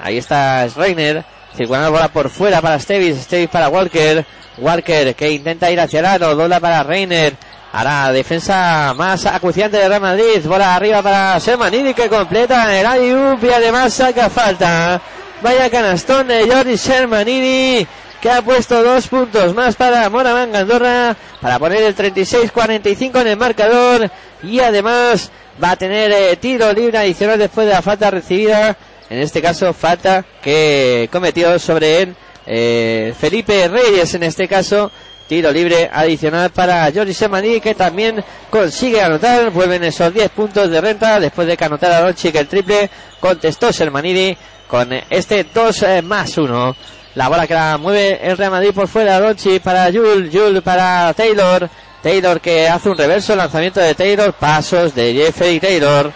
Ahí 0.00 0.18
está 0.18 0.66
Reiner. 0.68 1.24
Circulando 1.58 1.86
la 1.86 1.90
bola 1.90 2.08
por 2.12 2.30
fuera 2.30 2.62
para 2.62 2.78
Stevis. 2.78 3.20
Stevis 3.22 3.48
para 3.48 3.68
Walker. 3.68 4.24
Walker 4.58 5.16
que 5.16 5.32
intenta 5.32 5.68
ir 5.72 5.80
hacia 5.80 5.98
el 5.98 6.06
aro. 6.06 6.36
Dobla 6.36 6.60
para 6.60 6.84
Reiner. 6.84 7.34
Ahora 7.72 8.12
defensa 8.12 8.94
más 8.96 9.26
acuciante 9.26 9.76
de 9.76 9.88
Real 9.88 10.00
Madrid. 10.00 10.40
Bola 10.44 10.76
arriba 10.76 11.02
para 11.02 11.40
Sermanini 11.40 11.94
que 11.94 12.08
completa 12.08 12.78
el 12.78 12.86
alley-oop 12.86 13.42
y 13.42 13.50
además 13.50 13.92
saca 13.92 14.30
falta. 14.30 15.02
Vaya 15.42 15.68
canastón 15.68 16.28
de 16.28 16.48
Jordi 16.48 16.78
Sermanini 16.78 17.84
que 18.20 18.30
ha 18.30 18.40
puesto 18.40 18.80
dos 18.84 19.08
puntos 19.08 19.52
más 19.52 19.74
para 19.74 20.08
Moraván 20.10 20.54
Andorra 20.54 21.16
para 21.40 21.58
poner 21.58 21.82
el 21.82 21.96
36-45 21.96 23.20
en 23.20 23.26
el 23.26 23.36
marcador 23.36 24.08
y 24.44 24.60
además 24.60 25.30
va 25.62 25.72
a 25.72 25.76
tener 25.76 26.12
eh, 26.12 26.36
tiro 26.36 26.72
libre 26.72 26.98
adicional 26.98 27.36
después 27.36 27.66
de 27.66 27.72
la 27.72 27.82
falta 27.82 28.12
recibida. 28.12 28.76
En 29.10 29.18
este 29.20 29.40
caso, 29.40 29.72
falta 29.72 30.24
que 30.42 31.08
cometió 31.10 31.58
sobre 31.58 32.02
él 32.02 32.16
eh, 32.46 33.14
Felipe 33.18 33.68
Reyes. 33.68 34.14
En 34.14 34.22
este 34.22 34.48
caso, 34.48 34.90
tiro 35.28 35.50
libre 35.52 35.88
adicional 35.92 36.50
para 36.50 36.90
Jordi 36.92 37.14
Semaní, 37.14 37.60
que 37.60 37.74
también 37.74 38.24
consigue 38.50 39.00
anotar. 39.00 39.50
Vuelven 39.50 39.84
esos 39.84 40.12
10 40.12 40.30
puntos 40.30 40.70
de 40.70 40.80
renta 40.80 41.20
después 41.20 41.46
de 41.46 41.56
que 41.56 41.64
anotara 41.64 42.00
Donchi 42.00 42.32
que 42.32 42.40
el 42.40 42.48
triple 42.48 42.90
contestó 43.20 43.72
Sermanidi 43.72 44.36
con 44.66 44.90
este 45.10 45.44
2 45.44 45.82
eh, 45.82 46.02
más 46.02 46.36
1. 46.36 46.76
La 47.14 47.28
bola 47.28 47.46
que 47.46 47.54
la 47.54 47.78
mueve 47.78 48.20
el 48.22 48.36
Real 48.36 48.52
Madrid 48.52 48.72
por 48.74 48.88
fuera, 48.88 49.20
Donchi 49.20 49.58
para 49.58 49.92
Jul, 49.92 50.30
Jul 50.32 50.62
para 50.62 51.12
Taylor. 51.14 51.68
Taylor 52.02 52.40
que 52.40 52.68
hace 52.68 52.88
un 52.88 52.96
reverso, 52.96 53.34
lanzamiento 53.34 53.80
de 53.80 53.94
Taylor, 53.94 54.32
pasos 54.32 54.94
de 54.94 55.14
Jeffrey 55.14 55.58
Taylor. 55.60 56.12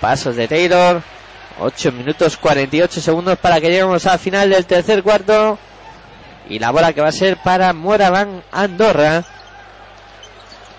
Pasos 0.00 0.36
de 0.36 0.46
Taylor. 0.46 1.02
8 1.60 1.92
minutos 1.92 2.36
48 2.36 3.00
segundos 3.00 3.38
para 3.38 3.60
que 3.60 3.68
lleguemos 3.68 4.06
al 4.06 4.18
final 4.18 4.50
del 4.50 4.66
tercer 4.66 5.02
cuarto. 5.02 5.58
Y 6.48 6.58
la 6.58 6.70
bola 6.70 6.92
que 6.92 7.00
va 7.00 7.08
a 7.08 7.12
ser 7.12 7.36
para 7.38 7.72
Moraván 7.72 8.42
Andorra. 8.50 9.24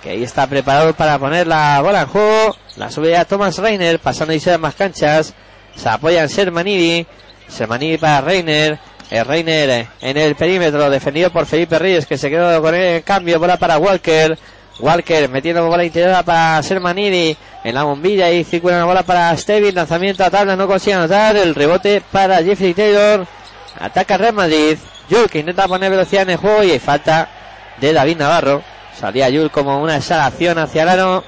Que 0.02 0.12
ahí 0.12 0.24
está 0.24 0.48
preparado 0.48 0.94
para 0.94 1.18
poner 1.18 1.48
la 1.48 1.82
bola 1.82 2.02
en 2.02 2.08
juego. 2.08 2.58
La 2.76 2.92
sube 2.92 3.12
ya 3.12 3.26
Thomas 3.26 3.58
Reiner, 3.58 4.00
pasando 4.00 4.34
y 4.34 4.40
se 4.40 4.58
más 4.58 4.76
canchas. 4.76 5.34
Se 5.76 5.90
apoya 5.90 6.24
en 6.24 6.30
Sermanidi. 6.30 7.08
Sermanidi 7.48 7.98
para 7.98 8.22
Reiner. 8.22 8.80
El 9.10 9.26
Reiner 9.26 9.88
en 10.02 10.18
el 10.18 10.36
perímetro, 10.36 10.90
defendido 10.90 11.30
por 11.30 11.46
Felipe 11.46 11.78
Reyes, 11.78 12.06
que 12.06 12.18
se 12.18 12.30
quedó 12.30 12.62
con 12.62 12.74
el 12.74 13.04
cambio. 13.04 13.40
Bola 13.40 13.58
para 13.58 13.78
Walker. 13.78 14.38
Walker 14.80 15.30
metiendo 15.30 15.68
bola 15.68 15.86
interior 15.86 16.24
para 16.26 16.62
Sermanidi 16.64 17.38
en 17.64 17.76
la 17.76 17.84
bombilla 17.84 18.32
y 18.32 18.44
circula 18.44 18.80
la 18.80 18.86
bola 18.86 19.04
para 19.04 19.36
Stevin. 19.38 19.76
Lanzamiento 19.76 20.24
a 20.24 20.32
tabla, 20.32 20.56
no 20.56 20.68
consigue 20.68 20.96
anotar. 20.96 21.36
El 21.36 21.56
rebote 21.56 22.02
para 22.12 22.44
Jeffrey 22.44 22.74
Taylor. 22.74 23.28
Ataca 23.80 24.18
Real 24.18 24.34
Madrid. 24.34 24.78
Yul 25.10 25.30
que 25.30 25.40
intenta 25.40 25.68
poner 25.68 25.92
velocidad 25.92 26.24
en 26.24 26.32
el 26.32 26.38
juego 26.38 26.64
y 26.64 26.72
hay 26.72 26.80
falta 26.80 27.30
de 27.80 27.94
David 27.94 28.18
Navarro. 28.18 28.64
Salía 29.00 29.30
Yul 29.30 29.52
como 29.52 29.82
una 29.82 29.98
exhalación 29.98 30.58
hacia 30.58 30.84
el 30.84 30.90
aro. 30.90 31.24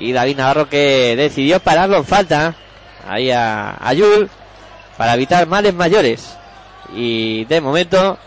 Y 0.00 0.12
David 0.12 0.36
Navarro 0.36 0.68
que 0.68 1.14
decidió 1.16 1.60
pararlo 1.60 1.98
en 1.98 2.04
falta. 2.04 2.54
Ahí 3.08 3.30
a 3.30 3.92
Yul 3.92 4.28
para 4.96 5.14
evitar 5.14 5.46
males 5.46 5.74
mayores. 5.74 6.36
Y 6.94 7.44
de 7.46 7.60
momento, 7.60 8.18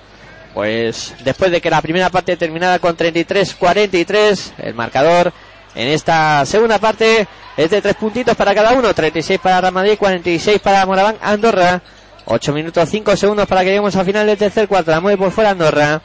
pues 0.54 1.14
después 1.24 1.52
de 1.52 1.62
que 1.62 1.70
la 1.70 1.82
primera 1.82 2.10
parte 2.10 2.38
terminara 2.38 2.80
con 2.80 2.98
33-43, 2.98 4.54
el 4.60 4.74
marcador 4.74 5.32
en 5.76 5.88
esta 5.88 6.46
segunda 6.46 6.80
parte 6.80 7.28
es 7.56 7.70
de 7.70 7.82
tres 7.82 7.96
puntitos 7.96 8.36
para 8.36 8.56
cada 8.56 8.74
uno. 8.74 8.94
36 8.94 9.40
para 9.40 9.62
Real 9.62 9.74
Madrid, 9.74 9.98
46 9.98 10.60
para 10.60 10.86
Moraván 10.86 11.18
Andorra. 11.22 11.82
8 12.26 12.54
minutos 12.54 12.88
5 12.90 13.18
segundos 13.18 13.48
para 13.48 13.62
que 13.62 13.68
lleguemos 13.68 13.96
al 13.96 14.06
final 14.06 14.26
del 14.26 14.38
tercer 14.38 14.68
cuarto. 14.68 14.92
La 14.92 15.02
mueve 15.02 15.18
por 15.18 15.32
fuera 15.32 15.52
Andorra. 15.52 16.02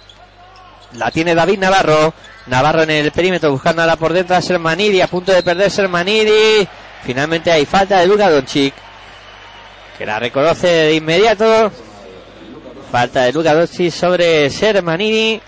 La 0.94 1.10
tiene 1.10 1.34
David 1.34 1.58
Navarro. 1.58 2.14
Navarro 2.46 2.82
en 2.82 2.90
el 2.90 3.10
perímetro 3.12 3.50
buscando 3.50 3.82
ahora 3.82 3.96
por 3.96 4.12
dentro 4.12 4.36
a 4.36 4.42
Sermanidi. 4.42 5.00
A 5.00 5.06
punto 5.06 5.32
de 5.32 5.42
perder 5.42 5.70
Sermanidi. 5.70 6.66
Finalmente 7.04 7.50
hay 7.50 7.66
falta 7.66 8.00
de 8.00 8.06
Luka 8.06 8.30
Doncic. 8.30 8.74
Que 9.98 10.06
la 10.06 10.18
reconoce 10.18 10.66
de 10.66 10.94
inmediato. 10.94 11.70
Falta 12.94 13.22
de 13.22 13.32
Luka 13.32 13.52
Doncic 13.52 13.90
sobre 13.90 14.48
Sermanidi. 14.50 15.40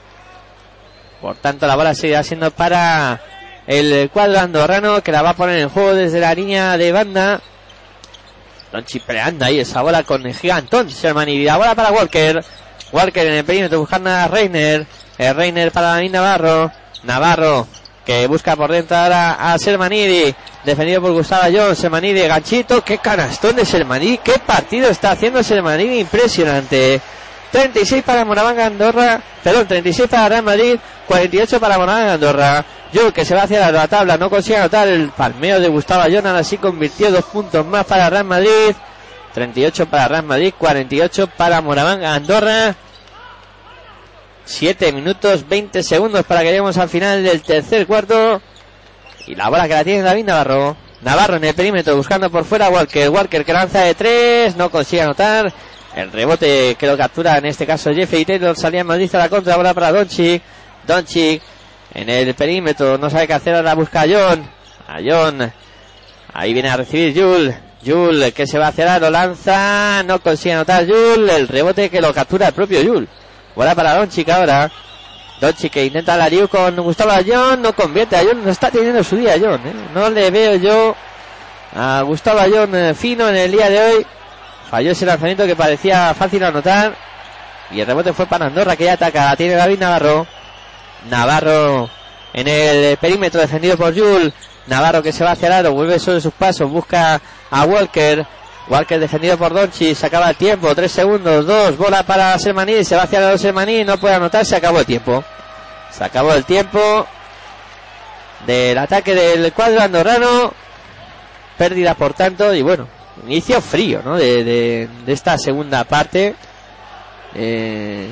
Por 1.21 1.37
tanto 1.37 1.65
la 1.69 1.77
bola 1.77 1.95
seguirá 1.95 2.25
siendo 2.25 2.51
para 2.51 3.21
el 3.69 4.11
cuadro 4.11 4.41
andorrano 4.41 5.01
que 5.01 5.13
la 5.13 5.23
va 5.23 5.31
a 5.31 5.37
poner 5.37 5.61
en 5.61 5.69
juego 5.69 5.95
desde 5.95 6.19
la 6.19 6.35
línea 6.35 6.77
de 6.77 6.91
banda. 6.91 7.41
Doncic 8.73 9.05
peleando 9.05 9.45
ahí 9.45 9.61
esa 9.61 9.81
bola 9.81 10.03
con 10.03 10.27
el 10.27 10.35
gigantón 10.35 10.91
Sermanidi. 10.91 11.45
La 11.45 11.57
bola 11.57 11.77
para 11.77 11.93
Walker. 11.93 12.45
Walker 12.91 13.25
en 13.25 13.35
el 13.35 13.45
perímetro 13.45 13.79
buscando 13.79 14.11
a 14.11 14.27
Reiner. 14.27 14.85
El 15.17 15.37
Reiner 15.37 15.71
para 15.71 15.91
David 15.91 16.11
Navarro. 16.11 16.73
Navarro 17.05 17.69
que 18.05 18.27
busca 18.27 18.57
por 18.57 18.73
dentro 18.73 18.97
ahora 18.97 19.35
a 19.35 19.57
Sermanidi. 19.57 20.35
Defendido 20.65 21.01
por 21.01 21.13
Gustavo 21.13 21.45
Jones. 21.45 21.79
Sermanidi, 21.79 22.23
ganchito. 22.23 22.83
Qué 22.83 22.99
canastón 22.99 23.55
de 23.55 23.65
Sermanidi. 23.65 24.19
Qué 24.19 24.41
partido 24.45 24.91
está 24.91 25.13
haciendo 25.13 25.45
Sermanidi. 25.45 26.01
Impresionante. 26.01 27.01
36 27.57 28.03
para 28.03 28.23
Moraván 28.27 28.61
Andorra, 28.61 29.19
perdón, 29.43 29.67
36 29.67 30.11
para 30.11 30.29
Real 30.29 30.43
Madrid, 30.43 30.79
48 31.09 31.59
para 31.59 31.79
Moraván 31.79 32.11
Andorra. 32.11 32.63
Yo 32.93 33.15
que 33.15 33.25
se 33.25 33.35
va 33.35 33.45
hacia 33.45 33.73
la 33.73 33.89
tabla, 33.89 34.19
no 34.19 34.29
consigue 34.29 34.59
anotar 34.59 34.87
el 34.89 35.09
palmeo 35.09 35.59
de 35.59 35.69
Gustavo 35.69 36.03
Ayón, 36.03 36.27
así 36.27 36.59
convirtió 36.59 37.11
dos 37.11 37.25
puntos 37.25 37.65
más 37.65 37.87
para 37.87 38.11
Real 38.11 38.27
Madrid. 38.27 38.75
38 39.33 39.87
para 39.87 40.07
Real 40.07 40.25
Madrid, 40.25 40.53
48 40.59 41.29
para 41.29 41.63
Moraván 41.63 42.05
Andorra. 42.05 42.77
7 44.45 44.93
minutos 44.93 45.49
20 45.49 45.83
segundos 45.83 46.27
para 46.27 46.41
que 46.41 46.49
lleguemos 46.49 46.77
al 46.77 46.91
final 46.91 47.25
del 47.25 47.41
tercer 47.41 47.87
cuarto. 47.87 48.43
Y 49.27 49.35
la 49.35 49.49
bola 49.49 49.67
que 49.67 49.75
la 49.75 49.83
tiene 49.83 50.03
David 50.03 50.27
Navarro. 50.27 50.77
Navarro 51.01 51.37
en 51.37 51.45
el 51.45 51.55
perímetro 51.55 51.97
buscando 51.97 52.29
por 52.29 52.45
fuera 52.45 52.69
Walker. 52.69 53.09
Walker 53.09 53.47
que 53.47 53.53
lanza 53.55 53.81
de 53.81 53.95
3, 53.95 54.57
no 54.57 54.71
consigue 54.71 55.01
anotar. 55.01 55.51
El 55.97 56.13
rebote 56.13 56.77
que 56.79 56.87
lo 56.87 56.95
captura 56.95 57.39
en 57.39 57.47
este 57.47 57.67
caso 57.67 57.91
Jeffrey 57.91 58.27
Taylor 58.27 58.55
salía 58.55 58.83
en 58.83 58.87
Madrid 58.87 59.13
a 59.15 59.19
la 59.19 59.29
contra, 59.31 59.57
bola 59.57 59.73
para 59.73 59.91
Doncic. 59.91 60.43
Doncic 60.87 61.43
en 61.95 62.11
el 62.11 62.35
perímetro, 62.35 62.99
no 62.99 63.09
sabe 63.09 63.27
qué 63.27 63.33
hacer, 63.33 63.55
ahora 63.55 63.75
busca 63.75 64.03
a 64.03 64.07
John. 64.07 64.47
A 64.87 64.99
John. 65.03 65.51
Ahí 66.35 66.53
viene 66.53 66.69
a 66.69 66.77
recibir 66.77 67.19
Jul. 67.19 67.55
Jul 67.83 68.31
que 68.35 68.47
se 68.47 68.59
va 68.59 68.67
a 68.67 68.69
hacer, 68.69 69.01
lo 69.01 69.09
lanza, 69.09 70.03
no 70.03 70.21
consigue 70.21 70.53
anotar 70.53 70.87
Jul. 70.87 71.31
El 71.31 71.49
rebote 71.49 71.89
que 71.89 72.03
lo 72.03 72.13
captura 72.13 72.49
el 72.49 72.53
propio 72.53 72.85
Jul. 72.85 73.09
Bola 73.55 73.75
para 73.75 73.95
Doncic 73.95 74.29
ahora. 74.29 74.71
Doncic 75.41 75.73
que 75.73 75.87
intenta 75.87 76.19
la 76.19 76.29
Liu 76.29 76.47
con 76.47 76.77
Gustavo 76.77 77.13
Ayón, 77.13 77.63
no 77.63 77.75
convierte 77.75 78.17
a 78.17 78.19
Ayón, 78.19 78.45
no 78.45 78.51
está 78.51 78.71
teniendo 78.71 79.03
su 79.03 79.17
día 79.17 79.33
Ayón, 79.33 79.67
¿eh? 79.67 79.73
no 79.95 80.11
le 80.11 80.31
veo 80.31 80.57
yo 80.57 80.95
a 81.75 82.03
Gustavo 82.03 82.41
Ayón 82.41 82.75
eh, 82.75 82.95
fino 82.95 83.29
en 83.31 83.37
el 83.37 83.53
día 83.53 83.71
de 83.71 83.81
hoy. 83.81 84.07
Falló 84.71 84.93
ese 84.93 85.07
lanzamiento 85.07 85.47
que 85.47 85.57
parecía 85.57 86.15
fácil 86.15 86.43
anotar. 86.45 86.95
Y 87.71 87.81
el 87.81 87.87
rebote 87.87 88.13
fue 88.13 88.27
para 88.27 88.47
Andorra 88.47 88.77
que 88.77 88.85
ya 88.85 88.95
ataca. 88.95 89.35
Tiene 89.37 89.55
David 89.55 89.79
Navarro. 89.79 90.27
Navarro 91.09 91.91
en 92.37 92.49
el 92.49 92.97
perímetro 92.99 93.41
defendido 93.41 93.77
por 93.77 93.95
Jul. 93.99 94.33
Navarro 94.67 95.03
que 95.03 95.13
se 95.13 95.25
va 95.25 95.33
hacia 95.33 95.47
el 95.47 95.53
aro, 95.55 95.73
vuelve 95.73 95.99
sobre 95.99 96.21
sus 96.21 96.35
pasos, 96.35 96.71
busca 96.71 97.21
a 97.51 97.65
Walker. 97.65 98.27
Walker 98.69 98.99
defendido 98.99 99.39
por 99.39 99.55
Donchi, 99.55 99.95
se 99.95 100.07
acaba 100.07 100.29
el 100.31 100.37
tiempo, 100.37 100.75
tres 100.75 100.91
segundos, 100.91 101.47
dos, 101.47 101.77
bola 101.77 102.03
para 102.03 102.37
Sermaní, 102.39 102.85
se 102.85 102.97
va 102.97 103.05
hacia 103.05 103.21
el 103.21 103.27
aro 103.27 103.39
Sermaní, 103.39 103.85
no 103.85 103.97
puede 103.97 104.17
anotar, 104.17 104.45
se 104.45 104.57
acabó 104.57 104.81
el 104.81 104.87
tiempo. 104.87 105.25
Se 105.91 106.05
acabó 106.05 106.35
el 106.35 106.45
tiempo 106.45 107.07
del 108.45 108.77
ataque 108.77 109.15
del 109.15 109.53
cuadro 109.53 109.81
andorrano. 109.81 110.53
Pérdida 111.57 111.95
por 111.95 112.13
tanto, 112.13 112.53
y 112.53 112.61
bueno, 112.61 112.87
inicio 113.27 113.61
frío, 113.61 114.03
¿no? 114.05 114.17
De, 114.17 114.89
esta 115.07 115.39
segunda 115.39 115.85
parte. 115.85 116.35
eh, 117.35 118.09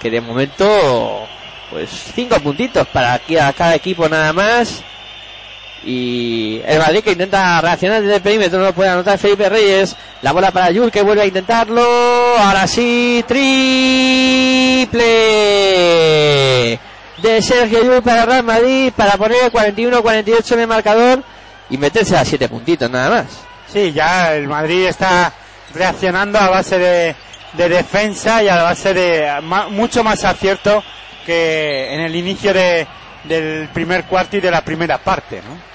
que 0.00 0.10
de 0.10 0.20
momento, 0.20 1.26
pues 1.70 1.88
cinco 2.14 2.40
puntitos 2.40 2.86
para 2.88 3.14
aquí 3.14 3.36
a 3.36 3.52
cada 3.52 3.74
equipo 3.76 4.08
nada 4.08 4.32
más. 4.32 4.82
Y 5.84 6.60
el 6.64 6.78
Madrid 6.78 7.02
que 7.02 7.12
intenta 7.12 7.60
reaccionar 7.60 8.02
desde 8.02 8.16
el 8.16 8.22
perímetro, 8.22 8.60
no 8.60 8.72
puede 8.72 8.90
anotar 8.90 9.18
Felipe 9.18 9.48
Reyes. 9.48 9.96
La 10.22 10.32
bola 10.32 10.50
para 10.50 10.70
Yul 10.70 10.90
que 10.90 11.02
vuelve 11.02 11.22
a 11.22 11.26
intentarlo. 11.26 11.82
Ahora 12.38 12.66
sí, 12.66 13.24
triple 13.26 15.02
de 17.22 17.42
Sergio 17.42 17.84
Yul 17.84 18.02
para 18.02 18.26
Real 18.26 18.42
Madrid 18.42 18.92
para 18.96 19.16
poner 19.16 19.44
el 19.44 19.52
41-48 19.52 20.52
en 20.52 20.60
el 20.60 20.66
marcador 20.66 21.22
y 21.70 21.78
meterse 21.78 22.16
a 22.16 22.24
siete 22.24 22.48
puntitos 22.48 22.90
nada 22.90 23.08
más. 23.10 23.51
Sí, 23.72 23.92
ya 23.92 24.34
el 24.34 24.48
Madrid 24.48 24.86
está 24.86 25.32
reaccionando 25.74 26.38
a 26.38 26.50
base 26.50 26.78
de, 26.78 27.16
de 27.54 27.68
defensa 27.68 28.42
y 28.42 28.48
a 28.48 28.62
base 28.62 28.92
de 28.92 29.40
ma- 29.42 29.68
mucho 29.68 30.04
más 30.04 30.22
acierto 30.24 30.82
que 31.24 31.94
en 31.94 32.00
el 32.00 32.14
inicio 32.14 32.52
de, 32.52 32.86
del 33.24 33.68
primer 33.72 34.04
cuarto 34.04 34.36
y 34.36 34.40
de 34.40 34.50
la 34.50 34.60
primera 34.62 34.98
parte, 34.98 35.36
¿no? 35.36 35.72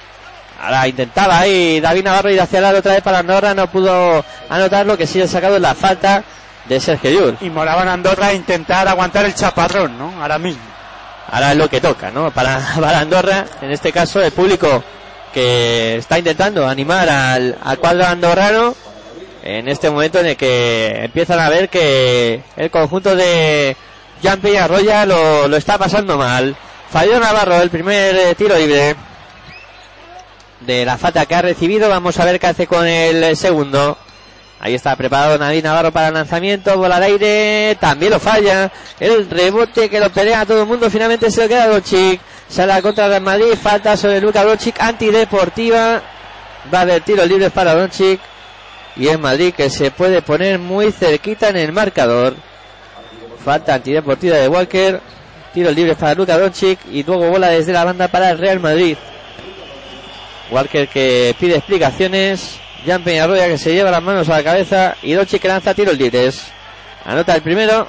Ahora 0.64 0.88
intentaba 0.88 1.40
ahí 1.40 1.80
David 1.80 2.04
Navarro 2.04 2.32
ir 2.32 2.42
hacia 2.42 2.60
el 2.60 2.76
otra 2.76 2.94
vez 2.94 3.02
para 3.02 3.20
Andorra, 3.20 3.54
no 3.54 3.68
pudo 3.70 4.24
anotar 4.50 4.86
lo 4.86 4.98
que 4.98 5.06
sí 5.08 5.22
ha 5.22 5.28
sacado 5.28 5.58
la 5.60 5.76
falta 5.76 6.24
de 6.66 6.80
Sergio. 6.80 7.36
Y 7.42 7.50
Moraban 7.50 7.88
Andorra 7.88 8.28
a 8.28 8.34
intentar 8.34 8.88
aguantar 8.88 9.26
el 9.26 9.36
chaparrón, 9.36 9.98
¿no? 9.98 10.20
Ahora 10.22 10.38
mismo. 10.40 10.64
Ahora 11.32 11.52
es 11.52 11.58
lo 11.58 11.70
que 11.70 11.80
toca, 11.80 12.10
¿no? 12.12 12.32
Para, 12.32 12.60
para 12.82 13.00
Andorra, 13.00 13.46
en 13.62 13.72
este 13.72 13.92
caso 13.92 14.22
el 14.22 14.32
público 14.32 14.84
que 15.38 15.98
está 15.98 16.18
intentando 16.18 16.68
animar 16.68 17.08
al, 17.08 17.56
al 17.64 17.78
cuadro 17.78 18.08
andorrano 18.08 18.74
en 19.44 19.68
este 19.68 19.88
momento 19.92 20.20
en 20.20 20.26
el 20.26 20.36
que 20.36 21.04
empiezan 21.04 21.40
a 21.40 21.48
ver 21.48 21.70
que 21.70 22.42
el 22.56 22.72
conjunto 22.72 23.16
de 23.16 23.78
Jean 24.24 24.42
Peñarroya 24.42 25.06
lo, 25.06 25.48
lo 25.48 25.56
está 25.56 25.78
pasando 25.78 26.18
mal. 26.18 26.56
Falló 26.90 27.20
Navarro 27.20 27.62
el 27.62 27.70
primer 27.70 28.16
eh, 28.16 28.34
tiro 28.34 28.58
libre 28.58 28.96
de 30.62 30.86
la 30.86 30.98
falta 30.98 31.28
que 31.28 31.36
ha 31.36 31.44
recibido. 31.44 31.88
Vamos 31.88 32.20
a 32.20 32.26
ver 32.26 32.40
qué 32.40 32.48
hace 32.48 32.66
con 32.66 32.88
el 32.88 33.38
segundo. 33.38 33.96
Ahí 34.60 34.74
está 34.74 34.96
preparado 34.96 35.38
David 35.38 35.64
Navarro 35.64 35.92
para 35.92 36.10
lanzamiento, 36.10 36.76
bola 36.80 36.96
al 36.96 37.04
aire, 37.04 37.78
también 37.80 38.12
lo 38.12 38.20
falla. 38.20 38.72
El 39.00 39.30
rebote 39.30 39.88
que 39.88 40.00
lo 40.00 40.10
pelea 40.10 40.42
a 40.42 40.46
todo 40.48 40.62
el 40.64 40.68
mundo, 40.68 40.90
finalmente 40.90 41.30
se 41.30 41.44
lo 41.44 41.48
queda 41.48 41.68
Doncic. 41.68 42.20
Sale 42.50 42.74
a 42.74 42.82
contra 42.82 43.10
del 43.10 43.22
Madrid, 43.22 43.54
falta 43.62 43.98
sobre 43.98 44.22
Luca 44.22 44.44
Doncic, 44.44 44.80
antideportiva. 44.80 46.02
Va 46.74 46.80
a 46.80 46.82
haber 46.82 47.02
tiros 47.02 47.28
libres 47.28 47.52
para 47.52 47.76
Doncic. 47.76 48.20
Y 48.96 49.08
el 49.08 49.20
Madrid 49.20 49.54
que 49.54 49.70
se 49.70 49.92
puede 49.92 50.22
poner 50.22 50.58
muy 50.58 50.92
cerquita 50.92 51.50
en 51.50 51.58
el 51.58 51.72
marcador. 51.72 52.36
Falta 53.44 53.76
antideportiva 53.76 54.38
de 54.38 54.48
Walker. 54.48 55.02
Tiros 55.54 55.76
libres 55.76 55.98
para 55.98 56.16
Luca 56.16 56.38
Doncic. 56.38 56.80
Y 56.92 57.04
luego 57.04 57.30
bola 57.30 57.50
desde 57.50 57.74
la 57.74 57.84
banda 57.84 58.08
para 58.08 58.32
el 58.32 58.38
Real 58.38 58.60
Madrid. 58.60 58.98
Walker 60.50 60.88
que 60.88 61.36
pide 61.40 61.58
explicaciones. 61.58 62.60
Jan 62.86 63.04
Peñarroya 63.04 63.48
que 63.48 63.58
se 63.58 63.74
lleva 63.74 63.92
las 63.92 64.02
manos 64.02 64.30
a 64.30 64.38
la 64.38 64.44
cabeza. 64.44 64.96
Y 65.04 65.14
Doncic 65.14 65.42
que 65.42 65.48
lanza 65.50 65.74
tiros 65.74 65.98
libres. 65.98 66.48
Anota 67.06 67.36
el 67.36 67.42
primero. 67.42 67.88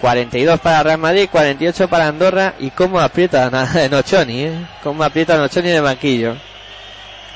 42 0.00 0.60
para 0.60 0.82
Real 0.82 0.98
Madrid, 0.98 1.28
48 1.30 1.88
para 1.88 2.08
Andorra. 2.08 2.54
Y 2.58 2.70
cómo 2.70 3.00
aprieta 3.00 3.50
Nochoni, 3.90 4.44
¿eh? 4.44 4.66
Cómo 4.82 5.02
aprieta 5.02 5.36
Nochoni 5.36 5.70
en 5.70 5.82
banquillo. 5.82 6.36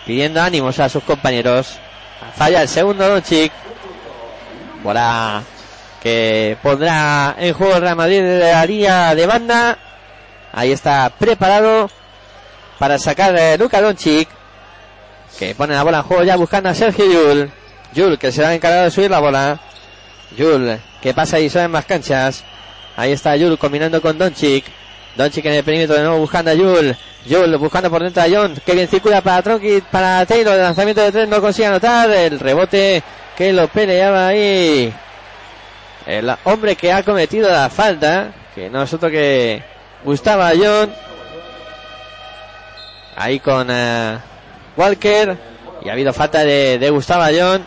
Pidiendo 0.06 0.40
ánimos 0.40 0.78
a 0.78 0.88
sus 0.88 1.02
compañeros. 1.02 1.78
Falla 2.36 2.62
el 2.62 2.68
segundo 2.68 3.08
Doncic. 3.08 3.52
Bola 4.82 5.42
que 6.02 6.56
pondrá 6.60 7.36
en 7.38 7.54
juego 7.54 7.78
Real 7.78 7.94
Madrid 7.94 8.22
de 8.22 8.38
la 8.52 8.66
línea 8.66 9.14
de 9.14 9.26
banda. 9.26 9.78
Ahí 10.52 10.72
está 10.72 11.10
preparado 11.16 11.88
para 12.78 12.98
sacar 12.98 13.58
Luka 13.58 13.80
Doncic. 13.80 14.28
Que 15.38 15.54
pone 15.54 15.74
la 15.74 15.82
bola 15.82 15.98
en 15.98 16.04
juego 16.04 16.22
ya 16.24 16.36
buscando 16.36 16.68
a 16.68 16.74
Sergio 16.74 17.04
Yul. 17.04 17.50
Yul 17.94 18.18
que 18.18 18.30
será 18.32 18.54
encargado 18.54 18.84
de 18.84 18.90
subir 18.90 19.10
la 19.10 19.20
bola. 19.20 19.60
Yul 20.36 20.80
que 21.02 21.12
pasa 21.12 21.40
y 21.40 21.50
en 21.52 21.70
más 21.70 21.84
canchas. 21.84 22.44
Ahí 22.96 23.12
está 23.12 23.36
Yul 23.36 23.58
combinando 23.58 24.00
con 24.00 24.16
Doncic. 24.16 24.64
Doncic 25.16 25.44
en 25.44 25.54
el 25.54 25.64
perímetro 25.64 25.96
de 25.96 26.02
nuevo 26.02 26.18
buscando 26.18 26.52
a 26.52 26.54
Yul. 26.54 26.96
Yul 27.26 27.56
buscando 27.56 27.90
por 27.90 28.02
dentro 28.02 28.22
a 28.22 28.26
John. 28.30 28.54
Que 28.64 28.72
bien 28.72 28.88
circula 28.88 29.20
para 29.20 29.42
Tronki, 29.42 29.82
para 29.90 30.24
Taylor. 30.24 30.54
El 30.54 30.62
lanzamiento 30.62 31.02
de 31.02 31.12
tres 31.12 31.28
no 31.28 31.40
consigue 31.40 31.66
anotar. 31.66 32.08
El 32.10 32.38
rebote 32.38 33.02
que 33.36 33.52
lo 33.52 33.66
peleaba 33.68 34.28
ahí. 34.28 34.92
El 36.06 36.32
hombre 36.44 36.76
que 36.76 36.92
ha 36.92 37.02
cometido 37.02 37.50
la 37.50 37.68
falta. 37.68 38.32
Que 38.54 38.70
no 38.70 38.82
es 38.82 38.92
otro 38.92 39.10
que 39.10 39.62
Gustavo 40.04 40.44
John. 40.56 40.92
Ahí 43.16 43.40
con 43.40 43.68
eh, 43.70 44.18
Walker. 44.76 45.36
Y 45.84 45.88
ha 45.88 45.92
habido 45.92 46.12
falta 46.12 46.44
de, 46.44 46.78
de 46.78 46.90
Gustavo 46.90 47.24
John. 47.36 47.66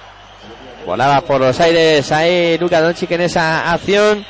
Volaba 0.85 1.21
por 1.21 1.41
los 1.41 1.59
aires 1.59 2.11
ahí 2.11 2.59
Luka 2.59 2.79
Doncic 2.79 3.09
en 3.11 3.21
esa 3.21 3.71
acción. 3.71 4.23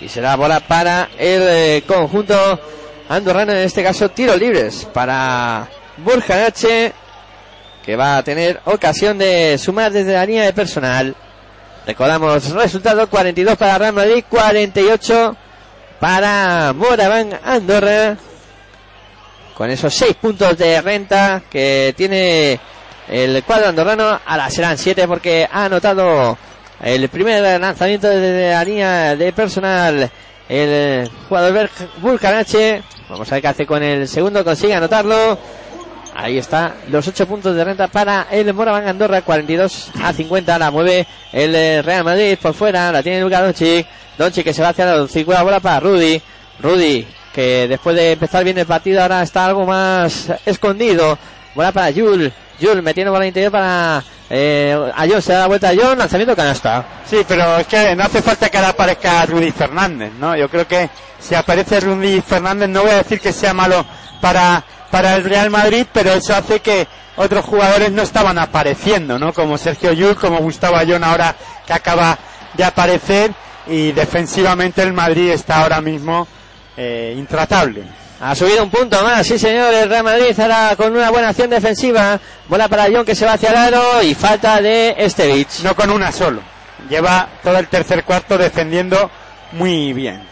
Y 0.00 0.08
será 0.08 0.36
bola 0.36 0.60
para 0.60 1.08
el 1.18 1.42
eh, 1.48 1.84
conjunto 1.86 2.60
andorrano, 3.08 3.52
en 3.52 3.58
este 3.58 3.82
caso 3.82 4.10
tiros 4.10 4.38
libres 4.38 4.86
para 4.92 5.66
Burjanache, 5.96 6.92
que 7.84 7.96
va 7.96 8.18
a 8.18 8.22
tener 8.22 8.60
ocasión 8.66 9.16
de 9.16 9.56
sumar 9.56 9.92
desde 9.92 10.12
la 10.12 10.26
línea 10.26 10.44
de 10.44 10.52
personal. 10.52 11.16
Recordamos 11.86 12.50
resultado 12.50 13.08
42 13.08 13.56
para 13.56 13.78
Real 13.78 13.94
Madrid, 13.94 14.24
48 14.28 15.36
para 15.98 16.74
Moraván 16.74 17.38
Andorra. 17.44 18.18
Con 19.54 19.70
esos 19.70 19.94
6 19.94 20.16
puntos 20.16 20.58
de 20.58 20.80
renta 20.82 21.42
que 21.50 21.94
tiene 21.96 22.60
el 23.08 23.42
cuadro 23.44 23.68
andorrano, 23.68 24.20
ahora 24.24 24.50
serán 24.50 24.78
7 24.78 25.06
porque 25.06 25.48
ha 25.50 25.64
anotado 25.66 26.36
el 26.82 27.08
primer 27.08 27.60
lanzamiento 27.60 28.08
desde 28.08 28.50
la 28.50 28.64
línea 28.64 29.16
de 29.16 29.32
personal 29.32 30.10
el 30.48 31.10
jugador 31.28 31.70
Burkanache. 31.98 32.82
Vamos 33.08 33.30
a 33.30 33.34
ver 33.36 33.42
qué 33.42 33.48
hace 33.48 33.66
con 33.66 33.82
el 33.82 34.08
segundo, 34.08 34.44
consigue 34.44 34.74
anotarlo. 34.74 35.38
Ahí 36.14 36.36
está, 36.36 36.74
los 36.88 37.08
8 37.08 37.26
puntos 37.26 37.56
de 37.56 37.64
renta 37.64 37.88
para 37.88 38.26
el 38.30 38.52
Moraván 38.52 38.86
Andorra, 38.86 39.22
42 39.22 39.92
a 40.02 40.12
50. 40.12 40.58
La 40.58 40.70
mueve 40.70 41.06
el 41.32 41.82
Real 41.82 42.04
Madrid 42.04 42.36
por 42.40 42.52
fuera, 42.52 42.92
la 42.92 43.02
tiene 43.02 43.22
Luka 43.22 43.42
Doncic. 43.42 43.86
Doncic 44.18 44.44
que 44.44 44.52
se 44.52 44.62
va 44.62 44.68
hacia 44.68 44.84
la 44.84 44.96
la 44.96 45.42
bola 45.42 45.60
para 45.60 45.80
Rudy. 45.80 46.20
Rudy, 46.60 47.06
que 47.32 47.66
después 47.66 47.96
de 47.96 48.12
empezar 48.12 48.44
bien 48.44 48.58
el 48.58 48.66
partido 48.66 49.00
ahora 49.00 49.22
está 49.22 49.46
algo 49.46 49.64
más 49.64 50.30
escondido. 50.44 51.18
Bola 51.54 51.72
para 51.72 51.92
Jul. 51.92 52.30
Jul 52.60 52.82
metiendo 52.82 53.12
bola 53.12 53.26
interior 53.26 53.52
para 53.52 54.02
eh, 54.30 54.92
a 54.94 55.06
John. 55.08 55.22
Se 55.22 55.32
da 55.32 55.40
la 55.40 55.46
vuelta 55.46 55.68
a 55.68 55.74
John, 55.78 55.98
lanzamiento 55.98 56.34
canasta. 56.34 56.84
Sí, 57.04 57.18
pero 57.26 57.58
es 57.58 57.66
que 57.66 57.94
no 57.94 58.04
hace 58.04 58.22
falta 58.22 58.48
que 58.48 58.56
ahora 58.56 58.70
aparezca 58.70 59.26
Rudy 59.26 59.50
Fernández, 59.50 60.12
¿no? 60.18 60.36
Yo 60.36 60.48
creo 60.48 60.66
que 60.66 60.88
si 61.18 61.34
aparece 61.34 61.80
Rudy 61.80 62.20
Fernández, 62.20 62.68
no 62.68 62.82
voy 62.82 62.92
a 62.92 62.96
decir 62.96 63.20
que 63.20 63.32
sea 63.32 63.52
malo 63.52 63.84
para, 64.20 64.64
para 64.90 65.16
el 65.16 65.24
Real 65.24 65.50
Madrid, 65.50 65.86
pero 65.92 66.12
eso 66.12 66.34
hace 66.34 66.60
que 66.60 66.86
otros 67.16 67.44
jugadores 67.44 67.92
no 67.92 68.02
estaban 68.02 68.38
apareciendo, 68.38 69.18
¿no? 69.18 69.32
Como 69.32 69.58
Sergio 69.58 69.92
Llull, 69.92 70.16
como 70.16 70.38
Gustavo 70.38 70.76
Ayón 70.76 71.04
ahora 71.04 71.34
que 71.66 71.72
acaba 71.72 72.18
de 72.54 72.64
aparecer 72.64 73.32
y 73.66 73.92
defensivamente 73.92 74.82
el 74.82 74.92
Madrid 74.92 75.30
está 75.30 75.62
ahora 75.62 75.80
mismo 75.80 76.26
eh, 76.76 77.14
intratable. 77.16 78.01
Ha 78.24 78.36
subido 78.36 78.62
un 78.62 78.70
punto 78.70 79.02
más, 79.02 79.26
sí 79.26 79.36
señor, 79.36 79.74
el 79.74 79.88
Real 79.88 80.04
Madrid 80.04 80.38
ahora 80.38 80.74
con 80.76 80.94
una 80.96 81.10
buena 81.10 81.30
acción 81.30 81.50
defensiva. 81.50 82.20
Bola 82.46 82.68
para 82.68 82.84
John 82.84 83.04
que 83.04 83.16
se 83.16 83.26
va 83.26 83.32
hacia 83.32 83.50
el 83.50 83.56
aro 83.56 84.00
y 84.00 84.14
falta 84.14 84.62
de 84.62 84.94
Estevich. 84.96 85.60
No 85.64 85.74
con 85.74 85.90
una 85.90 86.12
solo. 86.12 86.40
Lleva 86.88 87.28
todo 87.42 87.58
el 87.58 87.66
tercer 87.66 88.04
cuarto 88.04 88.38
defendiendo 88.38 89.10
muy 89.52 89.92
bien. 89.92 90.22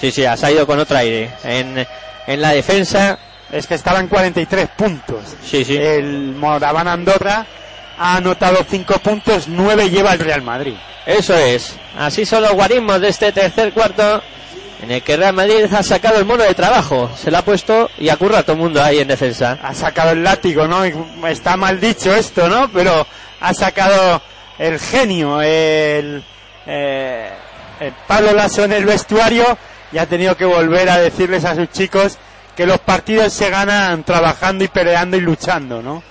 Sí, 0.00 0.10
sí, 0.10 0.24
ha 0.24 0.36
salido 0.36 0.66
con 0.66 0.80
otro 0.80 0.96
aire. 0.98 1.30
En, 1.44 1.86
en 2.26 2.40
la 2.40 2.50
defensa, 2.50 3.16
Es 3.52 3.68
que 3.68 3.74
estaba 3.76 4.00
en 4.00 4.08
43 4.08 4.68
puntos. 4.76 5.20
sí, 5.44 5.64
sí. 5.64 5.76
El 5.76 6.34
Moraván 6.34 6.88
Andorra 6.88 7.46
ha 7.96 8.16
anotado 8.16 8.58
5 8.68 8.94
puntos, 8.98 9.44
9 9.46 9.88
lleva 9.88 10.14
el 10.14 10.18
Real 10.18 10.42
Madrid. 10.42 10.74
Eso 11.06 11.34
es. 11.36 11.76
Así 11.96 12.26
son 12.26 12.42
los 12.42 12.54
guarismos 12.54 13.00
de 13.00 13.08
este 13.08 13.30
tercer 13.30 13.72
cuarto. 13.72 14.20
En 14.82 14.90
el 14.90 15.02
que 15.02 15.16
Real 15.16 15.32
Madrid 15.32 15.72
ha 15.72 15.82
sacado 15.82 16.18
el 16.18 16.26
mono 16.26 16.44
de 16.44 16.54
trabajo. 16.54 17.10
Se 17.16 17.30
lo 17.30 17.38
ha 17.38 17.42
puesto 17.42 17.90
y 17.98 18.08
acurra 18.08 18.40
a 18.40 18.42
todo 18.42 18.56
el 18.56 18.62
mundo 18.62 18.82
ahí 18.82 18.98
en 18.98 19.08
defensa. 19.08 19.58
Ha 19.62 19.74
sacado 19.74 20.10
el 20.10 20.22
látigo, 20.22 20.66
¿no? 20.66 20.84
Está 21.26 21.56
mal 21.56 21.80
dicho 21.80 22.14
esto, 22.14 22.48
¿no? 22.48 22.70
Pero 22.70 23.06
ha 23.40 23.54
sacado 23.54 24.20
el 24.58 24.78
genio, 24.78 25.40
el, 25.40 26.22
eh, 26.66 27.30
el 27.80 27.92
Pablo 28.06 28.32
Lasso 28.32 28.64
en 28.64 28.72
el 28.72 28.84
vestuario 28.84 29.56
y 29.92 29.98
ha 29.98 30.06
tenido 30.06 30.36
que 30.36 30.44
volver 30.44 30.90
a 30.90 30.98
decirles 30.98 31.44
a 31.44 31.54
sus 31.54 31.70
chicos 31.70 32.18
que 32.56 32.66
los 32.66 32.78
partidos 32.80 33.32
se 33.32 33.50
ganan 33.50 34.02
trabajando 34.04 34.64
y 34.64 34.68
peleando 34.68 35.16
y 35.16 35.20
luchando, 35.20 35.82
¿no? 35.82 36.02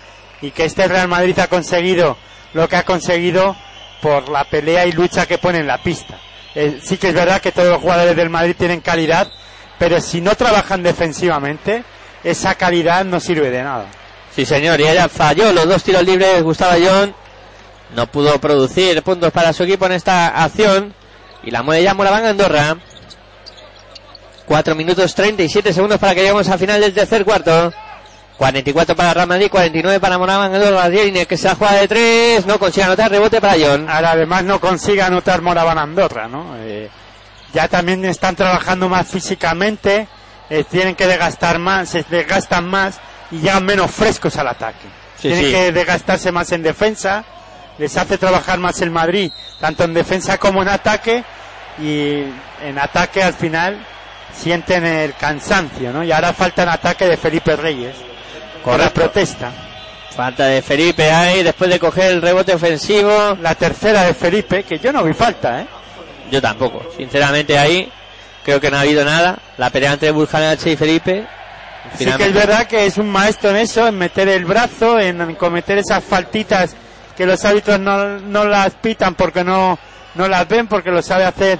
Y 0.41 0.51
que 0.51 0.65
este 0.65 0.87
Real 0.87 1.07
Madrid 1.07 1.37
ha 1.39 1.47
conseguido 1.47 2.17
lo 2.53 2.69
que 2.69 2.75
ha 2.75 2.83
conseguido 2.83 3.55
por 4.01 4.29
la 4.29 4.43
pelea 4.45 4.85
y 4.85 4.91
lucha 4.91 5.25
que 5.25 5.37
pone 5.37 5.59
en 5.59 5.67
la 5.67 5.79
pista. 5.79 6.19
Eh, 6.55 6.79
sí 6.81 6.97
que 6.97 7.09
es 7.09 7.13
verdad 7.13 7.41
que 7.41 7.51
todos 7.51 7.69
los 7.69 7.81
jugadores 7.81 8.15
del 8.15 8.29
Madrid 8.29 8.55
tienen 8.57 8.81
calidad, 8.81 9.27
pero 9.77 9.99
si 9.99 10.21
no 10.21 10.35
trabajan 10.35 10.81
defensivamente, 10.81 11.83
esa 12.23 12.55
calidad 12.55 13.03
no 13.03 13.19
sirve 13.19 13.51
de 13.51 13.63
nada. 13.63 13.85
Sí, 14.33 14.45
señor, 14.45 14.79
y 14.81 14.87
ella 14.87 15.07
falló 15.07 15.53
los 15.53 15.67
dos 15.67 15.83
tiros 15.83 16.03
libres. 16.03 16.43
Gustavo 16.43 16.73
John 16.83 17.13
no 17.95 18.07
pudo 18.07 18.39
producir 18.39 19.01
puntos 19.03 19.31
para 19.31 19.53
su 19.53 19.63
equipo 19.63 19.85
en 19.85 19.93
esta 19.93 20.43
acción. 20.43 20.93
Y 21.43 21.51
la 21.51 21.63
mueve 21.63 21.83
ya 21.83 21.93
Moraván 21.93 22.25
Andorra. 22.25 22.77
4 24.45 24.75
minutos 24.75 25.15
37 25.15 25.73
segundos 25.73 25.99
para 25.99 26.13
que 26.13 26.21
lleguemos 26.21 26.47
al 26.49 26.59
final 26.59 26.81
del 26.81 26.93
tercer 26.93 27.23
cuarto. 27.25 27.73
44 28.37 28.95
para 28.95 29.13
Real 29.13 29.27
Madrid, 29.27 29.47
49 29.49 29.99
para 29.99 30.17
Moraván 30.17 30.53
Andorra. 30.53 30.89
Dieline 30.89 31.25
que 31.25 31.37
se 31.37 31.47
la 31.47 31.55
juega 31.55 31.75
de 31.75 31.87
3. 31.87 32.45
No 32.45 32.59
consigue 32.59 32.83
anotar 32.83 33.09
rebote 33.09 33.39
para 33.39 33.55
John. 33.59 33.89
Ahora 33.89 34.11
además 34.11 34.43
no 34.43 34.59
consigue 34.59 35.01
anotar 35.01 35.41
Moraván 35.41 35.77
Andorra, 35.77 36.27
¿no? 36.27 36.55
Eh, 36.57 36.89
ya 37.53 37.69
también 37.69 38.03
están 38.03 38.35
trabajando 38.35 38.89
más 38.89 39.07
físicamente, 39.07 40.09
eh, 40.49 40.65
tienen 40.69 40.93
que 40.93 41.07
desgastar 41.07 41.57
más, 41.57 41.87
se 41.87 42.03
desgastan 42.03 42.67
más 42.67 42.99
y 43.31 43.37
llegan 43.37 43.65
menos 43.65 43.89
frescos 43.91 44.35
al 44.35 44.49
ataque. 44.49 44.87
Sí, 45.15 45.29
tienen 45.29 45.45
sí. 45.45 45.51
que 45.51 45.71
desgastarse 45.71 46.33
más 46.33 46.51
en 46.51 46.63
defensa, 46.63 47.23
les 47.77 47.95
hace 47.95 48.17
trabajar 48.17 48.59
más 48.59 48.81
el 48.81 48.91
Madrid, 48.91 49.31
tanto 49.61 49.85
en 49.85 49.93
defensa 49.93 50.37
como 50.37 50.61
en 50.61 50.67
ataque, 50.67 51.23
y 51.79 52.23
en 52.61 52.77
ataque 52.77 53.23
al 53.23 53.33
final 53.33 53.77
sienten 54.33 54.85
el 54.85 55.13
cansancio, 55.13 55.93
¿no? 55.93 56.03
Y 56.03 56.11
ahora 56.11 56.33
falta 56.33 56.63
en 56.63 56.69
ataque 56.69 57.05
de 57.05 57.15
Felipe 57.15 57.55
Reyes, 57.55 57.95
la 58.73 58.77
Correcto. 58.89 59.01
protesta. 59.01 59.51
Falta 60.15 60.45
de 60.45 60.61
Felipe 60.61 61.11
ahí 61.11 61.43
después 61.43 61.69
de 61.69 61.77
coger 61.79 62.11
el 62.13 62.21
rebote 62.21 62.53
ofensivo. 62.53 63.37
La 63.41 63.55
tercera 63.55 64.03
de 64.03 64.13
Felipe, 64.13 64.63
que 64.63 64.79
yo 64.79 64.93
no 64.93 65.03
vi 65.03 65.13
falta, 65.13 65.61
¿eh? 65.61 65.67
Yo 66.31 66.41
tampoco. 66.41 66.81
Sinceramente 66.95 67.57
ahí 67.59 67.91
creo 68.43 68.59
que 68.61 68.71
no 68.71 68.77
ha 68.77 68.81
habido 68.81 69.03
nada. 69.03 69.37
La 69.57 69.69
pelea 69.69 69.93
entre 69.93 70.11
Burjanache 70.11 70.71
y 70.71 70.77
Felipe. 70.77 71.25
Sí 71.97 72.05
que 72.05 72.25
es 72.25 72.33
verdad 72.33 72.65
que 72.65 72.85
es 72.85 72.97
un 72.97 73.09
maestro 73.11 73.51
en 73.51 73.57
eso, 73.57 73.87
en 73.87 73.97
meter 73.97 74.27
el 74.29 74.45
brazo, 74.45 74.99
en 74.99 75.35
cometer 75.35 75.77
esas 75.77 76.03
faltitas 76.03 76.75
que 77.15 77.25
los 77.27 77.45
árbitros 77.45 77.79
no, 77.79 78.19
no 78.19 78.43
las 78.45 78.73
pitan 78.73 79.13
porque 79.15 79.43
no, 79.43 79.77
no 80.15 80.27
las 80.27 80.47
ven, 80.47 80.65
porque 80.67 80.89
lo 80.89 81.01
sabe 81.03 81.25
hacer 81.25 81.59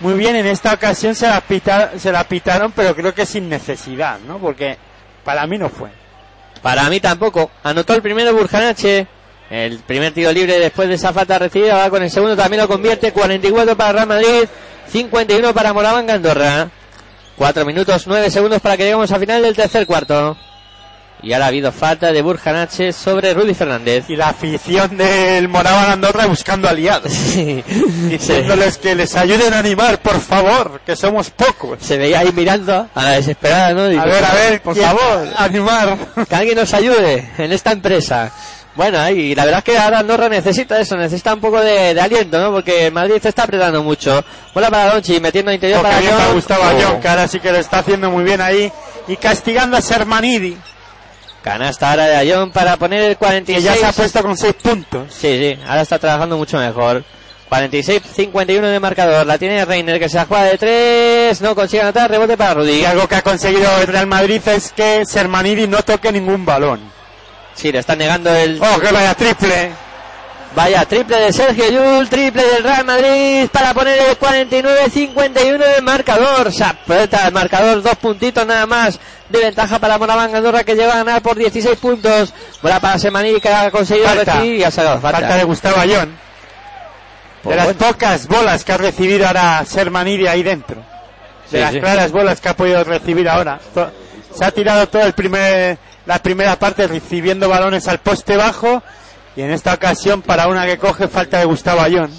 muy 0.00 0.14
bien. 0.14 0.36
En 0.36 0.46
esta 0.46 0.74
ocasión 0.74 1.14
se 1.16 1.26
la, 1.26 1.40
pita- 1.40 1.90
se 1.98 2.12
la 2.12 2.22
pitaron, 2.24 2.70
pero 2.72 2.94
creo 2.94 3.12
que 3.12 3.26
sin 3.26 3.48
necesidad, 3.48 4.18
¿no? 4.20 4.38
Porque 4.38 4.76
para 5.24 5.46
mí 5.46 5.58
no 5.58 5.68
fue. 5.68 5.88
Para 6.64 6.88
mí 6.88 6.98
tampoco. 6.98 7.50
Anotó 7.62 7.92
el 7.92 8.00
primero 8.00 8.32
Burjanache. 8.32 9.06
El 9.50 9.80
primer 9.80 10.14
tiro 10.14 10.32
libre 10.32 10.58
después 10.58 10.88
de 10.88 10.94
esa 10.94 11.12
falta 11.12 11.38
recibida. 11.38 11.76
Va 11.76 11.90
con 11.90 12.02
el 12.02 12.10
segundo 12.10 12.34
también 12.34 12.62
lo 12.62 12.68
convierte. 12.68 13.12
44 13.12 13.76
para 13.76 13.92
Real 13.92 14.06
Madrid. 14.06 14.48
51 14.88 15.52
para 15.52 15.74
Moraván 15.74 16.08
Andorra. 16.08 16.70
4 17.36 17.66
minutos 17.66 18.06
9 18.06 18.30
segundos 18.30 18.62
para 18.62 18.78
que 18.78 18.84
lleguemos 18.84 19.12
al 19.12 19.20
final 19.20 19.42
del 19.42 19.54
tercer 19.54 19.86
cuarto. 19.86 20.38
Y 21.22 21.32
ahora 21.32 21.46
ha 21.46 21.48
habido 21.48 21.72
falta 21.72 22.12
de 22.12 22.20
Burjanache 22.20 22.92
sobre 22.92 23.32
Rudy 23.32 23.54
Fernández. 23.54 24.04
Y 24.10 24.16
la 24.16 24.28
afición 24.28 24.96
del 24.98 25.48
Moraban 25.48 25.90
Andorra 25.92 26.26
buscando 26.26 26.68
aliados, 26.68 27.10
Sí. 27.34 27.64
diciéndoles 28.10 28.76
que 28.78 28.94
les 28.94 29.16
ayuden 29.16 29.54
a 29.54 29.58
animar, 29.60 29.98
por 30.00 30.20
favor, 30.20 30.80
que 30.84 30.94
somos 30.96 31.30
pocos. 31.30 31.78
Se 31.80 31.96
veía 31.96 32.20
ahí 32.20 32.30
mirando 32.34 32.88
a 32.94 33.02
la 33.02 33.10
desesperada, 33.12 33.72
¿no? 33.72 33.82
A 34.00 34.04
ver, 34.04 34.24
a 34.24 34.34
ver, 34.34 34.60
por 34.62 34.74
¿quién- 34.74 34.84
favor. 34.86 35.28
animar. 35.38 35.96
que 36.28 36.34
alguien 36.34 36.56
nos 36.56 36.74
ayude 36.74 37.30
en 37.38 37.52
esta 37.52 37.72
empresa. 37.72 38.30
Bueno, 38.76 39.08
y 39.08 39.34
la 39.36 39.44
verdad 39.44 39.62
es 39.66 39.72
que 39.72 39.78
ahora 39.78 40.00
Andorra 40.00 40.28
necesita 40.28 40.78
eso, 40.80 40.96
necesita 40.96 41.32
un 41.32 41.40
poco 41.40 41.60
de, 41.60 41.94
de 41.94 42.00
aliento, 42.00 42.38
¿no? 42.40 42.50
Porque 42.50 42.90
Madrid 42.90 43.14
se 43.22 43.28
está 43.28 43.44
apretando 43.44 43.82
mucho. 43.84 44.22
Bola 44.52 44.68
para 44.68 44.92
Donchi, 44.94 45.20
metiendo 45.20 45.52
interior 45.52 45.80
Porque 45.80 45.94
para 45.96 46.10
John. 46.16 46.26
me 46.28 46.32
gustaba 46.34 46.72
Oh. 46.74 46.78
John, 46.82 47.00
que 47.00 47.08
ahora 47.08 47.28
sí 47.28 47.38
que 47.40 47.52
lo 47.52 47.58
está 47.58 47.78
haciendo 47.78 48.10
muy 48.10 48.24
bien 48.24 48.40
ahí. 48.40 48.70
Y 49.06 49.16
castigando 49.16 49.76
a 49.76 49.80
Sermanidi, 49.80 50.56
Canasta 51.44 51.90
ahora 51.90 52.06
de 52.06 52.16
Ayón 52.16 52.52
para 52.52 52.78
poner 52.78 53.02
el 53.02 53.10
que 53.10 53.16
46. 53.16 53.62
ya 53.62 53.74
se 53.74 53.84
ha 53.84 53.92
puesto 53.92 54.22
con 54.22 54.34
seis 54.34 54.54
puntos. 54.54 55.12
Sí, 55.12 55.38
sí, 55.38 55.58
ahora 55.66 55.82
está 55.82 55.98
trabajando 55.98 56.38
mucho 56.38 56.56
mejor. 56.56 57.04
46-51 57.50 58.62
de 58.62 58.80
marcador. 58.80 59.26
La 59.26 59.36
tiene 59.36 59.62
Reiner 59.66 59.98
que 59.98 60.08
se 60.08 60.16
la 60.16 60.24
juega 60.24 60.44
de 60.44 60.56
3. 60.56 61.42
No 61.42 61.54
consigue 61.54 61.82
anotar. 61.82 62.10
Rebote 62.10 62.38
para 62.38 62.54
Rudy. 62.54 62.80
Y 62.80 62.84
algo 62.86 63.06
que 63.06 63.16
ha 63.16 63.22
conseguido 63.22 63.68
el 63.78 63.86
Real 63.86 64.06
Madrid 64.06 64.40
es 64.46 64.72
que 64.72 65.04
Sermanidi 65.04 65.66
no 65.66 65.82
toque 65.82 66.10
ningún 66.10 66.46
balón. 66.46 66.80
Sí, 67.54 67.70
le 67.70 67.80
están 67.80 67.98
negando 67.98 68.34
el. 68.34 68.58
¡Oh, 68.62 68.80
que 68.80 68.90
vaya 68.90 69.14
triple! 69.14 69.83
Vaya, 70.54 70.84
triple 70.84 71.16
de 71.18 71.32
Sergio 71.32 71.68
Yul, 71.68 72.08
triple 72.08 72.42
del 72.44 72.62
Real 72.62 72.84
Madrid 72.84 73.48
para 73.52 73.74
poner 73.74 73.98
el 73.98 74.16
49-51 74.18 75.58
de 75.74 75.82
marcador. 75.82 76.52
Se 76.52 76.62
aprieta 76.62 77.26
el 77.26 77.32
marcador, 77.32 77.82
dos 77.82 77.96
puntitos 77.96 78.46
nada 78.46 78.64
más 78.64 79.00
de 79.28 79.40
ventaja 79.40 79.80
para 79.80 79.98
Moraván 79.98 80.32
Andorra 80.32 80.62
que 80.62 80.76
lleva 80.76 80.92
a 80.92 80.96
ganar 80.98 81.22
por 81.22 81.36
16 81.36 81.76
puntos. 81.80 82.32
Bola 82.62 82.78
para 82.78 83.00
Semaní 83.00 83.40
que 83.40 83.48
ha 83.48 83.68
conseguido 83.72 84.06
Falta. 84.06 84.34
recibir 84.34 84.60
y 84.60 84.62
ha 84.62 84.70
sacado 84.70 85.00
falta. 85.00 85.18
Falta 85.20 85.36
de 85.36 85.44
Gustavo 85.44 85.80
Ayón. 85.80 86.16
Pues 87.42 87.52
De 87.52 87.56
las 87.56 87.76
bueno. 87.76 87.92
pocas 87.92 88.28
bolas 88.28 88.64
que 88.64 88.72
ha 88.72 88.76
recibido 88.76 89.26
ahora 89.26 89.64
Sermanidi 89.66 90.28
ahí 90.28 90.44
dentro. 90.44 90.76
De 90.76 90.84
Sí, 91.50 91.56
las 91.58 91.72
sí. 91.72 91.80
claras 91.80 92.12
bolas 92.12 92.40
que 92.40 92.48
ha 92.48 92.54
podido 92.56 92.84
recibir 92.84 93.28
ahora. 93.28 93.58
Se 94.36 94.44
ha 94.44 94.50
tirado 94.52 94.86
todo 94.88 95.02
el 95.02 95.14
primer, 95.14 95.78
la 96.06 96.20
primera 96.20 96.56
parte 96.56 96.86
recibiendo 96.86 97.48
balones 97.48 97.88
al 97.88 97.98
poste 97.98 98.36
bajo. 98.36 98.82
Y 99.36 99.42
en 99.42 99.50
esta 99.50 99.74
ocasión, 99.74 100.22
para 100.22 100.46
una 100.48 100.66
que 100.66 100.78
coge, 100.78 101.08
falta 101.08 101.38
de 101.38 101.44
Gustavo 101.44 101.80
Ayón. 101.80 102.10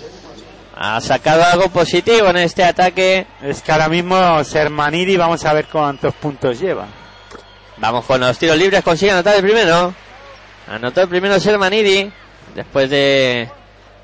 Ha 0.76 1.00
sacado 1.00 1.44
algo 1.46 1.70
positivo 1.70 2.28
en 2.30 2.38
este 2.38 2.64
ataque. 2.64 3.26
Es 3.42 3.62
que 3.62 3.72
ahora 3.72 3.88
mismo 3.88 4.44
Sermanidi, 4.44 5.16
vamos 5.16 5.46
a 5.46 5.54
ver 5.54 5.68
cuántos 5.68 6.14
puntos 6.16 6.60
lleva. 6.60 6.86
Vamos 7.78 8.06
con 8.06 8.20
los 8.20 8.38
tiros 8.38 8.58
libres, 8.58 8.84
consigue 8.84 9.12
anotar 9.12 9.36
el 9.36 9.42
primero. 9.42 9.94
Anotó 10.68 11.02
el 11.02 11.08
primero 11.08 11.40
Sermanidi 11.40 12.12
después 12.56 12.90
de 12.90 13.50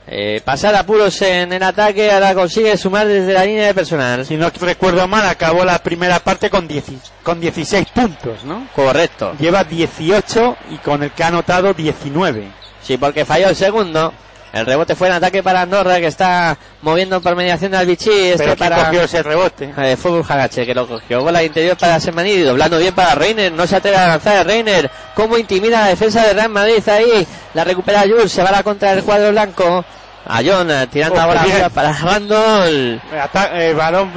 eh, 0.07 0.41
pasar 0.43 0.75
apuros 0.75 1.21
en 1.21 1.53
el 1.53 1.63
ataque, 1.63 2.11
ahora 2.11 2.33
consigue 2.33 2.75
sumar 2.75 3.07
desde 3.07 3.33
la 3.33 3.45
línea 3.45 3.67
de 3.67 3.73
personal. 3.73 4.25
Si 4.25 4.35
no 4.35 4.49
recuerdo 4.49 5.07
mal, 5.07 5.25
acabó 5.25 5.63
la 5.63 5.79
primera 5.79 6.19
parte 6.19 6.49
con, 6.49 6.67
10 6.67 6.85
con 7.23 7.39
16 7.39 7.87
puntos, 7.89 8.43
¿no? 8.43 8.67
Correcto. 8.75 9.33
Lleva 9.39 9.63
18 9.63 10.57
y 10.71 10.77
con 10.77 11.03
el 11.03 11.11
que 11.11 11.23
ha 11.23 11.27
anotado 11.27 11.73
19. 11.73 12.61
Sí, 12.91 12.97
porque 12.97 13.23
falló 13.23 13.47
el 13.47 13.55
segundo. 13.55 14.13
El 14.51 14.65
rebote 14.65 14.97
fue 14.97 15.07
en 15.07 15.13
ataque 15.13 15.41
para 15.41 15.61
Andorra, 15.61 16.01
que 16.01 16.07
está 16.07 16.57
moviendo 16.81 17.21
por 17.21 17.37
mediación 17.37 17.73
al 17.73 17.85
Vichy. 17.85 18.09
Este 18.31 18.39
Pero 18.43 18.55
¿quién 18.57 18.69
para 18.69 18.83
cogió 18.87 19.03
ese 19.03 19.23
rebote? 19.23 19.73
Eh, 19.77 19.95
fue 19.95 20.11
Burjagache 20.11 20.65
que 20.65 20.73
lo 20.75 20.85
cogió. 20.89 21.21
Bola 21.23 21.41
interior 21.41 21.77
para 21.77 22.01
Semanidi, 22.01 22.41
doblando 22.41 22.77
bien 22.77 22.93
para 22.93 23.15
Reiner. 23.15 23.49
No 23.53 23.65
se 23.65 23.77
atreve 23.77 23.95
a 23.95 24.07
lanzar 24.09 24.45
Reiner. 24.45 24.91
Cómo 25.15 25.37
intimida 25.37 25.79
la 25.79 25.87
defensa 25.87 26.27
de 26.27 26.33
Real 26.33 26.49
Madrid 26.49 26.83
ahí. 26.89 27.25
La 27.53 27.63
recupera 27.63 28.01
Jules, 28.01 28.29
se 28.29 28.43
va 28.43 28.49
a 28.49 28.51
la 28.51 28.63
contra 28.63 28.93
del 28.93 29.05
cuadro 29.05 29.31
blanco. 29.31 29.85
A 30.25 30.41
John 30.45 30.69
eh, 30.69 30.85
tirando 30.91 31.15
Oh, 31.15 31.21
ahora 31.21 31.43
bien. 31.45 31.69
para 31.73 31.93
Randall. 31.93 33.01
Ata- 33.21 33.51
eh, 33.63 33.73
balón 33.73 34.11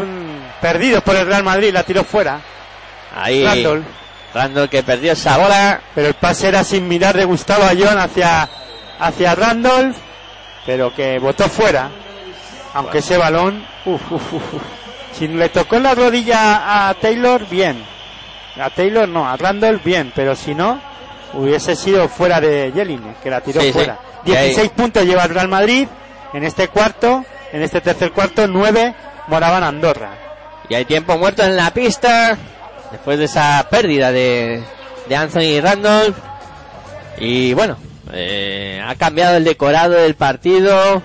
perdido 0.60 1.00
por 1.00 1.14
el 1.14 1.26
Real 1.26 1.44
Madrid, 1.44 1.72
la 1.72 1.84
tiró 1.84 2.02
fuera. 2.02 2.40
Ahí. 3.14 3.44
Randall. 3.44 3.84
Randall 4.34 4.68
que 4.68 4.82
perdió 4.82 5.12
esa 5.12 5.38
bola. 5.38 5.80
Pero 5.94 6.08
el 6.08 6.14
pase 6.14 6.48
era 6.48 6.64
sin 6.64 6.88
mirar 6.88 7.16
de 7.16 7.24
Gustavo 7.24 7.62
Ayón 7.64 7.96
hacia, 8.00 8.48
hacia 8.98 9.34
Randolph, 9.34 9.96
pero 10.66 10.94
que 10.94 11.18
botó 11.18 11.48
fuera. 11.48 11.90
Aunque 12.74 12.98
ese 12.98 13.16
balón, 13.16 13.64
uf, 13.86 14.00
uf, 14.12 14.32
uf, 14.32 14.54
uf. 14.54 14.62
si 15.12 15.28
le 15.28 15.48
tocó 15.48 15.78
la 15.78 15.94
rodilla 15.94 16.88
a 16.88 16.94
Taylor, 16.94 17.46
bien. 17.48 17.84
A 18.60 18.70
Taylor 18.70 19.08
no, 19.08 19.28
a 19.28 19.36
Randolph 19.36 19.82
bien, 19.84 20.12
pero 20.14 20.34
si 20.34 20.54
no, 20.54 20.80
hubiese 21.34 21.76
sido 21.76 22.08
fuera 22.08 22.40
de 22.40 22.72
Jelinek, 22.74 23.20
que 23.20 23.30
la 23.30 23.40
tiró 23.40 23.60
Sí, 23.60 23.68
sí. 23.68 23.72
fuera. 23.72 23.98
Ahí- 24.26 24.32
16 24.32 24.70
puntos 24.70 25.04
lleva 25.04 25.24
el 25.24 25.30
Real 25.30 25.48
Madrid 25.48 25.86
en 26.32 26.44
este 26.44 26.68
cuarto, 26.68 27.24
en 27.52 27.62
este 27.62 27.80
tercer 27.80 28.10
cuarto, 28.12 28.46
9 28.48 28.94
moraban 29.28 29.62
Andorra. 29.62 30.10
Y 30.68 30.74
hay 30.74 30.84
tiempo 30.84 31.16
muerto 31.18 31.42
en 31.44 31.56
la 31.56 31.70
pista. 31.72 32.36
Después 32.90 33.18
de 33.18 33.24
esa 33.26 33.66
pérdida 33.70 34.10
de, 34.12 34.62
de 35.08 35.16
Anthony 35.16 35.60
Randolph. 35.60 36.16
Y 37.18 37.52
bueno, 37.54 37.76
eh, 38.12 38.80
ha 38.84 38.94
cambiado 38.96 39.36
el 39.36 39.44
decorado 39.44 39.94
del 39.94 40.14
partido. 40.14 41.02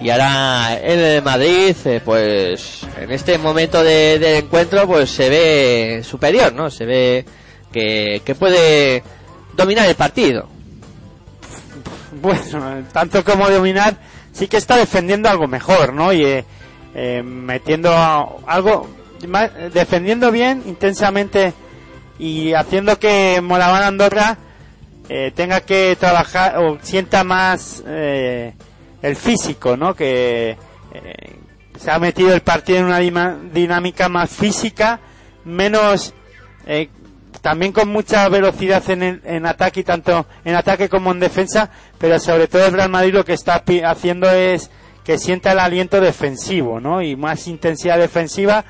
Y 0.00 0.10
ahora 0.10 0.78
en 0.78 0.98
el 1.00 1.22
Madrid, 1.22 1.74
eh, 1.86 2.00
pues 2.04 2.82
en 3.00 3.10
este 3.10 3.38
momento 3.38 3.82
de- 3.82 4.18
del 4.18 4.44
encuentro, 4.44 4.86
pues 4.86 5.10
se 5.10 5.30
ve 5.30 6.02
superior, 6.04 6.52
¿no? 6.52 6.70
Se 6.70 6.84
ve 6.84 7.24
que, 7.72 8.20
puede 8.38 9.02
dominar 9.54 9.88
el 9.88 9.94
partido. 9.94 10.48
Bueno, 12.20 12.84
tanto 12.92 13.24
como 13.24 13.48
dominar, 13.50 13.96
sí 14.32 14.48
que 14.48 14.56
está 14.58 14.76
defendiendo 14.76 15.28
algo 15.28 15.46
mejor, 15.46 15.92
¿no? 15.92 16.12
Y 16.12 16.24
eh, 16.24 16.44
eh, 16.94 17.22
metiendo 17.22 17.90
algo, 18.46 18.88
defendiendo 19.72 20.30
bien, 20.30 20.62
intensamente 20.66 21.52
y 22.18 22.52
haciendo 22.54 22.98
que 22.98 23.40
Moraván 23.42 23.82
Andorra 23.82 24.38
eh, 25.08 25.32
tenga 25.34 25.60
que 25.60 25.96
trabajar 25.98 26.58
o 26.58 26.78
sienta 26.82 27.24
más 27.24 27.82
eh, 27.86 28.54
el 29.02 29.16
físico, 29.16 29.76
¿no? 29.76 29.94
Que 29.94 30.50
eh, 30.92 31.36
se 31.78 31.90
ha 31.90 31.98
metido 31.98 32.32
el 32.32 32.40
partido 32.40 32.78
en 32.78 32.84
una 32.86 33.36
dinámica 33.52 34.08
más 34.08 34.30
física, 34.30 35.00
menos 35.44 36.14
eh, 36.66 36.88
también 37.42 37.72
con 37.72 37.88
mucha 37.88 38.28
velocidad 38.28 38.82
en, 38.90 39.02
el- 39.02 39.20
en 39.24 39.46
ataque 39.46 39.84
tanto 39.84 40.26
en 40.44 40.54
ataque 40.56 40.88
como 40.88 41.12
en 41.12 41.20
defensa, 41.20 41.70
pero 41.98 42.18
sobre 42.18 42.48
todo 42.48 42.66
el 42.66 42.72
Real 42.72 42.88
Madrid 42.90 43.14
lo 43.14 43.24
que 43.24 43.34
está 43.34 43.62
haciendo 43.84 44.28
es 44.30 44.70
que 45.04 45.18
sienta 45.18 45.52
el 45.52 45.60
aliento 45.60 46.00
defensivo, 46.00 46.80
¿no? 46.80 47.00
Y 47.02 47.14
más 47.14 47.46
intensidad 47.46 47.98
defensiva 47.98 48.64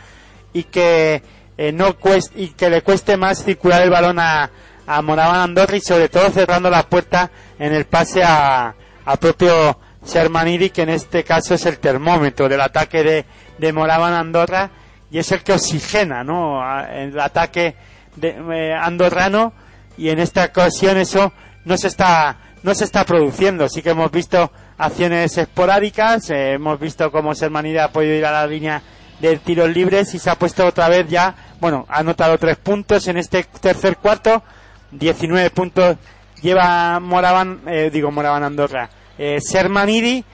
y 0.52 0.64
que 0.64 1.22
eh, 1.56 1.72
no 1.72 1.98
cuest- 1.98 2.32
y 2.36 2.48
que 2.48 2.68
le 2.68 2.82
cueste 2.82 3.16
más 3.16 3.42
circular 3.42 3.80
el 3.80 3.88
balón 3.88 4.18
a, 4.18 4.50
a 4.86 5.02
Moraván 5.02 5.40
Andorra 5.40 5.76
y 5.76 5.80
sobre 5.80 6.08
todo 6.08 6.30
cerrando 6.30 6.70
la 6.70 6.88
puerta 6.88 7.30
en 7.58 7.72
el 7.72 7.86
pase 7.86 8.22
a, 8.22 8.74
a 9.04 9.16
propio 9.16 9.78
Shermanidi 10.04 10.70
que 10.70 10.82
en 10.82 10.90
este 10.90 11.24
caso 11.24 11.54
es 11.54 11.66
el 11.66 11.78
termómetro 11.78 12.48
del 12.48 12.60
ataque 12.60 13.02
de, 13.02 13.24
de 13.58 13.72
Moraván 13.72 14.14
Andorra 14.14 14.70
y 15.10 15.18
es 15.18 15.32
el 15.32 15.42
que 15.42 15.52
oxigena 15.52 16.22
¿no? 16.22 16.60
El 16.88 17.18
ataque 17.18 17.74
de, 18.14 18.28
eh, 18.28 18.72
andorrano 18.72 19.52
y 19.96 20.08
en 20.10 20.20
esta 20.20 20.44
ocasión 20.44 20.96
eso 20.98 21.32
no 21.64 21.76
se 21.76 21.88
está 21.88 22.36
no 22.62 22.74
se 22.74 22.84
está 22.84 23.04
produciendo 23.04 23.68
sí 23.68 23.82
que 23.82 23.90
hemos 23.90 24.10
visto 24.10 24.50
acciones 24.78 25.36
esporádicas 25.36 26.30
eh, 26.30 26.52
hemos 26.52 26.78
visto 26.78 27.10
cómo 27.10 27.34
Shermanidi 27.34 27.78
ha 27.78 27.88
podido 27.88 28.14
ir 28.14 28.24
a 28.24 28.32
la 28.32 28.46
línea 28.46 28.82
de 29.20 29.36
tiros 29.38 29.70
libres 29.70 30.14
y 30.14 30.18
se 30.18 30.30
ha 30.30 30.36
puesto 30.36 30.64
otra 30.66 30.88
vez 30.88 31.08
ya 31.08 31.34
bueno 31.60 31.86
ha 31.88 31.98
anotado 31.98 32.38
tres 32.38 32.56
puntos 32.58 33.08
en 33.08 33.16
este 33.16 33.44
tercer 33.60 33.96
cuarto 33.96 34.42
19 34.90 35.50
puntos 35.50 35.96
lleva 36.42 37.00
Moraban, 37.00 37.60
eh, 37.66 37.90
digo 37.92 38.10
Moraban 38.10 38.44
Andorra, 38.44 38.88
eh, 39.18 39.38
Sermanidi, 39.40 40.24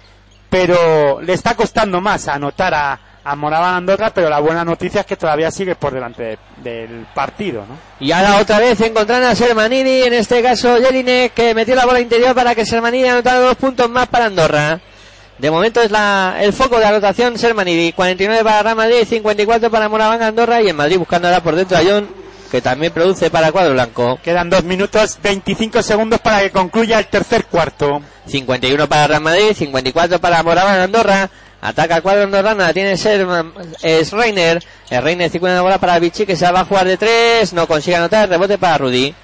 pero 0.50 1.20
le 1.20 1.32
está 1.32 1.54
costando 1.54 2.00
más 2.00 2.28
anotar 2.28 2.74
a, 2.74 3.00
a 3.24 3.36
Moraban 3.36 3.74
Andorra, 3.76 4.10
pero 4.14 4.28
la 4.28 4.40
buena 4.40 4.64
noticia 4.64 5.00
es 5.00 5.06
que 5.06 5.16
todavía 5.16 5.50
sigue 5.50 5.74
por 5.76 5.92
delante 5.94 6.22
de- 6.22 6.38
del 6.62 7.06
partido, 7.14 7.64
¿no? 7.66 7.78
Y 8.00 8.12
ahora 8.12 8.36
otra 8.38 8.58
vez 8.58 8.80
encontrando 8.80 9.28
a 9.28 9.34
Sermanini, 9.34 10.02
en 10.02 10.12
este 10.14 10.42
caso 10.42 10.76
Jelinek, 10.76 11.32
que 11.32 11.54
metió 11.54 11.74
la 11.74 11.86
bola 11.86 12.00
interior 12.00 12.34
para 12.34 12.54
que 12.54 12.66
Sermanini 12.66 13.08
anotara 13.08 13.38
dos 13.40 13.56
puntos 13.56 13.88
más 13.88 14.06
para 14.08 14.26
Andorra. 14.26 14.80
De 15.38 15.50
momento 15.50 15.80
es 15.80 15.90
la, 15.90 16.36
el 16.40 16.52
foco 16.52 16.78
de 16.78 16.84
anotación 16.84 17.38
Sermanini, 17.38 17.92
49 17.92 18.44
para 18.44 18.62
Real 18.62 18.76
Madrid, 18.76 19.04
54 19.08 19.70
para 19.70 19.88
Moraván 19.88 20.22
Andorra 20.22 20.60
y 20.62 20.68
en 20.68 20.76
Madrid 20.76 20.98
buscando 20.98 21.26
ahora 21.28 21.42
por 21.42 21.56
dentro 21.56 21.78
a 21.78 21.80
John, 21.84 22.06
que 22.52 22.60
también 22.60 22.92
produce 22.92 23.30
para 23.30 23.50
Cuadro 23.50 23.72
Blanco. 23.72 24.20
Quedan 24.22 24.50
dos 24.50 24.62
minutos 24.62 25.18
25 25.22 25.82
segundos 25.82 26.20
para 26.20 26.42
que 26.42 26.50
concluya 26.50 26.98
el 26.98 27.06
tercer 27.06 27.46
cuarto. 27.46 28.02
51 28.26 28.88
para 28.90 29.06
Real 29.06 29.22
Madrid, 29.22 29.54
54 29.56 30.20
para 30.20 30.42
Moraván 30.42 30.78
Andorra. 30.78 31.30
Ataca 31.62 31.96
el 31.96 32.02
cuadro 32.02 32.24
andorrano, 32.24 32.62
la 32.62 32.74
tiene 32.74 32.98
ser, 32.98 33.26
es 33.80 34.12
Reiner. 34.12 34.62
El 34.90 35.02
Reiner 35.02 35.30
50 35.30 35.62
bola 35.62 35.78
para 35.78 35.98
Vichy 35.98 36.26
que 36.26 36.36
se 36.36 36.50
va 36.52 36.60
a 36.60 36.64
jugar 36.66 36.86
de 36.86 36.98
tres, 36.98 37.54
no 37.54 37.66
consigue 37.66 37.96
anotar, 37.96 38.28
rebote 38.28 38.58
para 38.58 38.76
Rudy. 38.76 39.14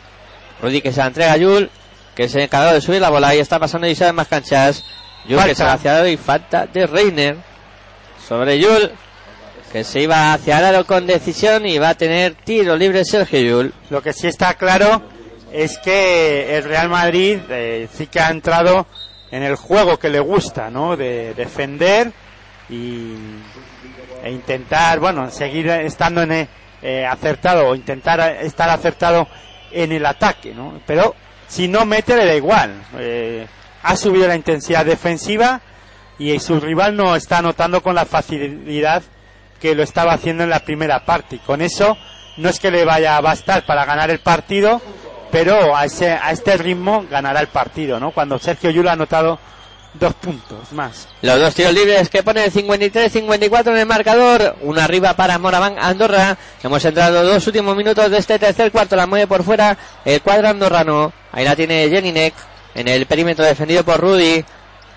Rudy 0.62 0.80
que 0.80 0.90
se 0.90 1.00
la 1.00 1.08
entrega 1.08 1.32
a 1.32 1.36
Yul, 1.36 1.70
que 2.14 2.30
se 2.30 2.40
ha 2.40 2.44
encargado 2.44 2.74
de 2.76 2.80
subir 2.80 3.02
la 3.02 3.10
bola 3.10 3.34
y 3.34 3.40
está 3.40 3.58
pasando 3.58 3.86
y 3.86 3.94
sabe 3.94 4.12
más 4.12 4.28
canchas. 4.28 4.84
Yul 5.26 5.44
que 5.44 5.54
se 5.54 5.64
aro 5.64 6.08
y 6.08 6.16
falta 6.16 6.64
de 6.64 6.86
Reiner. 6.86 7.36
Sobre 8.26 8.58
Yul, 8.58 8.90
que 9.72 9.84
se 9.84 10.00
iba 10.00 10.32
hacia 10.32 10.58
el 10.58 10.64
aro 10.64 10.86
con 10.86 11.06
decisión 11.06 11.66
y 11.66 11.78
va 11.78 11.90
a 11.90 11.94
tener 11.94 12.34
tiro 12.34 12.76
libre 12.76 13.04
Sergio 13.04 13.40
Yul. 13.40 13.74
Lo 13.90 14.02
que 14.02 14.12
sí 14.12 14.26
está 14.26 14.54
claro 14.54 15.02
es 15.52 15.78
que 15.78 16.56
el 16.56 16.64
Real 16.64 16.88
Madrid 16.88 17.38
eh, 17.50 17.88
sí 17.92 18.06
que 18.06 18.20
ha 18.20 18.30
entrado 18.30 18.86
en 19.30 19.42
el 19.42 19.56
juego 19.56 19.98
que 19.98 20.08
le 20.08 20.20
gusta, 20.20 20.70
¿no? 20.70 20.96
De 20.96 21.34
defender 21.34 22.12
y 22.70 23.14
e 24.22 24.30
intentar, 24.30 24.98
bueno, 25.00 25.30
seguir 25.30 25.68
estando 25.68 26.22
en 26.22 26.48
eh, 26.82 27.06
acertado 27.06 27.68
o 27.68 27.74
intentar 27.74 28.38
estar 28.42 28.68
acertado 28.70 29.28
en 29.70 29.92
el 29.92 30.04
ataque, 30.06 30.54
¿no? 30.54 30.80
Pero 30.86 31.14
si 31.46 31.68
no 31.68 31.84
mete 31.84 32.16
le 32.16 32.26
da 32.26 32.34
igual. 32.34 32.74
Eh, 32.98 33.46
ha 33.82 33.96
subido 33.96 34.26
la 34.26 34.34
intensidad 34.34 34.84
defensiva 34.84 35.60
y 36.18 36.38
su 36.40 36.58
rival 36.58 36.96
no 36.96 37.14
está 37.14 37.38
anotando 37.38 37.80
con 37.80 37.94
la 37.94 38.04
facilidad 38.04 39.02
que 39.60 39.74
lo 39.74 39.82
estaba 39.82 40.12
haciendo 40.12 40.44
en 40.44 40.50
la 40.50 40.60
primera 40.60 41.04
parte. 41.04 41.36
Y 41.36 41.40
con 41.40 41.62
eso 41.62 41.96
no 42.36 42.48
es 42.48 42.60
que 42.60 42.70
le 42.70 42.84
vaya 42.84 43.16
a 43.16 43.20
bastar 43.20 43.66
para 43.66 43.84
ganar 43.84 44.10
el 44.10 44.20
partido, 44.20 44.80
pero 45.30 45.76
a, 45.76 45.84
ese, 45.84 46.10
a 46.10 46.30
este 46.30 46.56
ritmo 46.56 47.04
ganará 47.10 47.40
el 47.40 47.48
partido, 47.48 48.00
¿no? 48.00 48.12
Cuando 48.12 48.38
Sergio 48.38 48.70
Yul 48.70 48.88
ha 48.88 48.92
anotado 48.92 49.38
dos 49.94 50.14
puntos 50.14 50.72
más. 50.72 51.08
Los 51.22 51.40
dos 51.40 51.54
tiros 51.54 51.72
libres 51.72 52.08
que 52.08 52.22
pone 52.22 52.44
el 52.44 52.52
53-54 52.52 53.68
en 53.68 53.76
el 53.78 53.86
marcador. 53.86 54.56
Una 54.62 54.84
arriba 54.84 55.14
para 55.14 55.38
Moraván 55.38 55.76
Andorra. 55.78 56.36
Hemos 56.62 56.84
entrado 56.84 57.24
dos 57.24 57.46
últimos 57.46 57.76
minutos 57.76 58.10
de 58.10 58.18
este 58.18 58.38
tercer 58.38 58.70
cuarto. 58.70 58.96
La 58.96 59.06
mueve 59.06 59.26
por 59.26 59.42
fuera 59.42 59.76
el 60.04 60.20
cuadro 60.22 60.48
andorrano. 60.48 61.12
Ahí 61.32 61.44
la 61.44 61.56
tiene 61.56 61.88
Jelinek 61.88 62.34
en 62.74 62.88
el 62.88 63.06
perímetro 63.06 63.44
defendido 63.44 63.84
por 63.84 64.00
Rudy. 64.00 64.44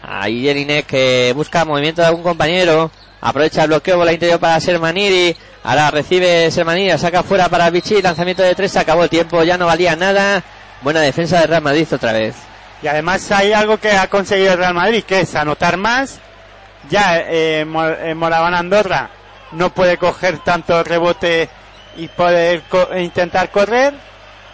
Ahí 0.03 0.43
Jelinek 0.43 0.85
que 0.85 1.33
busca 1.35 1.65
movimiento 1.65 2.01
de 2.01 2.07
algún 2.07 2.23
compañero. 2.23 2.91
Aprovecha 3.21 3.63
el 3.63 3.67
bloqueo 3.67 3.97
bola 3.97 4.13
interior 4.13 4.39
para 4.39 4.59
Sermanidi. 4.59 5.35
Ahora 5.63 5.91
recibe 5.91 6.49
Sermanidi, 6.49 6.89
la 6.89 6.97
saca 6.97 7.21
fuera 7.21 7.47
para 7.49 7.69
Vichy. 7.69 8.01
Lanzamiento 8.01 8.41
de 8.41 8.55
tres, 8.55 8.71
se 8.71 8.79
acabó 8.79 9.03
el 9.03 9.09
tiempo, 9.09 9.43
ya 9.43 9.57
no 9.57 9.67
valía 9.67 9.95
nada. 9.95 10.43
Buena 10.81 11.01
defensa 11.01 11.39
de 11.39 11.47
Real 11.47 11.61
Madrid 11.61 11.87
otra 11.91 12.13
vez. 12.13 12.35
Y 12.81 12.87
además 12.87 13.31
hay 13.31 13.53
algo 13.53 13.77
que 13.77 13.91
ha 13.91 14.07
conseguido 14.07 14.53
el 14.53 14.57
Real 14.57 14.73
Madrid, 14.73 15.03
que 15.03 15.19
es 15.21 15.35
anotar 15.35 15.77
más. 15.77 16.19
Ya 16.89 17.19
eh, 17.19 17.61
eh, 17.61 18.15
Moraván 18.15 18.55
Andorra 18.55 19.11
no 19.51 19.71
puede 19.71 19.97
coger 19.97 20.39
tanto 20.39 20.83
rebote 20.83 21.47
y 21.97 22.07
poder 22.07 22.63
e 22.91 23.03
intentar 23.03 23.51
correr. 23.51 23.93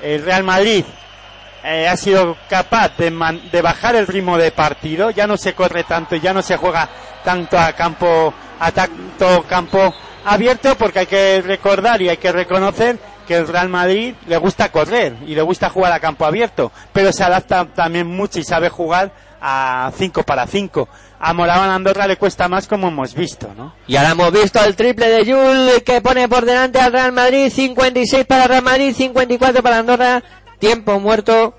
El 0.01 0.23
Real 0.23 0.43
Madrid 0.43 0.83
eh, 1.67 1.87
ha 1.87 1.97
sido 1.97 2.37
capaz 2.49 2.95
de, 2.97 3.11
man- 3.11 3.41
de 3.51 3.61
bajar 3.61 3.95
el 3.95 4.07
ritmo 4.07 4.37
de 4.37 4.51
partido, 4.51 5.09
ya 5.11 5.27
no 5.27 5.37
se 5.37 5.53
corre 5.53 5.83
tanto, 5.83 6.15
ya 6.15 6.33
no 6.33 6.41
se 6.41 6.57
juega 6.57 6.87
tanto 7.23 7.57
a 7.59 7.73
campo, 7.73 8.33
a 8.59 8.71
tanto 8.71 9.43
campo 9.47 9.93
abierto, 10.25 10.75
porque 10.77 10.99
hay 10.99 11.05
que 11.07 11.41
recordar 11.41 12.01
y 12.01 12.09
hay 12.09 12.17
que 12.17 12.31
reconocer 12.31 12.97
que 13.27 13.35
el 13.35 13.47
Real 13.47 13.67
Madrid 13.69 14.15
le 14.27 14.37
gusta 14.37 14.71
correr 14.71 15.15
y 15.27 15.35
le 15.35 15.41
gusta 15.41 15.69
jugar 15.69 15.91
a 15.91 15.99
campo 15.99 16.25
abierto, 16.25 16.71
pero 16.93 17.11
se 17.11 17.23
adapta 17.23 17.65
también 17.65 18.07
mucho 18.07 18.39
y 18.39 18.43
sabe 18.43 18.69
jugar 18.69 19.11
a 19.41 19.91
5 19.95 20.23
para 20.23 20.47
5. 20.47 20.87
A 21.19 21.33
Moraban 21.33 21.69
Andorra 21.69 22.07
le 22.07 22.15
cuesta 22.17 22.47
más 22.47 22.67
como 22.67 22.87
hemos 22.87 23.13
visto, 23.13 23.53
¿no? 23.57 23.73
Y 23.87 23.95
ahora 23.97 24.11
hemos 24.11 24.31
visto 24.31 24.63
el 24.63 24.75
triple 24.75 25.09
de 25.09 25.25
Jul 25.25 25.83
que 25.83 25.99
pone 26.01 26.27
por 26.29 26.45
delante 26.45 26.79
al 26.79 26.93
Real 26.93 27.11
Madrid, 27.11 27.51
56 27.53 28.25
para 28.25 28.47
Real 28.47 28.63
Madrid, 28.63 28.93
54 28.95 29.61
para 29.61 29.79
Andorra, 29.79 30.23
tiempo 30.59 30.99
muerto. 30.99 31.53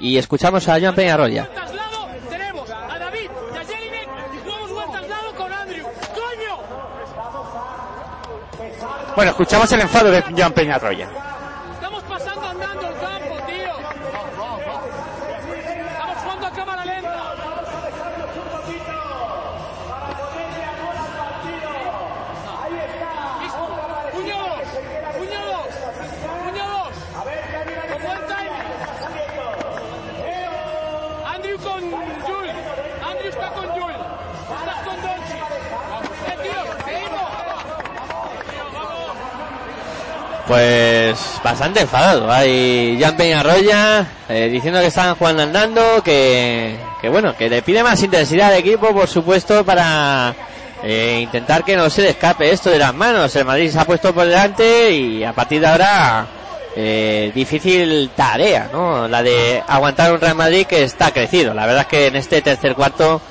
Y 0.00 0.18
escuchamos 0.18 0.68
a 0.68 0.80
Joan 0.80 0.94
Peñarroya. 0.94 1.48
Bueno, 9.16 9.30
escuchamos 9.30 9.70
el 9.72 9.80
enfado 9.80 10.10
de 10.10 10.22
Joan 10.22 10.52
Peñarroya. 10.52 11.08
Estamos 11.74 12.02
pasando 12.02 12.46
andando 12.48 12.88
el 12.88 12.94
campo, 12.98 13.36
tío. 13.46 13.74
Estamos 15.86 16.18
jugando 16.18 16.46
a 16.46 16.50
cámara 16.50 16.84
lenta. 16.84 17.34
Listo. 23.40 23.64
Puño 24.12 24.36
dos. 24.38 24.66
Puño 25.16 25.40
dos. 25.46 25.68
Puño 26.44 26.64
dos. 26.68 26.94
Con 27.92 28.02
buen 28.02 28.20
timing. 28.26 28.66
Andrew 31.34 31.58
con 31.58 31.82
Jul. 32.22 32.48
Andrew 33.06 33.28
está 33.30 33.48
con 33.52 33.66
Jul. 33.68 33.94
Estás 34.58 34.80
con 34.84 34.96
Dolce. 35.02 35.38
Eh, 36.26 36.36
tío, 36.42 36.60
seguimos. 36.84 37.30
Tío, 38.50 38.64
vamos. 38.72 39.14
Pues 40.46 41.40
bastante 41.42 41.80
enfadado. 41.80 42.30
Hay 42.30 42.98
Jan 43.00 43.16
Peñarroya 43.16 44.06
eh, 44.28 44.48
diciendo 44.52 44.80
que 44.80 44.88
están 44.88 45.14
jugando 45.14 45.42
andando, 45.42 46.02
que, 46.02 46.76
que 47.00 47.08
bueno, 47.08 47.34
que 47.34 47.48
le 47.48 47.62
pide 47.62 47.82
más 47.82 48.02
intensidad 48.02 48.48
al 48.48 48.58
equipo, 48.58 48.92
por 48.92 49.08
supuesto, 49.08 49.64
para 49.64 50.34
eh, 50.82 51.20
intentar 51.22 51.64
que 51.64 51.76
no 51.76 51.88
se 51.88 52.02
le 52.02 52.10
escape 52.10 52.50
esto 52.50 52.68
de 52.68 52.78
las 52.78 52.94
manos. 52.94 53.34
El 53.36 53.46
Madrid 53.46 53.70
se 53.70 53.78
ha 53.78 53.86
puesto 53.86 54.12
por 54.14 54.26
delante 54.26 54.90
y 54.90 55.24
a 55.24 55.32
partir 55.32 55.62
de 55.62 55.66
ahora 55.66 56.26
eh, 56.76 57.32
difícil 57.34 58.10
tarea, 58.14 58.68
¿no? 58.70 59.08
La 59.08 59.22
de 59.22 59.62
aguantar 59.66 60.12
un 60.12 60.20
Real 60.20 60.34
Madrid 60.34 60.66
que 60.66 60.82
está 60.82 61.10
crecido. 61.10 61.54
La 61.54 61.64
verdad 61.64 61.82
es 61.82 61.88
que 61.88 62.06
en 62.08 62.16
este 62.16 62.42
tercer 62.42 62.74
cuarto 62.74 63.22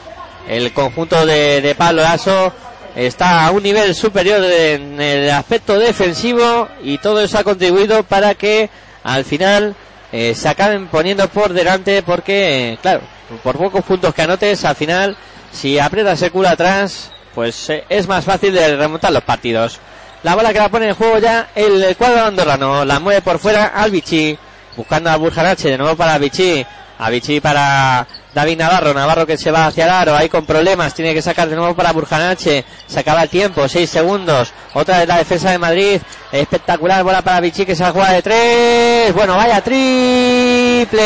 el 0.48 0.74
conjunto 0.74 1.26
de, 1.28 1.62
de 1.62 1.76
Pablo 1.76 2.02
Lasso 2.02 2.52
está 2.96 3.46
a 3.46 3.52
un 3.52 3.64
nivel 3.64 3.96
superior 3.96 4.44
en 4.44 5.00
el 5.02 5.30
aspecto 5.32 5.78
defensivo 5.80 6.68
y 6.84 6.98
todo 7.00 7.22
eso 7.22 7.40
ha 7.40 7.44
contribuido 7.44 8.04
para 8.04 8.36
que 8.36 8.70
al 9.04 9.26
final 9.26 9.76
eh, 10.12 10.36
se 10.36 10.48
acaben 10.48 10.88
poniendo 10.88 11.28
por 11.28 11.54
delante 11.54 12.04
porque, 12.04 12.78
claro, 12.82 13.02
por 13.44 13.58
pocos 13.58 13.84
puntos 13.84 14.14
que 14.14 14.22
anotes, 14.22 14.64
al 14.64 14.76
final, 14.76 15.18
si 15.52 15.80
aprietas 15.80 16.22
el 16.22 16.32
culo 16.32 16.50
atrás, 16.50 17.12
pues 17.34 17.70
eh, 17.70 17.84
es 17.90 18.08
más 18.08 18.24
fácil 18.24 18.54
de 18.54 18.76
remontar 18.76 19.12
los 19.12 19.24
partidos. 19.24 19.80
La 20.22 20.36
bola 20.36 20.54
que 20.54 20.60
la 20.60 20.70
pone 20.70 20.90
en 20.90 20.96
juego 20.96 21.18
ya 21.20 21.50
el 21.56 21.96
cuadro 21.98 22.24
andorrano, 22.26 22.86
la 22.86 23.00
mueve 23.00 23.22
por 23.22 23.40
fuera 23.40 23.68
al 23.68 23.92
Vichy, 23.92 24.38
buscando 24.78 25.10
a 25.10 25.18
Burjanache, 25.18 25.70
de 25.70 25.78
nuevo 25.78 25.98
para 25.98 26.18
Vichy, 26.18 26.66
a 26.98 27.10
Vichy 27.10 27.42
para 27.42 28.08
David 28.34 28.58
Navarro, 28.58 28.94
Navarro 28.94 29.26
que 29.26 29.38
se 29.38 29.52
va 29.52 29.68
hacia 29.68 29.86
el 30.04 30.10
ahí 30.10 30.30
con 30.30 30.46
problemas, 30.46 30.94
tiene 30.94 31.14
que 31.14 31.22
sacar 31.22 31.50
de 31.50 31.56
nuevo 31.56 31.76
para 31.76 31.92
Burjanache, 31.92 32.66
se 32.88 33.00
acaba 33.00 33.24
el 33.24 33.30
tiempo, 33.30 33.68
6 33.68 33.90
segundos, 33.90 34.52
otra 34.74 35.00
vez 35.00 35.08
la 35.08 35.18
defensa 35.18 35.52
de 35.52 35.60
Madrid, 35.60 36.02
espectacular, 36.32 37.04
bola 37.04 37.22
para 37.22 37.40
Vichy 37.40 37.66
que 37.66 37.76
se 37.76 37.86
juega 37.92 38.12
de 38.12 38.22
tres, 38.22 39.14
bueno, 39.14 39.36
vaya 39.36 39.62
triple 39.62 40.98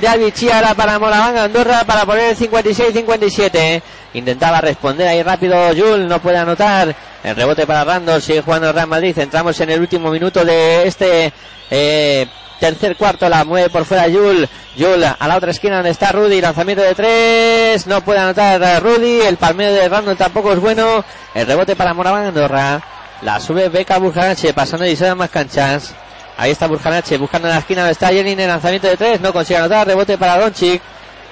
de 0.00 0.08
Albichi 0.08 0.50
ahora 0.50 0.74
para 0.74 0.98
Moraván 0.98 1.38
Andorra 1.38 1.84
para 1.84 2.04
poner 2.04 2.30
el 2.30 2.36
56-57. 2.36 3.82
Intentaba 4.14 4.60
responder 4.60 5.08
ahí 5.08 5.22
rápido 5.22 5.56
Jul, 5.74 6.06
no 6.06 6.20
puede 6.20 6.38
anotar. 6.38 6.94
El 7.22 7.36
rebote 7.36 7.66
para 7.66 7.84
Randall, 7.84 8.22
sigue 8.22 8.42
jugando 8.42 8.72
Real 8.72 8.86
Madrid. 8.86 9.18
Entramos 9.18 9.58
en 9.60 9.70
el 9.70 9.80
último 9.80 10.10
minuto 10.10 10.44
de 10.44 10.86
este 10.86 11.32
eh, 11.70 12.26
tercer 12.58 12.96
cuarto. 12.96 13.28
La 13.28 13.44
mueve 13.44 13.70
por 13.70 13.84
fuera 13.84 14.04
Jul. 14.04 14.48
Jul 14.78 15.04
a 15.04 15.28
la 15.28 15.36
otra 15.36 15.50
esquina 15.50 15.76
donde 15.76 15.90
está 15.90 16.12
Rudy. 16.12 16.40
Lanzamiento 16.40 16.82
de 16.82 16.94
tres. 16.94 17.86
No 17.86 18.02
puede 18.02 18.20
anotar 18.20 18.82
Rudy. 18.82 19.20
El 19.20 19.36
palmeo 19.36 19.72
de 19.72 19.88
Randall 19.88 20.16
tampoco 20.16 20.52
es 20.52 20.60
bueno. 20.60 21.04
El 21.34 21.46
rebote 21.46 21.76
para 21.76 21.94
Moraván 21.94 22.26
Andorra. 22.26 22.82
La 23.22 23.40
sube 23.40 23.68
Beca 23.68 23.98
Burjanache 23.98 24.52
pasando 24.52 24.86
y 24.86 24.94
se 24.94 25.06
dan 25.06 25.18
más 25.18 25.30
canchas. 25.30 25.94
Ahí 26.36 26.50
está 26.50 26.66
Burjanache 26.66 27.16
buscando 27.16 27.48
la 27.48 27.58
esquina 27.58 27.82
donde 27.82 27.92
está 27.92 28.08
Jenin 28.08 28.38
el 28.38 28.48
lanzamiento 28.48 28.88
de 28.88 28.96
tres. 28.96 29.20
No 29.20 29.32
consigue 29.32 29.58
anotar. 29.58 29.86
Rebote 29.86 30.18
para 30.18 30.38
Doncic. 30.38 30.82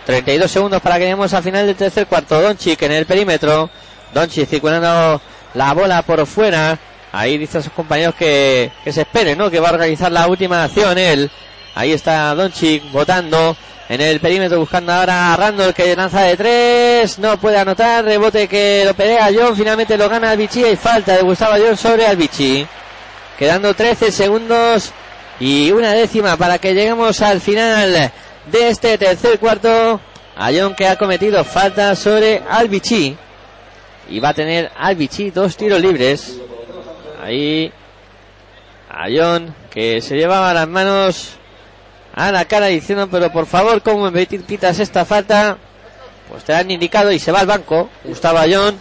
32 0.06 0.50
segundos 0.50 0.82
para 0.82 0.96
que 0.96 1.02
lleguemos 1.02 1.32
al 1.32 1.42
final 1.42 1.66
del 1.66 1.76
tercer 1.76 2.06
cuarto. 2.06 2.40
Doncic 2.40 2.80
en 2.82 2.92
el 2.92 3.06
perímetro. 3.06 3.70
Doncic 4.12 4.48
circulando 4.48 5.20
la 5.54 5.72
bola 5.72 6.02
por 6.02 6.26
fuera. 6.26 6.78
Ahí 7.14 7.38
dice 7.38 7.58
a 7.58 7.62
sus 7.62 7.72
compañeros 7.72 8.16
que, 8.16 8.72
que 8.82 8.92
se 8.92 9.02
esperen, 9.02 9.38
¿no? 9.38 9.48
Que 9.48 9.60
va 9.60 9.68
a 9.68 9.72
organizar 9.74 10.10
la 10.10 10.26
última 10.26 10.64
acción 10.64 10.98
él. 10.98 11.30
Ahí 11.76 11.92
está 11.92 12.34
Doncic 12.34 12.90
votando 12.90 13.56
en 13.88 14.00
el 14.00 14.18
perímetro 14.18 14.58
buscando 14.58 14.92
ahora 14.92 15.32
a 15.32 15.36
Randall 15.36 15.74
que 15.74 15.94
lanza 15.94 16.22
de 16.22 16.36
tres. 16.36 17.20
No 17.20 17.38
puede 17.38 17.56
anotar. 17.56 18.04
Rebote 18.04 18.48
que 18.48 18.82
lo 18.84 18.94
pelea 18.94 19.30
John. 19.32 19.54
Finalmente 19.54 19.96
lo 19.96 20.08
gana 20.08 20.32
Albichi 20.32 20.64
y 20.64 20.74
falta 20.74 21.16
de 21.16 21.22
Gustavo 21.22 21.54
John 21.56 21.76
sobre 21.76 22.04
Albichi. 22.04 22.66
Quedando 23.38 23.74
13 23.74 24.10
segundos 24.10 24.90
y 25.38 25.70
una 25.70 25.92
décima 25.92 26.36
para 26.36 26.58
que 26.58 26.74
lleguemos 26.74 27.22
al 27.22 27.40
final 27.40 28.10
de 28.46 28.68
este 28.68 28.98
tercer 28.98 29.38
cuarto. 29.38 30.00
Ayón 30.36 30.74
que 30.74 30.88
ha 30.88 30.96
cometido 30.96 31.44
falta 31.44 31.94
sobre 31.94 32.42
Albichi. 32.50 33.16
Y 34.10 34.18
va 34.18 34.30
a 34.30 34.34
tener 34.34 34.72
Albichi 34.76 35.30
dos 35.30 35.56
tiros 35.56 35.80
libres. 35.80 36.40
Ahí. 37.24 37.72
Ayón 38.90 39.54
que 39.70 40.02
se 40.02 40.14
llevaba 40.14 40.52
las 40.52 40.68
manos 40.68 41.30
a 42.14 42.30
la 42.30 42.44
cara 42.44 42.66
diciendo, 42.66 43.08
pero 43.10 43.32
por 43.32 43.46
favor, 43.46 43.82
¿cómo 43.82 44.10
me 44.10 44.26
quitas 44.26 44.78
esta 44.78 45.04
falta? 45.06 45.56
Pues 46.28 46.44
te 46.44 46.54
han 46.54 46.70
indicado 46.70 47.10
y 47.10 47.18
se 47.18 47.32
va 47.32 47.40
al 47.40 47.46
banco. 47.46 47.88
Gustavo 48.04 48.38
Ayón. 48.38 48.78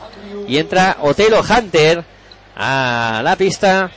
Y 0.48 0.58
entra 0.58 0.98
Otelo 1.02 1.42
Hunter 1.42 2.04
a 2.56 3.22
la 3.24 3.36
pista. 3.38 3.90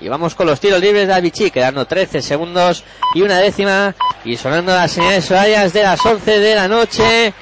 Y 0.00 0.08
vamos 0.08 0.34
con 0.34 0.48
los 0.48 0.58
tiros 0.58 0.80
libres 0.80 1.06
de 1.06 1.14
Albichi, 1.14 1.52
quedando 1.52 1.86
13 1.86 2.22
segundos 2.22 2.82
y 3.14 3.22
una 3.22 3.38
décima. 3.38 3.94
Y 4.24 4.36
sonando 4.36 4.74
las 4.74 4.90
señales 4.90 5.30
horarias 5.30 5.72
de 5.72 5.82
las 5.84 6.04
11 6.04 6.40
de 6.40 6.54
la 6.56 6.66
noche. 6.66 7.32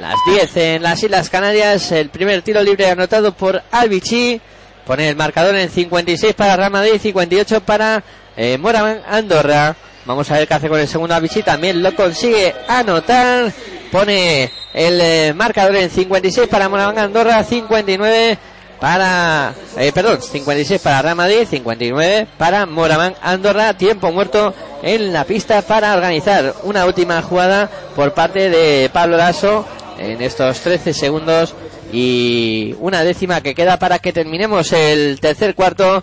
Las 0.00 0.16
10 0.26 0.56
en 0.56 0.82
las 0.82 1.02
Islas 1.02 1.28
Canarias. 1.28 1.92
El 1.92 2.08
primer 2.08 2.40
tiro 2.40 2.62
libre 2.62 2.90
anotado 2.90 3.32
por 3.32 3.62
Albichi. 3.70 4.40
Pone 4.86 5.08
el 5.08 5.16
marcador 5.16 5.56
en 5.56 5.68
56 5.68 6.34
para 6.34 6.56
Real 6.56 6.70
Madrid, 6.70 7.00
58 7.00 7.60
para 7.62 8.04
eh, 8.36 8.56
Moraván 8.56 9.02
Andorra. 9.08 9.74
Vamos 10.04 10.30
a 10.30 10.34
ver 10.34 10.46
qué 10.46 10.54
hace 10.54 10.68
con 10.68 10.78
el 10.78 10.86
segundo 10.86 11.12
Albichi. 11.12 11.42
También 11.42 11.82
lo 11.82 11.92
consigue 11.96 12.54
anotar. 12.68 13.52
Pone 13.90 14.52
el 14.72 15.00
eh, 15.00 15.32
marcador 15.34 15.74
en 15.74 15.90
56 15.90 16.46
para 16.48 16.68
Moraván 16.68 16.98
Andorra, 16.98 17.42
59 17.42 18.38
para, 18.80 19.54
eh, 19.76 19.90
perdón, 19.92 20.22
56 20.22 20.80
para 20.80 21.02
Real 21.02 21.16
Madrid, 21.16 21.46
59 21.48 22.28
para 22.38 22.66
Moraván 22.66 23.14
Andorra, 23.22 23.74
tiempo 23.74 24.12
muerto 24.12 24.54
en 24.82 25.12
la 25.12 25.24
pista 25.24 25.62
para 25.62 25.94
organizar 25.94 26.54
una 26.62 26.86
última 26.86 27.20
jugada 27.22 27.68
por 27.96 28.12
parte 28.14 28.50
de 28.50 28.88
Pablo 28.92 29.16
Lasso 29.16 29.66
en 29.98 30.20
estos 30.20 30.60
13 30.60 30.92
segundos 30.92 31.54
y 31.92 32.74
una 32.80 33.04
décima 33.04 33.40
que 33.40 33.54
queda 33.54 33.78
para 33.78 33.98
que 33.98 34.12
terminemos 34.12 34.72
el 34.72 35.20
tercer 35.20 35.54
cuarto 35.54 36.02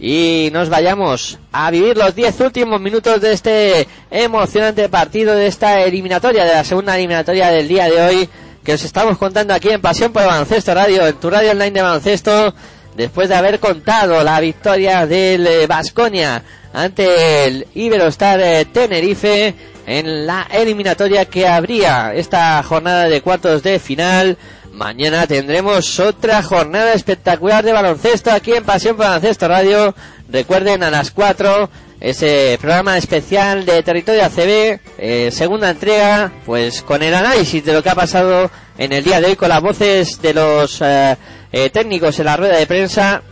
y 0.00 0.50
nos 0.52 0.68
vayamos 0.68 1.38
a 1.52 1.70
vivir 1.70 1.96
los 1.96 2.14
10 2.14 2.40
últimos 2.40 2.80
minutos 2.80 3.20
de 3.20 3.32
este 3.32 3.88
emocionante 4.10 4.88
partido 4.88 5.34
de 5.34 5.46
esta 5.46 5.82
eliminatoria, 5.82 6.44
de 6.44 6.52
la 6.52 6.64
segunda 6.64 6.96
eliminatoria 6.96 7.50
del 7.50 7.68
día 7.68 7.86
de 7.86 8.00
hoy 8.00 8.28
que 8.64 8.72
os 8.72 8.84
estamos 8.84 9.18
contando 9.18 9.52
aquí 9.52 9.68
en 9.68 9.80
Pasión 9.80 10.12
por 10.12 10.24
Baloncesto 10.24 10.72
Radio, 10.72 11.06
en 11.06 11.14
tu 11.16 11.28
radio 11.28 11.50
online 11.50 11.72
de 11.72 11.82
baloncesto, 11.82 12.54
después 12.96 13.28
de 13.28 13.34
haber 13.34 13.60
contado 13.60 14.24
la 14.24 14.40
victoria 14.40 15.06
del 15.06 15.66
Vasconia 15.66 16.42
ante 16.72 17.46
el 17.46 17.66
Iberostar 17.74 18.40
eh, 18.40 18.64
Tenerife 18.64 19.54
en 19.86 20.26
la 20.26 20.48
eliminatoria 20.50 21.26
que 21.26 21.46
abría 21.46 22.14
esta 22.14 22.62
jornada 22.62 23.08
de 23.08 23.20
cuartos 23.20 23.62
de 23.62 23.78
final. 23.78 24.38
Mañana 24.74 25.24
tendremos 25.28 26.00
otra 26.00 26.42
jornada 26.42 26.94
espectacular 26.94 27.64
de 27.64 27.72
baloncesto 27.72 28.32
aquí 28.32 28.54
en 28.54 28.64
Pasión 28.64 28.96
Baloncesto 28.96 29.46
Radio. 29.46 29.94
Recuerden 30.28 30.82
a 30.82 30.90
las 30.90 31.12
4 31.12 31.70
ese 32.00 32.58
programa 32.60 32.98
especial 32.98 33.64
de 33.66 33.84
Territorio 33.84 34.24
ACB, 34.24 34.80
eh, 34.98 35.30
segunda 35.30 35.70
entrega, 35.70 36.32
pues 36.44 36.82
con 36.82 37.04
el 37.04 37.14
análisis 37.14 37.64
de 37.64 37.72
lo 37.72 37.84
que 37.84 37.90
ha 37.90 37.94
pasado 37.94 38.50
en 38.76 38.92
el 38.92 39.04
día 39.04 39.20
de 39.20 39.28
hoy 39.28 39.36
con 39.36 39.48
las 39.48 39.62
voces 39.62 40.20
de 40.20 40.34
los 40.34 40.82
eh, 40.82 41.16
eh, 41.52 41.70
técnicos 41.70 42.18
en 42.18 42.24
la 42.24 42.36
rueda 42.36 42.56
de 42.56 42.66
prensa 42.66 43.22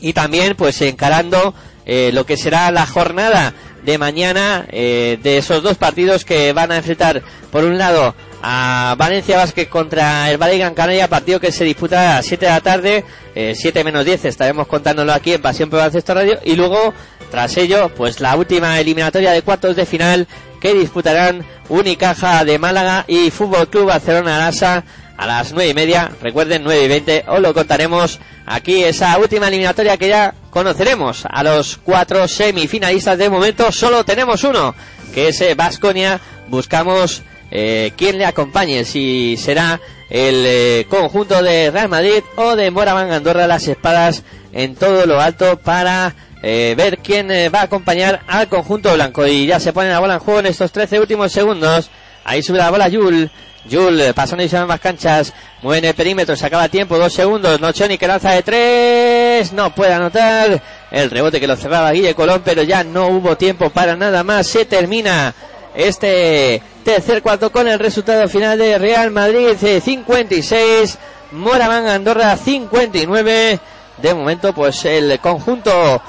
y 0.00 0.12
también 0.12 0.56
pues 0.56 0.82
encarando 0.82 1.54
eh, 1.86 2.10
lo 2.12 2.26
que 2.26 2.36
será 2.36 2.70
la 2.72 2.86
jornada 2.86 3.54
de 3.84 3.98
mañana 3.98 4.66
eh, 4.70 5.18
de 5.22 5.38
esos 5.38 5.62
dos 5.62 5.76
partidos 5.76 6.24
que 6.24 6.52
van 6.52 6.72
a 6.72 6.76
enfrentar 6.76 7.22
por 7.50 7.64
un 7.64 7.78
lado 7.78 8.14
a 8.42 8.94
Valencia 8.98 9.36
Vázquez 9.36 9.68
contra 9.68 10.30
el 10.30 10.36
Valle 10.36 10.58
Gran 10.58 10.74
Canaria, 10.74 11.08
partido 11.08 11.38
que 11.38 11.52
se 11.52 11.64
disputa 11.64 12.12
a 12.12 12.14
las 12.16 12.26
7 12.26 12.46
de 12.46 12.50
la 12.50 12.60
tarde, 12.60 13.04
eh, 13.34 13.54
7 13.56 13.84
menos 13.84 14.04
10, 14.04 14.24
estaremos 14.24 14.66
contándolo 14.66 15.12
aquí 15.12 15.32
en 15.32 15.42
Pasión 15.42 15.70
por 15.70 15.78
Baloncesto 15.78 16.14
Radio, 16.14 16.38
y 16.44 16.56
luego, 16.56 16.92
tras 17.30 17.56
ello, 17.56 17.90
pues 17.94 18.20
la 18.20 18.34
última 18.36 18.80
eliminatoria 18.80 19.30
de 19.30 19.42
cuartos 19.42 19.76
de 19.76 19.86
final 19.86 20.26
que 20.60 20.74
disputarán 20.74 21.44
Unicaja 21.68 22.44
de 22.44 22.58
Málaga 22.58 23.04
y 23.06 23.30
Fútbol 23.30 23.68
Club 23.68 23.86
Barcelona 23.86 24.38
Lasa 24.38 24.84
a 25.22 25.26
las 25.26 25.52
nueve 25.52 25.70
y 25.70 25.74
media, 25.74 26.10
recuerden 26.20 26.64
9 26.64 26.84
y 26.84 26.88
20, 26.88 27.24
os 27.28 27.40
lo 27.40 27.54
contaremos 27.54 28.18
aquí 28.44 28.82
esa 28.82 29.16
última 29.18 29.46
eliminatoria 29.46 29.96
que 29.96 30.08
ya 30.08 30.34
conoceremos 30.50 31.24
a 31.30 31.44
los 31.44 31.76
cuatro 31.76 32.26
semifinalistas. 32.26 33.18
De 33.18 33.30
momento, 33.30 33.70
solo 33.70 34.04
tenemos 34.04 34.42
uno, 34.42 34.74
que 35.14 35.28
es 35.28 35.56
Vasconia, 35.56 36.20
buscamos 36.48 37.22
eh, 37.52 37.92
quién 37.96 38.18
le 38.18 38.24
acompañe, 38.24 38.84
si 38.84 39.36
será 39.36 39.80
el 40.10 40.44
eh, 40.44 40.86
conjunto 40.90 41.40
de 41.40 41.70
Real 41.70 41.88
Madrid 41.88 42.24
o 42.34 42.56
de 42.56 42.72
Moraván 42.72 43.12
Andorra 43.12 43.46
las 43.46 43.68
espadas 43.68 44.24
en 44.52 44.74
todo 44.74 45.06
lo 45.06 45.20
alto 45.20 45.56
para 45.58 46.16
eh, 46.42 46.74
ver 46.76 46.98
quién 46.98 47.30
eh, 47.30 47.48
va 47.48 47.60
a 47.60 47.64
acompañar 47.64 48.22
al 48.26 48.48
conjunto 48.48 48.92
blanco. 48.92 49.24
Y 49.24 49.46
ya 49.46 49.60
se 49.60 49.72
pone 49.72 49.88
la 49.88 50.00
bola 50.00 50.14
en 50.14 50.20
juego 50.20 50.40
en 50.40 50.46
estos 50.46 50.72
13 50.72 50.98
últimos 50.98 51.30
segundos. 51.30 51.90
Ahí 52.24 52.42
sube 52.42 52.58
la 52.58 52.70
bola 52.70 52.88
Yul 52.88 53.30
Yul 53.64 54.00
eh, 54.00 54.14
pasando 54.14 54.42
y 54.42 54.48
se 54.48 54.64
más 54.64 54.80
canchas 54.80 55.32
mueve 55.62 55.78
en 55.78 55.84
el 55.86 55.94
perímetro 55.94 56.34
se 56.34 56.46
acaba 56.46 56.68
tiempo 56.68 56.98
dos 56.98 57.12
segundos 57.12 57.60
Nochoni 57.60 57.96
que 57.96 58.08
lanza 58.08 58.32
de 58.32 58.42
tres 58.42 59.52
no 59.52 59.72
puede 59.72 59.94
anotar 59.94 60.60
el 60.90 61.10
rebote 61.10 61.40
que 61.40 61.46
lo 61.46 61.54
cerraba 61.56 61.92
Guille 61.92 62.14
Colón 62.14 62.42
pero 62.44 62.62
ya 62.62 62.82
no 62.82 63.06
hubo 63.08 63.36
tiempo 63.36 63.70
para 63.70 63.94
nada 63.94 64.24
más 64.24 64.48
se 64.48 64.64
termina 64.64 65.32
este 65.74 66.60
tercer 66.84 67.22
cuarto 67.22 67.52
con 67.52 67.68
el 67.68 67.78
resultado 67.78 68.28
final 68.28 68.58
de 68.58 68.78
Real 68.78 69.10
Madrid 69.12 69.56
eh, 69.62 69.80
56 69.80 70.98
Moraván 71.30 71.86
Andorra 71.86 72.36
59 72.36 73.60
de 73.98 74.14
momento 74.14 74.52
pues 74.52 74.84
el 74.84 75.20
conjunto 75.20 76.02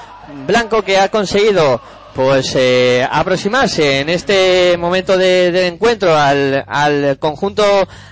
blanco 0.46 0.82
que 0.82 0.98
ha 0.98 1.08
conseguido 1.08 1.80
pues 2.14 2.52
eh, 2.54 3.06
aproximarse 3.10 4.00
en 4.00 4.08
este 4.08 4.76
momento 4.78 5.18
de, 5.18 5.50
del 5.50 5.72
encuentro 5.74 6.16
al, 6.16 6.64
al 6.66 7.18
conjunto 7.18 7.64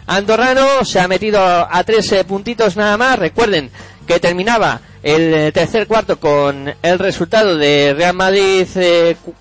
andorrano. 0.07 0.85
Se 0.85 1.01
ha 1.01 1.09
metido 1.09 1.41
a 1.41 1.83
tres 1.85 2.11
eh, 2.13 2.25
puntitos 2.25 2.77
nada 2.77 2.97
más. 2.97 3.19
Recuerden 3.19 3.71
que 4.07 4.19
terminaba 4.19 4.81
el 5.03 5.33
eh, 5.35 5.53
tercer 5.53 5.87
cuarto 5.87 6.19
con 6.19 6.75
el 6.83 6.99
resultado 6.99 7.57
de 7.57 7.95
Real 7.95 8.15
Madrid 8.15 8.67
eh, 8.77 9.17
cu- 9.25 9.35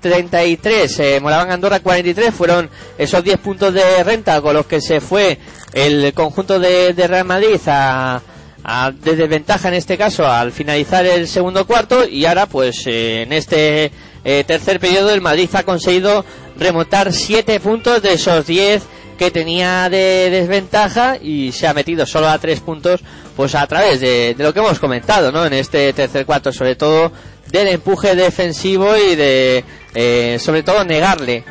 33, 0.00 0.98
eh, 1.00 1.18
Moraván 1.20 1.50
Andorra 1.50 1.80
43, 1.80 2.34
fueron 2.34 2.68
esos 2.98 3.24
10 3.24 3.38
puntos 3.40 3.72
de 3.72 4.04
renta 4.04 4.40
con 4.42 4.52
los 4.54 4.66
que 4.66 4.80
se 4.82 5.00
fue 5.00 5.38
el 5.72 6.12
conjunto 6.12 6.58
de, 6.60 6.92
de 6.92 7.06
Real 7.08 7.24
Madrid 7.24 7.58
a, 7.66 8.20
a- 8.64 8.90
de 8.90 9.14
desventaja 9.16 9.68
en 9.68 9.74
este 9.74 9.96
caso 9.98 10.26
al 10.26 10.50
finalizar 10.52 11.04
el 11.06 11.28
segundo 11.28 11.66
cuarto 11.66 12.06
y 12.08 12.24
ahora 12.24 12.46
pues 12.46 12.82
eh, 12.86 13.22
en 13.22 13.32
este 13.32 13.92
eh, 14.24 14.44
tercer 14.46 14.80
periodo 14.80 15.10
el 15.12 15.20
Madrid 15.20 15.50
ha 15.52 15.62
conseguido 15.62 16.24
remontar 16.58 17.12
7 17.12 17.60
puntos 17.60 18.00
de 18.02 18.14
esos 18.14 18.46
10 18.46 18.82
que 19.18 19.30
tenía 19.30 19.88
de 19.90 20.28
desventaja 20.30 21.18
y 21.20 21.52
se 21.52 21.66
ha 21.68 21.74
metido 21.74 22.04
solo 22.06 22.28
a 22.28 22.38
3 22.38 22.58
puntos 22.60 23.00
pues 23.36 23.54
a 23.54 23.66
través 23.66 24.00
de, 24.00 24.34
de 24.34 24.42
lo 24.44 24.52
que 24.52 24.60
hemos 24.60 24.78
comentado 24.80 25.30
¿no? 25.30 25.44
en 25.46 25.52
este 25.52 25.92
tercer 25.92 26.24
cuarto 26.26 26.52
sobre 26.52 26.74
todo 26.74 27.12
del 27.50 27.68
empuje 27.68 28.16
defensivo 28.16 28.96
y 28.96 29.14
de 29.14 29.64
eh, 29.94 30.38
sobre 30.40 30.62
todo 30.64 30.82
negarle 30.84 31.44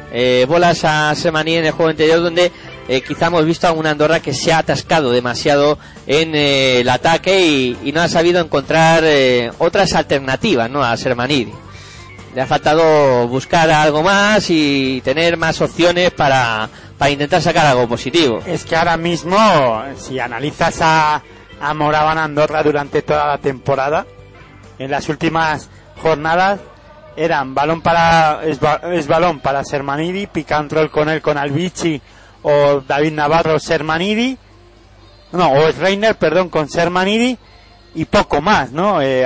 bolas 0.48 0.84
a 0.84 1.14
Semaní 1.15 1.56
en 1.56 1.65
el 1.65 1.72
juego 1.72 1.91
anterior 1.91 2.22
donde 2.22 2.52
eh, 2.88 3.02
quizá 3.02 3.28
hemos 3.28 3.46
visto 3.46 3.68
a 3.68 3.72
una 3.72 3.92
Andorra 3.92 4.20
que 4.20 4.34
se 4.34 4.52
ha 4.52 4.60
atascado 4.60 5.12
demasiado 5.12 5.78
en 6.06 6.36
eh, 6.36 6.82
el 6.82 6.90
ataque 6.90 7.46
y, 7.46 7.78
y 7.84 7.92
no 7.92 8.02
ha 8.02 8.10
sabido 8.10 8.42
encontrar 8.42 9.04
eh, 9.06 9.52
otras 9.60 9.94
alternativas 9.94 10.70
¿no? 10.70 10.84
a 10.84 10.96
Sermanidi. 10.98 11.54
Le 12.36 12.42
ha 12.42 12.46
faltado 12.48 13.28
buscar 13.28 13.70
algo 13.70 14.02
más 14.02 14.50
y 14.50 15.02
tener 15.02 15.38
más 15.38 15.62
opciones 15.62 16.12
para, 16.12 16.68
para 16.98 17.12
intentar 17.12 17.42
sacar 17.42 17.66
algo 17.68 17.88
positivo. 17.88 18.40
Es 18.46 18.66
que 18.66 18.76
ahora 18.76 18.98
mismo, 18.98 19.38
si 19.96 20.20
analizas 20.20 20.80
a, 20.82 21.22
a 21.62 21.74
Moraban 21.76 22.18
Andorra 22.18 22.64
durante 22.64 23.04
toda 23.04 23.28
la 23.28 23.38
temporada, 23.38 24.08
en 24.80 24.90
las 24.90 25.08
últimas 25.10 25.70
jornadas 26.02 26.60
eran 27.16 27.54
balón 27.54 27.82
para 27.82 28.42
es, 28.44 28.60
es 28.92 29.08
balón 29.08 29.40
para 29.40 29.64
Sermanidi, 29.64 30.26
pick 30.26 30.52
and 30.52 30.72
roll 30.72 30.90
con 30.90 31.10
él 31.10 31.22
con 31.22 31.38
Albici 31.38 32.02
o 32.44 32.82
David 32.82 33.14
Navarro 33.14 33.60
Sermanidi, 33.60 34.38
no, 35.32 35.52
o 35.52 35.72
Reiner, 35.72 36.15
perdón, 36.15 36.49
con 36.49 36.70
Sermanidi 36.70 37.38
y 37.95 38.06
poco 38.06 38.41
más, 38.41 38.72
¿no? 38.72 39.02
Eh, 39.02 39.26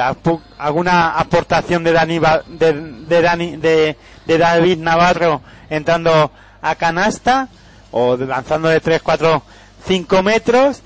alguna 0.57 1.11
aportación 1.18 1.84
de 1.84 1.91
Dani 1.91 2.19
de, 2.48 2.73
de, 3.07 3.22
Dani- 3.22 3.57
de, 3.57 3.98
de 4.26 4.38
David 4.38 4.77
Navarro 4.77 5.41
entrando 5.69 6.31
a 6.61 6.76
canasta 6.76 7.49
o 7.91 8.15
lanzando 8.18 8.69
de 8.69 8.80
3, 8.80 9.02
4, 9.02 9.41
5 9.85 10.23
metros, 10.23 10.81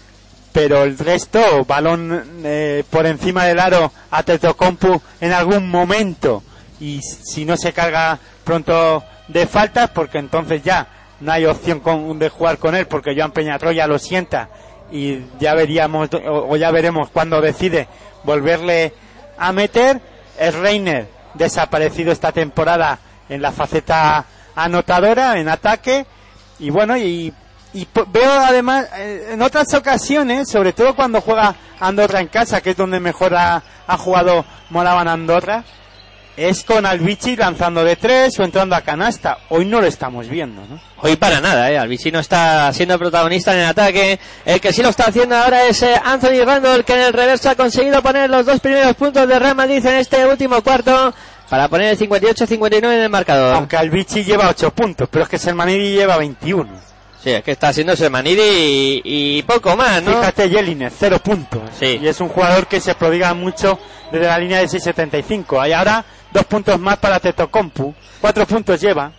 pero 0.51 0.83
el 0.83 0.97
resto, 0.97 1.63
balón 1.65 2.41
eh, 2.43 2.83
por 2.89 3.05
encima 3.05 3.45
del 3.45 3.59
aro 3.59 3.91
a 4.11 4.23
Tetocompu 4.23 5.01
en 5.19 5.31
algún 5.33 5.69
momento 5.69 6.43
y 6.79 6.99
si 7.01 7.45
no 7.45 7.57
se 7.57 7.73
carga 7.73 8.17
pronto 8.43 9.03
de 9.27 9.47
faltas, 9.47 9.89
porque 9.91 10.17
entonces 10.17 10.61
ya 10.63 10.87
no 11.22 11.31
hay 11.31 11.45
opción 11.45 11.80
con- 11.80 12.19
de 12.19 12.30
jugar 12.30 12.57
con 12.57 12.76
él, 12.76 12.88
porque 12.88 13.15
Joan 13.15 13.31
Peñatroya 13.31 13.88
lo 13.88 13.98
sienta 13.99 14.49
y 14.91 15.19
ya 15.39 15.53
veríamos 15.53 16.10
o, 16.27 16.56
ya 16.57 16.69
veremos 16.72 17.10
cuando 17.10 17.39
decide 17.41 17.88
volverle 18.23 18.93
a 19.38 19.52
meter. 19.52 20.02
Es 20.38 20.53
Reiner 20.56 21.07
desaparecido 21.35 22.11
esta 22.11 22.31
temporada 22.31 22.99
en 23.30 23.41
la 23.41 23.52
faceta 23.52 24.26
anotadora, 24.56 25.39
en 25.39 25.48
ataque, 25.48 26.06
y 26.60 26.69
bueno, 26.69 26.98
y, 26.98 27.34
y 27.73 27.88
veo 28.07 28.31
además 28.31 28.88
eh, 28.98 29.30
en 29.31 29.41
otras 29.41 29.73
ocasiones, 29.73 30.49
sobre 30.49 30.73
todo 30.73 30.95
cuando 30.95 31.22
juega 31.22 31.56
Andorra 31.80 32.19
en 32.19 32.27
casa, 32.27 32.60
que 32.61 32.72
es 32.72 32.77
donde 32.77 32.99
mejor 32.99 33.34
ha, 33.35 33.64
ha 33.88 33.98
jugado 33.98 34.43
Moraban 34.69 35.07
Andorra, 35.07 35.64
es 36.37 36.63
con 36.63 36.85
Albici 36.85 37.35
lanzando 37.35 37.83
de 37.83 37.95
tres 37.95 38.39
o 38.39 38.43
entrando 38.43 38.75
a 38.75 38.81
canasta. 38.81 39.37
Hoy 39.49 39.65
no 39.65 39.81
lo 39.81 39.87
estamos 39.87 40.27
viendo, 40.27 40.61
¿no? 40.67 40.79
Hoy 41.01 41.15
para 41.15 41.41
nada, 41.41 41.71
¿eh? 41.71 41.77
Albisi 41.77 42.11
no 42.11 42.19
está 42.19 42.71
siendo 42.73 42.97
protagonista 42.97 43.53
en 43.53 43.59
el 43.59 43.65
ataque. 43.65 44.19
El 44.45 44.61
que 44.61 44.71
sí 44.71 44.81
lo 44.81 44.89
está 44.89 45.05
haciendo 45.05 45.35
ahora 45.35 45.65
es 45.65 45.81
eh, 45.81 45.99
Anthony 46.03 46.45
Randall, 46.45 46.85
que 46.85 46.93
en 46.93 46.99
el 47.01 47.13
reverso 47.13 47.49
ha 47.49 47.55
conseguido 47.55 48.01
poner 48.01 48.29
los 48.29 48.45
dos 48.45 48.59
primeros 48.59 48.95
puntos 48.95 49.27
de 49.27 49.39
Real 49.39 49.55
Madrid 49.55 49.85
en 49.85 49.95
este 49.95 50.25
último 50.25 50.61
cuarto 50.61 51.13
para 51.49 51.67
poner 51.67 51.89
el 51.89 51.99
58-59 51.99 52.77
en 52.77 52.83
el 52.85 53.09
marcador. 53.09 53.55
Aunque 53.55 53.75
Albici 53.75 54.23
lleva 54.23 54.47
8 54.49 54.71
puntos, 54.71 55.09
pero 55.11 55.23
es 55.23 55.29
que 55.29 55.37
Sermanidi 55.37 55.91
lleva 55.91 56.17
21. 56.17 56.69
Sí, 57.21 57.29
es 57.29 57.43
que 57.43 57.51
está 57.51 57.67
haciendo 57.67 57.95
Sermanidi 57.95 58.41
y, 58.41 59.01
y 59.03 59.43
poco 59.43 59.75
más, 59.75 60.01
¿no? 60.01 60.11
Fíjate, 60.11 60.49
Jelinek, 60.49 60.93
0 60.97 61.19
puntos. 61.19 61.61
Sí. 61.79 61.99
Y 62.01 62.07
es 62.07 62.19
un 62.21 62.29
jugador 62.29 62.67
que 62.67 62.79
se 62.79 62.95
prodiga 62.95 63.33
mucho 63.33 63.77
desde 64.11 64.27
la 64.27 64.37
línea 64.39 64.59
de 64.59 64.65
6.75. 64.67 65.61
Hay 65.61 65.73
ahora 65.73 66.03
dos 66.31 66.45
puntos 66.45 66.79
más 66.79 66.97
para 66.97 67.19
Tetocompu. 67.19 67.93
Cuatro 68.19 68.45
puntos 68.45 68.79
lleva. 68.79 69.11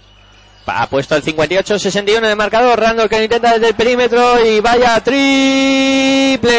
Ha 0.66 0.86
puesto 0.86 1.16
el 1.16 1.24
58-61 1.24 2.18
en 2.18 2.24
el 2.24 2.36
marcador. 2.36 2.78
Randall 2.78 3.09
que 3.09 3.24
intenta 3.24 3.55
desde 3.55 3.68
el 3.68 3.74
perímetro 3.74 4.44
y 4.44 4.60
vaya 4.60 5.01
triple 5.01 6.52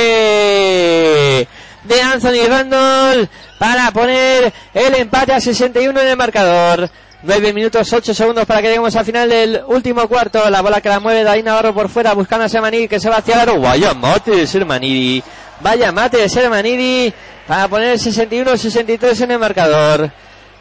de 1.83 2.01
Anthony 2.01 2.47
Randall 2.47 3.29
para 3.57 3.91
poner 3.91 4.53
el 4.73 4.95
empate 4.95 5.33
a 5.33 5.39
61 5.39 5.99
en 6.01 6.07
el 6.07 6.17
marcador. 6.17 6.89
9 7.25 7.53
minutos 7.53 7.91
8 7.93 8.13
segundos 8.13 8.45
para 8.45 8.61
que 8.61 8.67
lleguemos 8.67 8.93
al 8.97 9.05
final 9.05 9.29
del 9.29 9.61
último 9.67 10.07
cuarto. 10.09 10.49
La 10.49 10.61
bola 10.61 10.81
que 10.81 10.89
la 10.89 10.99
mueve 10.99 11.23
David 11.23 11.45
Navarro 11.45 11.73
por 11.73 11.87
fuera 11.87 12.13
buscando 12.13 12.45
a 12.45 12.49
Sermanidi 12.49 12.89
que 12.89 12.99
se 12.99 13.09
va 13.09 13.17
hacia 13.17 13.35
el 13.35 13.39
aro. 13.41 13.61
Vaya 13.61 13.93
mate 13.93 14.31
de 14.31 14.45
Sermanidi. 14.45 15.23
Vaya 15.61 15.93
mate 15.93 16.17
de 16.17 16.27
Sermanidi 16.27 17.13
para 17.47 17.69
poner 17.69 17.93
el 17.93 17.99
61-63 17.99 19.21
en 19.21 19.31
el 19.31 19.39
marcador. 19.39 20.11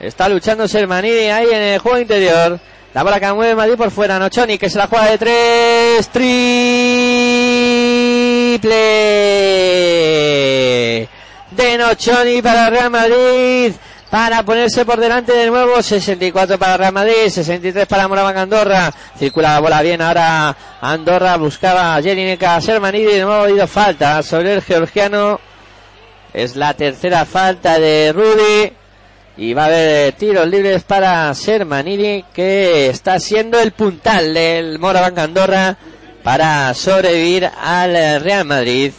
Está 0.03 0.29
luchando 0.29 0.67
Sermanidi 0.67 1.29
ahí 1.29 1.47
en 1.53 1.63
el 1.63 1.79
juego 1.79 1.97
interior. 1.97 2.59
La 2.93 3.05
bola 3.05 3.21
que 3.21 3.33
mueve 3.33 3.55
Madrid 3.55 3.77
por 3.77 3.93
fuera. 3.93 4.19
Nochoni 4.19 4.59
que 4.59 4.69
se 4.69 4.77
la 4.77 4.89
juega 4.89 5.07
de 5.13 5.17
tres. 5.17 6.09
triple 6.09 6.49
de 11.53 11.79
Nochoni 11.79 12.43
para 12.43 12.69
Real 12.69 12.91
Madrid 12.91 13.75
para 14.11 14.43
ponerse 14.43 14.85
por 14.85 14.99
delante 14.99 15.33
de 15.33 15.47
nuevo 15.47 15.81
64 15.81 16.59
para 16.59 16.77
Real 16.77 16.93
Madrid 16.93 17.29
63 17.29 17.87
para 17.87 18.09
Moraván 18.09 18.37
Andorra 18.37 18.93
circula 19.17 19.55
la 19.55 19.61
bola 19.61 19.83
bien 19.83 20.03
ahora 20.03 20.57
Andorra 20.81 21.37
buscaba 21.37 21.95
a 21.95 22.03
Jelinek 22.03 22.43
a 22.43 22.61
Sermanidi 22.61 23.05
de 23.05 23.21
nuevo 23.23 23.33
ha 23.33 23.45
habido 23.45 23.67
falta 23.67 24.23
sobre 24.23 24.55
el 24.55 24.63
georgiano 24.63 25.39
es 26.33 26.57
la 26.57 26.75
tercera 26.75 27.25
falta 27.25 27.79
de 27.79 28.13
Rudy 28.13 28.82
y 29.37 29.55
va 29.55 29.65
a 29.65 29.67
haber 29.67 30.09
eh, 30.09 30.13
tiros 30.13 30.47
libres 30.47 30.83
para 30.83 31.35
Sermanidi 31.35 32.25
que 32.35 32.89
está 32.89 33.19
siendo 33.19 33.59
el 33.61 33.73
puntal 33.73 34.35
del 34.35 34.79
Moraván 34.79 35.19
Andorra 35.19 35.77
para 36.23 36.73
sobrevivir 36.75 37.51
al 37.61 37.97
eh, 37.97 38.19
Real 38.19 38.45
Madrid. 38.45 38.93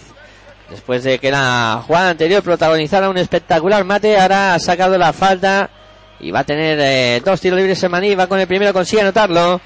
Después 0.69 1.03
de 1.03 1.19
que 1.19 1.29
la 1.29 1.83
jugada 1.85 2.09
anterior 2.09 2.41
protagonizara 2.41 3.09
un 3.09 3.17
espectacular 3.17 3.83
mate, 3.83 4.19
ahora 4.19 4.55
ha 4.55 4.59
sacado 4.59 4.97
la 4.97 5.13
falta 5.13 5.69
y 6.19 6.31
va 6.31 6.39
a 6.39 6.43
tener 6.43 6.79
eh, 6.81 7.21
dos 7.23 7.39
tiros 7.39 7.59
libres 7.59 7.77
Sermaní. 7.77 8.15
Va 8.15 8.27
con 8.27 8.39
el 8.39 8.47
primero, 8.47 8.73
consigue 8.73 9.03
anotarlo. 9.03 9.61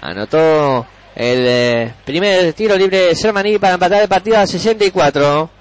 Anotó 0.00 0.86
el 1.14 1.92
primer 2.04 2.52
tiro 2.54 2.76
libre 2.76 3.14
Sermaní 3.14 3.58
para 3.58 3.74
empatar 3.74 4.02
el 4.02 4.08
partido 4.08 4.38
a 4.38 4.46
64. 4.46 5.59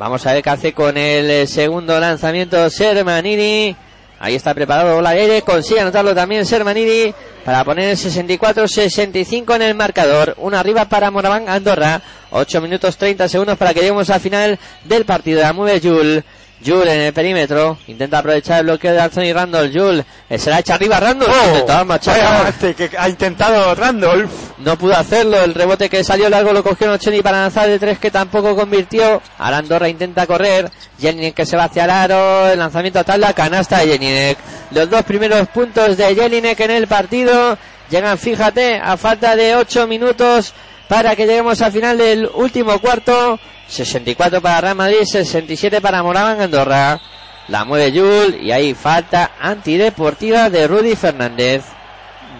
Vamos 0.00 0.26
a 0.26 0.32
ver 0.32 0.42
qué 0.42 0.48
hace 0.48 0.72
con 0.72 0.96
el 0.96 1.28
eh, 1.28 1.46
segundo 1.46 2.00
lanzamiento 2.00 2.70
Sermanini. 2.70 3.76
Ahí 4.18 4.34
está 4.34 4.54
preparado 4.54 5.02
la 5.02 5.10
aire, 5.10 5.42
consigue 5.42 5.80
anotarlo 5.80 6.14
también 6.14 6.46
Sermanini 6.46 7.12
para 7.44 7.62
poner 7.64 7.90
el 7.90 7.98
64-65 7.98 9.56
en 9.56 9.60
el 9.60 9.74
marcador. 9.74 10.36
Uno 10.38 10.56
arriba 10.56 10.86
para 10.86 11.10
Moraván 11.10 11.50
Andorra. 11.50 12.00
8 12.30 12.62
minutos 12.62 12.96
30 12.96 13.28
segundos 13.28 13.58
para 13.58 13.74
que 13.74 13.80
lleguemos 13.80 14.08
al 14.08 14.20
final 14.20 14.58
del 14.84 15.04
partido. 15.04 15.42
Mueve 15.52 15.86
Jul. 15.86 16.24
Jul 16.64 16.86
en 16.88 17.00
el 17.00 17.12
perímetro. 17.12 17.78
Intenta 17.86 18.18
aprovechar 18.18 18.60
el 18.60 18.66
bloqueo 18.66 18.92
de 18.92 19.00
Anthony 19.00 19.32
Randall. 19.32 19.72
Jul 19.72 20.04
eh, 20.28 20.38
se 20.38 20.50
la 20.50 20.58
echa 20.58 20.74
arriba 20.74 21.00
Randall. 21.00 21.30
Intentaba 21.48 21.84
machacar. 21.84 22.52
Que 22.54 22.90
ha 22.98 23.08
intentado 23.08 23.74
Randolph. 23.74 24.30
No 24.58 24.76
pudo 24.76 24.94
hacerlo. 24.94 25.42
El 25.42 25.54
rebote 25.54 25.88
que 25.88 26.04
salió 26.04 26.28
largo 26.28 26.52
lo 26.52 26.62
cogió 26.62 26.88
Nocheni 26.88 27.22
para 27.22 27.42
lanzar 27.42 27.68
de 27.68 27.78
tres 27.78 27.98
que 27.98 28.10
tampoco 28.10 28.54
convirtió. 28.54 29.22
Ahora 29.38 29.58
Andorra 29.58 29.88
intenta 29.88 30.26
correr. 30.26 30.70
Jelinek 31.00 31.34
que 31.34 31.46
se 31.46 31.56
va 31.56 31.64
hacia 31.64 31.84
el 31.84 31.90
aro. 31.90 32.48
El 32.48 32.58
lanzamiento 32.58 32.98
a 32.98 33.04
tabla. 33.04 33.32
Canasta 33.32 33.78
de 33.78 33.86
Jelinek. 33.86 34.38
Los 34.72 34.90
dos 34.90 35.02
primeros 35.04 35.48
puntos 35.48 35.96
de 35.96 36.14
Jelinek 36.14 36.60
en 36.60 36.70
el 36.70 36.86
partido. 36.86 37.56
Llegan, 37.90 38.18
fíjate, 38.18 38.76
a 38.76 38.96
falta 38.96 39.34
de 39.34 39.56
ocho 39.56 39.86
minutos 39.88 40.54
para 40.88 41.16
que 41.16 41.26
lleguemos 41.26 41.60
al 41.62 41.72
final 41.72 41.98
del 41.98 42.28
último 42.34 42.78
cuarto. 42.80 43.38
64 43.70 44.40
para 44.42 44.60
Real 44.60 44.74
Madrid, 44.74 44.98
67 45.04 45.80
para 45.80 46.02
Moraván 46.02 46.40
Andorra. 46.40 47.00
La 47.48 47.64
mueve 47.64 47.90
Jul 47.92 48.38
y 48.40 48.52
ahí 48.52 48.74
falta 48.74 49.32
antideportiva 49.40 50.50
de 50.50 50.66
Rudy 50.66 50.94
Fernández. 50.96 51.64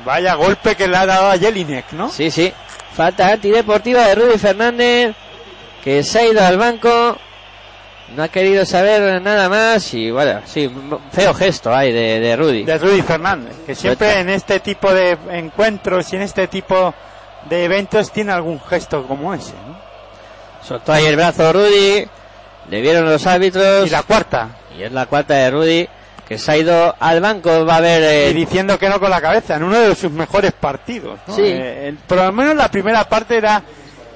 Vaya 0.05 0.35
golpe 0.35 0.75
que 0.75 0.89
le 0.89 0.97
ha 0.97 1.07
dado 1.07 1.31
a 1.31 1.39
Jelinek, 1.39 1.93
¿no? 1.93 2.11
Sí, 2.11 2.31
sí. 2.31 2.53
Falta 2.93 3.29
antideportiva 3.29 4.07
de 4.07 4.15
Rudy 4.15 4.39
Fernández, 4.39 5.15
que 5.83 6.03
se 6.03 6.19
ha 6.19 6.27
ido 6.27 6.45
al 6.45 6.59
banco. 6.59 7.17
No 8.17 8.25
ha 8.25 8.29
querido 8.29 8.67
saber 8.67 9.23
nada 9.23 9.49
más 9.49 9.95
y 9.95 10.11
bueno, 10.11 10.41
sí, 10.45 10.69
feo 11.13 11.33
gesto 11.33 11.73
hay 11.73 11.93
de, 11.93 12.19
de 12.19 12.37
Rudy. 12.37 12.65
De 12.65 12.77
Rudy 12.77 13.03
Fernández, 13.03 13.55
que 13.65 13.77
siempre 13.77 14.19
en 14.19 14.31
este 14.31 14.59
tipo 14.59 14.93
de 14.93 15.17
encuentros 15.31 16.13
y 16.13 16.17
en 16.17 16.23
este 16.23 16.49
tipo 16.49 16.93
de 17.49 17.65
eventos 17.65 18.11
tiene 18.11 18.33
algún 18.33 18.61
gesto 18.61 19.07
como 19.07 19.33
ese, 19.33 19.55
¿no? 19.67 19.80
Soltó 20.63 20.93
ahí 20.93 21.07
el 21.07 21.17
brazo 21.17 21.53
Rudy, 21.53 22.07
le 22.69 22.81
vieron 22.81 23.05
los 23.07 23.27
árbitros. 23.27 23.87
Y 23.87 23.91
la 23.91 24.03
cuarta. 24.03 24.49
Y 24.79 24.83
es 24.83 24.93
la 24.93 25.07
cuarta 25.07 25.35
de 25.35 25.51
Rudy, 25.51 25.89
que 26.29 26.39
se 26.39 26.53
ha 26.53 26.57
ido 26.57 26.95
al 27.01 27.21
banco. 27.21 27.65
Va 27.67 27.75
a 27.75 27.79
haber... 27.79 28.03
eh, 28.03 28.31
Y 28.31 28.35
diciendo 28.35 28.79
que 28.79 28.89
no 28.89 29.01
con 29.01 29.11
la 29.11 29.21
cabeza, 29.21 29.57
en 29.57 29.65
uno 29.65 29.79
de 29.79 29.95
sus 29.95 30.11
mejores 30.13 30.53
partidos. 30.53 31.19
¿no? 31.27 31.35
Sí. 31.35 31.43
Eh, 31.45 31.89
el- 31.89 31.97
por 31.97 32.19
lo 32.19 32.33
menos 32.33 32.55
la 32.57 32.71
primera 32.71 33.05
parte 33.09 33.37
era 33.37 33.63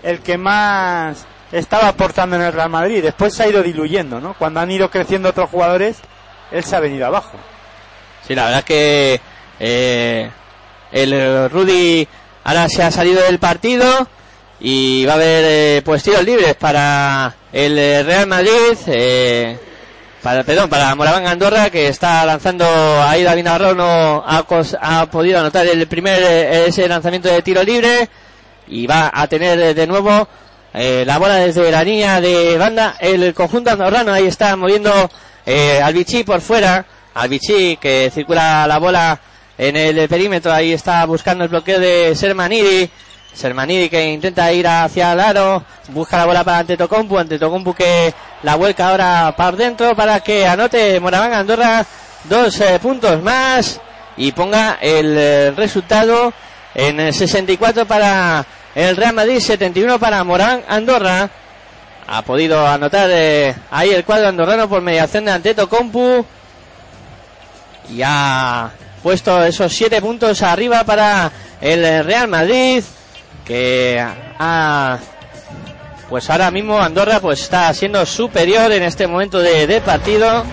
el 0.03 0.21
que 0.21 0.37
más 0.39 1.27
estaba 1.51 1.89
aportando 1.89 2.37
en 2.37 2.43
el 2.43 2.53
Real 2.53 2.69
Madrid. 2.71 3.03
Después 3.03 3.35
se 3.35 3.43
ha 3.45 3.49
ido 3.49 3.63
diluyendo, 3.63 4.21
¿no? 4.21 4.35
Cuando 4.35 4.61
han 4.61 4.71
ido 4.71 4.91
creciendo 4.91 5.31
otros 5.31 5.51
jugadores, 5.51 5.97
él 6.53 6.63
se 6.63 6.77
ha 6.77 6.81
venido 6.81 7.07
abajo. 7.07 7.37
Sí, 8.27 8.35
la 8.35 8.45
verdad 8.45 8.59
es 8.61 8.65
que 8.65 9.21
eh, 9.61 10.31
el 10.93 11.51
Rudy 11.51 12.07
ahora 12.45 12.69
se 12.69 12.83
ha 12.83 12.91
salido 12.91 13.23
del 13.23 13.39
partido 13.39 13.87
y 14.67 15.05
va 15.05 15.13
a 15.13 15.17
haber 15.17 15.45
eh, 15.47 15.83
pues 15.85 16.03
tiros 16.03 16.25
libres 16.25 16.55
para 16.55 17.35
el 17.53 17.79
eh, 17.79 18.03
Real 18.03 18.27
Madrid, 18.27 18.79
eh, 18.87 19.59
para, 20.23 20.43
perdón, 20.43 20.71
para 20.71 20.95
Moraván 20.95 21.27
Andorra 21.27 21.69
que 21.69 21.89
está 21.89 22.25
lanzando 22.25 22.65
ahí 23.03 23.23
David 23.23 23.45
Navarro 23.45 23.75
no 23.75 24.25
ha, 24.27 24.43
ha 24.81 25.11
podido 25.11 25.39
anotar 25.39 25.67
el 25.67 25.87
primer 25.87 26.19
eh, 26.23 26.65
ese 26.69 26.89
lanzamiento 26.89 27.29
de 27.29 27.43
tiro 27.43 27.63
libre 27.63 28.09
y 28.67 28.87
va 28.87 29.11
a 29.13 29.27
tener 29.27 29.61
eh, 29.61 29.75
de 29.75 29.87
nuevo 29.87 30.27
eh, 30.73 31.05
la 31.07 31.19
bola 31.19 31.35
desde 31.35 31.71
la 31.71 31.85
línea 31.85 32.23
de 32.23 32.57
banda. 32.57 32.97
El 32.99 33.35
conjunto 33.35 33.71
andorrano 33.71 34.15
ahí 34.15 34.29
está 34.29 34.57
moviendo 34.57 34.91
al 35.83 35.93
Vichy 35.93 36.25
por 36.25 36.41
fuera 36.41 36.87
al 37.13 37.29
que 37.29 38.11
circula 38.15 38.67
la 38.67 38.79
bola 38.79 39.21
en 39.59 39.77
el 39.77 40.09
perímetro 40.09 40.51
ahí 40.51 40.73
está 40.73 41.05
buscando 41.05 41.45
el 41.45 41.51
bloqueo 41.51 41.79
de 41.79 42.17
Sermanidi 42.17 42.91
Sermanidi 43.35 43.91
que 43.91 44.13
intenta 44.13 44.53
ir 44.53 44.67
hacia 44.67 45.13
el 45.13 45.63
busca 45.89 46.17
la 46.17 46.27
bola 46.27 46.45
para 46.45 46.59
Antetokounmpo 46.59 47.19
Antetokounmpo 47.19 47.75
que 47.75 48.15
la 48.43 48.55
vuelca 48.55 48.89
ahora 48.89 49.35
para 49.37 49.57
dentro 49.57 49.95
para 49.95 50.21
que 50.21 50.47
anote 50.47 51.01
Moraván 51.01 51.35
Andorra 51.35 51.85
dos 52.25 52.61
eh, 52.61 52.79
puntos 52.81 53.23
más 53.23 53.81
y 54.17 54.33
ponga 54.33 54.79
el 54.81 55.17
eh, 55.19 55.51
resultado 55.51 56.33
en 56.75 57.01
eh, 57.01 57.13
64 57.13 57.87
para 57.87 58.45
el 58.75 58.97
Real 58.97 59.15
Madrid, 59.15 59.39
71 59.39 59.99
para 59.99 60.23
Morán 60.25 60.63
Andorra. 60.69 61.31
Ha 62.07 62.23
podido 62.23 62.67
anotar 62.67 63.09
eh, 63.11 63.55
ahí 63.71 63.91
el 63.91 64.05
cuadro 64.05 64.29
andorrano 64.29 64.69
por 64.69 64.83
mediación 64.83 65.25
de 65.25 65.33
Anteto 65.33 65.69
Compu. 65.69 66.25
Y 67.91 68.03
ha 68.05 68.71
puesto 69.03 69.43
esos 69.45 69.73
7 69.73 70.01
puntos 70.01 70.43
arriba 70.43 70.85
para 70.85 71.31
el 71.61 71.85
eh, 71.85 72.03
Real 72.03 72.29
Madrid. 72.29 72.83
Que 73.45 74.05
ha. 74.39 74.99
Pues 76.09 76.29
ahora 76.31 76.51
mismo 76.51 76.79
Andorra 76.79 77.19
pues 77.21 77.41
está 77.41 77.73
siendo 77.73 78.05
superior 78.07 78.71
en 78.73 78.83
este 78.83 79.07
momento 79.07 79.41
de, 79.41 79.67
de 79.67 79.81
partido. 79.81 80.45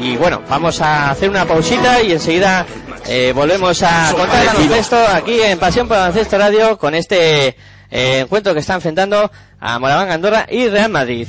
Y 0.00 0.16
bueno, 0.16 0.42
vamos 0.48 0.80
a 0.80 1.10
hacer 1.10 1.28
una 1.30 1.44
pausita 1.44 2.02
y 2.02 2.12
enseguida 2.12 2.66
eh, 3.08 3.32
volvemos 3.34 3.82
a 3.82 4.12
contar 4.16 4.42
el 4.42 4.48
baloncesto 4.48 4.96
aquí 4.96 5.40
en 5.40 5.58
Pasión 5.58 5.86
por 5.86 5.96
Baloncesto 5.96 6.38
Radio 6.38 6.76
con 6.76 6.94
este 6.94 7.56
eh, 7.90 8.18
encuentro 8.20 8.52
que 8.52 8.60
está 8.60 8.74
enfrentando 8.74 9.30
a 9.60 9.78
Moraván 9.78 10.10
Andorra 10.10 10.46
y 10.50 10.68
Real 10.68 10.90
Madrid. 10.90 11.28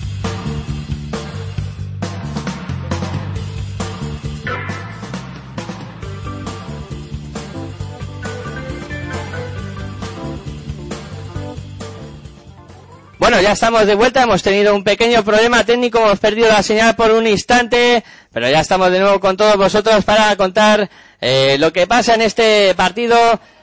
Bueno, 13.38 13.50
ya 13.50 13.54
estamos 13.54 13.86
de 13.86 13.94
vuelta, 13.94 14.24
hemos 14.24 14.42
tenido 14.42 14.74
un 14.74 14.84
pequeño 14.84 15.24
problema 15.24 15.64
técnico, 15.64 16.00
hemos 16.00 16.18
perdido 16.18 16.48
la 16.48 16.64
señal 16.64 16.96
por 16.96 17.12
un 17.12 17.28
instante, 17.28 18.04
pero 18.34 18.50
ya 18.50 18.62
estamos 18.62 18.90
de 18.90 19.00
nuevo 19.00 19.20
con 19.20 19.38
todos 19.38 19.56
vosotros 19.58 20.04
para 20.04 20.36
contar 20.36 20.90
eh, 21.22 21.56
lo 21.60 21.72
que 21.72 21.86
pasa 21.86 22.16
en 22.16 22.22
este 22.24 22.74
partido, 22.74 23.16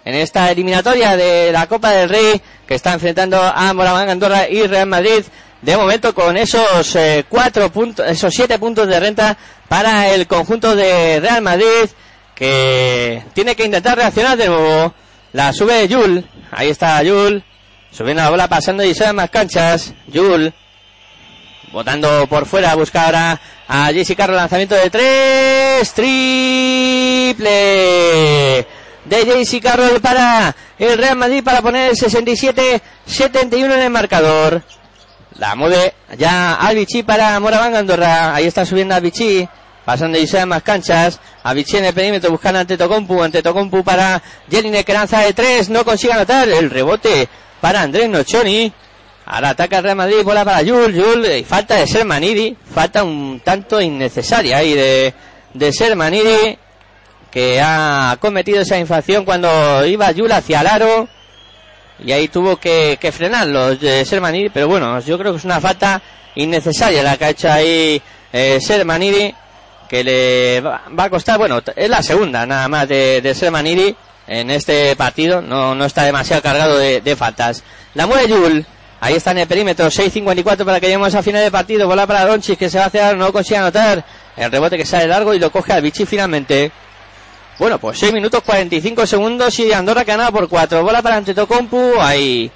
en 0.04 0.14
esta 0.14 0.48
eliminatoria 0.52 1.16
de 1.16 1.50
la 1.50 1.66
Copa 1.66 1.90
del 1.90 2.08
Rey, 2.08 2.40
que 2.68 2.76
está 2.76 2.92
enfrentando 2.92 3.42
a 3.42 3.74
Moraván 3.74 4.08
Andorra 4.08 4.48
y 4.48 4.64
Real 4.64 4.86
Madrid. 4.86 5.24
De 5.60 5.76
momento 5.76 6.14
con 6.14 6.36
esos 6.36 6.94
eh, 6.94 7.24
cuatro 7.28 7.68
puntos, 7.72 8.06
esos 8.08 8.32
siete 8.32 8.60
puntos 8.60 8.86
de 8.86 9.00
renta 9.00 9.36
para 9.66 10.08
el 10.10 10.28
conjunto 10.28 10.76
de 10.76 11.18
Real 11.18 11.42
Madrid, 11.42 11.90
que 12.36 13.24
tiene 13.32 13.56
que 13.56 13.64
intentar 13.64 13.96
reaccionar 13.96 14.38
de 14.38 14.46
nuevo. 14.46 14.94
La 15.32 15.52
sube 15.52 15.88
Yul, 15.88 16.24
ahí 16.52 16.68
está 16.68 17.02
Yul, 17.02 17.42
Subiendo 17.96 18.22
la 18.24 18.30
bola, 18.30 18.48
pasando 18.48 18.82
y 18.82 18.92
se 18.92 19.12
más 19.12 19.30
canchas. 19.30 19.94
Jul. 20.12 20.52
Botando 21.70 22.26
por 22.26 22.44
fuera, 22.44 22.74
busca 22.74 23.04
ahora 23.04 23.40
a 23.68 23.92
Jesse 23.92 24.16
Carroll, 24.16 24.36
lanzamiento 24.36 24.74
de 24.74 24.90
tres. 24.90 25.94
Triple. 25.94 27.46
De 29.04 29.24
Jesse 29.24 29.60
Carroll 29.62 30.00
para 30.00 30.56
el 30.76 30.98
Real 30.98 31.14
Madrid 31.14 31.44
para 31.44 31.62
poner 31.62 31.90
el 31.90 31.96
67-71 31.96 32.82
en 33.52 33.70
el 33.70 33.90
marcador. 33.90 34.64
La 35.38 35.54
mueve 35.54 35.94
ya 36.18 36.54
al 36.54 36.74
Vichy 36.74 37.04
para 37.04 37.38
Moraván 37.38 37.76
Andorra. 37.76 38.34
Ahí 38.34 38.46
está 38.46 38.66
subiendo 38.66 38.96
a 38.96 39.00
Vichy. 39.00 39.48
Pasando 39.84 40.18
y 40.18 40.26
se 40.26 40.44
más 40.46 40.64
canchas. 40.64 41.20
A 41.44 41.54
Vichy 41.54 41.76
en 41.76 41.84
el 41.84 41.94
perímetro 41.94 42.30
buscando 42.30 42.58
ante 42.58 42.76
Tocompu. 42.76 43.22
Ante 43.22 43.40
Tocompu 43.40 43.84
para 43.84 44.20
Jelinek 44.50 44.84
que 44.84 44.92
lanza 44.92 45.20
de 45.20 45.32
tres. 45.32 45.68
No 45.68 45.84
consigue 45.84 46.12
anotar 46.12 46.48
el 46.48 46.70
rebote 46.70 47.28
para 47.64 47.80
Andrés 47.80 48.10
Nochoni. 48.10 48.70
Ahora 49.24 49.48
ataca 49.48 49.80
Real 49.80 49.96
Madrid, 49.96 50.22
bola 50.22 50.44
para 50.44 50.60
Yul, 50.60 50.92
Yul, 50.92 51.24
y 51.24 51.44
falta 51.44 51.76
de 51.76 51.86
ser 51.86 52.04
Manidi, 52.04 52.54
falta 52.74 53.02
un 53.02 53.40
tanto 53.42 53.80
innecesaria 53.80 54.58
ahí 54.58 54.74
de, 54.74 55.14
de 55.54 55.72
ser 55.72 55.96
Manidi, 55.96 56.58
que 57.30 57.62
ha 57.62 58.18
cometido 58.20 58.60
esa 58.60 58.78
infracción 58.78 59.24
cuando 59.24 59.82
iba 59.86 60.12
Yul 60.12 60.30
hacia 60.30 60.60
el 60.60 60.66
aro, 60.66 61.08
y 62.04 62.12
ahí 62.12 62.28
tuvo 62.28 62.58
que, 62.58 62.98
que 63.00 63.12
frenarlo 63.12 63.74
de 63.76 64.04
ser 64.04 64.20
Manidi, 64.20 64.50
pero 64.50 64.68
bueno, 64.68 65.00
yo 65.00 65.16
creo 65.16 65.32
que 65.32 65.38
es 65.38 65.44
una 65.46 65.58
falta 65.58 66.02
innecesaria 66.34 67.02
la 67.02 67.16
que 67.16 67.24
ha 67.24 67.30
hecho 67.30 67.50
ahí 67.50 68.02
eh, 68.30 68.58
ser 68.60 68.84
Manidi, 68.84 69.34
que 69.88 70.04
le 70.04 70.60
va, 70.60 70.82
a 70.98 71.08
costar, 71.08 71.38
bueno, 71.38 71.62
es 71.74 71.88
la 71.88 72.02
segunda 72.02 72.44
nada 72.44 72.68
más 72.68 72.86
de, 72.86 73.22
de 73.22 73.34
ser 73.34 73.50
Manidi 73.50 73.96
en 74.26 74.50
este 74.50 74.94
partido, 74.96 75.42
no, 75.42 75.74
no 75.74 75.84
está 75.84 76.04
demasiado 76.04 76.42
cargado 76.42 76.78
de, 76.78 77.00
de 77.00 77.16
faltas. 77.16 77.62
La 77.94 78.06
mueve 78.06 78.28
Yul, 78.28 78.66
ahí 79.00 79.14
está 79.14 79.32
en 79.32 79.38
el 79.38 79.46
perímetro, 79.46 79.86
6.54 79.86 80.64
para 80.64 80.80
que 80.80 80.86
lleguemos 80.86 81.14
a 81.14 81.22
final 81.22 81.42
de 81.42 81.50
partido, 81.50 81.86
bola 81.86 82.06
para 82.06 82.26
Donchis 82.26 82.58
que 82.58 82.70
se 82.70 82.78
va 82.78 82.84
a 82.84 82.88
hacer, 82.88 83.16
no 83.16 83.32
consigue 83.32 83.58
anotar, 83.58 84.04
el 84.36 84.50
rebote 84.50 84.76
que 84.76 84.86
sale 84.86 85.06
largo 85.06 85.34
y 85.34 85.38
lo 85.38 85.50
coge 85.50 85.72
al 85.72 85.82
Vichy 85.82 86.06
finalmente. 86.06 86.72
Bueno, 87.58 87.78
pues 87.78 87.98
6 88.00 88.12
minutos 88.12 88.42
45 88.42 89.06
segundos 89.06 89.58
y 89.60 89.72
Andorra 89.72 90.04
que 90.04 90.10
ganado 90.10 90.32
por 90.32 90.48
4. 90.48 90.82
Bola 90.82 91.02
para 91.02 91.16
Antetokounmpu, 91.16 92.00
ahí. 92.00 92.50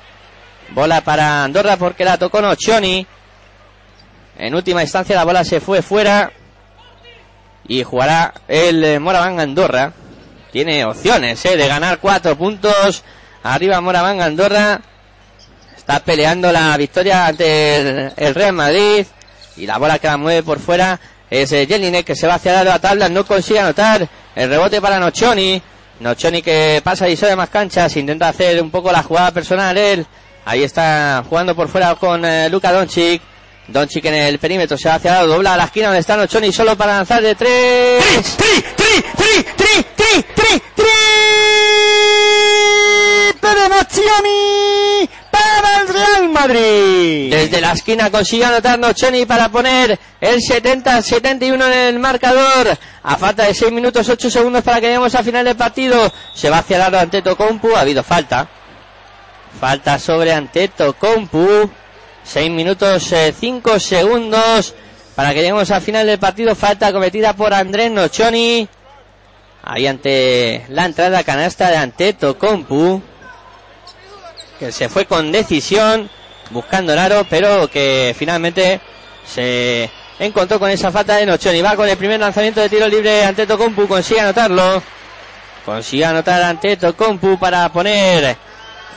Bola 0.70 1.02
para 1.02 1.44
Andorra 1.44 1.76
porque 1.76 2.04
la 2.04 2.18
tocó 2.18 2.42
Nocioni. 2.42 3.06
En 4.38 4.54
última 4.54 4.82
instancia 4.82 5.14
la 5.14 5.24
bola 5.24 5.44
se 5.44 5.60
fue 5.60 5.82
fuera. 5.82 6.32
Y 7.68 7.84
jugará 7.84 8.34
el 8.48 8.82
eh, 8.82 8.98
Moraván 8.98 9.38
Andorra. 9.38 9.92
Tiene 10.50 10.84
opciones 10.84 11.44
eh, 11.44 11.56
de 11.56 11.68
ganar 11.68 11.98
4 11.98 12.36
puntos. 12.36 13.02
Arriba 13.42 13.80
Moraván 13.80 14.20
Andorra. 14.20 14.80
Está 15.76 16.00
peleando 16.00 16.50
la 16.50 16.76
victoria 16.76 17.26
ante 17.26 18.12
el, 18.16 18.34
Real 18.34 18.52
Madrid. 18.52 19.06
Y 19.56 19.66
la 19.66 19.78
bola 19.78 19.98
que 19.98 20.06
la 20.06 20.16
mueve 20.16 20.42
por 20.42 20.58
fuera 20.58 20.98
es 21.28 21.52
eh, 21.52 21.66
Jelinek 21.66 22.06
que 22.06 22.14
se 22.14 22.26
va 22.26 22.34
hacia 22.34 22.64
la 22.64 22.78
tabla. 22.78 23.08
No 23.08 23.26
consigue 23.26 23.60
anotar. 23.60 24.08
El 24.34 24.48
rebote 24.48 24.80
para 24.80 24.98
Nocioni. 24.98 25.60
Nocioni 26.00 26.42
que 26.42 26.80
pasa 26.82 27.08
y 27.08 27.16
sale 27.16 27.36
más 27.36 27.50
canchas. 27.50 27.96
Intenta 27.96 28.28
hacer 28.28 28.62
un 28.62 28.70
poco 28.70 28.90
la 28.90 29.02
jugada 29.02 29.30
personal 29.32 29.76
él. 29.76 30.06
Ahí 30.44 30.62
está 30.62 31.22
jugando 31.28 31.54
por 31.54 31.68
fuera 31.68 31.94
con 31.96 32.24
eh, 32.24 32.48
Luka 32.48 32.72
Doncic. 32.72 33.20
Doncic 33.68 34.04
en 34.06 34.14
el 34.14 34.38
perímetro 34.38 34.78
se 34.78 34.88
va 34.88 34.94
hacia 34.94 35.12
lado. 35.12 35.28
Dobla 35.28 35.52
a 35.52 35.56
la 35.58 35.64
esquina 35.64 35.88
donde 35.88 36.00
está 36.00 36.16
Nocioni 36.16 36.50
solo 36.52 36.76
para 36.76 36.96
lanzar 36.96 37.22
de 37.22 37.34
tres. 37.34 38.36
¡Tri, 38.36 38.64
tri, 38.76 39.04
tri, 39.16 39.42
tri, 39.56 39.84
tri, 39.94 40.24
tri, 40.34 40.62
tri! 40.74 40.86
¡Pero 43.38 43.68
Nocioni 43.68 45.08
para 45.30 45.82
el 45.82 45.88
Real 45.88 46.28
Madrid! 46.30 47.30
Desde 47.30 47.60
la 47.60 47.72
esquina 47.72 48.10
consigue 48.10 48.46
anotar 48.46 48.78
Nocioni 48.78 49.26
para 49.26 49.50
poner 49.50 49.98
el 50.18 50.40
70-71 50.40 51.66
en 51.66 51.72
el 51.72 51.98
marcador. 51.98 52.78
A 53.02 53.16
falta 53.16 53.44
de 53.44 53.52
6 53.52 53.70
minutos 53.70 54.08
8 54.08 54.30
segundos 54.30 54.64
para 54.64 54.80
que 54.80 54.86
lleguemos 54.86 55.14
al 55.14 55.24
final 55.24 55.44
del 55.44 55.56
partido. 55.56 56.10
Se 56.34 56.48
va 56.48 56.58
hacia 56.58 56.76
el 56.76 56.80
lado 56.80 56.98
ante 56.98 57.20
Tocompu. 57.20 57.76
Ha 57.76 57.80
habido 57.80 58.02
falta. 58.02 58.48
Falta 59.60 59.98
sobre 59.98 60.32
Antetokounmpu. 60.32 61.70
6 62.28 62.50
minutos 62.50 63.10
5 63.40 63.80
segundos 63.80 64.74
para 65.14 65.30
que 65.30 65.40
lleguemos 65.40 65.70
al 65.70 65.80
final 65.80 66.06
del 66.06 66.18
partido. 66.18 66.54
Falta 66.54 66.92
cometida 66.92 67.32
por 67.32 67.54
Andrés 67.54 67.90
Nocioni. 67.90 68.68
Ahí 69.62 69.86
ante 69.86 70.66
la 70.68 70.84
entrada 70.84 71.24
canasta 71.24 71.70
de 71.70 71.76
Antetokounmpu. 71.78 73.00
Que 74.58 74.70
se 74.72 74.90
fue 74.90 75.06
con 75.06 75.32
decisión 75.32 76.10
buscando 76.50 76.92
el 76.92 76.98
aro, 76.98 77.26
pero 77.30 77.70
que 77.70 78.14
finalmente 78.18 78.80
se 79.24 79.90
encontró 80.18 80.58
con 80.58 80.70
esa 80.70 80.92
falta 80.92 81.16
de 81.16 81.24
Nocioni. 81.24 81.62
Va 81.62 81.76
con 81.76 81.88
el 81.88 81.96
primer 81.96 82.20
lanzamiento 82.20 82.60
de 82.60 82.68
tiro 82.68 82.86
libre 82.88 83.24
ante 83.24 83.46
Tocompu, 83.46 83.88
consigue 83.88 84.20
anotarlo. 84.20 84.82
Consigue 85.64 86.04
anotar 86.04 86.42
ante 86.42 86.76
Tocompu 86.76 87.38
para 87.38 87.70
poner 87.70 88.36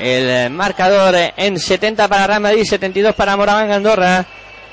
el 0.01 0.49
marcador 0.49 1.15
en 1.37 1.59
70 1.59 2.07
para 2.07 2.27
Real 2.27 2.41
Madrid, 2.41 2.63
72 2.63 3.13
para 3.13 3.37
Moraván 3.37 3.71
Andorra. 3.71 4.25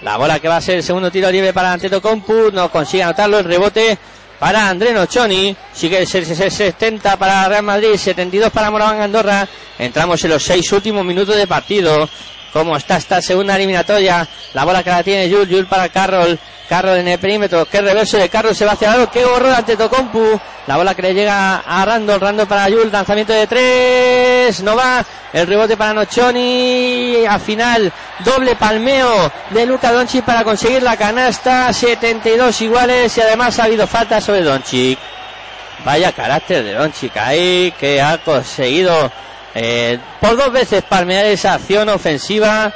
La 0.02 0.16
bola 0.16 0.40
que 0.40 0.48
va 0.48 0.56
a 0.56 0.60
ser 0.60 0.76
el 0.76 0.82
segundo 0.82 1.10
tiro 1.10 1.30
libre 1.30 1.52
para 1.52 1.72
Antetokounmpu, 1.72 2.50
no 2.52 2.70
consigue 2.70 3.02
anotarlo, 3.02 3.38
el 3.38 3.44
rebote 3.44 3.98
para 4.38 4.68
André 4.68 4.92
Nocioni, 4.92 5.54
sigue 5.72 5.98
el 5.98 6.06
70 6.06 7.16
para 7.16 7.48
Real 7.48 7.64
Madrid, 7.64 7.96
72 7.96 8.50
para 8.50 8.70
Moraván 8.70 9.00
Andorra. 9.00 9.46
Entramos 9.78 10.22
en 10.24 10.30
los 10.30 10.42
seis 10.42 10.70
últimos 10.72 11.04
minutos 11.04 11.36
de 11.36 11.46
partido. 11.46 12.08
¿Cómo 12.52 12.76
está 12.76 12.96
esta 12.96 13.20
segunda 13.20 13.56
eliminatoria? 13.56 14.26
La 14.54 14.64
bola 14.64 14.82
que 14.82 14.90
la 14.90 15.02
tiene 15.02 15.32
Jul, 15.32 15.48
Jul 15.48 15.66
para 15.66 15.88
Carroll. 15.88 16.38
Carroll 16.68 16.98
en 16.98 17.08
el 17.08 17.18
perímetro. 17.18 17.64
Qué 17.66 17.80
reverso 17.80 18.18
de 18.18 18.28
Carroll 18.28 18.54
se 18.54 18.64
va 18.64 18.72
hacia. 18.72 19.06
Qué 19.06 19.24
horror 19.24 19.54
ante 19.54 19.76
Tocompu. 19.76 20.38
La 20.66 20.76
bola 20.76 20.94
que 20.94 21.02
le 21.02 21.14
llega 21.14 21.58
a 21.58 21.84
Randall. 21.84 22.20
Randall 22.20 22.46
para 22.46 22.64
Jul. 22.64 22.90
Lanzamiento 22.92 23.32
de 23.32 23.46
tres. 23.46 24.62
No 24.62 24.76
va. 24.76 25.04
El 25.32 25.46
rebote 25.46 25.76
para 25.76 25.94
Nocioni. 25.94 27.24
Al 27.26 27.40
final, 27.40 27.92
doble 28.20 28.56
palmeo 28.56 29.32
de 29.50 29.66
Luca 29.66 29.92
Doncic 29.92 30.24
para 30.24 30.44
conseguir 30.44 30.82
la 30.82 30.96
canasta. 30.96 31.72
72 31.72 32.60
iguales 32.62 33.16
y 33.16 33.20
además 33.20 33.58
ha 33.58 33.64
habido 33.64 33.86
falta 33.86 34.20
sobre 34.20 34.42
Doncic. 34.42 34.98
Vaya 35.84 36.12
carácter 36.12 36.64
de 36.64 36.74
Doncic 36.74 37.16
ahí 37.16 37.72
que 37.78 38.02
ha 38.02 38.18
conseguido 38.18 39.10
eh, 39.60 39.98
por 40.20 40.36
dos 40.36 40.52
veces 40.52 40.84
palmear 40.84 41.26
esa 41.26 41.54
acción 41.54 41.88
ofensiva 41.88 42.72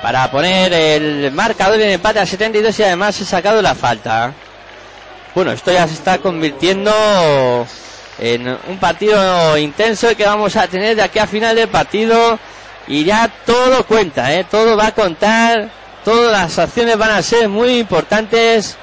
para 0.00 0.30
poner 0.30 0.72
el 0.72 1.30
marcador 1.30 1.78
en 1.78 1.90
empate 1.90 2.20
a 2.20 2.26
72 2.26 2.78
y 2.78 2.82
además 2.84 3.20
he 3.20 3.26
sacado 3.26 3.60
la 3.60 3.74
falta. 3.74 4.32
Bueno, 5.34 5.52
esto 5.52 5.70
ya 5.70 5.86
se 5.86 5.92
está 5.92 6.16
convirtiendo 6.18 6.90
en 8.18 8.48
un 8.48 8.78
partido 8.80 9.58
intenso 9.58 10.16
que 10.16 10.24
vamos 10.24 10.56
a 10.56 10.66
tener 10.68 10.96
de 10.96 11.02
aquí 11.02 11.18
a 11.18 11.26
final 11.26 11.54
del 11.54 11.68
partido 11.68 12.38
y 12.88 13.04
ya 13.04 13.30
todo 13.44 13.84
cuenta, 13.84 14.32
¿eh? 14.32 14.46
todo 14.50 14.74
va 14.74 14.86
a 14.86 14.94
contar, 14.94 15.68
todas 16.02 16.32
las 16.32 16.58
acciones 16.58 16.96
van 16.96 17.10
a 17.10 17.20
ser 17.20 17.50
muy 17.50 17.78
importantes 17.78 18.78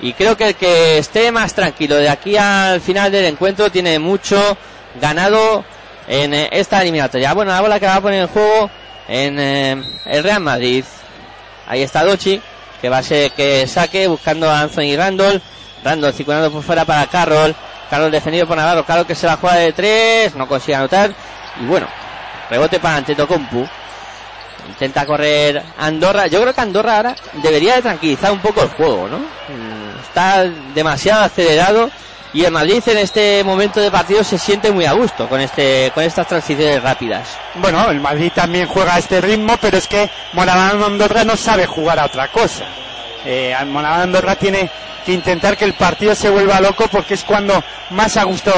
y 0.00 0.12
creo 0.12 0.36
que 0.36 0.50
el 0.50 0.54
que 0.54 0.98
esté 0.98 1.32
más 1.32 1.52
tranquilo 1.52 1.96
de 1.96 2.08
aquí 2.08 2.36
al 2.36 2.80
final 2.80 3.10
del 3.10 3.24
encuentro 3.24 3.72
tiene 3.72 3.98
mucho 3.98 4.56
ganado 5.00 5.64
en 6.06 6.34
eh, 6.34 6.48
esta 6.52 6.80
eliminatoria. 6.82 7.34
Bueno, 7.34 7.52
la 7.52 7.60
bola 7.60 7.80
que 7.80 7.86
va 7.86 7.96
a 7.96 8.00
poner 8.00 8.22
en 8.22 8.28
juego 8.28 8.70
en 9.08 9.38
eh, 9.38 9.82
el 10.06 10.22
Real 10.22 10.40
Madrid. 10.40 10.84
Ahí 11.66 11.82
está 11.82 12.04
Dochi, 12.04 12.40
que 12.80 12.88
va 12.88 12.98
a 12.98 13.02
ser 13.02 13.32
que 13.32 13.66
saque 13.66 14.06
buscando 14.06 14.50
a 14.50 14.60
Anthony 14.60 14.96
Randall. 14.96 15.42
Randall 15.84 16.14
circulando 16.14 16.50
por 16.50 16.62
fuera 16.62 16.84
para 16.84 17.06
Carroll. 17.06 17.54
Carroll 17.90 18.10
defendido 18.10 18.46
por 18.46 18.56
Navarro. 18.56 18.84
Carroll 18.84 19.06
que 19.06 19.14
se 19.14 19.26
la 19.26 19.36
juega 19.36 19.56
de 19.56 19.72
tres, 19.72 20.34
no 20.34 20.48
consigue 20.48 20.74
anotar. 20.74 21.12
Y 21.60 21.64
bueno, 21.66 21.86
rebote 22.50 22.80
para 22.80 22.96
Antetokounmpu. 22.96 23.66
Intenta 24.68 25.06
correr 25.06 25.62
Andorra. 25.78 26.26
Yo 26.26 26.40
creo 26.40 26.52
que 26.52 26.60
Andorra 26.60 26.96
ahora 26.96 27.16
debería 27.34 27.76
de 27.76 27.82
tranquilizar 27.82 28.32
un 28.32 28.40
poco 28.40 28.62
el 28.62 28.68
juego, 28.70 29.08
¿no? 29.08 29.18
Mm, 29.18 30.00
Está 30.02 30.44
demasiado 30.74 31.24
acelerado 31.24 31.90
y 32.36 32.44
el 32.44 32.50
Madrid 32.50 32.82
en 32.86 32.98
este 32.98 33.42
momento 33.44 33.80
de 33.80 33.90
partido 33.90 34.22
se 34.22 34.36
siente 34.36 34.70
muy 34.70 34.84
a 34.84 34.92
gusto 34.92 35.26
con 35.26 35.40
este 35.40 35.90
con 35.94 36.04
estas 36.04 36.26
transiciones 36.26 36.82
rápidas. 36.82 37.34
Bueno, 37.54 37.90
el 37.90 37.98
Madrid 37.98 38.30
también 38.34 38.66
juega 38.66 38.96
a 38.96 38.98
este 38.98 39.22
ritmo, 39.22 39.56
pero 39.58 39.78
es 39.78 39.88
que 39.88 40.10
Moraván 40.34 40.82
Andorra 40.82 41.24
no 41.24 41.34
sabe 41.34 41.64
jugar 41.64 41.98
a 41.98 42.04
otra 42.04 42.28
cosa. 42.28 42.66
Eh, 43.24 43.54
Andorra 43.54 44.36
tiene 44.36 44.68
que 45.06 45.14
intentar 45.14 45.56
que 45.56 45.64
el 45.64 45.72
partido 45.72 46.14
se 46.14 46.28
vuelva 46.28 46.60
loco 46.60 46.84
porque 46.92 47.14
es 47.14 47.24
cuando 47.24 47.64
más 47.90 48.18
a 48.18 48.24
gusto 48.24 48.52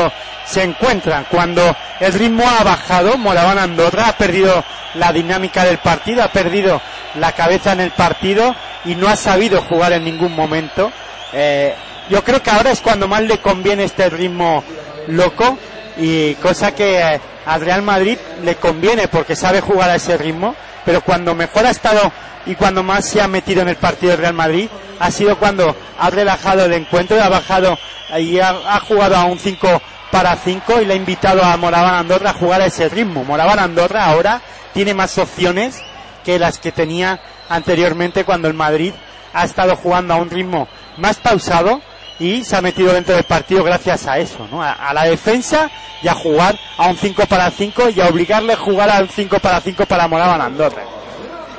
se 0.44 0.64
encuentran. 0.64 1.26
Cuando 1.30 1.62
el 2.00 2.12
ritmo 2.14 2.42
ha 2.48 2.64
bajado, 2.64 3.16
Moraván 3.16 3.58
Andorra 3.58 4.08
ha 4.08 4.16
perdido 4.16 4.64
la 4.94 5.12
dinámica 5.12 5.64
del 5.64 5.78
partido, 5.78 6.24
ha 6.24 6.32
perdido 6.32 6.82
la 7.14 7.30
cabeza 7.30 7.74
en 7.74 7.80
el 7.82 7.92
partido 7.92 8.56
y 8.84 8.96
no 8.96 9.06
ha 9.06 9.14
sabido 9.14 9.62
jugar 9.62 9.92
en 9.92 10.02
ningún 10.02 10.34
momento. 10.34 10.90
Eh, 11.32 11.76
yo 12.08 12.24
creo 12.24 12.42
que 12.42 12.50
ahora 12.50 12.70
es 12.70 12.80
cuando 12.80 13.06
más 13.08 13.22
le 13.22 13.38
conviene 13.38 13.84
este 13.84 14.08
ritmo 14.08 14.62
loco 15.08 15.58
y 15.96 16.34
cosa 16.36 16.74
que 16.74 17.00
eh, 17.00 17.20
al 17.46 17.60
Real 17.60 17.82
Madrid 17.82 18.18
le 18.42 18.56
conviene 18.56 19.08
porque 19.08 19.36
sabe 19.36 19.60
jugar 19.60 19.90
a 19.90 19.96
ese 19.96 20.16
ritmo, 20.16 20.54
pero 20.84 21.00
cuando 21.02 21.34
mejor 21.34 21.66
ha 21.66 21.70
estado 21.70 22.12
y 22.46 22.54
cuando 22.54 22.82
más 22.82 23.08
se 23.08 23.20
ha 23.20 23.28
metido 23.28 23.62
en 23.62 23.68
el 23.68 23.76
partido 23.76 24.12
del 24.12 24.20
Real 24.20 24.34
Madrid 24.34 24.68
ha 25.00 25.10
sido 25.10 25.38
cuando 25.38 25.74
ha 25.98 26.10
relajado 26.10 26.64
el 26.64 26.72
encuentro, 26.72 27.22
ha 27.22 27.28
bajado 27.28 27.78
y 28.18 28.38
ha, 28.38 28.80
jugado 28.80 29.16
a 29.16 29.24
un 29.24 29.38
5 29.38 29.82
para 30.10 30.34
5 30.36 30.80
y 30.80 30.86
le 30.86 30.94
ha 30.94 30.96
invitado 30.96 31.42
a 31.42 31.56
Moraván 31.56 31.94
Andorra 31.94 32.30
a 32.30 32.34
jugar 32.34 32.62
a 32.62 32.66
ese 32.66 32.88
ritmo. 32.88 33.24
Moraván 33.24 33.58
Andorra 33.58 34.06
ahora 34.06 34.40
tiene 34.72 34.94
más 34.94 35.18
opciones 35.18 35.80
que 36.24 36.38
las 36.38 36.58
que 36.58 36.72
tenía 36.72 37.20
anteriormente 37.48 38.24
cuando 38.24 38.48
el 38.48 38.54
Madrid 38.54 38.92
ha 39.32 39.44
estado 39.44 39.76
jugando 39.76 40.14
a 40.14 40.16
un 40.16 40.30
ritmo 40.30 40.68
más 40.96 41.16
pausado 41.16 41.80
y 42.20 42.44
se 42.44 42.56
ha 42.56 42.60
metido 42.60 42.92
dentro 42.92 43.14
del 43.14 43.24
partido 43.24 43.62
gracias 43.62 44.06
a 44.06 44.18
eso, 44.18 44.46
¿no? 44.50 44.62
A, 44.62 44.92
la 44.92 45.04
defensa 45.04 45.70
y 46.02 46.08
a 46.08 46.14
jugar 46.14 46.58
a 46.76 46.88
un 46.88 46.96
5 46.96 47.26
para 47.26 47.50
5 47.50 47.90
y 47.90 48.00
a 48.00 48.08
obligarle 48.08 48.54
a 48.54 48.56
jugar 48.56 48.90
a 48.90 49.00
un 49.00 49.08
5 49.08 49.38
para 49.38 49.60
5 49.60 49.86
para 49.86 50.08
Moraban 50.08 50.40
Andorra. 50.40 50.82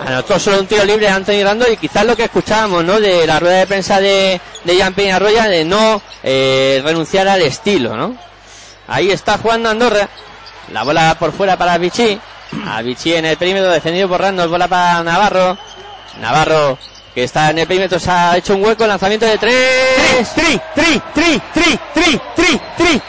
Anotó 0.06 0.40
solo 0.40 0.62
un 0.62 0.68
tiro 0.68 0.86
libre 0.86 1.10
Anthony 1.10 1.44
Randall 1.44 1.74
y 1.74 1.78
quizás 1.78 2.06
lo 2.06 2.16
que 2.16 2.26
escuchábamos, 2.26 2.84
¿no? 2.86 3.00
De 3.00 3.28
la 3.28 3.40
rueda 3.40 3.58
de 3.60 3.68
prensa 3.68 4.00
de, 4.00 4.40
de 4.64 4.76
Jean 4.76 4.94
Peñarroya 4.94 5.48
de 5.48 5.66
no 5.66 6.02
eh, 6.24 6.82
renunciar 6.84 7.28
al 7.28 7.42
estilo, 7.42 7.96
¿no? 7.98 8.16
Ahí 8.88 9.12
está 9.12 9.38
jugando 9.38 9.70
Andorra. 9.70 10.10
La 10.72 10.84
bola 10.84 11.16
por 11.20 11.32
fuera 11.34 11.58
para 11.58 11.78
Vichy. 11.78 12.20
A 12.66 12.82
Vichy 12.82 13.14
en 13.14 13.26
el 13.26 13.38
perímetro 13.38 13.70
defendido 13.72 14.08
por 14.08 14.22
Randall. 14.22 14.50
Bola 14.50 14.68
para 14.68 15.04
Navarro. 15.04 15.58
Navarro 16.22 16.78
que 17.20 17.26
está 17.26 17.50
en 17.50 17.60
el 17.60 17.68
perímetro 17.68 18.00
se 18.00 18.10
ha 18.10 18.38
hecho 18.38 18.56
un 18.56 18.64
hueco. 18.64 18.88
Lanzamiento 18.88 19.26
de 19.26 19.38
tres. 19.38 20.34
Tri, 20.34 20.62
tri, 20.74 21.02
tri, 21.14 21.42
tri, 21.54 21.80
tri, 21.94 22.22
tri, 22.34 22.62
tri, 22.78 23.02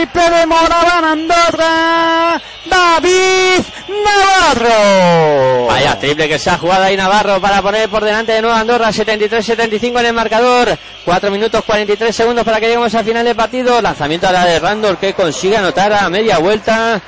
triple 0.00 0.30
de 0.30 0.46
Moraván 0.46 1.04
Andorra, 1.04 2.42
David 2.66 3.62
Navarro. 4.04 5.66
Vaya 5.68 5.96
triple 5.96 6.28
que 6.28 6.40
se 6.40 6.50
ha 6.50 6.58
jugado 6.58 6.82
ahí 6.82 6.96
Navarro 6.96 7.40
para 7.40 7.62
poner 7.62 7.88
por 7.88 8.04
delante 8.04 8.32
de 8.32 8.42
nuevo 8.42 8.56
Andorra 8.56 8.88
73-75 8.88 10.00
en 10.00 10.06
el 10.06 10.12
marcador. 10.12 10.76
4 11.04 11.30
minutos 11.30 11.62
43 11.64 12.16
segundos 12.16 12.44
para 12.44 12.58
que 12.58 12.66
lleguemos 12.66 12.92
al 12.96 13.04
final 13.04 13.24
del 13.24 13.36
partido. 13.36 13.80
Lanzamiento 13.80 14.26
a 14.26 14.32
la 14.32 14.44
de 14.44 14.58
Randall 14.58 14.98
que 14.98 15.14
consigue 15.14 15.56
anotar 15.56 15.92
a 15.92 16.08
media 16.08 16.38
vuelta. 16.38 17.00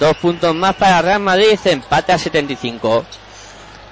Dos 0.00 0.16
puntos 0.16 0.52
más 0.56 0.74
para 0.74 1.02
Real 1.02 1.20
Madrid. 1.20 1.56
Empate 1.64 2.12
a 2.12 2.18
75. 2.18 3.04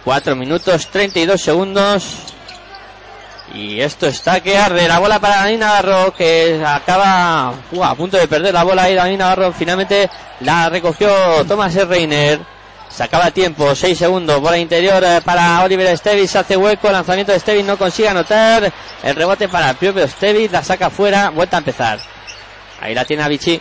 4 0.09 0.35
minutos 0.36 0.86
32 0.86 1.39
segundos. 1.39 2.16
Y 3.52 3.78
esto 3.78 4.06
está 4.06 4.40
que 4.40 4.56
arde. 4.56 4.89
La 4.89 5.01
bola 5.01 5.18
para 5.18 5.36
Dani 5.36 5.59
Navarro 5.59 6.14
que 6.14 6.64
acaba 6.66 7.52
uh, 7.72 7.85
a 7.85 7.94
punto 7.94 8.16
de 8.16 8.26
perder 8.26 8.55
la 8.55 8.64
bola 8.64 8.85
ahí. 8.85 8.94
Dani 8.94 9.18
Navarro 9.18 9.52
finalmente 9.52 10.09
la 10.40 10.70
recogió 10.70 11.10
Thomas 11.47 11.74
Reiner. 11.74 12.40
Se 12.89 13.02
acaba 13.02 13.26
el 13.26 13.35
tiempo, 13.35 13.74
6 13.74 13.98
segundos. 13.98 14.40
Bola 14.40 14.56
interior 14.56 15.05
eh, 15.05 15.20
para 15.22 15.62
Oliver 15.62 15.94
Stevis. 15.98 16.35
Hace 16.36 16.56
hueco. 16.56 16.90
Lanzamiento 16.90 17.32
de 17.32 17.40
Stevis 17.40 17.66
no 17.66 17.76
consigue 17.76 18.09
anotar. 18.09 18.72
El 19.02 19.14
rebote 19.14 19.47
para 19.47 19.68
el 19.68 19.76
propio 19.76 20.09
Stevis. 20.09 20.51
La 20.51 20.64
saca 20.64 20.89
fuera. 20.89 21.28
Vuelta 21.28 21.59
a 21.59 21.59
empezar. 21.59 21.98
Ahí 22.80 22.94
la 22.94 23.05
tiene 23.05 23.24
Avicii. 23.24 23.60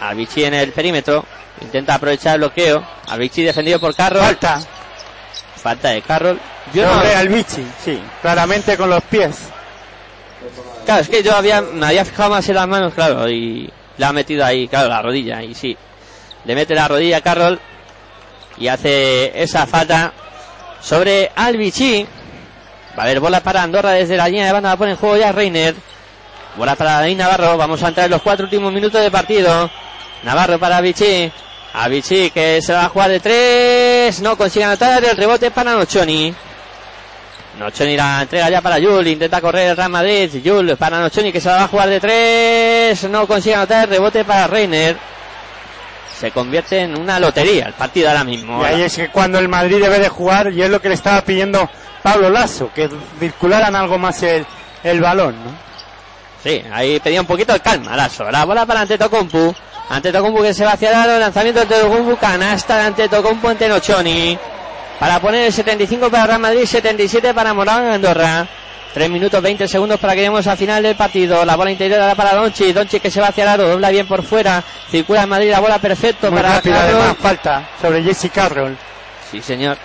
Avicii 0.00 0.44
en 0.44 0.54
el 0.54 0.70
perímetro. 0.70 1.24
Intenta 1.60 1.96
aprovechar 1.96 2.34
el 2.34 2.42
bloqueo. 2.42 2.84
Avicii 3.08 3.42
defendido 3.42 3.80
por 3.80 3.96
Carroll. 3.96 4.22
Falta. 4.22 4.60
Falta 5.62 5.88
de 5.90 6.02
Carroll. 6.02 6.38
Yo 6.72 6.86
no- 6.86 6.94
Sobre 6.94 7.14
al 7.14 7.28
Vichy, 7.28 7.66
sí, 7.84 8.00
claramente 8.22 8.76
con 8.76 8.88
los 8.90 9.02
pies. 9.04 9.36
Claro, 10.84 11.02
es 11.02 11.08
que 11.08 11.22
yo 11.22 11.34
había, 11.36 11.60
me 11.60 11.86
había 11.86 12.04
fijado 12.04 12.30
más 12.30 12.48
en 12.48 12.54
las 12.54 12.66
manos, 12.68 12.94
claro, 12.94 13.28
y 13.28 13.70
le 13.96 14.04
ha 14.06 14.12
metido 14.12 14.44
ahí, 14.44 14.66
claro, 14.68 14.88
la 14.88 15.02
rodilla, 15.02 15.42
y 15.42 15.54
sí. 15.54 15.76
Le 16.44 16.54
mete 16.54 16.74
la 16.74 16.88
rodilla 16.88 17.18
a 17.18 17.20
Carroll 17.20 17.60
y 18.56 18.68
hace 18.68 19.42
esa 19.42 19.66
falta 19.66 20.12
sobre 20.80 21.30
Albici. 21.36 22.06
Va 22.98 23.02
a 23.02 23.06
haber 23.06 23.20
bola 23.20 23.40
para 23.40 23.62
Andorra 23.62 23.90
desde 23.92 24.16
la 24.16 24.26
línea 24.28 24.46
de 24.46 24.52
banda, 24.52 24.70
la 24.70 24.76
pone 24.76 24.92
en 24.92 24.96
juego 24.96 25.16
ya 25.16 25.32
Reiner. 25.32 25.74
Bola 26.56 26.74
para 26.76 26.94
David 26.94 27.16
Navarro, 27.18 27.56
vamos 27.58 27.82
a 27.82 27.88
entrar 27.88 28.06
en 28.06 28.12
los 28.12 28.22
cuatro 28.22 28.44
últimos 28.44 28.72
minutos 28.72 29.00
de 29.02 29.10
partido. 29.10 29.70
Navarro 30.22 30.58
para 30.58 30.78
Avicii. 30.78 31.30
Avicii 31.74 32.30
que 32.30 32.60
se 32.62 32.72
va 32.72 32.86
a 32.86 32.88
jugar 32.88 33.10
de 33.10 33.20
tres, 33.20 33.34
no 34.20 34.36
consigue 34.36 34.64
anotar, 34.64 35.04
el 35.04 35.16
rebote 35.16 35.50
para 35.50 35.74
Nochoni. 35.74 36.34
Nochoni 37.58 37.96
la 37.96 38.22
entrega 38.22 38.50
ya 38.50 38.60
para 38.60 38.78
Yul, 38.78 39.06
intenta 39.06 39.40
correr 39.40 39.70
el 39.70 39.76
Real 39.76 39.90
Madrid, 39.90 40.42
Yul 40.42 40.76
para 40.76 40.98
Nochoni 40.98 41.32
que 41.32 41.40
se 41.40 41.48
va 41.48 41.64
a 41.64 41.68
jugar 41.68 41.88
de 41.88 42.00
tres, 42.00 43.04
no 43.08 43.26
consigue 43.26 43.54
anotar, 43.54 43.88
rebote 43.88 44.24
para 44.24 44.46
Reiner. 44.46 44.96
Se 46.18 46.30
convierte 46.32 46.80
en 46.80 46.98
una 46.98 47.18
lotería 47.18 47.66
el 47.66 47.72
partido 47.74 48.08
ahora 48.08 48.24
mismo. 48.24 48.60
Y 48.62 48.64
ahí 48.64 48.82
es 48.82 48.96
que 48.96 49.08
cuando 49.08 49.38
el 49.38 49.48
Madrid 49.48 49.80
debe 49.80 49.98
de 49.98 50.08
jugar, 50.08 50.52
y 50.52 50.62
es 50.62 50.68
lo 50.68 50.80
que 50.80 50.88
le 50.88 50.94
estaba 50.94 51.22
pidiendo 51.22 51.68
Pablo 52.02 52.28
Lasso, 52.28 52.70
que 52.74 52.90
circularan 53.18 53.74
algo 53.74 53.96
más 53.98 54.22
el, 54.22 54.44
el 54.82 55.00
balón, 55.00 55.34
¿no? 55.44 55.69
Sí, 56.42 56.62
ahí 56.72 56.98
pedía 57.00 57.20
un 57.20 57.26
poquito 57.26 57.52
de 57.52 57.60
calma, 57.60 57.96
Lasso. 57.96 58.30
La 58.30 58.44
bola 58.44 58.64
para 58.64 58.80
Antetokounmpo. 58.80 59.54
Antetokounmpo 59.90 60.42
que 60.42 60.54
se 60.54 60.64
va 60.64 60.72
hacia 60.72 61.04
el 61.04 61.20
lanzamiento 61.20 61.60
de 61.60 61.74
Antetokounmpo, 61.74 62.16
canasta 62.16 62.78
de 62.78 62.82
Antetokounmpo 62.84 63.48
ante 63.48 63.68
Nochoni. 63.68 64.38
Para 64.98 65.20
poner 65.20 65.46
el 65.46 65.52
75 65.52 66.10
para 66.10 66.26
Real 66.26 66.40
Madrid, 66.40 66.64
77 66.64 67.34
para 67.34 67.54
Morán 67.54 67.86
Andorra. 67.86 68.46
3 68.92 69.08
minutos 69.08 69.40
20 69.40 69.68
segundos 69.68 70.00
para 70.00 70.14
que 70.14 70.20
lleguemos 70.20 70.46
al 70.46 70.56
final 70.56 70.82
del 70.82 70.96
partido. 70.96 71.44
La 71.44 71.56
bola 71.56 71.70
interior 71.70 72.00
ahora 72.00 72.14
para 72.14 72.34
Donchi. 72.34 72.72
Donchi 72.72 73.00
que 73.00 73.10
se 73.10 73.20
va 73.20 73.28
hacia 73.28 73.44
el 73.44 73.48
aro, 73.50 73.68
dobla 73.68 73.90
bien 73.90 74.06
por 74.06 74.22
fuera. 74.22 74.62
Circula 74.90 75.22
en 75.22 75.28
Madrid 75.28 75.50
la 75.50 75.60
bola 75.60 75.78
perfecto 75.78 76.30
Muy 76.30 76.40
para 76.40 76.56
además, 76.56 77.16
falta 77.20 77.68
sobre 77.80 78.02
Jesse 78.02 78.30
Carroll. 78.34 78.76
Sí, 79.30 79.40
señor. 79.40 79.76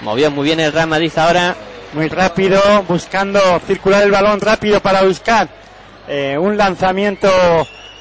Movió 0.00 0.30
muy 0.30 0.44
bien 0.44 0.60
el 0.60 0.72
Real 0.72 0.88
Madrid 0.88 1.12
ahora. 1.16 1.54
Muy 1.92 2.08
rápido, 2.08 2.60
buscando 2.88 3.40
circular 3.66 4.02
el 4.02 4.10
balón 4.10 4.40
rápido 4.40 4.80
para 4.80 5.02
buscar 5.02 5.48
eh, 6.08 6.36
un 6.38 6.56
lanzamiento 6.56 7.30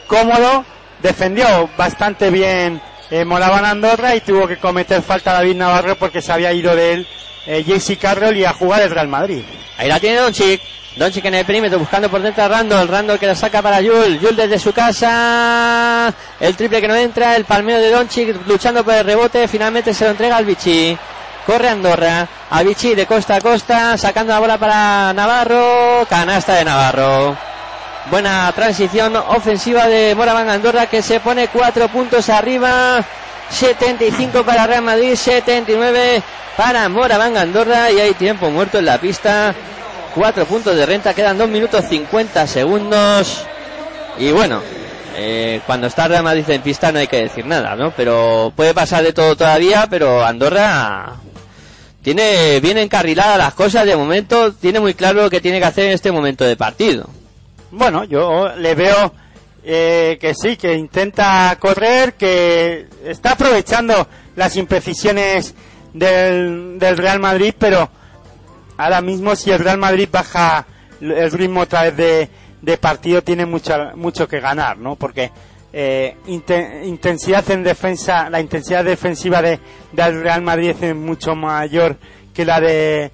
cómodo. 0.07 0.65
Defendió 1.01 1.69
bastante 1.77 2.29
bien 2.29 2.81
eh, 3.11 3.23
Moraban 3.25 3.65
Andorra 3.65 4.15
y 4.15 4.21
tuvo 4.21 4.47
que 4.47 4.57
cometer 4.57 5.01
falta 5.01 5.33
David 5.33 5.55
Navarro 5.55 5.95
porque 5.95 6.21
se 6.21 6.31
había 6.31 6.51
ido 6.53 6.75
de 6.75 6.93
él 6.93 7.07
eh, 7.45 7.63
Jesse 7.63 7.97
Carroll 7.99 8.35
y 8.35 8.45
a 8.45 8.53
jugar 8.53 8.81
el 8.81 8.89
Real 8.89 9.07
Madrid. 9.07 9.43
Ahí 9.77 9.87
la 9.87 9.99
tiene 9.99 10.17
Doncic. 10.17 10.61
Doncic 10.95 11.25
en 11.25 11.35
el 11.35 11.45
perímetro 11.45 11.77
buscando 11.77 12.09
por 12.09 12.21
dentro 12.21 12.43
a 12.43 12.47
Randall. 12.47 12.87
Randall 12.87 13.19
que 13.19 13.27
la 13.27 13.35
saca 13.35 13.61
para 13.61 13.81
Yul. 13.81 14.19
Yul 14.19 14.35
desde 14.35 14.57
su 14.57 14.73
casa. 14.73 16.13
El 16.39 16.55
triple 16.55 16.81
que 16.81 16.87
no 16.87 16.95
entra. 16.95 17.35
El 17.35 17.45
palmeo 17.45 17.77
de 17.79 17.91
Doncic 17.91 18.47
luchando 18.47 18.83
por 18.83 18.93
el 18.93 19.05
rebote. 19.05 19.47
Finalmente 19.47 19.93
se 19.93 20.05
lo 20.05 20.11
entrega 20.11 20.37
al 20.37 20.45
Vichy. 20.45 20.97
Corre 21.45 21.69
Andorra. 21.69 22.27
A 22.49 22.63
Vichy 22.63 22.95
de 22.95 23.05
costa 23.05 23.35
a 23.35 23.41
costa. 23.41 23.97
Sacando 23.97 24.33
la 24.33 24.39
bola 24.39 24.57
para 24.57 25.13
Navarro. 25.13 26.05
Canasta 26.09 26.55
de 26.55 26.65
Navarro. 26.65 27.37
Buena 28.11 28.51
transición 28.55 29.15
ofensiva 29.15 29.87
de 29.87 30.13
Moraván 30.13 30.47
Andorra 30.47 30.85
que 30.85 31.01
se 31.01 31.19
pone 31.19 31.47
cuatro 31.47 31.87
puntos 31.87 32.29
arriba. 32.29 33.03
75 33.49 34.43
para 34.43 34.67
Real 34.67 34.83
Madrid, 34.83 35.15
79 35.15 36.21
para 36.55 36.87
Moraván 36.87 37.35
Andorra 37.35 37.91
y 37.91 37.99
hay 37.99 38.13
tiempo 38.13 38.51
muerto 38.51 38.77
en 38.77 38.85
la 38.85 38.99
pista. 38.99 39.55
Cuatro 40.13 40.45
puntos 40.45 40.75
de 40.75 40.85
renta, 40.85 41.15
quedan 41.15 41.37
2 41.37 41.49
minutos 41.49 41.83
50 41.89 42.45
segundos. 42.45 43.43
Y 44.19 44.31
bueno, 44.31 44.61
eh, 45.15 45.61
cuando 45.65 45.87
está 45.87 46.07
Real 46.07 46.23
Madrid 46.23 46.47
en 46.49 46.61
pista 46.61 46.91
no 46.91 46.99
hay 46.99 47.07
que 47.07 47.23
decir 47.23 47.45
nada, 47.45 47.75
¿no? 47.75 47.91
Pero 47.91 48.53
puede 48.55 48.75
pasar 48.75 49.03
de 49.03 49.13
todo 49.13 49.35
todavía, 49.35 49.87
pero 49.89 50.23
Andorra 50.23 51.15
tiene 52.03 52.59
bien 52.59 52.77
encarriladas 52.77 53.39
las 53.39 53.55
cosas 53.55 53.83
de 53.85 53.95
momento, 53.95 54.53
tiene 54.53 54.79
muy 54.79 54.93
claro 54.93 55.23
lo 55.23 55.29
que 55.29 55.41
tiene 55.41 55.57
que 55.59 55.65
hacer 55.65 55.85
en 55.85 55.93
este 55.93 56.11
momento 56.11 56.43
de 56.45 56.55
partido. 56.55 57.09
Bueno, 57.71 58.03
yo 58.05 58.49
le 58.55 58.75
veo 58.75 59.13
eh, 59.63 60.17
que 60.19 60.33
sí, 60.33 60.55
que 60.55 60.73
intenta 60.75 61.55
correr, 61.59 62.13
que 62.13 62.87
está 63.03 63.31
aprovechando 63.31 64.07
las 64.35 64.55
imprecisiones 64.55 65.55
del, 65.93 66.77
del 66.79 66.97
Real 66.97 67.19
Madrid, 67.19 67.53
pero 67.57 67.89
ahora 68.77 69.01
mismo 69.01 69.35
si 69.35 69.51
el 69.51 69.59
Real 69.59 69.77
Madrid 69.77 70.07
baja 70.11 70.65
el 71.01 71.31
ritmo 71.31 71.61
otra 71.61 71.83
vez 71.83 71.97
de, 71.97 72.29
de 72.61 72.77
partido 72.77 73.21
tiene 73.21 73.45
mucho, 73.45 73.73
mucho 73.95 74.27
que 74.27 74.39
ganar, 74.39 74.77
¿no? 74.77 74.95
Porque 74.95 75.31
eh, 75.73 76.15
inte- 76.27 76.83
intensidad 76.85 77.49
en 77.51 77.63
defensa, 77.63 78.29
la 78.29 78.39
intensidad 78.39 78.85
defensiva 78.85 79.41
de, 79.41 79.59
del 79.91 80.21
Real 80.21 80.41
Madrid 80.41 80.75
es 80.81 80.95
mucho 80.95 81.35
mayor 81.35 81.97
que 82.33 82.45
la 82.45 82.61
de 82.61 83.11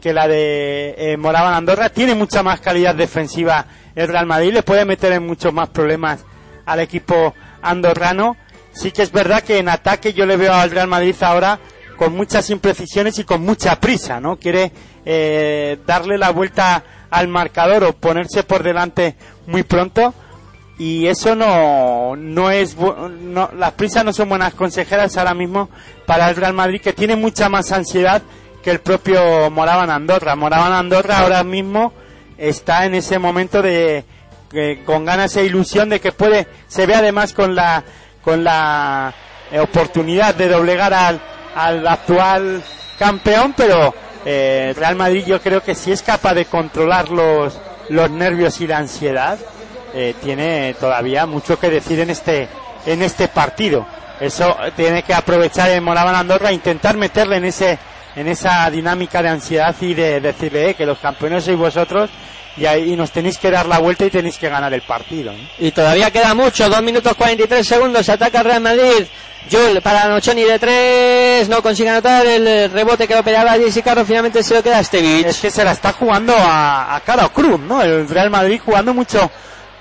que 0.00 0.12
la 0.12 0.28
de 0.28 0.94
eh, 0.96 1.16
Moraban 1.16 1.54
Andorra. 1.54 1.88
Tiene 1.88 2.14
mucha 2.14 2.42
más 2.42 2.60
calidad 2.60 2.94
defensiva 2.94 3.66
el 3.94 4.08
Real 4.08 4.26
Madrid, 4.26 4.52
le 4.52 4.62
puede 4.62 4.84
meter 4.84 5.12
en 5.12 5.26
muchos 5.26 5.52
más 5.52 5.68
problemas 5.68 6.24
al 6.66 6.80
equipo 6.80 7.34
andorrano. 7.62 8.36
Sí 8.72 8.90
que 8.90 9.02
es 9.02 9.12
verdad 9.12 9.42
que 9.42 9.58
en 9.58 9.68
ataque 9.68 10.12
yo 10.12 10.26
le 10.26 10.36
veo 10.36 10.52
al 10.52 10.70
Real 10.70 10.88
Madrid 10.88 11.14
ahora 11.20 11.60
con 11.96 12.16
muchas 12.16 12.50
imprecisiones 12.50 13.18
y 13.18 13.24
con 13.24 13.42
mucha 13.42 13.78
prisa, 13.78 14.20
¿no? 14.20 14.36
Quiere 14.36 14.72
eh, 15.04 15.78
darle 15.86 16.18
la 16.18 16.30
vuelta 16.30 16.82
al 17.10 17.28
marcador 17.28 17.84
o 17.84 17.92
ponerse 17.92 18.42
por 18.42 18.62
delante 18.64 19.14
muy 19.46 19.62
pronto 19.62 20.12
y 20.78 21.06
eso 21.06 21.36
no 21.36 22.16
no 22.16 22.50
es 22.50 22.76
no, 22.76 23.50
las 23.56 23.72
prisas 23.72 24.04
no 24.04 24.12
son 24.12 24.28
buenas 24.28 24.54
consejeras 24.54 25.16
ahora 25.16 25.34
mismo 25.34 25.70
para 26.06 26.28
el 26.28 26.34
Real 26.34 26.52
Madrid 26.52 26.80
que 26.80 26.92
tiene 26.92 27.14
mucha 27.14 27.48
más 27.48 27.70
ansiedad 27.70 28.22
que 28.64 28.70
el 28.70 28.80
propio 28.80 29.50
Moraban 29.50 29.90
Andorra. 29.90 30.34
Moraban 30.34 30.72
Andorra 30.72 31.18
ahora 31.20 31.44
mismo 31.44 31.92
está 32.38 32.86
en 32.86 32.94
ese 32.94 33.18
momento 33.18 33.60
de 33.62 34.04
que- 34.50 34.82
con 34.84 35.04
ganas 35.04 35.36
e 35.36 35.44
ilusión 35.44 35.88
de 35.90 36.00
que 36.00 36.12
puede 36.12 36.46
se 36.66 36.86
ve 36.86 36.94
además 36.94 37.32
con 37.34 37.54
la 37.54 37.84
con 38.24 38.42
la 38.42 39.12
eh, 39.52 39.60
oportunidad 39.60 40.34
de 40.34 40.48
doblegar 40.48 40.94
al, 40.94 41.20
al 41.54 41.86
actual 41.86 42.62
campeón, 42.98 43.52
pero 43.54 43.94
eh, 44.24 44.72
Real 44.76 44.96
Madrid 44.96 45.24
yo 45.26 45.40
creo 45.42 45.62
que 45.62 45.74
si 45.74 45.92
es 45.92 46.00
capaz 46.02 46.32
de 46.34 46.46
controlar 46.46 47.10
los 47.10 47.60
los 47.90 48.10
nervios 48.10 48.62
y 48.62 48.66
la 48.66 48.78
ansiedad, 48.78 49.38
eh, 49.92 50.14
tiene 50.22 50.74
todavía 50.80 51.26
mucho 51.26 51.58
que 51.60 51.68
decir 51.68 52.00
en 52.00 52.08
este 52.10 52.48
en 52.86 53.02
este 53.02 53.28
partido. 53.28 53.86
Eso 54.20 54.56
eh, 54.64 54.72
tiene 54.74 55.02
que 55.02 55.12
aprovechar 55.12 55.68
el 55.70 55.82
Moraban 55.82 56.14
Andorra 56.14 56.50
intentar 56.50 56.96
meterle 56.96 57.36
en 57.36 57.44
ese 57.44 57.78
en 58.16 58.28
esa 58.28 58.70
dinámica 58.70 59.22
de 59.22 59.28
ansiedad 59.28 59.74
y 59.80 59.94
de 59.94 60.20
decirle 60.20 60.70
eh, 60.70 60.74
que 60.74 60.86
los 60.86 60.98
campeones 60.98 61.44
sois 61.44 61.58
vosotros 61.58 62.10
y 62.56 62.66
ahí 62.66 62.94
nos 62.94 63.10
tenéis 63.10 63.38
que 63.38 63.50
dar 63.50 63.66
la 63.66 63.78
vuelta 63.78 64.04
y 64.04 64.10
tenéis 64.10 64.38
que 64.38 64.48
ganar 64.48 64.72
el 64.72 64.82
partido. 64.82 65.32
¿no? 65.32 65.38
Y 65.58 65.72
todavía 65.72 66.10
queda 66.10 66.34
mucho, 66.34 66.68
2 66.68 66.82
minutos 66.82 67.14
43 67.14 67.66
segundos, 67.66 68.08
ataca 68.08 68.38
el 68.38 68.44
Real 68.44 68.60
Madrid. 68.60 69.06
Jul 69.50 69.82
para 69.82 70.08
Nochoni 70.08 70.42
de 70.42 70.58
3, 70.58 71.48
no 71.50 71.62
consigue 71.62 71.90
anotar 71.90 72.24
el 72.24 72.46
eh, 72.48 72.68
rebote 72.68 73.06
que 73.06 73.14
lo 73.14 73.22
peleaba 73.22 73.52
Jesse 73.52 73.82
Carro, 73.82 74.02
finalmente 74.02 74.42
se 74.42 74.54
lo 74.54 74.62
queda 74.62 74.82
Stevich. 74.82 75.26
Es 75.26 75.38
que 75.38 75.50
se 75.50 75.62
la 75.62 75.72
está 75.72 75.92
jugando 75.92 76.34
a, 76.34 76.96
a 76.96 77.28
cruz, 77.28 77.60
¿no? 77.60 77.82
El 77.82 78.08
Real 78.08 78.30
Madrid 78.30 78.58
jugando 78.64 78.94
mucho 78.94 79.30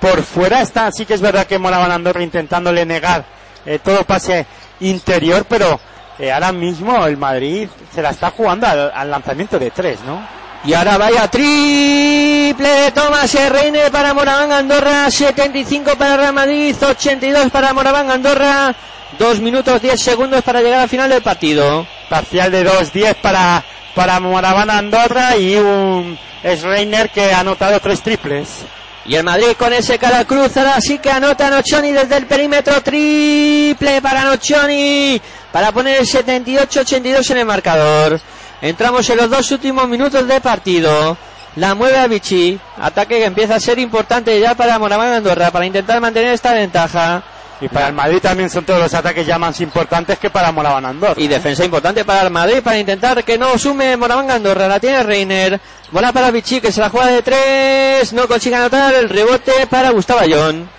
por 0.01 0.21
fuera. 0.23 0.61
Está, 0.61 0.91
sí 0.91 1.05
que 1.05 1.13
es 1.13 1.21
verdad 1.21 1.47
que 1.47 1.57
Moraban 1.59 1.91
Andorra 1.91 2.21
intentándole 2.21 2.85
negar 2.85 3.23
eh, 3.65 3.79
todo 3.81 4.03
pase 4.03 4.45
interior, 4.81 5.45
pero 5.47 5.79
eh, 6.19 6.31
ahora 6.31 6.51
mismo 6.51 7.05
el 7.05 7.17
Madrid 7.17 7.67
se 7.93 8.01
la 8.01 8.11
está 8.11 8.31
jugando 8.31 8.67
al, 8.67 8.91
al 8.93 9.09
lanzamiento 9.09 9.57
de 9.59 9.71
tres, 9.71 9.99
¿no? 10.05 10.21
Y 10.65 10.73
ahora 10.73 10.97
vaya 10.97 11.27
triple 11.27 12.69
de 12.69 12.91
Thomas 12.91 13.33
y 13.35 13.49
Reine 13.49 13.91
para 13.91 14.13
Moraván 14.13 14.51
Andorra, 14.51 15.11
75 15.11 15.97
para 15.97 16.15
Real 16.15 16.33
Madrid, 16.33 16.73
82 16.81 17.51
para 17.51 17.73
Moraván 17.73 18.09
Andorra, 18.09 18.73
2 19.19 19.39
minutos 19.41 19.81
10 19.81 20.01
segundos 20.01 20.41
para 20.41 20.61
llegar 20.61 20.79
al 20.79 20.89
final 20.89 21.09
del 21.09 21.21
partido. 21.21 21.85
Parcial 22.09 22.49
de 22.51 22.65
2-10 22.65 23.15
para, 23.15 23.63
para 23.93 24.19
Moraban 24.21 24.69
Andorra 24.69 25.35
y 25.35 25.55
un 25.57 26.17
Reiner 26.43 27.09
que 27.09 27.33
ha 27.33 27.39
anotado 27.39 27.79
tres 27.79 28.01
triples. 28.01 28.65
Y 29.05 29.15
el 29.15 29.23
Madrid 29.23 29.47
con 29.57 29.73
ese 29.73 29.99
cara 29.99 30.23
cruz, 30.23 30.55
ahora 30.55 30.77
que 31.01 31.11
anota 31.11 31.49
Nochoni 31.49 31.91
desde 31.91 32.15
el 32.15 32.25
perímetro, 32.25 32.81
triple 32.81 34.01
para 34.01 34.23
Nochoni, 34.23 35.21
para 35.51 35.73
poner 35.73 35.99
el 35.99 36.07
78-82 36.07 37.31
en 37.31 37.37
el 37.37 37.45
marcador. 37.45 38.19
Entramos 38.61 39.09
en 39.09 39.17
los 39.17 39.29
dos 39.29 39.51
últimos 39.51 39.89
minutos 39.89 40.25
de 40.25 40.39
partido. 40.39 41.17
La 41.57 41.75
mueve 41.75 41.97
a 41.97 42.07
Vichy, 42.07 42.57
ataque 42.79 43.17
que 43.17 43.25
empieza 43.25 43.55
a 43.55 43.59
ser 43.59 43.77
importante 43.77 44.39
ya 44.39 44.55
para 44.55 44.79
Moraván 44.79 45.13
Andorra, 45.13 45.51
para 45.51 45.65
intentar 45.65 45.99
mantener 45.99 46.33
esta 46.33 46.53
ventaja. 46.53 47.21
Y 47.63 47.69
para 47.69 47.87
el 47.87 47.93
Madrid 47.93 48.19
también 48.21 48.49
son 48.49 48.65
todos 48.65 48.81
los 48.81 48.93
ataques 48.93 49.25
ya 49.25 49.39
más 49.39 49.61
importantes 49.61 50.19
que 50.19 50.29
para 50.29 50.51
Moraban 50.51 50.85
Andorra. 50.85 51.13
Y 51.15 51.29
defensa 51.29 51.63
importante 51.63 52.03
para 52.03 52.23
el 52.23 52.29
Madrid 52.29 52.61
para 52.61 52.77
intentar 52.77 53.23
que 53.23 53.37
no 53.37 53.57
sume 53.57 53.95
Moraván 53.95 54.29
Andorra. 54.29 54.67
La 54.67 54.81
tiene 54.81 55.01
Reiner. 55.01 55.61
Bola 55.89 56.11
para 56.11 56.29
Vichy 56.29 56.59
que 56.59 56.73
se 56.73 56.81
la 56.81 56.89
juega 56.89 57.07
de 57.07 57.21
tres. 57.21 58.11
No 58.11 58.27
consigue 58.27 58.57
anotar 58.57 58.93
el 58.93 59.07
rebote 59.07 59.65
para 59.69 59.91
Gustavo 59.91 60.19
Ayón. 60.19 60.69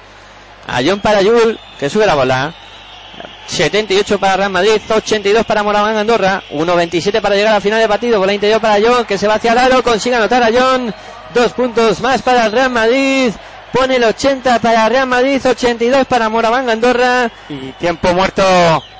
Ayón 0.66 1.00
para 1.00 1.22
Yul 1.22 1.58
que 1.80 1.88
sube 1.88 2.04
la 2.04 2.16
bola. 2.16 2.54
78 3.46 4.18
para 4.18 4.36
Real 4.36 4.50
Madrid, 4.50 4.80
82 4.90 5.44
para 5.46 5.62
Moraván 5.62 5.96
Andorra, 5.96 6.42
1.27 6.50 7.20
para 7.20 7.34
llegar 7.34 7.54
al 7.54 7.60
final 7.60 7.78
del 7.78 7.88
partido, 7.88 8.18
bola 8.18 8.32
interior 8.32 8.58
para 8.58 8.82
John, 8.82 9.04
que 9.04 9.18
se 9.18 9.26
va 9.26 9.34
hacia 9.34 9.52
el 9.52 9.58
aro, 9.58 9.82
consigue 9.82 10.16
anotar 10.16 10.42
a 10.42 10.48
John, 10.50 10.94
dos 11.34 11.52
puntos 11.52 12.00
más 12.00 12.22
para 12.22 12.46
el 12.46 12.52
Real 12.52 12.70
Madrid, 12.70 13.32
pone 13.74 13.96
el 13.96 14.04
80 14.04 14.60
para 14.60 14.88
Real 14.88 15.08
Madrid, 15.08 15.40
82 15.44 16.06
para 16.06 16.28
Moraván 16.28 16.70
Andorra, 16.70 17.28
Y 17.48 17.72
tiempo 17.72 18.14
muerto, 18.14 18.44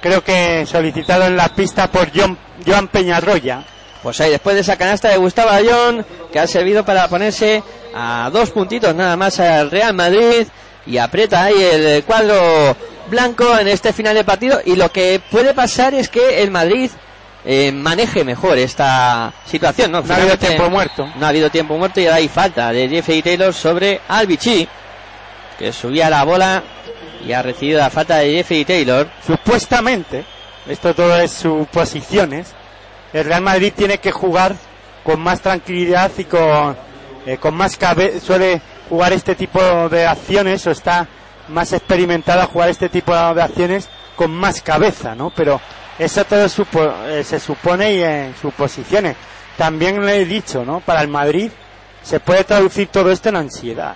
creo 0.03 0.23
que 0.25 0.67
solicitado 0.67 1.27
en 1.27 1.37
la 1.37 1.49
pista 1.49 1.87
por 1.87 2.11
John, 2.13 2.37
Joan 2.67 2.89
Peñarroya. 2.89 3.63
Pues 4.03 4.21
ahí 4.21 4.33
después 4.33 4.57
de 4.57 4.63
esa 4.63 4.77
canasta 4.77 5.09
de 5.09 5.17
Gustavo 5.17 5.51
Ayón, 5.51 6.05
que 6.33 6.41
ha 6.41 6.47
servido 6.49 6.85
para 6.85 7.09
ponerse 7.09 7.63
a 7.95 8.29
dos 8.33 8.51
puntitos 8.51 8.93
nada 8.95 9.17
más 9.17 9.39
al 9.39 9.71
Real 9.71 9.95
Madrid 9.95 10.49
y 10.87 10.99
aprieta 10.99 11.45
ahí 11.45 11.55
el 11.63 12.03
cuadro 12.03 12.77
blanco 13.09 13.57
en 13.57 13.69
este 13.69 13.93
final 13.93 14.15
de 14.17 14.25
partido 14.25 14.61
y 14.65 14.75
lo 14.75 14.91
que 14.91 15.23
puede 15.31 15.55
pasar 15.55 15.95
es 15.95 16.09
que 16.09 16.43
el 16.43 16.51
Madrid 16.51 16.91
eh, 17.45 17.73
maneje 17.73 18.25
mejor 18.25 18.57
esta 18.57 19.33
situación, 19.45 19.93
¿no? 19.93 20.01
No 20.03 20.15
ha 20.15 20.17
habido 20.17 20.39
tiempo 20.39 20.71
muerto. 20.71 21.07
No 21.17 21.27
ha 21.27 21.29
habido 21.29 21.51
tiempo 21.51 21.77
muerto 21.77 22.01
y 22.01 22.07
ahora 22.07 22.17
hay 22.17 22.29
falta 22.29 22.73
de 22.73 22.89
Jeffrey 22.89 23.23
Taylor 23.23 23.53
sobre 23.53 24.01
Albichi, 24.09 24.67
que 25.59 25.73
subía 25.73 26.09
la 26.09 26.25
bola 26.25 26.63
y 27.27 27.33
ha 27.33 27.43
recibido 27.43 27.81
la 27.81 27.91
falta 27.91 28.17
de 28.17 28.33
Jeffrey 28.33 28.65
Taylor. 28.65 29.09
Supuestamente, 29.27 30.25
esto 30.67 30.95
todo 30.95 31.19
es 31.19 31.33
suposiciones, 31.33 32.55
el 33.13 33.25
Real 33.25 33.43
Madrid 33.43 33.73
tiene 33.77 33.99
que 33.99 34.11
jugar 34.11 34.57
con 35.03 35.21
más 35.21 35.41
tranquilidad 35.41 36.11
y 36.17 36.25
con, 36.25 36.77
eh, 37.27 37.37
con 37.37 37.55
más 37.55 37.77
cabe 37.77 38.21
suele 38.21 38.61
jugar 38.89 39.13
este 39.13 39.35
tipo 39.35 39.89
de 39.91 40.07
acciones 40.07 40.67
o 40.67 40.71
está 40.71 41.07
más 41.49 41.73
experimentada 41.75 42.45
a 42.45 42.47
jugar 42.47 42.71
este 42.71 42.89
tipo 42.89 43.13
de 43.13 43.43
acciones 43.43 43.89
con 44.17 44.31
más 44.31 44.63
cabeza, 44.63 45.15
¿no? 45.15 45.31
Pero 45.35 45.61
eso 45.99 46.25
todo 46.25 46.47
eh, 47.09 47.25
se 47.25 47.39
supone 47.41 47.95
y 47.95 48.03
en 48.03 48.35
suposiciones. 48.41 49.17
También 49.57 50.05
le 50.05 50.23
he 50.23 50.25
dicho, 50.25 50.65
¿no? 50.65 50.81
Para 50.81 51.03
el 51.03 51.09
Madrid 51.09 51.51
se 52.03 52.21
puede 52.21 52.45
traducir 52.45 52.89
todo 52.89 53.11
esto 53.11 53.29
en 53.29 53.37
ansiedad. 53.37 53.95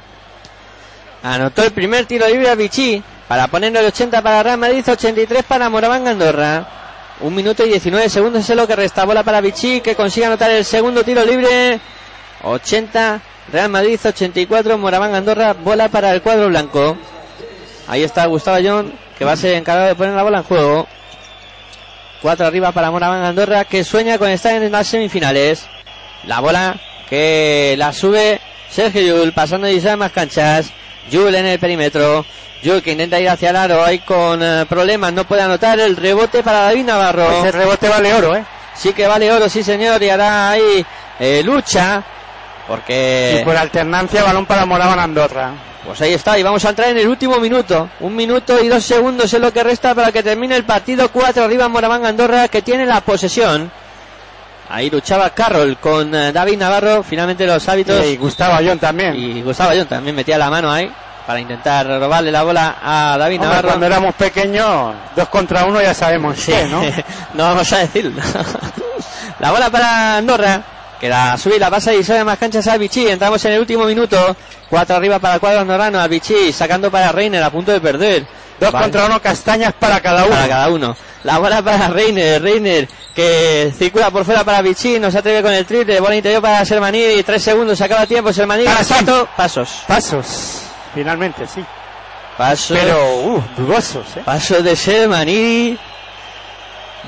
Anotó 1.23 1.65
el 1.65 1.73
primer 1.73 2.07
tiro 2.07 2.29
libre 2.29 2.49
a 2.49 2.55
Vichy 2.55 3.03
para 3.27 3.49
ponerlo 3.49 3.81
el 3.81 3.87
80 3.87 4.23
para 4.23 4.43
Real 4.43 4.59
Madrid, 4.59 4.85
83 4.89 5.43
para 5.45 5.69
Moraván 5.69 6.07
Andorra. 6.07 6.67
Un 7.21 7.35
minuto 7.35 7.67
y 7.67 7.71
19 7.71 8.09
segundos 8.09 8.49
es 8.49 8.57
lo 8.57 8.67
que 8.67 8.77
resta. 8.77 9.05
Bola 9.05 9.25
para 9.25 9.41
Vichy 9.41 9.81
que 9.81 9.97
consigue 9.97 10.27
anotar 10.27 10.51
el 10.51 10.65
segundo 10.65 11.03
tiro 11.03 11.25
libre. 11.25 11.81
80 12.45 13.21
Real 13.53 13.69
Madrid, 13.69 13.99
84 14.05 14.79
Moraván 14.79 15.15
Andorra. 15.15 15.53
Bola 15.55 15.89
para 15.89 16.13
el 16.13 16.23
cuadro 16.23 16.49
blanco. 16.49 16.97
Ahí 17.89 18.05
está 18.05 18.27
Gustavo 18.27 18.59
John 18.63 18.93
que 19.19 19.25
va 19.25 19.33
a 19.33 19.37
ser 19.37 19.57
encargado 19.57 19.89
de 19.89 19.95
poner 19.97 20.15
la 20.15 20.23
bola 20.23 20.39
en 20.39 20.45
juego. 20.45 20.87
Cuatro 22.21 22.47
arriba 22.47 22.73
para 22.73 22.91
Moraván 22.91 23.25
Andorra 23.25 23.65
que 23.65 23.85
sueña 23.85 24.19
con 24.19 24.29
estar 24.31 24.61
en 24.61 24.73
las 24.73 24.89
semifinales. 24.89 25.67
La 26.27 26.41
bola 26.41 26.77
que 27.09 27.75
la 27.79 27.93
sube 27.93 28.41
Sergio 28.71 29.01
Yul 29.01 29.33
pasando 29.33 29.69
y 29.69 29.81
más 29.97 30.13
canchas. 30.13 30.71
Yul 31.11 31.35
en 31.35 31.47
el 31.47 31.59
perímetro. 31.59 32.25
Yul 32.63 32.83
que 32.83 32.93
intenta 32.93 33.21
ir 33.21 33.29
hacia 33.29 33.51
el 33.51 33.57
aro 33.57 33.85
ahí 33.85 34.01
con 34.01 34.43
eh, 34.43 34.67
problemas. 34.69 35.13
No 35.13 35.25
puede 35.25 35.43
anotar 35.43 35.79
el 35.79 35.97
rebote 35.97 36.43
para 36.43 36.63
David 36.63 36.85
Navarro. 36.85 37.31
Ese 37.39 37.53
rebote 37.53 37.89
vale 37.89 38.13
oro, 38.13 38.35
¿eh? 38.37 38.45
Sí 38.75 38.93
que 38.93 39.07
vale 39.07 39.33
oro, 39.33 39.49
sí 39.49 39.63
señor. 39.63 40.03
Y 40.03 40.11
hará 40.11 40.51
ahí 40.51 40.85
eh, 41.21 41.43
lucha. 41.45 42.03
Porque... 42.67 43.39
Y 43.41 43.45
por 43.45 43.57
alternancia, 43.57 44.23
balón 44.23 44.45
para 44.45 44.67
Moraban 44.67 44.99
Andorra. 44.99 45.68
Pues 45.89 46.03
ahí 46.03 46.13
está, 46.13 46.39
y 46.39 46.43
vamos 46.43 46.63
a 46.67 46.69
entrar 46.69 46.91
en 46.91 46.99
el 46.99 47.09
último 47.09 47.39
minuto. 47.39 47.89
Un 48.01 48.15
minuto 48.15 48.63
y 48.63 48.69
dos 48.69 48.85
segundos 48.85 49.33
es 49.33 49.41
lo 49.41 49.51
que 49.51 49.65
resta 49.65 49.95
para 49.95 50.13
que 50.13 50.23
termine 50.23 50.55
el 50.55 50.65
partido. 50.65 51.11
Cuatro 51.11 51.45
arriba 51.45 51.67
Moraván 51.67 52.05
Andorra 52.05 52.49
que 52.49 52.61
tiene 52.61 52.85
la 52.85 53.01
posesión. 53.01 53.71
Ahí 54.69 54.91
luchaba 54.91 55.31
Carroll 55.31 55.79
con 55.79 56.15
eh, 56.15 56.31
David 56.31 56.59
Navarro. 56.59 57.03
Finalmente 57.03 57.47
los 57.47 57.67
hábitos. 57.71 58.05
Y 58.05 58.19
Gustavo 58.19 58.55
Ayón 58.57 58.79
también. 58.79 59.17
Y 59.17 59.41
Gustavo 59.41 59.71
Ayón 59.71 59.87
también 59.87 60.15
metía 60.15 60.37
la 60.37 60.51
mano 60.51 60.71
ahí 60.71 60.93
para 61.27 61.41
intentar 61.41 61.87
robarle 61.87 62.31
la 62.31 62.43
bola 62.43 62.77
a 62.83 63.17
David 63.17 63.37
Hombre, 63.37 63.49
Navarro. 63.49 63.69
cuando 63.69 63.87
éramos 63.87 64.15
pequeños, 64.15 64.95
dos 65.17 65.29
contra 65.31 65.65
uno 65.65 65.81
ya 65.81 65.95
sabemos 65.95 66.37
qué, 66.45 66.67
¿no? 66.67 66.83
no 67.33 67.45
vamos 67.45 67.73
a 67.73 67.79
decirlo. 67.79 68.23
la 69.41 69.51
bola 69.51 69.71
para 69.71 70.19
Andorra. 70.19 70.63
Que 71.01 71.09
la 71.09 71.39
sube 71.39 71.57
y 71.57 71.59
la 71.59 71.71
pasa 71.71 71.95
y 71.95 72.03
sale 72.03 72.25
más 72.25 72.39
canchas 72.39 72.67
a 72.67 72.77
Vichy. 72.77 73.09
Entramos 73.09 73.45
en 73.45 73.53
el 73.53 73.61
último 73.61 73.85
minuto. 73.85 74.37
Cuatro 74.69 74.97
arriba 74.97 75.19
para 75.19 75.35
el 75.35 75.41
cuadro 75.41 75.61
andorrano. 75.61 76.01
A 76.01 76.09
Vichy 76.09 76.53
sacando 76.53 76.91
para 76.91 77.13
Reiner 77.13 77.43
a 77.43 77.51
punto 77.51 77.71
de 77.73 77.81
perder. 77.81 78.27
Dos 78.59 78.73
Vale. 78.73 78.85
contra 78.85 79.07
uno, 79.07 79.23
castañas 79.23 79.73
para 79.75 80.01
cada 80.01 80.25
uno. 80.25 80.35
Para 80.35 80.49
cada 80.49 80.69
uno. 80.71 80.97
La 81.23 81.39
bola 81.39 81.63
para 81.63 81.89
Reiner. 81.89 82.43
Reiner 82.43 82.89
que 83.15 83.73
circula 83.77 84.11
por 84.11 84.25
fuera 84.25 84.43
para 84.43 84.61
Vichy. 84.61 84.99
No 84.99 85.11
se 85.11 85.19
atreve 85.19 85.43
con 85.43 85.53
el 85.53 85.65
triple. 85.65 86.01
Bola 86.01 86.17
interior 86.17 86.43
para 86.43 86.65
Sermanidi. 86.65 87.23
Tres 87.23 87.43
segundos. 87.43 87.79
Se 87.79 87.85
acaba 87.85 88.05
tiempo. 88.05 88.33
Salto, 88.33 89.29
Pasos. 89.37 89.85
Pasos. 89.87 90.63
Finalmente, 90.95 91.47
sí. 91.47 91.65
Pasos. 92.37 92.77
Pero, 92.77 93.17
uh, 93.23 93.43
dudosos, 93.57 94.17
¿eh? 94.17 94.23
Paso 94.25 94.63
de 94.63 94.75
Sermanidi. 94.75 95.79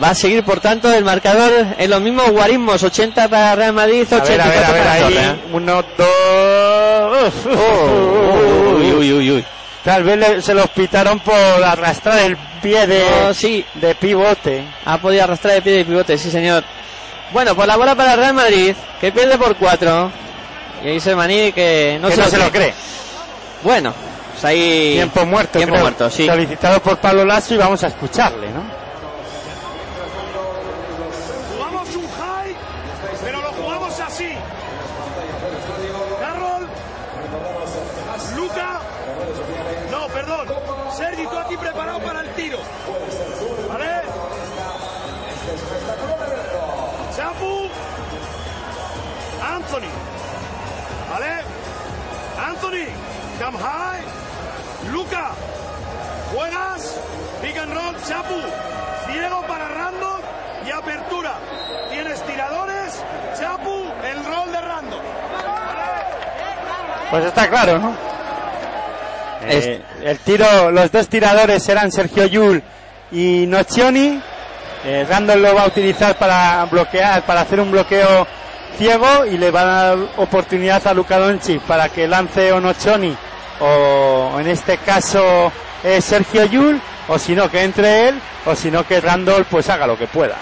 Va 0.03 0.11
a 0.11 0.15
seguir, 0.15 0.43
por 0.45 0.61
tanto, 0.61 0.91
el 0.93 1.05
marcador 1.05 1.53
en 1.77 1.91
los 1.91 2.01
mismos 2.01 2.31
guarismos. 2.31 2.83
80 2.83 3.29
para 3.29 3.55
Real 3.55 3.73
Madrid, 3.75 4.07
A 4.11 4.17
84 4.17 4.29
ver, 4.39 4.41
a 4.41 4.49
ver, 4.49 4.65
a 4.65 4.73
ver, 4.73 4.83
para 4.83 4.95
Andorra. 4.95 5.21
ahí. 5.31 5.43
Uno, 5.53 5.85
dos. 5.99 7.35
Oh, 7.55 8.77
uy, 8.79 8.93
uy, 8.93 9.13
uy, 9.13 9.31
uy. 9.33 9.45
Tal 9.85 10.05
vez 10.05 10.45
se 10.45 10.55
los 10.55 10.69
pitaron 10.71 11.19
por 11.21 11.35
arrastrar 11.37 12.19
el 12.21 12.37
pie 12.63 12.87
de, 12.87 13.05
Oh, 13.29 13.35
sí, 13.35 13.65
de 13.75 13.95
pivote. 13.95 14.65
ha 14.85 14.99
podido 14.99 15.25
arrastrar 15.25 15.57
el 15.57 15.63
pie 15.63 15.73
de 15.73 15.85
pivote, 15.85 16.17
sí, 16.19 16.31
señor. 16.31 16.65
Bueno, 17.33 17.55
pues 17.55 17.67
la 17.69 17.77
bola 17.77 17.95
para 17.95 18.17
Real 18.17 18.35
Madrid, 18.35 18.75
que 19.01 19.13
pierde 19.13 19.37
por 19.39 19.55
4. 19.57 20.11
Y 20.85 20.89
ahí 20.89 21.53
que 21.53 21.99
no, 22.01 22.09
que 22.09 22.15
se, 22.15 22.21
no 22.21 22.25
lo 22.27 22.31
se 22.31 22.39
lo 22.39 22.51
cree. 22.51 22.51
cree. 22.51 22.75
Bueno, 23.63 23.93
pues 24.33 24.45
ahí. 24.47 24.93
Tiempo 24.95 25.27
muerto, 25.27 25.59
Tiempo 25.59 25.75
creo. 25.75 25.85
muerto, 25.85 26.11
sí. 26.11 26.27
Solicitado 26.27 26.81
por 26.81 26.97
Pablo 26.99 27.25
Lasso 27.25 27.55
y 27.55 27.59
vamos 27.59 27.83
a 27.85 27.89
escucharle, 27.89 28.51
¿no? 28.51 28.80
Pues 67.11 67.25
está 67.25 67.49
claro, 67.49 67.79
¿no? 67.79 67.97
Eh, 69.43 69.83
el 70.03 70.19
tiro, 70.19 70.71
los 70.71 70.93
dos 70.93 71.09
tiradores 71.09 71.63
serán 71.63 71.91
Sergio 71.91 72.27
Yul 72.27 72.63
y 73.11 73.47
Nocioni. 73.47 74.21
Eh, 74.85 75.07
Randall 75.09 75.43
lo 75.43 75.55
va 75.55 75.63
a 75.63 75.67
utilizar 75.67 76.17
para 76.17 76.65
bloquear, 76.67 77.23
para 77.25 77.43
hacer 77.43 77.61
un 77.61 77.71
bloqueo 77.71 78.27
ciego 78.79 79.27
y 79.27 79.37
le 79.37 79.51
va 79.51 79.61
a 79.61 79.65
dar 79.65 79.99
oportunidad 80.17 80.87
a 80.87 80.95
Luka 80.95 81.19
Doncic 81.19 81.61
para 81.63 81.89
que 81.89 82.07
lance 82.07 82.53
o 82.53 82.61
Nocioni 82.61 83.15
o 83.61 84.37
en 84.39 84.49
este 84.49 84.79
caso 84.79 85.53
eh, 85.85 86.01
Sergio 86.01 86.47
Yul 86.47 86.81
o 87.09 87.19
si 87.19 87.35
no 87.35 87.51
que 87.51 87.63
entre 87.63 88.09
él 88.09 88.21
o 88.47 88.55
si 88.55 88.71
no 88.71 88.87
que 88.87 89.01
Randall 89.01 89.45
pues 89.45 89.69
haga 89.69 89.87
lo 89.87 89.99
que 89.99 90.07
pueda. 90.07 90.37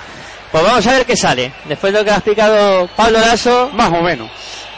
Pues 0.53 0.65
vamos 0.65 0.87
a 0.87 0.93
ver 0.93 1.07
qué 1.07 1.17
sale. 1.17 1.53
Después 1.65 1.93
de 1.93 1.99
lo 1.99 2.05
que 2.05 2.11
ha 2.11 2.17
explicado 2.17 2.89
Pablo 2.97 3.19
Lasso, 3.21 3.71
Más 3.73 3.93
o 3.93 4.03
menos. 4.03 4.31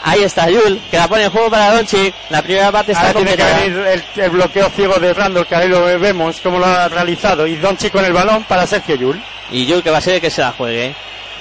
Ahí 0.02 0.22
está 0.22 0.48
Yul, 0.48 0.80
que 0.90 0.96
la 0.96 1.08
pone 1.08 1.24
en 1.24 1.30
juego 1.30 1.50
para 1.50 1.74
Doncic. 1.74 2.14
La 2.30 2.42
primera 2.42 2.70
parte 2.72 2.92
está 2.92 3.08
Ahora 3.08 3.20
tiene 3.20 3.36
que 3.36 3.44
venir 3.44 3.86
el, 3.86 4.22
el 4.22 4.30
bloqueo 4.30 4.70
ciego 4.70 4.94
de 4.94 5.14
Randall, 5.14 5.46
que 5.46 5.54
ahí 5.54 5.68
lo 5.68 5.84
vemos 5.98 6.40
cómo 6.40 6.58
lo 6.58 6.66
ha 6.66 6.88
realizado. 6.88 7.46
Y 7.46 7.56
Doncic 7.56 7.92
con 7.92 8.04
el 8.04 8.12
balón 8.12 8.44
para 8.44 8.66
Sergio 8.66 8.96
Yul. 8.96 9.22
Y 9.50 9.66
Yul 9.66 9.82
que 9.82 9.90
va 9.90 9.98
a 9.98 10.00
ser 10.00 10.14
el 10.14 10.20
que 10.20 10.30
se 10.30 10.40
la 10.40 10.52
juegue. 10.52 10.94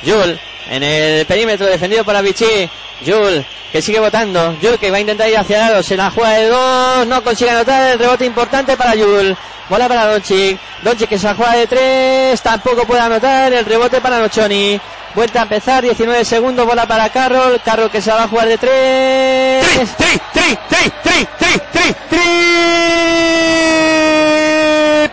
Yul 0.03 0.39
en 0.67 0.83
el 0.83 1.25
perímetro 1.25 1.67
defendido 1.67 2.03
por 2.03 2.15
Avicii. 2.15 2.69
Yul 3.01 3.45
que 3.71 3.81
sigue 3.81 3.99
votando. 3.99 4.57
Yul 4.59 4.77
que 4.77 4.91
va 4.91 4.97
a 4.97 5.01
intentar 5.01 5.29
ir 5.29 5.37
hacia 5.37 5.57
el 5.57 5.73
aro. 5.73 5.83
Se 5.83 5.95
la 5.95 6.11
juega 6.11 6.31
de 6.31 6.47
dos. 6.47 7.07
No 7.07 7.23
consigue 7.23 7.51
anotar 7.51 7.91
el 7.91 7.99
rebote 7.99 8.25
importante 8.25 8.75
para 8.75 8.95
Yul. 8.95 9.35
Bola 9.69 9.87
para 9.87 10.05
Doncic. 10.11 10.59
Doncic 10.81 11.09
que 11.09 11.19
se 11.19 11.27
la 11.27 11.35
juega 11.35 11.53
de 11.53 11.67
tres. 11.67 12.41
Tampoco 12.41 12.85
puede 12.85 13.01
anotar 13.01 13.53
el 13.53 13.65
rebote 13.65 14.01
para 14.01 14.19
Nochoni. 14.19 14.79
Vuelta 15.15 15.39
a 15.39 15.43
empezar. 15.43 15.83
19 15.83 16.25
segundos. 16.25 16.65
Bola 16.65 16.87
para 16.87 17.09
Carroll. 17.09 17.61
Carroll 17.63 17.91
que 17.91 18.01
se 18.01 18.11
va 18.11 18.23
a 18.23 18.27
jugar 18.27 18.47
de 18.47 18.57
tres. 18.57 19.65
¡Tri, 19.97 20.19
tri, 20.33 20.57
tri, 20.69 20.89
tri, 21.03 21.27
tri, 21.37 21.95
tri, 22.09 22.19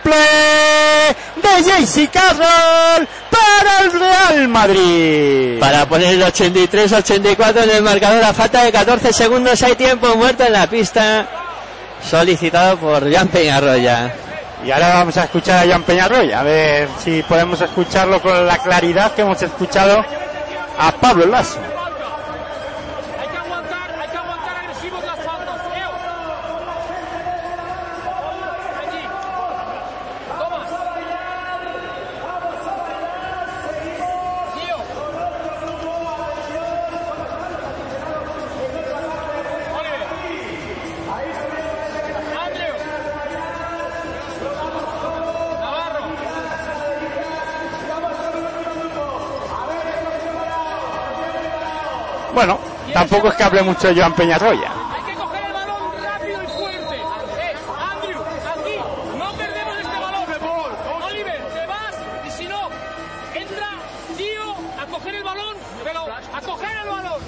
triple 0.07 1.15
de 1.35 1.63
JC 1.63 2.09
Carroll 2.09 3.07
para 3.29 3.79
el 3.83 3.91
Real 3.91 4.47
Madrid! 4.47 5.59
Para 5.59 5.87
poner 5.87 6.13
el 6.13 6.23
83-84 6.23 7.63
en 7.63 7.69
el 7.69 7.83
marcador 7.83 8.23
a 8.23 8.33
falta 8.33 8.63
de 8.63 8.71
14 8.71 9.13
segundos 9.13 9.61
hay 9.63 9.75
tiempo 9.75 10.15
muerto 10.15 10.43
en 10.43 10.53
la 10.53 10.67
pista 10.67 11.27
solicitado 12.01 12.77
por 12.77 13.11
Jan 13.11 13.27
Peñarroya. 13.27 14.13
Y 14.65 14.71
ahora 14.71 14.95
vamos 14.95 15.17
a 15.17 15.25
escuchar 15.25 15.65
a 15.65 15.71
Jan 15.71 15.83
Peñarroy, 15.83 16.31
a 16.31 16.41
ver 16.43 16.89
si 17.03 17.21
podemos 17.23 17.61
escucharlo 17.61 18.21
con 18.21 18.45
la 18.47 18.57
claridad 18.57 19.13
que 19.13 19.21
hemos 19.21 19.41
escuchado 19.41 20.03
a 20.79 20.91
Pablo 20.93 21.25
Lasso. 21.27 21.59
Coger 66.41 66.77
el 66.77 66.87
balón. 66.87 67.21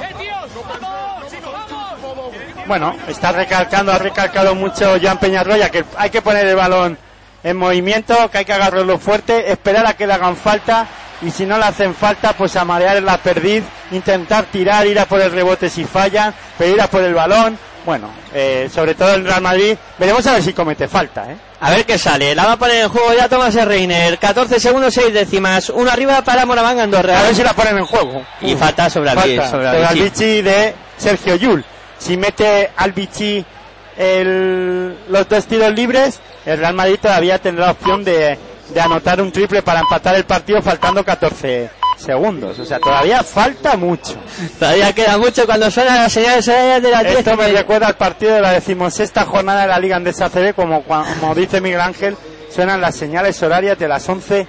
Eh, 0.00 0.14
tíos, 0.18 0.50
vamos, 0.80 2.02
vamos. 2.02 2.32
Bueno, 2.66 2.96
está 3.08 3.32
recalcando, 3.32 3.92
ha 3.92 3.98
recalcado 3.98 4.54
mucho 4.54 4.96
Joan 5.00 5.18
Peñarroya 5.18 5.70
que 5.70 5.84
hay 5.96 6.10
que 6.10 6.22
poner 6.22 6.46
el 6.46 6.56
balón 6.56 6.98
en 7.42 7.56
movimiento, 7.56 8.30
que 8.30 8.38
hay 8.38 8.44
que 8.44 8.52
agarrarlo 8.54 8.98
fuerte, 8.98 9.52
esperar 9.52 9.86
a 9.86 9.94
que 9.94 10.06
le 10.06 10.14
hagan 10.14 10.36
falta 10.36 10.86
y 11.22 11.30
si 11.30 11.46
no 11.46 11.58
le 11.58 11.64
hacen 11.64 11.94
falta, 11.94 12.32
pues 12.32 12.54
a 12.56 12.64
marear 12.64 13.02
la 13.02 13.18
perdiz, 13.18 13.64
intentar 13.92 14.44
tirar, 14.46 14.86
ir 14.86 14.98
a 14.98 15.06
por 15.06 15.20
el 15.20 15.30
rebote 15.32 15.68
si 15.70 15.84
fallan, 15.84 16.34
pero 16.58 16.74
ir 16.74 16.80
a 16.80 16.86
por 16.88 17.02
el 17.02 17.14
balón. 17.14 17.58
Bueno, 17.86 18.08
eh, 18.32 18.70
sobre 18.72 18.94
todo 18.94 19.12
el 19.14 19.24
Real 19.26 19.42
Madrid, 19.42 19.76
veremos 19.98 20.26
a 20.26 20.32
ver 20.32 20.42
si 20.42 20.54
comete 20.54 20.88
falta, 20.88 21.30
¿eh? 21.30 21.36
A 21.60 21.70
ver 21.70 21.84
qué 21.84 21.98
sale. 21.98 22.34
La 22.34 22.46
va 22.46 22.52
a 22.52 22.56
poner 22.56 22.82
en 22.82 22.88
juego 22.88 23.12
ya 23.14 23.28
Tomás 23.28 23.54
Reiner. 23.54 24.18
14 24.18 24.58
segundos, 24.58 24.94
6 24.94 25.12
décimas. 25.12 25.68
Uno 25.68 25.90
arriba 25.90 26.22
para 26.22 26.46
Moraván 26.46 26.80
Andorra. 26.80 27.20
A 27.20 27.22
ver 27.24 27.34
si 27.34 27.42
la 27.42 27.52
ponen 27.52 27.76
en 27.76 27.84
juego. 27.84 28.22
Y 28.40 28.54
falta 28.56 28.88
sobre 28.88 29.10
Albi- 29.10 29.36
Falta 29.36 29.50
sobre 29.50 29.68
Albici. 29.68 29.86
Albici 30.02 30.42
de 30.42 30.74
Sergio 30.96 31.36
Yul. 31.36 31.64
Si 31.98 32.16
mete 32.16 32.70
Albici 32.76 33.44
el, 33.96 34.96
los 35.08 35.28
dos 35.28 35.46
tiros 35.46 35.72
libres, 35.74 36.20
el 36.46 36.58
Real 36.58 36.74
Madrid 36.74 36.98
todavía 37.00 37.38
tendrá 37.38 37.70
opción 37.70 38.04
de, 38.04 38.38
de 38.74 38.80
anotar 38.80 39.20
un 39.20 39.30
triple 39.30 39.62
para 39.62 39.80
empatar 39.80 40.16
el 40.16 40.24
partido 40.24 40.60
faltando 40.60 41.04
14 41.04 41.70
segundos. 41.96 42.58
O 42.58 42.64
sea, 42.64 42.80
todavía 42.80 43.22
falta 43.22 43.76
mucho. 43.76 44.16
Todavía 44.58 44.92
queda 44.92 45.16
mucho 45.16 45.46
cuando 45.46 45.70
suenan 45.70 45.96
las 45.96 46.12
señales 46.12 46.46
horarias 46.48 46.82
de 46.82 46.88
10. 46.88 47.18
Esto 47.18 47.36
me 47.36 47.48
recuerda 47.52 47.86
al 47.86 47.96
partido 47.96 48.34
de 48.34 48.40
la 48.40 48.52
decimosexta 48.52 49.24
jornada 49.24 49.62
de 49.62 49.68
la 49.68 49.78
Liga 49.78 49.96
Andesa 49.96 50.28
CB, 50.28 50.54
como, 50.54 50.82
como 50.82 51.34
dice 51.34 51.60
Miguel 51.60 51.80
Ángel, 51.80 52.16
suenan 52.52 52.80
las 52.80 52.96
señales 52.96 53.40
horarias 53.42 53.78
de 53.78 53.88
las 53.88 54.08
once 54.08 54.46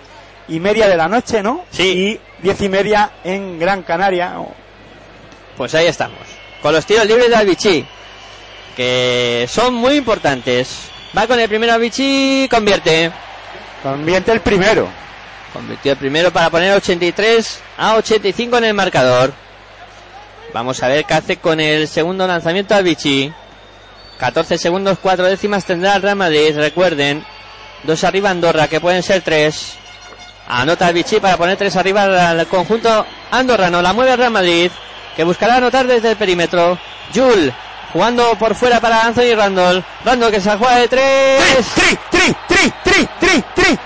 y 0.47 0.59
media 0.59 0.87
de 0.87 0.97
la 0.97 1.07
noche, 1.07 1.41
¿no? 1.41 1.65
Sí. 1.69 1.83
Y 1.83 2.19
diez 2.41 2.59
y 2.61 2.69
media 2.69 3.11
en 3.23 3.59
Gran 3.59 3.83
Canaria. 3.83 4.33
Pues 5.55 5.73
ahí 5.75 5.87
estamos. 5.87 6.19
Con 6.61 6.73
los 6.73 6.85
tiros 6.85 7.05
libres 7.05 7.29
de 7.29 7.35
Albici. 7.35 7.85
Que 8.75 9.45
son 9.47 9.75
muy 9.75 9.93
importantes. 9.93 10.89
Va 11.17 11.27
con 11.27 11.39
el 11.39 11.47
primero 11.47 11.73
Albici. 11.73 12.47
Convierte. 12.49 13.11
Convierte 13.85 14.31
el 14.31 14.39
primero. 14.39 14.89
Convirtió 15.53 15.91
el 15.91 15.97
primero 15.99 16.33
para 16.33 16.49
poner 16.49 16.73
83 16.73 17.61
a 17.77 17.93
85 17.97 18.57
en 18.57 18.63
el 18.63 18.73
marcador. 18.73 19.31
Vamos 20.55 20.81
a 20.81 20.87
ver 20.87 21.05
qué 21.05 21.13
hace 21.13 21.37
con 21.37 21.59
el 21.59 21.87
segundo 21.87 22.25
lanzamiento 22.25 22.73
Albici. 22.73 23.31
14 24.17 24.57
segundos, 24.57 24.97
4 24.99 25.25
décimas 25.25 25.65
tendrá 25.65 25.97
el 25.97 26.01
Real 26.01 26.15
Madrid. 26.15 26.57
Recuerden, 26.57 27.23
dos 27.83 28.03
arriba 28.03 28.31
Andorra, 28.31 28.67
que 28.67 28.81
pueden 28.81 29.03
ser 29.03 29.21
tres. 29.21 29.75
Anota 30.47 30.87
Albici 30.87 31.19
para 31.19 31.37
poner 31.37 31.55
tres 31.55 31.75
arriba 31.75 32.31
al 32.31 32.47
conjunto 32.47 33.05
andorrano. 33.29 33.83
La 33.83 33.93
mueve 33.93 34.13
el 34.13 34.17
Real 34.17 34.31
Madrid, 34.31 34.71
que 35.15 35.23
buscará 35.23 35.57
anotar 35.57 35.85
desde 35.85 36.09
el 36.09 36.17
perímetro. 36.17 36.79
Jul, 37.13 37.53
jugando 37.95 38.35
por 38.37 38.53
fuera 38.55 38.81
para 38.81 39.05
Anthony 39.05 39.33
Randall. 39.37 39.81
Randall 40.03 40.29
que 40.29 40.41
se 40.41 40.51
juega 40.57 40.75
de 40.75 40.87
tres. 40.89 41.65
Tri, 41.75 41.97
tri, 42.11 42.35
tri, 42.45 42.73
tri, 42.83 43.07
tri, 43.21 43.43
tri, 43.55 43.79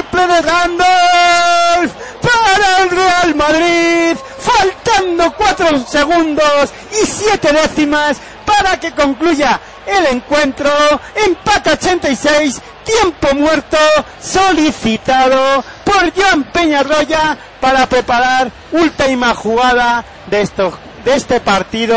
triple 0.00 0.26
de 0.28 0.42
Randolph 0.42 1.92
para 2.22 2.84
el 2.84 2.90
Real 2.90 3.34
Madrid, 3.34 4.16
faltando 4.38 5.32
cuatro 5.32 5.76
segundos 5.88 6.72
y 6.92 7.04
siete 7.04 7.52
décimas 7.52 8.18
para 8.44 8.78
que 8.78 8.92
concluya 8.92 9.58
el 9.86 10.06
encuentro. 10.06 10.70
Empate 11.16 11.72
86, 11.72 12.62
tiempo 12.86 13.34
muerto 13.34 13.76
solicitado 14.20 15.62
por 15.84 16.12
Joan 16.14 16.44
Peñarroya 16.44 17.36
para 17.60 17.86
preparar 17.86 18.50
última 18.72 19.34
jugada 19.34 20.04
de 20.30 20.40
estos 20.40 20.74
de 21.04 21.14
este 21.14 21.40
partido 21.40 21.96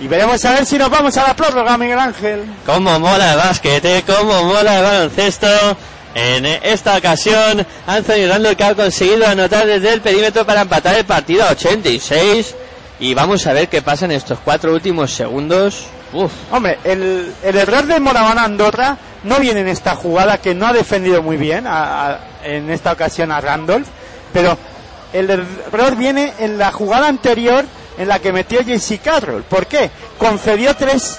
y 0.00 0.08
veremos 0.08 0.44
a 0.44 0.52
ver 0.52 0.66
si 0.66 0.76
nos 0.78 0.90
vamos 0.90 1.16
a 1.16 1.28
la 1.28 1.36
prórroga, 1.36 1.78
Miguel 1.78 1.98
Ángel. 1.98 2.44
Cómo 2.66 2.98
mola 2.98 3.32
el 3.32 3.38
básquet, 3.38 3.84
¿eh? 3.84 4.04
cómo 4.04 4.42
mola 4.44 4.78
el 4.78 4.82
baloncesto. 4.82 5.46
En 6.14 6.44
esta 6.44 6.96
ocasión, 6.98 7.64
Anthony 7.86 8.26
Randall 8.28 8.56
que 8.56 8.64
ha 8.64 8.74
conseguido 8.74 9.26
anotar 9.26 9.64
desde 9.64 9.92
el 9.92 10.00
perímetro 10.00 10.44
para 10.44 10.62
empatar 10.62 10.96
el 10.96 11.04
partido 11.04 11.44
a 11.44 11.52
86. 11.52 12.54
Y 12.98 13.14
vamos 13.14 13.46
a 13.46 13.52
ver 13.52 13.68
qué 13.68 13.80
pasa 13.80 14.04
en 14.06 14.12
estos 14.12 14.40
cuatro 14.44 14.74
últimos 14.74 15.12
segundos. 15.12 15.86
Uf, 16.12 16.30
Hombre, 16.50 16.78
el, 16.84 17.32
el 17.42 17.56
error 17.56 17.86
de 17.86 17.98
Moraván 18.00 18.38
Andorra 18.38 18.96
no 19.24 19.38
viene 19.38 19.60
en 19.60 19.68
esta 19.68 19.94
jugada 19.94 20.38
que 20.38 20.54
no 20.54 20.66
ha 20.66 20.72
defendido 20.72 21.22
muy 21.22 21.36
bien 21.36 21.66
a- 21.66 22.10
a- 22.10 22.18
en 22.44 22.70
esta 22.70 22.92
ocasión 22.92 23.30
a 23.32 23.40
Randolph, 23.40 23.86
Pero 24.32 24.56
el 25.12 25.28
error 25.30 25.94
viene 25.96 26.32
en 26.38 26.56
la 26.58 26.72
jugada 26.72 27.06
anterior 27.08 27.64
en 27.98 28.08
la 28.08 28.18
que 28.18 28.32
metió 28.32 28.62
JC 28.62 28.98
Carroll. 28.98 29.42
¿Por 29.42 29.66
qué? 29.66 29.90
Concedió 30.18 30.74
tres, 30.74 31.18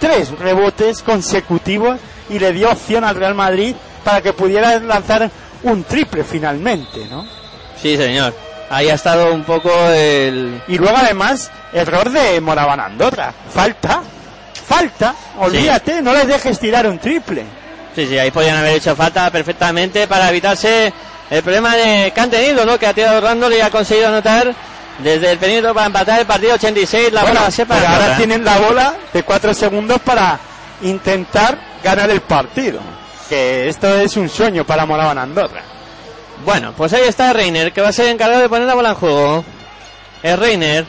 tres 0.00 0.30
rebotes 0.38 1.02
consecutivos 1.02 1.98
y 2.28 2.38
le 2.40 2.52
dio 2.52 2.70
opción 2.70 3.04
al 3.04 3.14
Real 3.16 3.34
Madrid 3.36 3.74
para 4.04 4.20
que 4.20 4.32
pudiera 4.32 4.78
lanzar 4.80 5.30
un 5.62 5.84
triple 5.84 6.24
finalmente, 6.24 7.06
¿no? 7.10 7.24
Sí, 7.80 7.96
señor. 7.96 8.34
Ahí 8.70 8.88
ha 8.90 8.94
estado 8.94 9.32
un 9.32 9.44
poco 9.44 9.70
el... 9.88 10.60
Y 10.68 10.76
luego 10.76 10.96
además, 10.96 11.50
error 11.72 12.10
de 12.10 12.40
Moraván 12.40 12.80
Andorra. 12.80 13.32
Falta, 13.54 14.02
falta, 14.68 15.14
olvídate, 15.38 16.02
no 16.02 16.12
les 16.12 16.26
dejes 16.26 16.58
tirar 16.58 16.86
un 16.86 16.98
triple. 16.98 17.44
Sí, 17.94 18.06
sí, 18.06 18.18
ahí 18.18 18.30
podían 18.30 18.56
haber 18.56 18.74
hecho 18.74 18.94
falta 18.94 19.30
perfectamente 19.30 20.06
para 20.06 20.28
evitarse 20.28 20.92
el 21.30 21.42
problema 21.42 21.74
de, 21.76 22.12
que 22.14 22.20
han 22.20 22.30
tenido, 22.30 22.64
¿no? 22.64 22.78
Que 22.78 22.86
ha 22.86 22.94
tirado 22.94 23.20
Randall 23.20 23.54
y 23.54 23.60
ha 23.60 23.70
conseguido 23.70 24.08
anotar 24.08 24.54
desde 24.98 25.32
el 25.32 25.38
perímetro 25.38 25.74
para 25.74 25.86
empatar 25.86 26.20
el 26.20 26.26
partido 26.26 26.54
86. 26.54 27.12
La 27.12 27.22
Bueno, 27.22 27.40
bola 27.40 27.50
se 27.50 27.66
para 27.66 27.94
ahora 27.94 28.16
tienen 28.16 28.44
la 28.44 28.58
bola 28.58 28.94
de 29.12 29.22
cuatro 29.22 29.54
segundos 29.54 30.00
para 30.00 30.38
intentar 30.82 31.58
ganar 31.82 32.10
el 32.10 32.20
partido. 32.20 32.80
Que 33.28 33.68
esto 33.68 33.98
es 33.98 34.16
un 34.16 34.28
sueño 34.28 34.64
para 34.64 34.86
Moraván 34.86 35.18
Andorra. 35.18 35.62
Bueno, 36.44 36.72
pues 36.76 36.92
ahí 36.92 37.02
está 37.06 37.32
Reiner, 37.32 37.72
que 37.72 37.80
va 37.80 37.88
a 37.88 37.92
ser 37.92 38.08
encargado 38.08 38.42
de 38.42 38.48
poner 38.48 38.66
la 38.66 38.74
bola 38.74 38.90
en 38.90 38.94
juego. 38.94 39.44
Es 40.22 40.38
Reiner. 40.38 40.86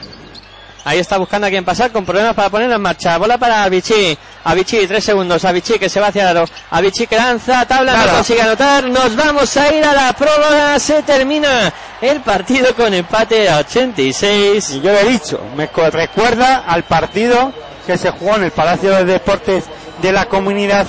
Ahí 0.89 0.97
está 0.97 1.19
buscando 1.19 1.45
a 1.45 1.51
quien 1.51 1.63
pasar 1.63 1.91
con 1.91 2.03
problemas 2.03 2.33
para 2.33 2.49
ponerla 2.49 2.77
en 2.77 2.81
marcha. 2.81 3.15
Bola 3.19 3.37
para 3.37 3.61
Avicii. 3.61 4.17
Avicii, 4.43 4.87
tres 4.87 5.03
segundos. 5.03 5.45
Avicii 5.45 5.77
que 5.77 5.87
se 5.87 5.99
va 5.99 6.07
hacia 6.07 6.23
el 6.23 6.35
aro. 6.35 6.49
Avicii 6.71 7.05
que 7.05 7.15
lanza, 7.15 7.63
tabla, 7.67 7.95
no 7.95 8.11
consigue 8.13 8.41
anotar. 8.41 8.85
Nos 8.85 9.15
vamos 9.15 9.55
a 9.55 9.71
ir 9.71 9.85
a 9.85 9.93
la 9.93 10.13
prórroga. 10.13 10.79
Se 10.79 11.03
termina 11.03 11.71
el 12.01 12.21
partido 12.21 12.73
con 12.73 12.91
empate 12.91 13.47
a 13.47 13.59
86. 13.59 14.67
Y 14.71 14.81
yo 14.81 14.91
le 14.91 15.01
he 15.01 15.09
dicho, 15.09 15.39
me 15.55 15.67
recuerda 15.67 16.63
al 16.65 16.81
partido 16.85 17.53
que 17.85 17.95
se 17.95 18.09
jugó 18.09 18.37
en 18.37 18.45
el 18.45 18.51
Palacio 18.51 18.89
de 18.89 19.05
Deportes 19.05 19.65
de 20.01 20.11
la 20.11 20.25
Comunidad 20.25 20.87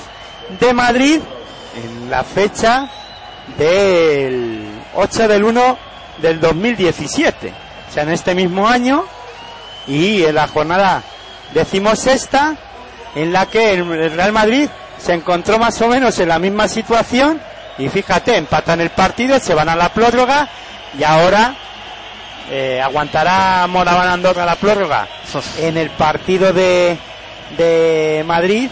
de 0.59 0.73
Madrid 0.73 1.19
en 1.75 2.09
la 2.09 2.23
fecha 2.23 2.89
del 3.55 4.67
8 4.95 5.27
del 5.27 5.43
1 5.43 5.77
del 6.23 6.39
2017. 6.39 7.53
O 7.87 7.93
sea, 7.93 8.01
en 8.01 8.09
este 8.09 8.33
mismo 8.33 8.67
año 8.67 9.05
y 9.87 10.23
en 10.23 10.35
la 10.35 10.47
jornada 10.47 11.03
decimosexta 11.53 12.55
en 13.15 13.33
la 13.33 13.45
que 13.47 13.73
el 13.73 13.91
el 13.91 14.13
Real 14.13 14.31
Madrid 14.31 14.69
se 14.97 15.13
encontró 15.13 15.57
más 15.57 15.81
o 15.81 15.87
menos 15.87 16.17
en 16.19 16.29
la 16.29 16.39
misma 16.39 16.67
situación 16.67 17.41
y 17.77 17.89
fíjate, 17.89 18.35
empatan 18.37 18.81
el 18.81 18.91
partido, 18.91 19.39
se 19.39 19.53
van 19.53 19.69
a 19.69 19.75
la 19.75 19.89
prórroga 19.89 20.47
y 20.97 21.03
ahora 21.03 21.55
eh, 22.49 22.81
aguantará 22.81 23.65
Moraván 23.67 24.09
Andorra 24.09 24.45
la 24.45 24.55
prórroga 24.55 25.07
en 25.57 25.77
el 25.77 25.89
partido 25.91 26.53
de, 26.53 26.97
de 27.57 28.23
Madrid 28.25 28.69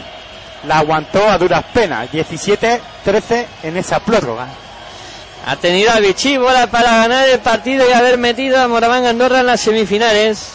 la 0.68 0.80
aguantó 0.80 1.28
a 1.30 1.38
duras 1.38 1.64
penas 1.74 2.10
17-13 2.12 3.46
en 3.64 3.78
esa 3.78 4.00
prórroga 4.00 4.48
Ha 5.46 5.56
tenido 5.56 5.92
a 5.92 6.00
Vichy 6.00 6.38
bola 6.38 6.68
para 6.68 6.92
ganar 6.98 7.30
el 7.30 7.40
partido 7.40 7.90
y 7.90 7.94
haber 7.94 8.18
metido 8.18 8.62
a 8.62 8.68
Moraván 8.68 9.06
Andorra 9.06 9.40
en 9.40 9.46
las 9.46 9.62
semifinales. 9.62 10.52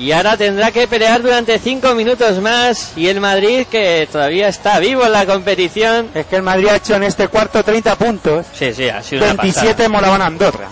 Y 0.00 0.12
ahora 0.12 0.34
tendrá 0.36 0.72
que 0.72 0.88
pelear 0.88 1.20
durante 1.20 1.58
cinco 1.58 1.94
minutos 1.94 2.40
más. 2.40 2.92
Y 2.96 3.08
el 3.08 3.20
Madrid, 3.20 3.66
que 3.70 4.08
todavía 4.10 4.48
está 4.48 4.78
vivo 4.78 5.04
en 5.04 5.12
la 5.12 5.26
competición. 5.26 6.08
es 6.14 6.24
que 6.24 6.36
el 6.36 6.42
Madrid 6.42 6.68
ha 6.68 6.76
hecho 6.76 6.94
en 6.94 7.02
este 7.02 7.28
cuarto 7.28 7.62
30 7.62 7.96
puntos 7.96 8.46
Sí, 8.54 8.72
sí, 8.72 8.88
ha 8.88 9.02
sido 9.02 9.22
una 9.24 9.34
27 9.34 9.66
pasada. 9.74 9.88
Moraván 9.90 10.22
Andorra 10.22 10.68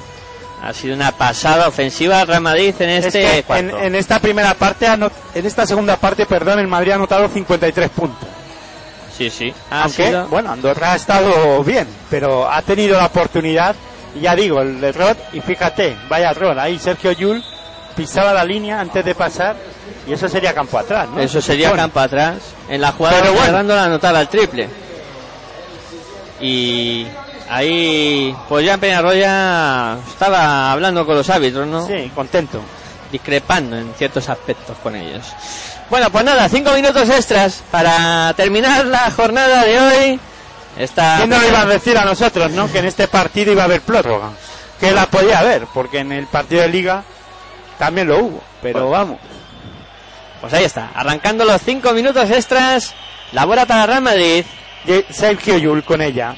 Ha 0.63 0.73
sido 0.73 0.95
una 0.95 1.13
pasada 1.13 1.69
ofensiva 1.69 2.21
al 2.23 2.27
Real 2.27 2.41
Madrid 2.41 2.75
en 2.79 2.89
Es 2.89 3.05
este 3.05 3.45
que 3.45 3.59
en, 3.59 3.95
esta 3.95 4.19
primera 4.19 4.55
parte 4.55 4.87
en 4.87 5.47
esta 5.47 5.67
segunda 5.67 5.97
parte 5.97 6.25
perdón 6.25 6.59
el 6.61 6.67
Madrid 6.67 6.93
ha 6.93 6.95
anotado 6.95 7.29
53 7.29 7.91
puntos 7.91 8.29
Sí, 9.17 9.29
sí. 9.31 9.53
Ha 9.71 9.83
aunque 9.85 10.07
sido- 10.07 10.27
bueno 10.29 10.51
Andorra 10.53 10.93
ha 10.93 10.97
estado 10.97 11.63
bien 11.65 11.87
pero 12.09 12.51
ha 12.51 12.63
tenido 12.63 12.97
la 12.97 13.07
oportunidad 13.07 13.77
y 14.17 14.21
ya 14.21 14.35
digo 14.35 14.63
el 14.63 14.83
error 14.83 15.15
y 15.35 15.41
fíjate 15.43 15.97
vaya 16.09 16.31
error 16.31 16.59
ahí 16.59 16.79
Sergio 16.79 17.13
Yul 17.13 17.45
pisaba 17.99 18.33
la 18.33 18.45
línea 18.45 18.81
antes 18.81 19.05
de 19.05 19.15
pasar 19.15 19.57
y 20.07 20.13
eso 20.13 20.29
sería 20.29 20.55
campo 20.55 20.79
atrás 20.79 21.09
¿no? 21.09 21.21
Eso 21.21 21.41
sería 21.43 21.69
Bueno, 21.71 21.83
campo 21.83 21.99
atrás. 22.01 22.37
En 22.69 22.81
la 22.81 22.93
jugada 22.93 23.19
Pero 23.21 23.35
bueno. 23.35 23.53
Randall 23.53 23.79
anotaba 23.79 24.21
el 24.21 24.29
triple. 24.29 24.69
Y 26.41 27.07
ahí, 27.51 28.35
pues 28.49 28.65
ya 28.65 28.79
Peñarroya 28.79 29.99
estaba 30.09 30.71
hablando 30.71 31.05
con 31.05 31.17
los 31.17 31.29
árbitros, 31.29 31.67
¿no? 31.67 31.85
sí 31.87 32.11
contento 32.15 32.61
discrepando 33.11 33.77
en 33.77 33.93
ciertos 33.95 34.29
aspectos 34.29 34.77
con 34.83 34.95
ellos. 34.95 35.27
Bueno, 35.91 36.11
pues 36.11 36.25
nada, 36.25 36.49
cinco 36.49 36.73
minutos 36.73 37.09
extras 37.09 37.63
para 37.71 38.33
terminar 38.37 38.87
la 38.87 39.11
jornada 39.11 39.65
de 39.65 39.81
hoy. 39.81 40.21
Esta 40.79 41.17
¿Quién 41.17 41.31
nos 41.31 41.45
iba 41.45 41.63
a 41.63 41.67
decir 41.67 41.99
a 41.99 42.05
nosotros, 42.05 42.53
no? 42.53 42.71
Que 42.71 42.79
en 42.79 42.85
este 42.85 43.09
partido 43.09 43.51
iba 43.51 43.63
a 43.63 43.65
haber 43.65 43.81
prórroga. 43.81 44.31
Que 44.79 44.93
la 44.93 45.07
podía 45.07 45.41
haber, 45.41 45.67
porque 45.75 46.01
en 46.01 46.13
el 46.13 46.27
partido 46.27 46.63
de 46.63 46.69
liga 46.69 47.03
también 47.79 48.09
lo 48.09 48.19
hubo. 48.19 48.43
Pero 48.63 48.91
vamos. 48.91 49.19
Pues 50.41 50.53
ahí 50.55 50.65
está, 50.65 50.91
arrancando 50.95 51.45
los 51.45 51.61
cinco 51.63 51.93
minutos 51.93 52.31
extras. 52.31 52.95
La 53.33 53.45
bola 53.45 53.67
para 53.67 53.87
Real 53.87 54.03
Madrid. 54.03 54.45
Sergio 55.11 55.59
Yul 55.59 55.83
con 55.85 56.01
ella. 56.01 56.35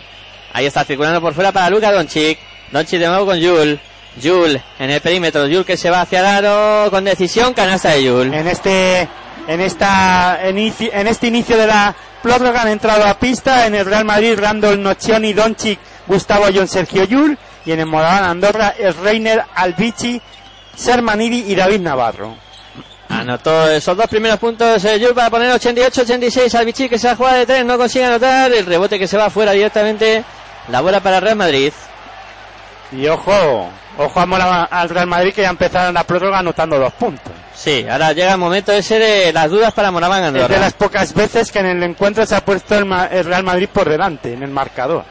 Ahí 0.53 0.67
está 0.67 0.85
circulando 0.85 1.21
por 1.21 1.35
fuera 1.35 1.53
para 1.53 1.71
Luka 1.71 1.93
Doncic. 1.93 2.39
Doncic 2.73 2.99
de 2.99 3.07
nuevo 3.07 3.27
con 3.27 3.41
Jul. 3.41 3.79
Jul 4.21 4.61
en 4.79 4.91
el 4.91 5.01
perímetro. 5.01 5.43
Jul 5.43 5.65
que 5.65 5.77
se 5.77 5.91
va 5.91 6.01
hacia 6.01 6.21
el 6.21 6.27
aro 6.47 6.91
con 6.91 7.05
decisión. 7.05 7.53
Canasta 7.55 7.91
de 7.91 8.09
Jul. 8.09 8.33
En 8.35 8.49
este, 8.49 9.07
en 9.47 9.61
esta, 9.61 10.41
inici- 10.51 10.91
en 10.93 11.07
este 11.07 11.29
inicio 11.29 11.57
de 11.57 11.67
la 11.67 11.95
prórroga 12.23 12.63
han 12.63 12.69
entrado 12.69 13.05
a 13.07 13.19
pista 13.19 13.67
en 13.67 13.75
el 13.75 13.87
Real 13.87 14.05
Madrid 14.05 14.39
Randall 14.39 14.83
Nocioni, 14.83 15.33
Doncic, 15.33 15.79
Gustavo 16.07 16.47
John, 16.53 16.67
Sergio 16.69 17.05
Yul 17.05 17.39
y 17.65 17.73
en 17.73 17.81
el 17.81 17.87
Moraván 17.87 18.25
Andorra 18.25 18.75
es 18.79 18.97
Reiner, 18.97 19.45
Albici, 19.55 20.21
Sermanidi 20.81 21.45
y 21.53 21.55
David 21.55 21.81
Navarro. 21.81 22.35
Anotó 23.09 23.69
esos 23.69 23.97
dos 23.97 24.07
primeros 24.07 24.39
puntos 24.39 24.85
eh, 24.85 24.99
Jul 25.05 25.15
para 25.15 25.31
poner 25.31 25.51
88-86 25.61 26.55
al 26.55 26.65
Vichy 26.65 26.89
que 26.89 26.99
se 26.99 27.09
ha 27.09 27.17
jugado 27.17 27.39
de 27.39 27.47
tres. 27.47 27.65
No 27.65 27.77
consigue 27.77 28.05
anotar. 28.05 28.53
El 28.53 28.65
rebote 28.67 28.99
que 28.99 29.09
se 29.09 29.17
va 29.17 29.29
fuera 29.31 29.53
directamente. 29.53 30.25
La 30.69 30.81
bola 30.81 31.01
para 31.01 31.19
Real 31.21 31.37
Madrid. 31.37 31.73
Y 32.93 33.07
ojo, 33.09 33.69
ojo 33.99 34.21
a 34.21 34.27
Moraván- 34.27 34.69
al 34.71 34.89
Real 34.89 35.07
Madrid 35.07 35.33
que 35.35 35.43
ya 35.43 35.51
empezaron 35.51 35.95
la 35.95 36.05
prórroga 36.05 36.39
anotando 36.39 36.79
dos 36.79 36.93
puntos. 36.95 37.33
Sí, 37.55 37.85
ahora 37.91 38.13
llega 38.13 38.33
el 38.33 38.39
momento 38.39 38.73
ese 38.73 38.99
de 38.99 39.33
las 39.33 39.51
dudas 39.51 39.73
para 39.75 39.91
Moraván 39.91 40.25
Es 40.25 40.33
de 40.33 40.41
Andorra. 40.41 40.61
las 40.61 40.73
pocas 40.73 41.13
veces 41.13 41.53
que 41.53 41.59
en 41.61 41.67
el 41.67 41.83
encuentro 41.83 42.25
se 42.27 42.35
ha 42.35 42.45
puesto 42.45 42.77
el, 42.77 42.85
Ma- 42.87 43.07
el 43.07 43.25
Real 43.25 43.43
Madrid 43.45 43.69
por 43.73 43.89
delante 43.89 44.33
en 44.33 44.43
el 44.43 44.51
marcador. 44.51 45.05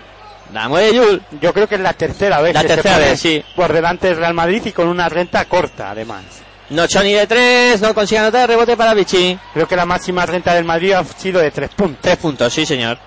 La 0.53 0.67
mueve 0.67 0.97
Jul. 0.97 1.21
Yo 1.41 1.53
creo 1.53 1.67
que 1.67 1.75
es 1.75 1.81
la 1.81 1.93
tercera 1.93 2.41
vez 2.41 2.53
La 2.53 2.61
que 2.61 2.67
se 2.69 2.73
tercera 2.75 2.95
pone 2.95 3.07
vez, 3.09 3.19
sí. 3.19 3.43
por 3.55 3.71
delante 3.71 4.09
el 4.09 4.17
Real 4.17 4.33
Madrid 4.33 4.61
y 4.65 4.71
con 4.71 4.87
una 4.87 5.07
renta 5.09 5.45
corta 5.45 5.91
además. 5.91 6.23
Nochoni 6.69 7.13
de 7.13 7.27
tres. 7.27 7.81
No 7.81 7.93
consigue 7.93 8.19
anotar. 8.19 8.47
Rebote 8.49 8.75
para 8.77 8.93
Vichy. 8.93 9.37
Creo 9.53 9.67
que 9.67 9.75
la 9.75 9.85
máxima 9.85 10.25
renta 10.25 10.53
del 10.53 10.65
Madrid 10.65 10.93
ha 10.93 11.03
sido 11.03 11.39
de 11.39 11.51
tres 11.51 11.69
puntos. 11.75 11.99
Tres 12.01 12.17
puntos, 12.17 12.53
sí 12.53 12.65
señor. 12.65 12.97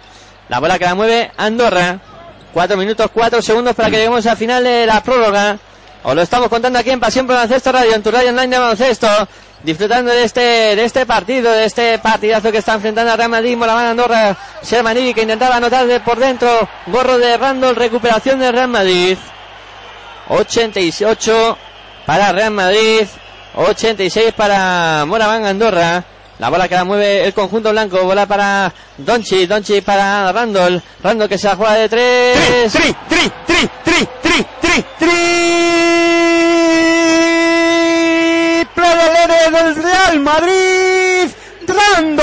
La 0.48 0.58
bola 0.60 0.78
que 0.78 0.84
la 0.84 0.94
mueve 0.94 1.30
Andorra. 1.36 1.98
Cuatro 2.52 2.76
minutos, 2.76 3.10
cuatro 3.14 3.40
segundos 3.40 3.74
para 3.74 3.88
que 3.90 3.96
lleguemos 3.96 4.26
al 4.26 4.36
final 4.36 4.62
de 4.62 4.84
la 4.84 5.02
prórroga. 5.02 5.58
Os 6.04 6.14
lo 6.14 6.20
estamos 6.22 6.48
contando 6.48 6.78
aquí 6.78 6.90
en 6.90 7.00
Pasión 7.00 7.26
por 7.26 7.36
Baloncesto 7.36 7.72
Radio, 7.72 7.94
en 7.94 8.02
tu 8.02 8.10
radio 8.10 8.30
online 8.30 8.48
de 8.48 8.58
baloncesto. 8.58 9.06
Disfrutando 9.64 10.10
de 10.10 10.24
este, 10.24 10.40
de 10.40 10.84
este 10.84 11.06
partido, 11.06 11.52
de 11.52 11.64
este 11.64 11.98
partidazo 11.98 12.50
que 12.50 12.58
está 12.58 12.74
enfrentando 12.74 13.12
a 13.12 13.16
Real 13.16 13.28
Madrid, 13.28 13.56
Moraván 13.56 13.86
Andorra, 13.86 14.36
Shermanidi 14.62 15.14
que 15.14 15.22
intentaba 15.22 15.56
anotar 15.56 15.86
de 15.86 16.00
por 16.00 16.18
dentro, 16.18 16.68
gorro 16.86 17.16
de 17.18 17.36
Randall, 17.36 17.76
recuperación 17.76 18.40
de 18.40 18.50
Real 18.50 18.68
Madrid. 18.68 19.16
88 20.28 21.58
para 22.06 22.32
Real 22.32 22.50
Madrid, 22.50 23.06
86 23.54 24.32
para 24.32 25.04
Moraván 25.06 25.44
Andorra. 25.44 26.04
La 26.40 26.48
bola 26.48 26.66
que 26.66 26.74
la 26.74 26.84
mueve 26.84 27.24
el 27.24 27.32
conjunto 27.32 27.70
blanco, 27.70 28.02
bola 28.02 28.26
para 28.26 28.72
Donchi, 28.98 29.46
Donchi 29.46 29.80
para 29.80 30.32
Randall, 30.32 30.82
Randall 31.04 31.28
que 31.28 31.38
se 31.38 31.46
la 31.46 31.54
juega 31.54 31.74
de 31.74 31.88
tres. 31.88 32.72
Tri, 32.72 32.96
tri, 33.08 33.30
tri, 33.46 33.70
tri, 33.84 34.08
tri, 34.22 34.46
tri, 34.60 34.84
tri. 34.98 35.02
Triple 35.02 35.91
del 38.96 39.74
Real 39.76 40.20
Madrid, 40.20 41.30
Rando. 41.66 42.22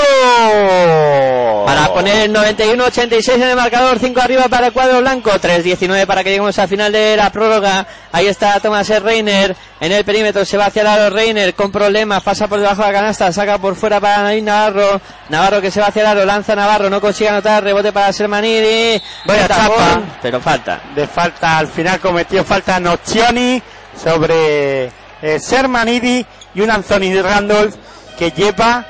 Para 1.66 1.92
poner 1.92 2.16
el 2.30 2.34
91-86 2.34 3.34
en 3.34 3.42
el 3.42 3.56
marcador, 3.56 3.98
5 3.98 4.20
arriba 4.20 4.48
para 4.48 4.68
el 4.68 4.72
cuadro 4.72 5.00
blanco, 5.00 5.30
3-19 5.30 6.06
para 6.06 6.22
que 6.22 6.30
lleguemos 6.30 6.58
al 6.58 6.68
final 6.68 6.92
de 6.92 7.16
la 7.16 7.30
prórroga. 7.30 7.86
Ahí 8.12 8.26
está 8.26 8.60
Thomas 8.60 8.88
Reiner 9.02 9.56
en 9.80 9.92
el 9.92 10.04
perímetro, 10.04 10.44
se 10.44 10.56
va 10.56 10.66
hacia 10.66 10.82
el 10.82 10.88
aro 10.88 11.10
Reiner 11.14 11.54
con 11.54 11.72
problemas, 11.72 12.22
pasa 12.22 12.48
por 12.48 12.60
debajo 12.60 12.82
de 12.82 12.88
la 12.88 12.94
canasta, 12.94 13.32
saca 13.32 13.58
por 13.58 13.76
fuera 13.76 14.00
para 14.00 14.34
Navarro. 14.40 15.00
Navarro 15.28 15.60
que 15.60 15.70
se 15.70 15.80
va 15.80 15.86
hacia 15.86 16.02
el 16.02 16.08
aro, 16.08 16.24
lanza 16.24 16.54
Navarro, 16.54 16.90
no 16.90 17.00
consigue 17.00 17.30
anotar, 17.30 17.62
rebote 17.64 17.92
para 17.92 18.12
Sermanidi. 18.12 19.00
Vaya 19.24 19.48
Tapón, 19.48 19.76
chapa. 19.78 20.02
pero 20.22 20.40
falta. 20.40 20.80
De 20.94 21.06
falta, 21.06 21.58
al 21.58 21.68
final 21.68 21.98
cometió 22.00 22.44
falta 22.44 22.78
Nocioni 22.78 23.62
sobre 24.02 24.90
eh, 25.22 25.38
Sermanidi 25.38 26.24
y 26.54 26.60
un 26.60 26.70
Anthony 26.70 27.20
Randolph 27.22 27.74
que 28.18 28.30
lleva 28.30 28.84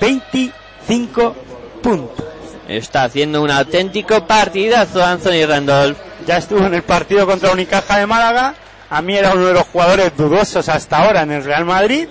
25 0.00 1.36
puntos. 1.82 2.24
Está 2.68 3.04
haciendo 3.04 3.42
un 3.42 3.50
auténtico 3.50 4.26
partidazo 4.26 5.04
Anthony 5.04 5.46
Randolph. 5.46 5.96
Ya 6.26 6.38
estuvo 6.38 6.66
en 6.66 6.74
el 6.74 6.82
partido 6.82 7.26
contra 7.26 7.52
Unicaja 7.52 7.98
de 7.98 8.06
Málaga. 8.06 8.54
A 8.90 9.02
mí 9.02 9.16
era 9.16 9.32
uno 9.32 9.46
de 9.46 9.54
los 9.54 9.66
jugadores 9.68 10.16
dudosos 10.16 10.68
hasta 10.68 10.98
ahora 10.98 11.22
en 11.22 11.32
el 11.32 11.44
Real 11.44 11.64
Madrid 11.64 12.08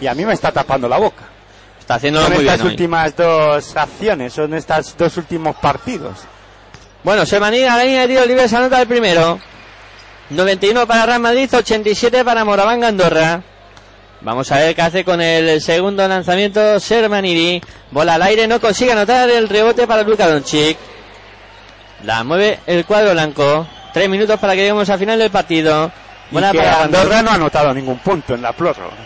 y 0.00 0.06
a 0.06 0.14
mí 0.14 0.24
me 0.24 0.32
está 0.34 0.50
tapando 0.52 0.88
la 0.88 0.98
boca. 0.98 1.24
Está 1.78 1.94
haciéndolo 1.94 2.26
Son 2.26 2.34
muy 2.34 2.44
estas 2.44 2.56
bien. 2.58 2.66
hoy. 2.66 2.72
últimas 2.72 3.16
dos 3.16 3.76
acciones, 3.76 4.32
son 4.32 4.54
estos 4.54 4.94
dos 4.96 5.16
últimos 5.16 5.56
partidos. 5.56 6.18
Bueno, 7.02 7.24
Sermaní 7.24 7.64
a 7.64 7.76
la 7.76 7.84
línea 7.84 8.02
de 8.02 8.08
tiro 8.08 8.26
libre 8.26 8.48
se 8.48 8.56
anota 8.56 8.80
el 8.80 8.88
primero. 8.88 9.38
91 10.30 10.86
para 10.86 11.06
Real 11.06 11.20
Madrid, 11.20 11.48
87 11.54 12.24
para 12.24 12.44
Moraván 12.44 12.84
Andorra. 12.84 13.42
Vamos 14.20 14.50
a 14.50 14.56
ver 14.56 14.74
qué 14.74 14.82
hace 14.82 15.04
con 15.04 15.20
el 15.20 15.60
segundo 15.60 16.06
lanzamiento 16.08 16.80
Sermanidi. 16.80 17.62
Bola 17.92 18.14
al 18.14 18.22
aire, 18.22 18.48
no 18.48 18.60
consigue 18.60 18.92
anotar 18.92 19.30
el 19.30 19.48
rebote 19.48 19.86
para 19.86 20.02
Luka 20.02 20.28
Doncic. 20.28 20.76
La 22.04 22.24
mueve 22.24 22.58
el 22.66 22.84
cuadro 22.84 23.12
blanco. 23.12 23.66
Tres 23.92 24.08
minutos 24.08 24.38
para 24.40 24.54
que 24.54 24.60
lleguemos 24.60 24.88
al 24.90 24.98
final 24.98 25.18
del 25.18 25.30
partido. 25.30 25.90
Y 26.30 26.34
Bola 26.34 26.50
que 26.50 26.58
para 26.58 26.82
Andorra 26.82 27.22
no 27.22 27.30
ha 27.30 27.34
anotado 27.34 27.72
ningún 27.72 27.98
punto 27.98 28.34
en 28.34 28.42
la 28.42 28.52
prórroga. 28.52 28.96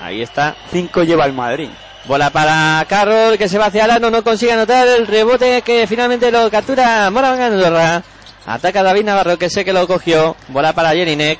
Ahí 0.00 0.22
está. 0.22 0.54
Cinco 0.70 1.02
lleva 1.02 1.26
el 1.26 1.32
Madrid. 1.32 1.68
Bola 2.06 2.30
para 2.30 2.84
Carroll 2.88 3.36
que 3.36 3.48
se 3.48 3.58
va 3.58 3.66
hacia 3.66 3.84
Alano, 3.84 4.10
no 4.10 4.24
consigue 4.24 4.52
anotar 4.52 4.86
el 4.88 5.06
rebote 5.06 5.62
que 5.62 5.86
finalmente 5.86 6.30
lo 6.30 6.50
captura 6.50 7.10
Moraván 7.10 7.42
Andorra. 7.42 8.02
Ataca 8.46 8.82
David 8.82 9.04
Navarro 9.04 9.36
que 9.36 9.50
sé 9.50 9.64
que 9.64 9.72
lo 9.72 9.86
cogió. 9.86 10.36
Bola 10.48 10.72
para 10.72 10.92
Jelinek. 10.92 11.38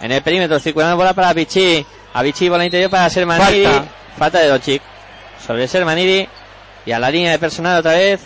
En 0.00 0.10
el 0.10 0.22
perímetro 0.22 0.58
circulando 0.58 0.96
bola 0.96 1.12
para 1.12 1.32
Vichy. 1.32 1.86
A 2.14 2.22
Vichy 2.22 2.48
bola 2.48 2.64
interior 2.64 2.90
para 2.90 3.08
Sermanidi. 3.08 3.64
Falta. 3.64 3.84
Falta 4.18 4.38
de 4.40 4.48
Doncic. 4.48 4.82
Sobre 5.44 5.66
Sermanidi. 5.66 6.28
Y 6.84 6.92
a 6.92 6.98
la 6.98 7.10
línea 7.10 7.32
de 7.32 7.38
personal 7.38 7.78
otra 7.80 7.92
vez. 7.92 8.20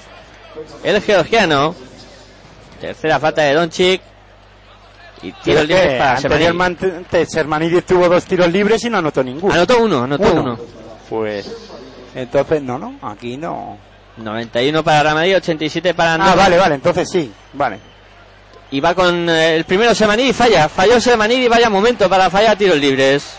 El 0.82 1.00
georgiano. 1.02 1.74
Tercera 2.80 3.20
falta 3.20 3.42
de 3.42 3.54
Doncic. 3.54 4.00
Y 5.22 5.32
tiro 5.32 5.62
libre 5.62 5.98
para 5.98 6.16
Sermanidi. 6.18 6.46
anteriormente 6.46 7.26
Sermanidi 7.26 7.82
tuvo 7.82 8.08
dos 8.08 8.24
tiros 8.24 8.52
libres 8.52 8.84
y 8.84 8.90
no 8.90 8.98
anotó 8.98 9.22
ninguno. 9.22 9.54
Anotó 9.54 9.82
uno, 9.82 10.02
anotó 10.02 10.32
uno. 10.32 10.58
Pues 11.08 11.50
entonces 12.14 12.62
no, 12.62 12.78
no, 12.78 12.98
aquí 13.02 13.36
no. 13.36 13.78
91 14.16 14.82
para 14.82 15.02
Real 15.02 15.14
Madrid, 15.14 15.36
87 15.36 15.94
para 15.94 16.14
Andorra. 16.14 16.32
Ah, 16.32 16.36
vale, 16.36 16.56
vale, 16.56 16.74
entonces 16.76 17.08
sí, 17.10 17.30
vale. 17.52 17.78
Y 18.70 18.80
va 18.80 18.94
con 18.94 19.28
eh, 19.28 19.56
el 19.56 19.64
primero 19.64 19.94
Semanidi, 19.94 20.32
falla. 20.32 20.68
Falló 20.68 21.00
Semanidi, 21.00 21.48
vaya 21.48 21.68
momento 21.68 22.08
para 22.08 22.30
fallar 22.30 22.56
tiros 22.56 22.78
libres. 22.78 23.36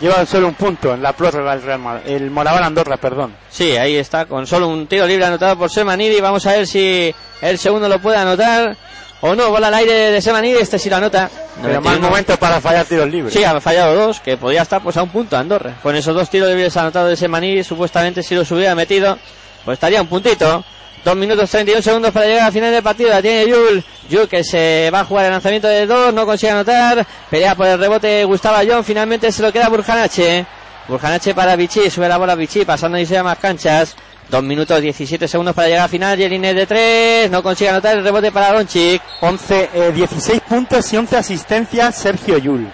Lleva 0.00 0.26
solo 0.26 0.48
un 0.48 0.54
punto 0.54 0.92
en 0.92 1.02
la 1.02 1.14
prórroga 1.14 1.54
el 1.54 1.62
Real 1.62 1.78
Madrid, 1.78 2.12
el 2.12 2.30
Moraván 2.30 2.64
Andorra, 2.64 2.98
perdón. 2.98 3.34
Sí, 3.48 3.76
ahí 3.76 3.96
está, 3.96 4.26
con 4.26 4.46
solo 4.46 4.68
un 4.68 4.86
tiro 4.86 5.06
libre 5.06 5.24
anotado 5.24 5.56
por 5.56 5.70
Semanidi. 5.70 6.20
Vamos 6.20 6.44
a 6.46 6.52
ver 6.52 6.66
si 6.66 7.14
el 7.40 7.58
segundo 7.58 7.88
lo 7.88 7.98
puede 7.98 8.18
anotar 8.18 8.76
o 9.22 9.34
no. 9.34 9.50
Bola 9.50 9.68
al 9.68 9.74
aire 9.74 10.10
de 10.10 10.20
Semanidi, 10.20 10.58
este 10.58 10.78
sí 10.78 10.90
lo 10.90 10.96
anota. 10.96 11.30
Pero 11.62 11.80
mal 11.80 11.98
91. 12.00 12.08
momento 12.08 12.36
para 12.36 12.60
fallar 12.60 12.84
tiros 12.84 13.08
libres. 13.08 13.32
Sí, 13.32 13.42
ha 13.42 13.58
fallado 13.58 13.94
dos, 13.94 14.20
que 14.20 14.36
podía 14.36 14.62
estar 14.62 14.82
pues 14.82 14.98
a 14.98 15.02
un 15.02 15.08
punto 15.08 15.34
Andorra. 15.36 15.78
Con 15.82 15.96
esos 15.96 16.14
dos 16.14 16.28
tiros 16.28 16.48
libres 16.50 16.76
anotados 16.76 17.08
de 17.08 17.16
Semanidi, 17.16 17.64
supuestamente 17.64 18.22
si 18.22 18.34
los 18.34 18.50
hubiera 18.50 18.74
metido, 18.74 19.16
pues 19.64 19.76
estaría 19.76 20.02
un 20.02 20.08
puntito. 20.08 20.62
Dos 21.06 21.14
minutos 21.14 21.48
31 21.48 21.82
segundos 21.82 22.10
para 22.10 22.26
llegar 22.26 22.46
al 22.46 22.52
final 22.52 22.72
del 22.72 22.82
partido. 22.82 23.10
La 23.10 23.22
tiene 23.22 23.48
Yul. 23.48 23.84
Yul 24.08 24.26
que 24.26 24.42
se 24.42 24.90
va 24.92 25.02
a 25.02 25.04
jugar 25.04 25.26
el 25.26 25.30
lanzamiento 25.30 25.68
de 25.68 25.86
dos, 25.86 26.12
no 26.12 26.26
consigue 26.26 26.50
anotar. 26.50 27.06
Pelea 27.30 27.54
por 27.54 27.68
el 27.68 27.78
rebote 27.78 28.24
Gustavo 28.24 28.58
John. 28.68 28.82
Finalmente 28.82 29.30
se 29.30 29.40
lo 29.40 29.52
queda 29.52 29.68
Burjanache. 29.68 30.44
Burjanache 30.88 31.32
para 31.32 31.54
Vichy. 31.54 31.90
Sube 31.90 32.08
la 32.08 32.16
bola 32.16 32.34
Vichy, 32.34 32.64
pasando 32.64 32.98
y 32.98 33.06
se 33.06 33.22
más 33.22 33.38
canchas. 33.38 33.94
Dos 34.28 34.42
minutos 34.42 34.80
17 34.80 35.28
segundos 35.28 35.54
para 35.54 35.68
llegar 35.68 35.84
al 35.84 35.90
final. 35.90 36.18
Yeline 36.18 36.52
de 36.52 36.66
tres. 36.66 37.30
No 37.30 37.40
consigue 37.40 37.70
anotar 37.70 37.96
el 37.96 38.02
rebote 38.02 38.32
para 38.32 38.54
Doncic. 38.54 39.00
11, 39.20 39.70
eh, 39.74 39.92
16 39.94 40.40
puntos 40.40 40.92
y 40.92 40.96
11 40.96 41.18
asistencias 41.18 41.94
Sergio 41.94 42.36
Yul. 42.38 42.68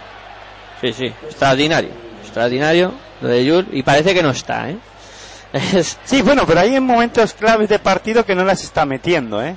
Sí, 0.81 0.91
sí. 0.95 1.13
Extraordinario. 1.27 1.91
Extraordinario 2.23 2.95
lo 3.21 3.29
de 3.29 3.45
Yul. 3.45 3.69
Y 3.73 3.83
parece 3.83 4.15
que 4.15 4.23
no 4.23 4.31
está, 4.31 4.71
¿eh? 4.71 4.79
Sí, 6.05 6.23
bueno, 6.23 6.45
pero 6.47 6.61
hay 6.61 6.77
en 6.77 6.85
momentos 6.85 7.35
claves 7.35 7.69
de 7.69 7.79
partido 7.79 8.24
que 8.24 8.35
no 8.35 8.45
las 8.45 8.65
está 8.65 8.87
metiendo, 8.87 9.43
¿eh? 9.43 9.57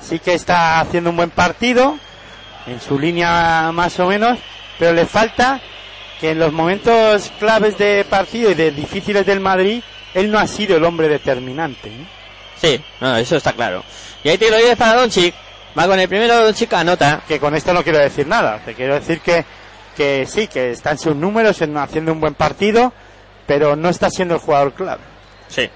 Sí 0.00 0.18
que 0.18 0.34
está 0.34 0.80
haciendo 0.80 1.10
un 1.10 1.16
buen 1.16 1.30
partido, 1.30 1.98
en 2.66 2.80
su 2.80 2.98
línea 2.98 3.70
más 3.72 3.98
o 4.00 4.06
menos, 4.06 4.38
pero 4.78 4.92
le 4.92 5.06
falta 5.06 5.60
que 6.20 6.30
en 6.30 6.38
los 6.38 6.52
momentos 6.52 7.32
claves 7.38 7.78
de 7.78 8.04
partido 8.08 8.50
y 8.50 8.54
de 8.54 8.70
difíciles 8.70 9.24
del 9.26 9.40
Madrid, 9.40 9.82
él 10.14 10.30
no 10.30 10.38
ha 10.38 10.46
sido 10.46 10.76
el 10.76 10.84
hombre 10.84 11.08
determinante. 11.08 11.88
¿eh? 11.88 12.06
Sí, 12.60 12.84
no, 13.00 13.16
eso 13.16 13.36
está 13.36 13.52
claro. 13.52 13.84
Y 14.22 14.28
ahí 14.28 14.38
tiro 14.38 14.56
libre 14.56 14.76
para 14.76 15.00
Doncic. 15.00 15.34
Va 15.78 15.86
con 15.86 15.98
el 15.98 16.08
primero, 16.08 16.44
Doncic 16.44 16.72
anota. 16.72 17.22
Que 17.26 17.38
con 17.38 17.54
esto 17.54 17.72
no 17.72 17.84
quiero 17.84 17.98
decir 17.98 18.26
nada, 18.26 18.60
te 18.64 18.74
quiero 18.74 18.94
decir 18.94 19.20
que, 19.20 19.44
que 19.96 20.26
sí, 20.26 20.48
que 20.48 20.72
está 20.72 20.92
en 20.92 20.98
sus 20.98 21.14
números, 21.14 21.60
en 21.62 21.76
haciendo 21.76 22.12
un 22.12 22.20
buen 22.20 22.34
partido, 22.34 22.92
pero 23.46 23.76
no 23.76 23.88
está 23.88 24.10
siendo 24.10 24.34
el 24.34 24.40
jugador 24.40 24.72
clave. 24.74 25.17
Sí. 25.48 25.68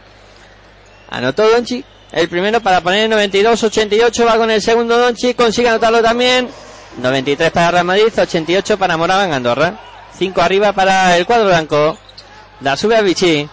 Anotó 1.11 1.49
Doncic. 1.49 1.85
El 2.11 2.29
primero 2.29 2.61
para 2.61 2.81
poner 2.81 3.11
92-88. 3.11 4.27
Va 4.27 4.37
con 4.37 4.51
el 4.51 4.63
segundo 4.63 4.99
Doncic. 4.99 5.37
Consigue 5.37 5.69
anotarlo 5.69 6.03
también. 6.03 6.49
93 6.99 7.51
para 7.51 7.71
Real 7.71 7.85
Madrid. 7.85 8.13
88 8.17 8.79
para 8.79 8.97
Moraván 8.97 9.33
Andorra. 9.33 9.79
5 10.19 10.41
arriba 10.43 10.73
para 10.73 11.17
el 11.17 11.27
cuadro 11.27 11.49
blanco. 11.49 11.99
La 12.61 12.77
sube 12.77 12.97
a 12.97 13.03
Vichy. 13.03 13.49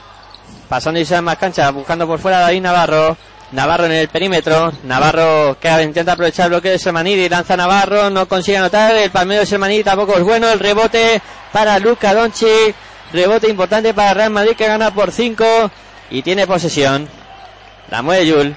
Pasando 0.68 1.00
y 1.00 1.06
se 1.06 1.20
más 1.22 1.38
cancha. 1.38 1.72
Buscando 1.72 2.06
por 2.06 2.20
fuera 2.20 2.40
a 2.40 2.42
David 2.42 2.62
Navarro. 2.62 3.18
Navarro 3.52 3.86
en 3.86 3.94
el 3.94 4.08
perímetro. 4.10 4.72
Navarro 4.84 5.58
que 5.60 5.70
intenta 5.82 6.14
aprovechar 6.14 6.46
el 6.46 6.52
bloqueo 6.52 6.74
de 6.74 6.80
Sermanidi. 6.80 7.28
Lanza 7.28 7.58
Navarro. 7.58 8.10
No 8.10 8.28
consigue 8.28 8.58
anotar. 8.58 8.96
El 8.96 9.10
palmeo 9.10 9.40
de 9.40 9.46
Sermanidi 9.46 9.84
tampoco 9.84 10.16
es 10.16 10.24
bueno. 10.24 10.50
El 10.50 10.60
rebote 10.60 11.22
para 11.52 11.80
Luca 11.80 12.14
Doncic. 12.14 12.76
Rebote 13.12 13.50
importante 13.50 13.94
para 13.94 14.14
Real 14.14 14.30
Madrid 14.30 14.56
que 14.56 14.68
gana 14.68 14.94
por 14.94 15.12
5 15.12 15.72
y 16.12 16.22
tiene 16.22 16.48
posesión. 16.48 17.08
La 17.90 18.02
mueve 18.02 18.26
Yul. 18.26 18.56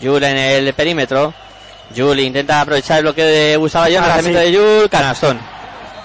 Yul 0.00 0.22
en 0.22 0.36
el 0.36 0.74
perímetro. 0.74 1.34
Yul 1.94 2.20
intenta 2.20 2.60
aprovechar 2.60 2.98
el 2.98 3.04
bloqueo 3.04 3.26
de 3.26 3.56
Gustavo 3.56 3.86
Ayón. 3.86 4.02
Ahora 4.02 4.16
Lanzamiento 4.16 4.46
sí. 4.46 4.52
de 4.52 4.52
Yul. 4.52 4.90
Canastón. 4.90 5.40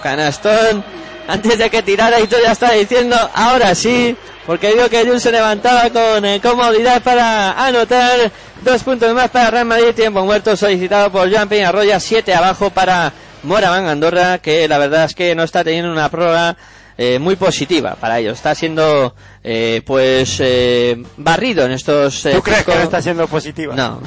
Canastón. 0.02 0.84
Antes 1.28 1.58
de 1.58 1.70
que 1.70 1.82
tirara 1.82 2.20
y 2.20 2.26
todo 2.26 2.40
ya 2.42 2.52
está 2.52 2.72
diciendo 2.72 3.16
ahora 3.34 3.74
sí. 3.74 4.16
Porque 4.46 4.72
vio 4.74 4.88
que 4.88 5.04
Yul 5.04 5.20
se 5.20 5.32
levantaba 5.32 5.90
con 5.90 6.24
eh, 6.24 6.40
comodidad 6.40 7.02
para 7.02 7.52
anotar. 7.66 8.30
Dos 8.62 8.82
puntos 8.82 9.12
más 9.14 9.30
para 9.30 9.50
Real 9.50 9.64
Madrid. 9.66 9.94
Tiempo 9.94 10.24
muerto 10.24 10.56
solicitado 10.56 11.10
por 11.10 11.30
Joan 11.32 11.48
Peñarroya. 11.48 12.00
Siete 12.00 12.34
abajo 12.34 12.70
para 12.70 13.12
Moraván 13.42 13.86
Andorra. 13.86 14.38
Que 14.38 14.68
la 14.68 14.78
verdad 14.78 15.04
es 15.04 15.14
que 15.14 15.34
no 15.34 15.42
está 15.42 15.62
teniendo 15.64 15.90
una 15.92 16.08
prueba 16.08 16.56
eh, 16.98 17.18
muy 17.18 17.36
positiva 17.36 17.94
para 18.00 18.18
ellos. 18.18 18.34
Está 18.38 18.54
siendo 18.54 19.14
eh, 19.44 19.82
pues 19.84 20.38
eh, 20.40 21.02
barrido 21.16 21.64
en 21.66 21.72
estos. 21.72 22.24
eh, 22.26 22.32
¿Tú 22.34 22.42
crees 22.42 22.64
que 22.64 22.74
no 22.74 22.82
está 22.82 23.02
siendo 23.02 23.26
positiva? 23.28 23.74
no, 23.74 24.00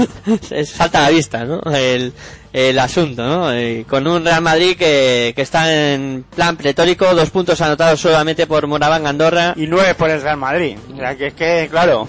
es 0.50 0.72
falta 0.72 1.00
la 1.02 1.10
vista, 1.10 1.44
¿no? 1.44 1.60
El, 1.74 2.12
el 2.52 2.78
asunto, 2.78 3.26
¿no? 3.26 3.52
Eh, 3.52 3.84
con 3.88 4.06
un 4.06 4.24
Real 4.24 4.40
Madrid 4.42 4.76
que, 4.76 5.32
que 5.36 5.42
está 5.42 5.92
en 5.94 6.24
plan 6.34 6.56
pletórico, 6.56 7.14
dos 7.14 7.30
puntos 7.30 7.60
anotados 7.60 8.00
solamente 8.00 8.46
por 8.46 8.66
Moraván 8.66 9.06
Andorra. 9.06 9.52
y 9.56 9.66
9 9.66 9.94
por 9.94 10.10
el 10.10 10.22
Real 10.22 10.36
Madrid. 10.38 10.76
O 10.94 10.96
sea, 10.96 11.16
que 11.16 11.26
es 11.28 11.34
que, 11.34 11.68
claro, 11.70 12.06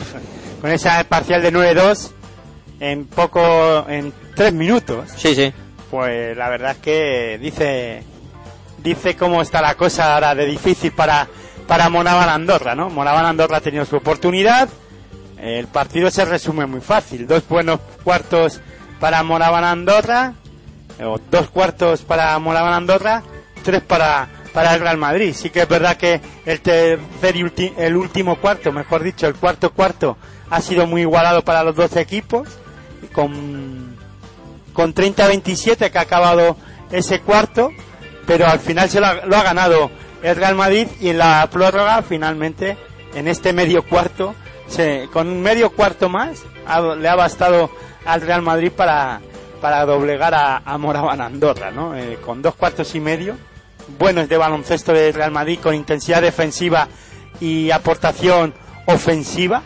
con 0.61 0.71
esa 0.71 1.03
parcial 1.03 1.41
de 1.41 1.51
9-2 1.51 2.11
en 2.79 3.05
poco, 3.07 3.85
en 3.89 4.13
3 4.35 4.53
minutos, 4.53 5.09
Sí, 5.17 5.33
sí. 5.35 5.51
pues 5.89 6.37
la 6.37 6.47
verdad 6.49 6.71
es 6.73 6.77
que 6.77 7.39
dice 7.41 8.03
dice 8.87 9.15
cómo 9.15 9.41
está 9.41 9.61
la 9.61 9.75
cosa 9.75 10.13
ahora 10.13 10.35
de 10.35 10.45
difícil 10.45 10.91
para 10.91 11.27
para 11.67 11.89
Monaban 11.89 12.29
Andorra, 12.29 12.75
¿no? 12.75 12.89
Monaban 12.89 13.25
Andorra 13.25 13.57
ha 13.57 13.61
tenido 13.61 13.83
su 13.85 13.97
oportunidad. 13.97 14.69
El 15.37 15.67
partido 15.67 16.09
se 16.09 16.23
resume 16.25 16.65
muy 16.65 16.79
fácil. 16.81 17.27
Dos 17.27 17.43
buenos 17.47 17.79
cuartos 18.03 18.61
para 19.01 19.21
Monaban 19.23 19.63
Andorra, 19.65 20.33
dos 21.29 21.49
cuartos 21.49 22.01
para 22.03 22.39
Monaban 22.39 22.73
Andorra, 22.73 23.21
tres 23.63 23.81
para, 23.81 24.29
para 24.53 24.73
el 24.75 24.79
Real 24.79 24.97
Madrid. 24.97 25.33
Sí 25.35 25.49
que 25.49 25.61
es 25.63 25.67
verdad 25.67 25.97
que 25.97 26.21
el 26.45 26.61
tercer 26.61 27.35
y 27.35 27.43
ulti- 27.43 27.73
el 27.77 27.97
último 27.97 28.37
cuarto, 28.37 28.71
mejor 28.71 29.03
dicho, 29.03 29.27
el 29.27 29.35
cuarto 29.35 29.71
cuarto 29.73 30.17
ha 30.49 30.61
sido 30.61 30.87
muy 30.87 31.01
igualado 31.01 31.43
para 31.43 31.63
los 31.63 31.75
dos 31.75 31.95
equipos 31.97 32.47
con 33.13 33.95
con 34.73 34.93
30-27 34.93 35.89
que 35.91 35.97
ha 35.97 36.01
acabado 36.01 36.55
ese 36.91 37.19
cuarto, 37.19 37.71
pero 38.27 38.45
al 38.45 38.59
final 38.59 38.87
se 38.89 38.99
lo 38.99 39.07
ha, 39.07 39.13
lo 39.25 39.35
ha 39.35 39.41
ganado 39.43 39.89
el 40.21 40.35
Real 40.35 40.53
Madrid 40.55 40.87
y 40.99 41.09
en 41.09 41.17
la 41.17 41.47
prórroga 41.51 42.01
finalmente 42.03 42.77
en 43.15 43.27
este 43.27 43.53
medio 43.53 43.83
cuarto, 43.83 44.35
se, 44.67 45.07
con 45.11 45.27
un 45.27 45.41
medio 45.41 45.71
cuarto 45.71 46.09
más, 46.09 46.43
ha- 46.67 46.81
le 46.95 47.07
ha 47.09 47.15
bastado 47.15 47.71
al 48.05 48.21
Real 48.21 48.41
Madrid 48.43 48.71
para, 48.71 49.21
para 49.61 49.85
doblegar 49.85 50.35
a, 50.35 50.57
a 50.65 50.77
Moraban 50.77 51.21
Andorra, 51.21 51.71
¿no? 51.71 51.95
Eh, 51.95 52.19
con 52.23 52.41
dos 52.41 52.53
cuartos 52.55 52.93
y 52.95 52.99
medio, 52.99 53.35
buenos 53.97 54.27
de 54.29 54.37
baloncesto 54.37 54.93
del 54.93 55.13
Real 55.13 55.31
Madrid, 55.31 55.59
con 55.63 55.73
intensidad 55.73 56.21
defensiva 56.21 56.87
y 57.39 57.71
aportación 57.71 58.53
ofensiva, 58.87 59.61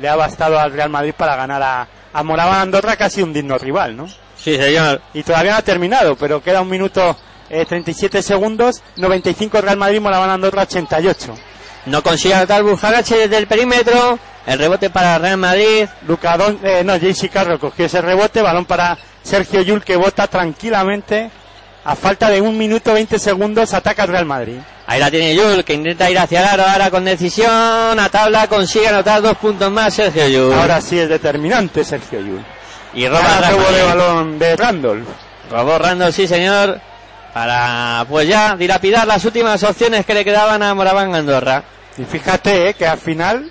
le 0.00 0.08
ha 0.08 0.16
bastado 0.16 0.58
al 0.58 0.72
Real 0.72 0.90
Madrid 0.90 1.14
para 1.16 1.36
ganar 1.36 1.62
a, 1.62 1.88
a 2.12 2.22
Moraban 2.22 2.60
Andorra, 2.60 2.96
casi 2.96 3.22
un 3.22 3.32
digno 3.32 3.58
rival, 3.58 3.96
¿no? 3.96 4.06
Sí, 4.36 4.56
señor. 4.56 5.00
Y 5.14 5.22
todavía 5.22 5.52
no 5.52 5.58
ha 5.58 5.62
terminado, 5.62 6.16
pero 6.16 6.42
queda 6.42 6.60
un 6.60 6.68
minuto 6.68 7.16
eh, 7.50 7.64
37 7.64 8.22
segundos, 8.22 8.82
95 8.96 9.60
Real 9.60 9.76
Madrid, 9.76 10.00
Moraban 10.00 10.30
Andorra 10.30 10.62
88. 10.62 11.34
No 11.86 12.02
consigue 12.02 12.34
anotar 12.34 12.62
Burjagache 12.62 13.16
desde 13.16 13.38
el 13.38 13.46
perímetro. 13.46 14.18
El 14.46 14.58
rebote 14.58 14.90
para 14.90 15.18
Real 15.18 15.36
Madrid. 15.36 15.86
Luca 16.06 16.36
Don, 16.36 16.58
eh, 16.62 16.82
no, 16.84 16.96
JC 16.96 17.30
Carroll 17.30 17.58
cogió 17.58 17.86
ese 17.86 18.00
rebote, 18.00 18.42
balón 18.42 18.64
para 18.64 18.98
Sergio 19.22 19.62
Yul 19.62 19.82
que 19.82 19.96
bota 19.96 20.26
tranquilamente. 20.26 21.30
A 21.84 21.96
falta 21.96 22.28
de 22.28 22.40
un 22.40 22.58
minuto 22.58 22.92
20 22.92 23.18
segundos 23.18 23.72
ataca 23.72 24.04
Real 24.04 24.26
Madrid. 24.26 24.58
Ahí 24.86 25.00
la 25.00 25.10
tiene 25.10 25.34
Yul, 25.34 25.64
que 25.64 25.74
intenta 25.74 26.10
ir 26.10 26.18
hacia 26.18 26.40
el 26.40 26.46
aro 26.46 26.64
ahora 26.64 26.90
con 26.90 27.04
decisión. 27.04 27.50
A 27.98 28.08
tabla 28.10 28.46
consigue 28.46 28.88
anotar 28.88 29.22
dos 29.22 29.36
puntos 29.36 29.70
más 29.70 29.94
Sergio 29.94 30.28
Yul. 30.28 30.52
Ahora 30.52 30.80
sí 30.80 30.98
es 30.98 31.08
determinante 31.08 31.84
Sergio 31.84 32.20
Yul. 32.20 32.44
y 32.94 33.06
roba 33.06 33.38
el 33.50 33.74
de 33.74 33.82
balón 33.82 34.38
de 34.38 34.56
Randolph. 34.56 35.08
Robó 35.50 35.78
Randall, 35.78 36.12
sí 36.12 36.26
señor. 36.26 36.80
Para, 37.38 38.04
pues 38.08 38.26
ya, 38.26 38.56
dilapidar 38.56 39.06
las 39.06 39.24
últimas 39.24 39.62
opciones 39.62 40.04
que 40.04 40.12
le 40.12 40.24
quedaban 40.24 40.60
a 40.60 40.74
Moraván 40.74 41.14
Andorra. 41.14 41.62
Y 41.96 42.02
fíjate 42.02 42.70
eh, 42.70 42.74
que 42.74 42.84
al 42.84 42.98
final 42.98 43.48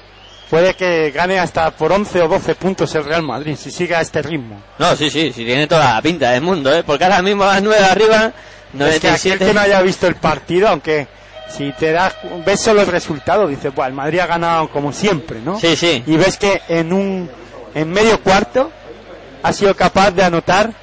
puede 0.49 0.73
que 0.73 1.09
gane 1.11 1.39
hasta 1.39 1.71
por 1.71 1.93
11 1.93 2.23
o 2.23 2.27
12 2.27 2.55
puntos 2.55 2.93
el 2.95 3.05
Real 3.05 3.23
Madrid 3.23 3.55
si 3.55 3.71
sigue 3.71 3.95
a 3.95 4.01
este 4.01 4.21
ritmo. 4.21 4.61
No, 4.77 4.93
sí, 4.97 5.09
sí, 5.09 5.31
sí, 5.33 5.45
tiene 5.45 5.67
toda 5.67 5.93
la 5.93 6.01
pinta 6.01 6.31
del 6.31 6.41
mundo, 6.41 6.75
¿eh? 6.75 6.83
Porque 6.83 7.05
ahora 7.05 7.21
mismo 7.21 7.45
las 7.45 7.63
nueve 7.63 7.85
arriba, 7.85 8.25
Es 8.25 8.99
que 8.99 9.07
97. 9.07 9.45
que 9.45 9.53
no 9.53 9.61
haya 9.61 9.81
visto 9.81 10.05
el 10.05 10.15
partido, 10.15 10.67
aunque 10.67 11.07
si 11.47 11.71
te 11.71 11.93
das, 11.93 12.13
ves 12.45 12.59
solo 12.59 12.81
el 12.81 12.87
resultado, 12.87 13.47
dices, 13.47 13.73
bueno, 13.73 13.87
el 13.87 13.93
Madrid 13.93 14.19
ha 14.19 14.27
ganado 14.27 14.67
como 14.67 14.91
siempre, 14.91 15.39
¿no? 15.39 15.61
Sí, 15.61 15.77
sí. 15.77 16.03
Y 16.05 16.17
ves 16.17 16.35
que 16.35 16.61
en 16.67 16.91
un, 16.91 17.29
en 17.73 17.89
medio 17.89 18.19
cuarto 18.19 18.69
ha 19.43 19.53
sido 19.53 19.73
capaz 19.77 20.11
de 20.11 20.25
anotar, 20.25 20.73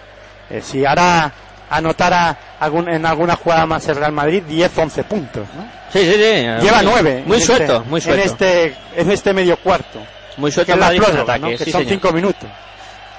eh, 0.49 0.63
si 0.65 0.87
ahora 0.87 1.44
anotara 1.77 2.37
algún, 2.61 2.89
en 2.89 3.05
alguna 3.07 3.37
jugada 3.37 3.67
más 3.67 3.87
el 3.89 3.97
Real 3.97 4.13
Madrid, 4.13 4.43
10, 4.45 4.79
11 4.79 5.05
puntos, 5.05 5.47
¿no? 5.57 5.63
Sí, 5.93 6.01
sí, 6.01 6.13
sí. 6.13 6.19
Lleva 6.19 6.83
Muy- 6.83 6.87
9. 6.93 7.23
Muy 7.27 7.41
suelto, 7.41 7.85
muy 7.89 8.01
suelto. 8.01 8.23
En 8.23 8.29
este, 8.29 8.75
en 8.97 9.11
este 9.11 9.33
medio 9.33 9.57
cuarto. 9.59 10.01
Muy 10.37 10.51
suelto 10.51 10.75
la 10.77 10.93
en 10.93 11.01
prórroga, 11.03 11.23
ataque, 11.23 11.41
¿no? 11.41 11.49
Que 11.59 11.65
sí, 11.65 11.71
son 11.71 11.83
señor. 11.83 12.01
5 12.01 12.13
minutos. 12.13 12.51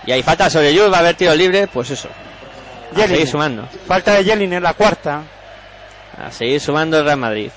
Y 0.05 0.11
ahí 0.11 0.21
falta 0.23 0.49
sobre 0.49 0.73
Jules, 0.73 0.91
va 0.91 0.97
a 0.97 0.99
haber 0.99 1.15
tiro 1.15 1.33
libre, 1.33 1.67
pues 1.67 1.89
eso. 1.91 2.09
A 2.95 3.07
seguir 3.07 3.27
sumando. 3.27 3.67
Falta 3.87 4.13
de 4.15 4.23
Jelin 4.23 4.53
en 4.53 4.63
la 4.63 4.73
cuarta. 4.73 5.21
A 6.23 6.31
seguir 6.31 6.59
sumando 6.61 6.97
el 6.99 7.05
Real 7.05 7.17
Madrid. 7.17 7.49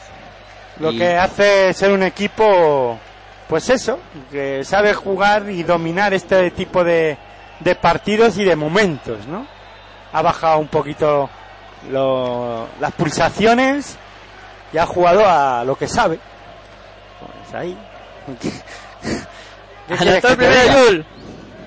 Lo 0.81 0.93
Y- 0.93 0.99
que 0.99 1.17
hace 1.17 1.73
ser 1.75 1.91
un 1.93 2.03
equipo, 2.05 2.99
pues 3.49 3.69
eso, 3.71 3.99
que 4.31 4.65
sabe 4.65 4.95
jugar 4.95 5.51
y 5.51 5.63
dominar 5.65 6.15
este 6.15 6.51
tipo 6.53 6.83
de, 6.85 7.17
de 7.61 7.75
partidos 7.75 8.39
y 8.39 8.45
de 8.45 8.55
momentos, 8.57 9.27
¿no? 9.27 9.47
Ha 10.13 10.23
bajado 10.23 10.59
un 10.59 10.69
poquito 10.69 11.29
lo- 11.91 12.67
las 12.81 12.93
pulsaciones 12.93 13.97
y 14.73 14.79
ha 14.79 14.87
jugado 14.87 15.25
a 15.27 15.65
lo 15.65 15.77
que 15.77 15.87
sabe. 15.89 16.19
Pues 17.21 17.55
ahí. 17.55 17.77
¿Qué 18.41 19.95
quieres 19.97 20.25
Anotó 20.25 20.37
que 20.39 20.45
el 20.45 20.51
te 20.51 20.67
primero. 20.71 21.05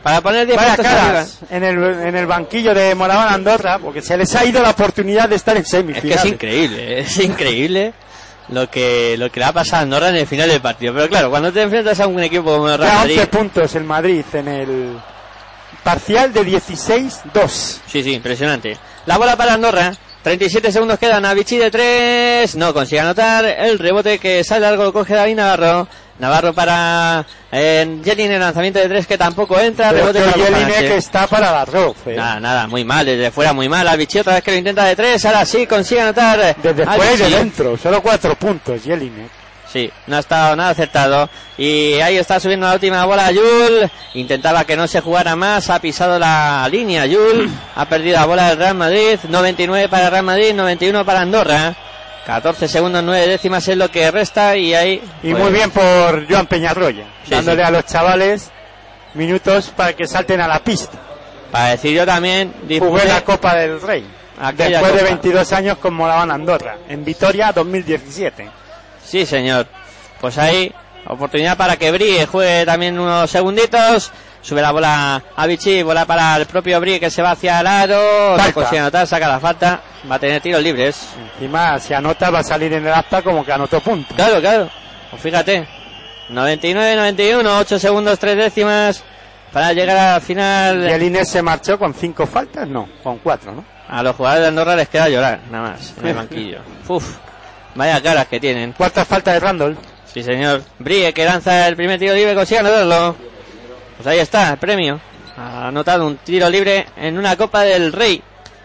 Para 0.03 0.21
poner 0.21 0.47
10 0.47 0.57
Vaya 0.57 0.77
caras 0.77 1.39
en 1.51 1.63
el, 1.63 1.77
en 1.83 2.15
el 2.15 2.25
banquillo 2.25 2.73
de 2.73 2.95
Moraván 2.95 3.31
Andorra, 3.35 3.77
porque 3.77 4.01
se 4.01 4.17
les 4.17 4.35
ha 4.35 4.43
ido 4.43 4.59
la 4.63 4.71
oportunidad 4.71 5.29
de 5.29 5.35
estar 5.35 5.55
en 5.55 5.61
Es 5.61 5.69
semifinales. 5.69 6.21
que 6.21 6.27
es 6.27 6.33
increíble, 6.33 6.99
es 7.01 7.17
increíble 7.19 7.93
lo 8.49 8.67
que 8.69 9.15
lo 9.17 9.31
que 9.31 9.39
le 9.39 9.45
ha 9.45 9.53
pasado 9.53 9.77
a 9.77 9.83
Andorra 9.83 10.09
en 10.09 10.15
el 10.15 10.25
final 10.25 10.49
del 10.49 10.59
partido. 10.59 10.91
Pero 10.95 11.07
claro, 11.07 11.29
cuando 11.29 11.53
te 11.53 11.61
enfrentas 11.61 11.99
a 11.99 12.07
un 12.07 12.19
equipo 12.23 12.45
como 12.45 12.67
el 12.69 12.79
Real 12.79 12.89
Ya 12.91 12.97
Madrid, 12.97 13.17
11 13.19 13.27
puntos 13.27 13.75
el 13.75 13.83
Madrid 13.83 14.25
en 14.33 14.47
el 14.47 14.97
parcial 15.83 16.31
de 16.33 16.41
16-2. 16.45 17.79
sí, 17.87 18.03
sí, 18.03 18.13
impresionante. 18.13 18.77
La 19.05 19.17
bola 19.17 19.35
para 19.35 19.53
Andorra, 19.53 19.93
37 20.23 20.71
segundos 20.71 20.99
quedan, 20.99 21.25
Avicii 21.25 21.57
de 21.57 21.71
3, 21.71 22.55
no 22.55 22.73
consigue 22.73 22.99
anotar, 23.01 23.45
el 23.45 23.79
rebote 23.79 24.19
que 24.19 24.43
sale 24.43 24.61
largo 24.61 24.83
lo 24.83 24.93
coge 24.93 25.15
David 25.15 25.35
Navarro, 25.35 25.87
Navarro 26.19 26.53
para 26.53 27.25
eh, 27.51 27.99
Jelin 28.03 28.31
el 28.31 28.39
lanzamiento 28.39 28.77
de 28.77 28.87
3 28.87 29.07
que 29.07 29.17
tampoco 29.17 29.59
entra, 29.59 29.89
Pero 29.89 30.11
rebote 30.11 30.19
que 30.19 30.29
para 30.39 30.49
Bufanase. 30.59 30.97
está 30.97 31.25
para 31.25 31.51
la 31.51 31.61
arroz. 31.61 31.95
eh. 32.05 32.13
Nada, 32.15 32.39
nada, 32.39 32.67
muy 32.67 32.83
mal, 32.85 33.03
desde 33.07 33.31
fuera 33.31 33.53
muy 33.53 33.67
mal, 33.67 33.87
Avicii 33.87 34.19
otra 34.21 34.35
vez 34.35 34.43
que 34.43 34.51
lo 34.51 34.57
intenta 34.57 34.85
de 34.85 34.95
3, 34.95 35.25
ahora 35.25 35.45
sí 35.45 35.65
consigue 35.65 36.01
anotar. 36.01 36.55
Desde 36.61 36.85
fuera 36.85 37.13
y 37.13 37.17
de 37.17 37.29
dentro, 37.29 37.75
solo 37.75 38.03
4 38.03 38.35
puntos 38.35 38.83
Jelinek. 38.83 39.40
Sí, 39.71 39.89
no 40.07 40.17
ha 40.17 40.19
estado 40.19 40.55
nada 40.55 40.71
acertado. 40.71 41.29
Y 41.57 41.93
ahí 42.01 42.17
está 42.17 42.39
subiendo 42.39 42.67
la 42.67 42.73
última 42.73 43.05
bola 43.05 43.31
Yul. 43.31 43.89
Intentaba 44.15 44.65
que 44.65 44.75
no 44.75 44.87
se 44.87 44.99
jugara 44.99 45.35
más. 45.35 45.69
Ha 45.69 45.79
pisado 45.79 46.19
la 46.19 46.67
línea 46.69 47.05
Yul. 47.05 47.49
Ha 47.75 47.85
perdido 47.85 48.17
la 48.19 48.25
bola 48.25 48.49
del 48.49 48.57
Real 48.57 48.75
Madrid. 48.75 49.17
99 49.29 49.87
para 49.87 50.05
el 50.05 50.11
Real 50.11 50.23
Madrid, 50.25 50.53
91 50.53 51.05
para 51.05 51.21
Andorra. 51.21 51.75
14 52.25 52.67
segundos, 52.67 53.01
9 53.03 53.27
décimas 53.27 53.67
es 53.67 53.77
lo 53.77 53.89
que 53.89 54.11
resta. 54.11 54.57
Y 54.57 54.73
ahí. 54.73 55.01
Y 55.23 55.31
pues, 55.31 55.43
muy 55.43 55.53
bien 55.53 55.71
por 55.71 56.29
Joan 56.29 56.47
Peñarroya, 56.47 57.05
Sí, 57.23 57.31
dándole 57.31 57.61
sí. 57.61 57.67
a 57.67 57.71
los 57.71 57.85
chavales 57.85 58.51
minutos 59.13 59.71
para 59.75 59.93
que 59.93 60.07
salten 60.07 60.41
a 60.41 60.47
la 60.47 60.59
pista. 60.59 60.97
Para 61.51 61.69
decir 61.69 61.93
yo 61.95 62.05
también. 62.05 62.53
Jugué 62.79 63.05
la 63.05 63.21
Copa 63.23 63.55
del 63.55 63.81
Rey. 63.81 64.05
Después 64.57 64.93
de 64.93 64.99
copa. 64.99 65.03
22 65.03 65.53
años 65.53 65.77
con 65.77 65.93
Moraván 65.93 66.31
Andorra, 66.31 66.77
en 66.89 67.05
Vitoria 67.05 67.51
2017. 67.51 68.49
Sí, 69.11 69.25
señor. 69.25 69.67
Pues 70.21 70.37
ahí, 70.37 70.73
oportunidad 71.05 71.57
para 71.57 71.75
que 71.75 71.91
Brie 71.91 72.25
juegue 72.25 72.65
también 72.65 72.97
unos 72.97 73.29
segunditos. 73.29 74.09
Sube 74.41 74.61
la 74.61 74.71
bola 74.71 75.21
a 75.35 75.47
Vichy, 75.47 75.83
bola 75.83 76.05
para 76.05 76.37
el 76.37 76.45
propio 76.45 76.79
Brie 76.79 76.97
que 76.97 77.11
se 77.11 77.21
va 77.21 77.31
hacia 77.31 77.59
el 77.59 77.67
aro. 77.67 78.37
No 78.37 78.53
consigue 78.53 78.79
anotar, 78.79 79.05
saca 79.05 79.27
la 79.27 79.41
falta. 79.41 79.81
Va 80.09 80.15
a 80.15 80.19
tener 80.19 80.41
tiros 80.41 80.63
libres. 80.63 81.09
Encima, 81.33 81.77
si 81.77 81.93
anota, 81.93 82.29
va 82.29 82.39
a 82.39 82.43
salir 82.43 82.71
en 82.71 82.87
el 82.87 82.93
acta 82.93 83.21
como 83.21 83.43
que 83.43 83.51
anotó 83.51 83.81
punto. 83.81 84.15
Claro, 84.15 84.39
claro. 84.39 84.69
Pues 85.09 85.21
fíjate. 85.21 85.67
99-91, 86.29 87.59
8 87.59 87.79
segundos, 87.79 88.17
3 88.17 88.37
décimas. 88.37 89.03
Para 89.51 89.73
llegar 89.73 89.97
al 89.97 90.21
final. 90.21 90.89
Y 90.89 90.93
el 90.93 91.03
Inés 91.03 91.27
se 91.27 91.41
marchó 91.41 91.77
con 91.77 91.93
5 91.93 92.25
faltas, 92.27 92.65
no, 92.65 92.87
con 93.03 93.17
4, 93.17 93.51
¿no? 93.51 93.65
A 93.89 94.01
los 94.01 94.15
jugadores 94.15 94.43
de 94.43 94.47
Andorra 94.47 94.77
les 94.77 94.87
queda 94.87 95.09
llorar, 95.09 95.41
nada 95.51 95.71
más, 95.71 95.93
en 95.99 96.07
el 96.07 96.13
banquillo. 96.13 96.59
Uf, 96.87 97.17
vaya 97.75 98.01
caras 98.01 98.27
que 98.27 98.39
tienen. 98.39 98.73
Cuarta 98.73 99.05
falta 99.05 99.33
de 99.33 99.39
Randall. 99.39 99.77
Sí, 100.11 100.23
señor. 100.23 100.63
Brie 100.79 101.13
que 101.13 101.25
lanza 101.25 101.67
el 101.67 101.75
primer 101.75 101.99
tiro 101.99 102.13
libre, 102.13 102.35
consigue 102.35 102.59
anotarlo. 102.59 103.15
Pues 103.97 104.07
ahí 104.07 104.19
está, 104.19 104.51
el 104.51 104.57
premio. 104.57 104.99
Ha 105.37 105.67
anotado 105.67 106.05
un 106.05 106.17
tiro 106.17 106.49
libre 106.49 106.87
en 106.97 107.17
una 107.17 107.35
Copa 107.35 107.61
del 107.61 107.93
Rey. 107.93 108.21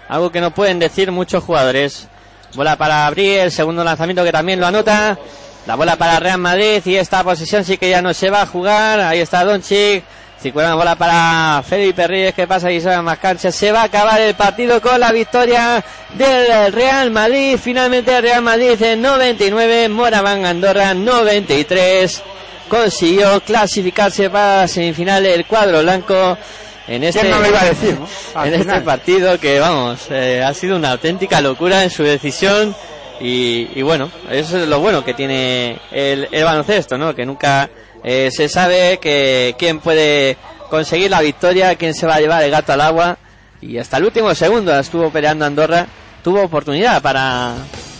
Algo 0.09 0.31
que 0.31 0.41
no 0.41 0.53
pueden 0.53 0.79
decir 0.79 1.13
muchos 1.13 1.43
jugadores. 1.43 2.09
Bola 2.55 2.77
para 2.77 3.09
Brie, 3.11 3.43
el 3.43 3.53
segundo 3.53 3.85
lanzamiento 3.85 4.25
que 4.25 4.33
también 4.33 4.61
lo 4.61 4.67
anota. 4.67 5.19
La 5.67 5.75
bola 5.75 5.97
para 5.97 6.21
Real 6.21 6.39
Madrid 6.39 6.81
y 6.85 6.95
esta 6.95 7.25
posición 7.25 7.65
sí 7.65 7.77
que 7.77 7.91
ya 7.91 8.01
no 8.01 8.15
se 8.15 8.31
va 8.31 8.43
a 8.43 8.47
jugar. 8.47 9.01
Ahí 9.01 9.21
está 9.21 9.45
Doncic. 9.45 10.05
Circula 10.47 10.69
la 10.69 10.75
bola 10.77 10.95
para 10.95 11.61
Felipe 11.69 12.07
Ríos 12.07 12.33
que 12.33 12.47
pasa 12.47 12.71
y 12.71 12.81
a 12.87 13.03
más 13.03 13.19
canchas. 13.19 13.53
Se 13.53 13.73
va 13.73 13.81
a 13.81 13.85
acabar 13.87 14.21
el 14.21 14.37
partido 14.37 14.81
con 14.81 15.01
la 15.01 15.11
victoria 15.11 15.85
del 16.15 16.73
Real 16.73 17.11
Madrid. 17.11 17.59
Finalmente 17.61 18.17
el 18.17 18.23
Real 18.23 18.43
Madrid 18.43 18.81
en 18.81 19.03
99, 19.03 19.89
Moraván 19.89 20.47
Andorra 20.47 20.95
93. 20.95 22.23
Consiguió 22.69 23.41
clasificarse 23.41 24.31
para 24.31 24.59
la 24.59 24.69
semifinal 24.69 25.27
el 25.27 25.47
cuadro 25.47 25.83
blanco 25.83 26.39
en 26.87 27.03
este, 27.03 27.23
¿Quién 27.23 27.33
no 27.33 27.45
iba 27.45 27.63
a 27.63 27.65
decir, 27.65 27.99
no? 27.99 28.07
En 28.45 28.53
final. 28.53 28.77
este 28.77 28.81
partido 28.83 29.41
que 29.41 29.59
vamos, 29.59 30.07
eh, 30.11 30.45
ha 30.45 30.55
sido 30.55 30.77
una 30.77 30.93
auténtica 30.93 31.41
locura 31.41 31.83
en 31.83 31.91
su 31.91 32.05
decisión 32.05 32.73
y, 33.21 33.69
y 33.75 33.83
bueno, 33.83 34.13
eso 34.31 34.59
es 34.59 34.69
lo 34.69 34.79
bueno 34.79 35.05
que 35.05 35.13
tiene 35.13 35.81
el, 35.91 36.29
el 36.31 36.45
baloncesto, 36.45 36.97
¿no? 36.97 37.17
Que 37.17 37.27
nunca 37.27 37.69
eh, 38.09 38.31
se 38.31 38.49
sabe 38.49 38.99
que 38.99 39.57
quién 39.59 39.81
puede 39.81 40.37
conseguir 40.71 41.11
la 41.11 41.21
victoria, 41.21 41.75
quién 41.75 41.93
se 41.93 42.07
va 42.07 42.15
a 42.15 42.21
llevar 42.21 42.45
el 42.45 42.53
gato 42.53 42.73
al 42.73 42.81
agua 42.81 43.19
y 43.61 43.79
hasta 43.79 43.97
el 43.97 44.05
último 44.05 44.33
segundo 44.33 44.79
estuvo 44.79 45.11
peleando 45.11 45.45
Andorra, 45.45 45.89
tuvo 46.23 46.41
oportunidad 46.45 47.03
para 47.03 47.55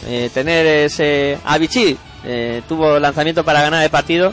eh, 0.07 0.31
tener 0.33 0.65
ese... 0.65 1.39
Avicii 1.45 1.99
eh, 2.25 2.63
tuvo 2.69 3.01
lanzamiento 3.01 3.45
para 3.45 3.61
ganar 3.63 3.83
el 3.83 3.91
partido, 3.91 4.33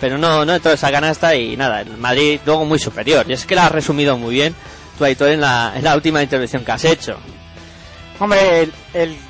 pero 0.00 0.18
no, 0.18 0.44
no 0.44 0.56
entró 0.56 0.72
esa 0.72 0.90
canasta 0.90 1.36
y 1.36 1.56
nada, 1.56 1.82
el 1.82 1.96
Madrid 1.98 2.40
luego 2.44 2.64
muy 2.64 2.80
superior. 2.80 3.24
Y 3.28 3.34
es 3.34 3.46
que 3.46 3.54
la 3.54 3.66
has 3.66 3.72
resumido 3.72 4.18
muy 4.18 4.34
bien, 4.34 4.56
tú 4.98 5.04
Aitor, 5.04 5.28
en 5.28 5.40
la, 5.40 5.92
última 5.94 6.20
intervención 6.20 6.64
que 6.64 6.72
has 6.72 6.84
hecho. 6.84 7.16
Hombre, 8.18 8.68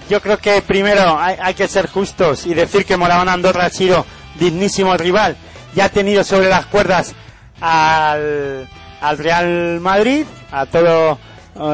yo 0.09 0.23
creo 0.23 0.39
que 0.39 0.62
primero 0.62 1.19
hay, 1.19 1.37
hay 1.39 1.53
que 1.53 1.69
ser 1.69 1.87
justos 1.87 2.47
y 2.47 2.55
decir 2.55 2.87
que 2.87 2.97
Moraván 2.97 3.29
Andorra 3.29 3.67
ha 3.67 3.71
sido 3.71 4.07
dignísimo 4.39 4.97
rival 4.97 5.37
y 5.75 5.81
ha 5.81 5.89
tenido 5.89 6.25
sobre 6.25 6.49
las 6.49 6.67
cuerdas 6.67 7.15
al, 7.60 8.68
al 9.01 9.18
Real 9.18 9.81
Madrid, 9.81 10.25
a 10.51 10.67
todo 10.67 11.18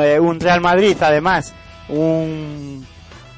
eh, 0.02 0.18
un 0.20 0.40
Real 0.40 0.60
Madrid, 0.60 0.96
además, 1.00 1.52
un, 1.88 2.86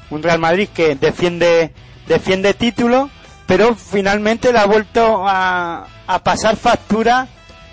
un 0.09 0.23
Real 0.23 0.39
Madrid 0.39 0.69
que 0.73 0.95
defiende, 0.95 1.73
defiende 2.07 2.53
título, 2.53 3.09
pero 3.47 3.75
finalmente 3.75 4.51
le 4.51 4.59
ha 4.59 4.65
vuelto 4.65 5.23
a, 5.27 5.87
a 6.07 6.23
pasar 6.23 6.55
factura 6.55 7.27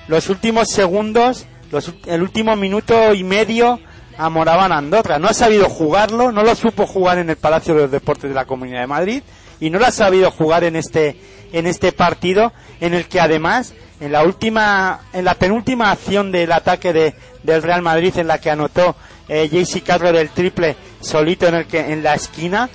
los 0.08 0.28
últimos 0.28 0.68
segundos, 0.68 1.46
los, 1.70 1.92
el 2.06 2.22
último 2.22 2.56
minuto 2.56 3.14
y 3.14 3.24
medio 3.24 3.78
a 4.16 4.28
Moraván 4.30 4.72
Andorra. 4.72 5.18
No 5.18 5.28
ha 5.28 5.34
sabido 5.34 5.68
jugarlo, 5.68 6.32
no 6.32 6.42
lo 6.42 6.54
supo 6.56 6.86
jugar 6.86 7.18
en 7.18 7.30
el 7.30 7.36
Palacio 7.36 7.74
de 7.74 7.82
los 7.82 7.90
Deportes 7.90 8.28
de 8.30 8.34
la 8.34 8.46
Comunidad 8.46 8.80
de 8.80 8.86
Madrid 8.86 9.22
y 9.60 9.70
no 9.70 9.78
lo 9.78 9.86
ha 9.86 9.92
sabido 9.92 10.30
jugar 10.30 10.64
en 10.64 10.76
este 10.76 11.16
en 11.52 11.66
este 11.66 11.92
partido 11.92 12.52
en 12.80 12.94
el 12.94 13.06
que 13.06 13.20
además 13.20 13.74
en 14.00 14.12
la 14.12 14.22
última 14.22 15.00
en 15.12 15.24
la 15.24 15.34
penúltima 15.34 15.90
acción 15.90 16.30
del 16.30 16.52
ataque 16.52 16.92
de, 16.92 17.14
del 17.42 17.62
Real 17.62 17.82
Madrid 17.82 18.16
en 18.16 18.28
la 18.28 18.40
que 18.40 18.50
anotó 18.50 18.94
eh, 19.28 19.48
JC 19.48 19.82
Carroll 19.82 20.16
el 20.16 20.30
triple 20.30 20.76
solito 21.00 21.46
en 21.46 21.54
el 21.56 21.66
que 21.66 21.92
en 21.92 22.02
la 22.02 22.14
esquina 22.14 22.68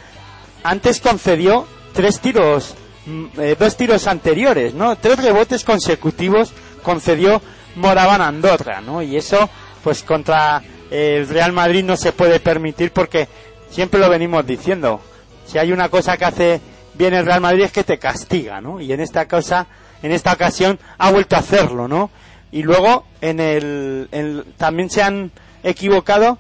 antes 0.64 1.02
concedió 1.02 1.68
tres 1.94 2.20
tiros, 2.20 2.76
mm, 3.06 3.26
eh, 3.38 3.56
dos 3.60 3.76
tiros 3.78 4.08
anteriores, 4.08 4.74
¿no? 4.74 4.96
Tres 4.98 5.22
rebotes 5.22 5.64
consecutivos 5.64 6.54
concedió 6.82 7.42
Moraván 7.76 8.22
Andorra, 8.22 8.82
¿no? 8.82 9.02
Y 9.02 9.18
eso, 9.18 9.50
pues 9.84 10.04
contra 10.04 10.62
eh, 10.90 11.18
el 11.20 11.28
Real 11.28 11.52
Madrid 11.52 11.84
no 11.84 11.98
se 11.98 12.14
puede 12.14 12.40
permitir 12.40 12.92
porque 12.92 13.28
siempre 13.70 14.00
lo 14.00 14.10
venimos 14.10 14.46
diciendo. 14.46 15.02
Si 15.46 15.58
hay 15.58 15.72
una 15.72 15.90
cosa 15.90 16.18
que 16.18 16.26
hace 16.26 16.62
bien 16.96 17.14
el 17.14 17.26
Real 17.26 17.42
Madrid 17.42 17.64
es 17.64 17.72
que 17.72 17.84
te 17.84 17.98
castiga, 18.00 18.62
¿no? 18.62 18.80
Y 18.82 18.92
en 18.94 19.00
esta 19.00 19.28
cosa, 19.28 19.68
en 20.02 20.12
esta 20.12 20.34
ocasión 20.34 20.80
ha 20.98 21.12
vuelto 21.12 21.36
a 21.36 21.40
hacerlo, 21.40 21.88
¿no? 21.88 22.10
Y 22.52 22.64
luego 22.64 23.06
en 23.22 23.40
el, 23.40 24.08
en- 24.12 24.44
también 24.58 24.90
se 24.90 25.02
han 25.02 25.32
equivocado 25.64 26.38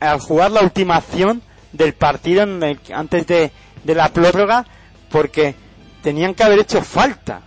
al 0.00 0.20
jugar 0.20 0.50
la 0.52 0.60
última 0.62 0.96
acción 0.96 1.42
del 1.72 1.94
partido 1.94 2.42
en 2.44 2.62
el 2.62 2.80
antes 2.94 3.26
de, 3.26 3.50
de 3.84 3.94
la 3.94 4.08
prórroga 4.10 4.64
porque 5.10 5.54
tenían 6.02 6.34
que 6.34 6.44
haber 6.44 6.60
hecho 6.60 6.80
falta. 6.82 7.42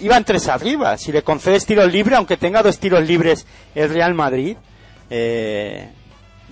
Iban 0.00 0.24
tres 0.24 0.48
arriba. 0.48 0.98
Si 0.98 1.12
le 1.12 1.22
concedes 1.22 1.64
tiros 1.66 1.92
libres, 1.92 2.16
aunque 2.18 2.36
tenga 2.36 2.62
dos 2.64 2.80
tiros 2.80 3.06
libres 3.06 3.46
el 3.76 3.90
Real 3.90 4.12
Madrid, 4.14 4.56
eh, 5.08 5.88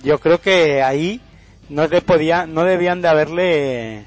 yo 0.01 0.17
creo 0.19 0.39
que 0.39 0.81
ahí 0.81 1.19
no 1.67 1.85
le 1.87 2.01
podía, 2.01 2.45
no 2.45 2.63
debían 2.63 3.01
de 3.01 3.07
haberle 3.09 4.05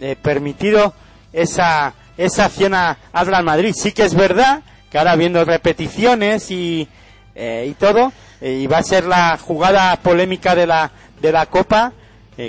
eh, 0.00 0.16
permitido 0.20 0.94
esa, 1.32 1.94
esa 2.16 2.46
acción 2.46 2.74
a, 2.74 2.96
al 3.12 3.26
Real 3.26 3.44
Madrid. 3.44 3.74
Sí 3.76 3.92
que 3.92 4.04
es 4.04 4.14
verdad 4.14 4.62
que 4.90 4.98
ahora 4.98 5.16
viendo 5.16 5.44
repeticiones 5.44 6.50
y, 6.50 6.88
eh, 7.34 7.66
y 7.70 7.74
todo, 7.74 8.12
eh, 8.40 8.52
y 8.62 8.66
va 8.66 8.78
a 8.78 8.82
ser 8.82 9.04
la 9.04 9.36
jugada 9.36 9.96
polémica 9.96 10.54
de 10.54 10.66
la, 10.66 10.90
de 11.20 11.32
la 11.32 11.46
Copa, 11.46 11.92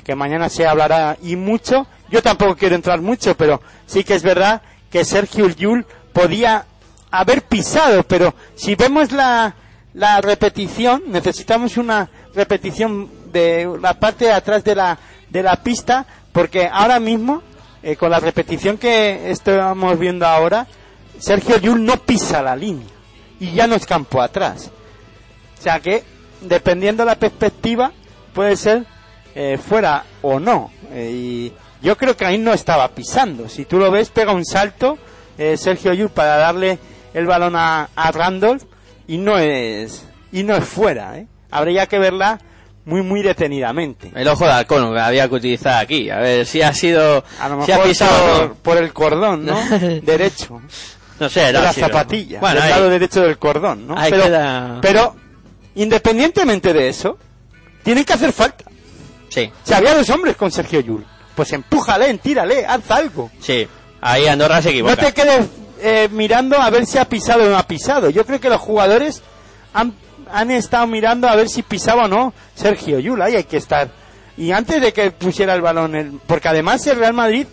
que 0.06 0.14
mañana 0.14 0.50
se 0.50 0.68
hablará 0.68 1.18
y 1.24 1.36
mucho. 1.36 1.88
Yo 2.12 2.22
tampoco 2.22 2.56
quiero 2.56 2.76
entrar 2.76 3.02
mucho, 3.02 3.36
pero 3.36 3.60
sí 3.88 4.04
que 4.04 4.14
es 4.14 4.22
verdad 4.22 4.62
que 4.92 5.04
Sergio 5.04 5.48
Llull 5.50 5.84
podía 6.14 6.66
haber 7.10 7.42
pisado, 7.42 8.04
pero 8.04 8.36
si 8.56 8.76
vemos 8.76 9.12
la, 9.12 9.56
la 9.94 10.22
repetición, 10.22 11.04
necesitamos 11.08 11.78
una 11.78 12.10
repetición 12.36 13.10
de 13.32 13.78
la 13.82 13.96
parte 13.96 14.26
de 14.26 14.34
atrás 14.34 14.64
de 14.64 14.76
la, 14.76 14.98
de 15.30 15.44
la 15.44 15.56
pista, 15.58 16.06
porque 16.32 16.70
ahora 16.72 17.00
mismo, 17.00 17.42
eh, 17.84 17.96
con 17.96 18.12
la 18.12 18.20
repetición 18.20 18.78
que 18.78 19.32
estamos 19.32 19.98
viendo 19.98 20.26
ahora, 20.26 20.68
Sergio 21.18 21.58
Llull 21.58 21.84
no 21.84 21.98
pisa 21.98 22.42
la 22.42 22.56
línea 22.56 22.88
y 23.40 23.52
ya 23.52 23.68
no 23.68 23.76
es 23.76 23.86
campo 23.86 24.22
atrás. 24.22 24.72
O 25.58 25.62
sea 25.62 25.80
que, 25.80 26.04
dependiendo 26.42 27.04
de 27.04 27.08
la 27.08 27.16
perspectiva, 27.16 27.92
puede 28.34 28.56
ser 28.56 28.86
eh, 29.36 29.58
fuera 29.58 30.04
o 30.22 30.40
no. 30.40 30.72
Eh, 30.92 31.12
y 31.14 31.54
yo 31.82 31.98
creo 31.98 32.16
que 32.16 32.26
ahí 32.26 32.38
no 32.38 32.54
estaba 32.54 32.88
pisando. 32.90 33.50
Si 33.50 33.66
tú 33.66 33.78
lo 33.78 33.92
ves, 33.92 34.10
pega 34.10 34.34
un 34.34 34.46
salto 34.46 34.98
Sergio 35.56 35.94
Llull 35.94 36.10
para 36.10 36.36
darle 36.36 36.80
el 37.14 37.26
balón 37.26 37.56
a, 37.56 37.90
a 37.96 38.12
Randolph 38.12 38.64
y 39.08 39.18
no 39.18 39.38
es 39.38 40.06
y 40.32 40.44
no 40.44 40.56
es 40.56 40.66
fuera. 40.66 41.18
¿eh? 41.18 41.28
Habría 41.52 41.88
que 41.88 42.00
verla 42.00 42.40
muy 42.90 43.02
muy 43.04 43.22
detenidamente. 43.22 44.12
El 44.16 44.28
ojo 44.28 44.46
de 44.46 44.52
halcón 44.52 44.94
que 44.94 45.00
había 45.00 45.28
que 45.30 45.36
utilizar 45.36 45.82
aquí. 45.84 46.10
A 46.10 46.18
ver 46.18 46.46
si 46.46 46.62
ha 46.62 46.74
sido... 46.74 47.24
A 47.40 47.48
lo 47.50 47.64
si 47.66 47.72
ha 47.72 47.84
pisado 47.84 48.38
por, 48.50 48.56
por 48.56 48.78
el 48.78 48.92
cordón, 48.92 49.46
¿no? 49.46 49.58
Derecho. 50.02 50.62
No 51.20 51.30
sé, 51.30 51.42
de 51.42 51.54
no, 51.54 51.62
la 51.62 51.74
sí, 51.74 51.82
zapatilla, 51.82 52.40
Bueno, 52.40 52.56
del 52.56 52.64
ahí- 52.64 52.70
lado 52.70 52.90
derecho 52.90 53.22
del 53.22 53.38
cordón, 53.38 53.88
¿no? 53.88 53.96
pero, 54.10 54.24
queda- 54.24 54.80
pero, 54.82 55.16
independientemente 55.76 56.74
de 56.74 56.90
eso, 56.90 57.18
tienen 57.84 58.04
que 58.06 58.14
hacer 58.14 58.32
falta. 58.34 58.66
Sí, 59.30 59.52
Si 59.64 59.74
había 59.74 59.94
dos 59.96 60.10
hombres 60.10 60.36
con 60.36 60.52
Sergio 60.52 60.80
Yul, 60.80 61.06
pues 61.36 61.52
empújale, 61.54 62.18
tírale, 62.18 62.66
haz 62.66 62.90
algo. 62.92 63.30
sí. 63.40 63.68
Ahí 64.02 64.28
Andorra 64.28 64.62
se 64.62 64.70
equivoca. 64.70 64.96
No 64.96 65.08
te 65.08 65.14
quedes 65.14 65.46
eh, 65.82 66.08
mirando 66.10 66.56
a 66.56 66.70
ver 66.70 66.86
si 66.86 66.98
ha 66.98 67.04
pisado 67.04 67.44
o 67.44 67.50
no 67.50 67.58
ha 67.58 67.68
pisado. 67.68 68.10
Yo 68.10 68.26
creo 68.26 68.40
que 68.40 68.48
los 68.48 68.62
jugadores 68.62 69.22
han, 69.74 69.94
han 70.32 70.52
estado 70.52 70.88
mirando 70.88 71.28
a 71.28 71.36
ver 71.36 71.50
si 71.50 71.62
pisaba 71.64 72.06
o 72.06 72.08
no 72.08 72.34
Sergio 72.56 73.00
Yul. 73.00 73.22
Ahí 73.22 73.36
hay 73.36 73.44
que 73.44 73.58
estar. 73.58 73.90
Y 74.38 74.52
antes 74.52 74.82
de 74.82 74.94
que 74.94 75.12
pusiera 75.12 75.54
el 75.56 75.62
balón, 75.62 75.96
el- 75.96 76.20
porque 76.26 76.48
además 76.48 76.86
el 76.88 76.98
Real 76.98 77.14
Madrid, 77.14 77.46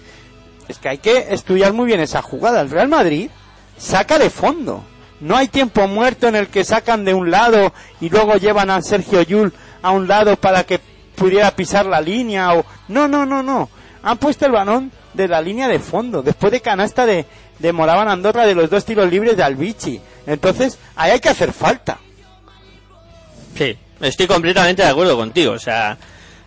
es 0.69 0.79
que 0.79 0.89
hay 0.89 0.99
que 0.99 1.27
estudiar 1.31 1.73
muy 1.73 1.87
bien 1.87 2.01
esa 2.01 2.23
jugada. 2.23 2.61
El 2.61 2.71
Real 2.71 2.89
Madrid 2.89 3.31
saca 3.79 4.19
de 4.19 4.31
fondo. 4.31 4.85
No 5.21 5.37
hay 5.37 5.49
tiempo 5.49 5.87
muerto 5.89 6.29
en 6.29 6.37
el 6.37 6.49
que 6.49 6.65
sacan 6.65 7.05
de 7.05 7.15
un 7.15 7.31
lado 7.31 7.73
y 8.01 8.09
luego 8.11 8.35
llevan 8.37 8.71
a 8.71 8.83
Sergio 8.83 9.23
Yul 9.23 9.53
a 9.83 9.91
un 9.93 10.07
lado 10.09 10.37
para 10.37 10.65
que 10.65 10.79
pudiera 11.15 11.51
pisar 11.53 11.87
la 11.87 12.01
línea 12.01 12.53
o 12.55 12.65
no, 12.89 13.09
no, 13.09 13.25
no, 13.25 13.43
no. 13.43 13.71
Han 14.03 14.19
puesto 14.19 14.45
el 14.47 14.53
balón 14.53 14.93
de 15.15 15.27
la 15.29 15.41
línea 15.41 15.69
de 15.69 15.79
fondo 15.79 16.23
después 16.23 16.53
de 16.53 16.61
canasta 16.61 17.07
de, 17.07 17.25
de 17.59 17.73
Moraban 17.73 18.09
Andorra 18.09 18.45
de 18.47 18.55
los 18.55 18.69
dos 18.69 18.85
tiros 18.85 19.11
libres 19.11 19.37
de 19.37 19.43
Albici. 19.43 20.01
Entonces, 20.27 20.79
ahí 20.95 21.13
hay 21.13 21.21
que 21.21 21.31
hacer 21.31 21.53
falta. 21.53 21.99
Sí, 23.57 23.77
estoy 24.01 24.27
completamente 24.27 24.83
de 24.83 24.89
acuerdo 24.89 25.17
contigo. 25.17 25.53
O 25.53 25.59
sea, 25.59 25.97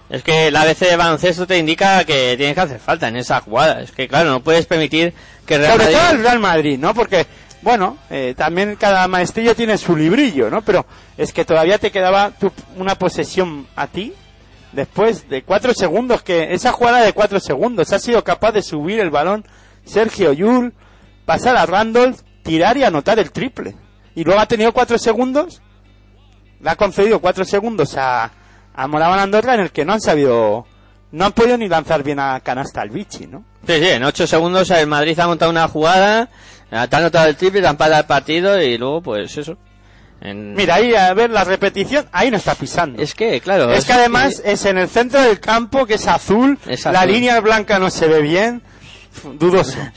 es 0.10 0.24
que 0.24 0.52
la 0.52 0.62
ABC 0.64 0.80
de 0.90 0.96
baloncesto 0.96 1.46
te 1.48 1.58
indica 1.58 2.04
que 2.04 2.36
tienes 2.38 2.56
que 2.56 2.62
hacer 2.62 2.80
falta 2.80 3.08
en 3.08 3.16
esa 3.18 3.42
jugada. 3.42 3.82
Es 3.82 3.92
que, 3.92 4.08
claro, 4.08 4.30
no 4.30 4.44
puedes 4.44 4.66
permitir 4.66 5.14
que 5.46 5.56
el 5.56 5.62
Real 5.62 5.74
Sobre 5.74 5.86
Madrid- 5.86 5.98
todo 6.00 6.12
el 6.12 6.24
Real 6.24 6.40
Madrid, 6.40 6.80
¿no? 6.80 6.94
Porque, 6.94 7.26
bueno, 7.62 7.98
eh, 8.10 8.34
también 8.38 8.76
cada 8.76 9.08
maestrillo 9.08 9.56
tiene 9.56 9.78
su 9.78 9.96
librillo, 9.96 10.50
¿no? 10.50 10.62
Pero 10.62 10.86
es 11.18 11.34
que 11.34 11.46
todavía 11.46 11.78
te 11.78 11.92
quedaba 11.92 12.32
tu- 12.32 12.52
una 12.78 12.96
posesión 12.96 13.68
a 13.76 13.88
ti 13.88 14.14
después 14.72 15.28
de 15.30 15.42
cuatro 15.44 15.74
segundos, 15.74 16.22
que 16.22 16.54
esa 16.54 16.72
jugada 16.72 17.02
de 17.02 17.14
cuatro 17.14 17.40
segundos 17.40 17.92
ha 17.92 18.00
sido 18.00 18.24
capaz 18.24 18.52
de 18.52 18.62
subir 18.62 19.00
el 19.00 19.10
balón 19.10 19.44
Sergio 19.86 20.32
Yul, 20.34 20.74
pasar 21.26 21.58
a 21.58 21.66
Randolph, 21.66 22.20
tirar 22.44 22.78
y 22.78 22.84
anotar 22.84 23.18
el 23.20 23.32
triple. 23.32 23.76
Y 24.16 24.24
luego 24.24 24.40
ha 24.40 24.46
tenido 24.48 24.72
cuatro 24.72 24.98
segundos, 25.00 25.62
le 26.62 26.70
ha 26.70 26.76
concedido 26.76 27.20
cuatro 27.20 27.46
segundos 27.46 27.96
a, 27.98 28.32
a 28.74 28.88
Moraban 28.88 29.20
Andorra 29.20 29.54
en 29.56 29.62
el 29.62 29.72
que 29.72 29.86
no 29.86 29.94
han 29.94 30.02
sabido, 30.02 30.66
no 31.12 31.26
han 31.26 31.32
podido 31.32 31.58
ni 31.58 31.68
lanzar 31.68 32.04
bien 32.04 32.20
a 32.20 32.40
canasta 32.42 32.82
al 32.82 32.90
bichi, 32.90 33.28
¿no? 33.28 33.44
Sí, 33.68 33.74
sí, 33.80 33.88
en 33.90 34.04
ocho 34.04 34.26
segundos 34.28 34.70
el 34.72 34.88
Madrid 34.88 35.20
ha 35.20 35.28
montado 35.28 35.52
una 35.52 35.68
jugada, 35.68 36.30
te 36.70 36.76
ha 36.76 36.84
anotado 36.84 37.28
el 37.28 37.36
triple, 37.36 37.66
ha 37.66 37.72
empatado 37.72 38.00
el 38.02 38.06
partido 38.08 38.62
y 38.62 38.78
luego, 38.78 39.02
pues 39.02 39.38
eso. 39.38 39.58
En- 40.22 40.54
Mira, 40.54 40.76
ahí 40.76 40.94
a 40.96 41.14
ver 41.14 41.30
la 41.30 41.46
repetición, 41.46 42.06
ahí 42.12 42.30
no 42.30 42.36
está 42.38 42.54
pisando. 42.56 43.02
Es 43.02 43.16
que, 43.16 43.40
claro. 43.40 43.72
Es 43.72 43.86
que 43.86 43.94
además 43.94 44.42
es 44.44 44.66
en 44.66 44.78
el 44.78 44.90
centro 44.90 45.22
del 45.22 45.40
campo 45.40 45.86
que 45.86 45.94
es 45.94 46.08
azul, 46.08 46.60
Es 46.68 46.84
la 46.86 47.00
azul. 47.02 47.12
línea 47.14 47.40
blanca 47.40 47.80
no 47.80 47.90
se 47.90 48.08
ve 48.08 48.22
bien, 48.22 48.62
dudoso. 49.40 49.78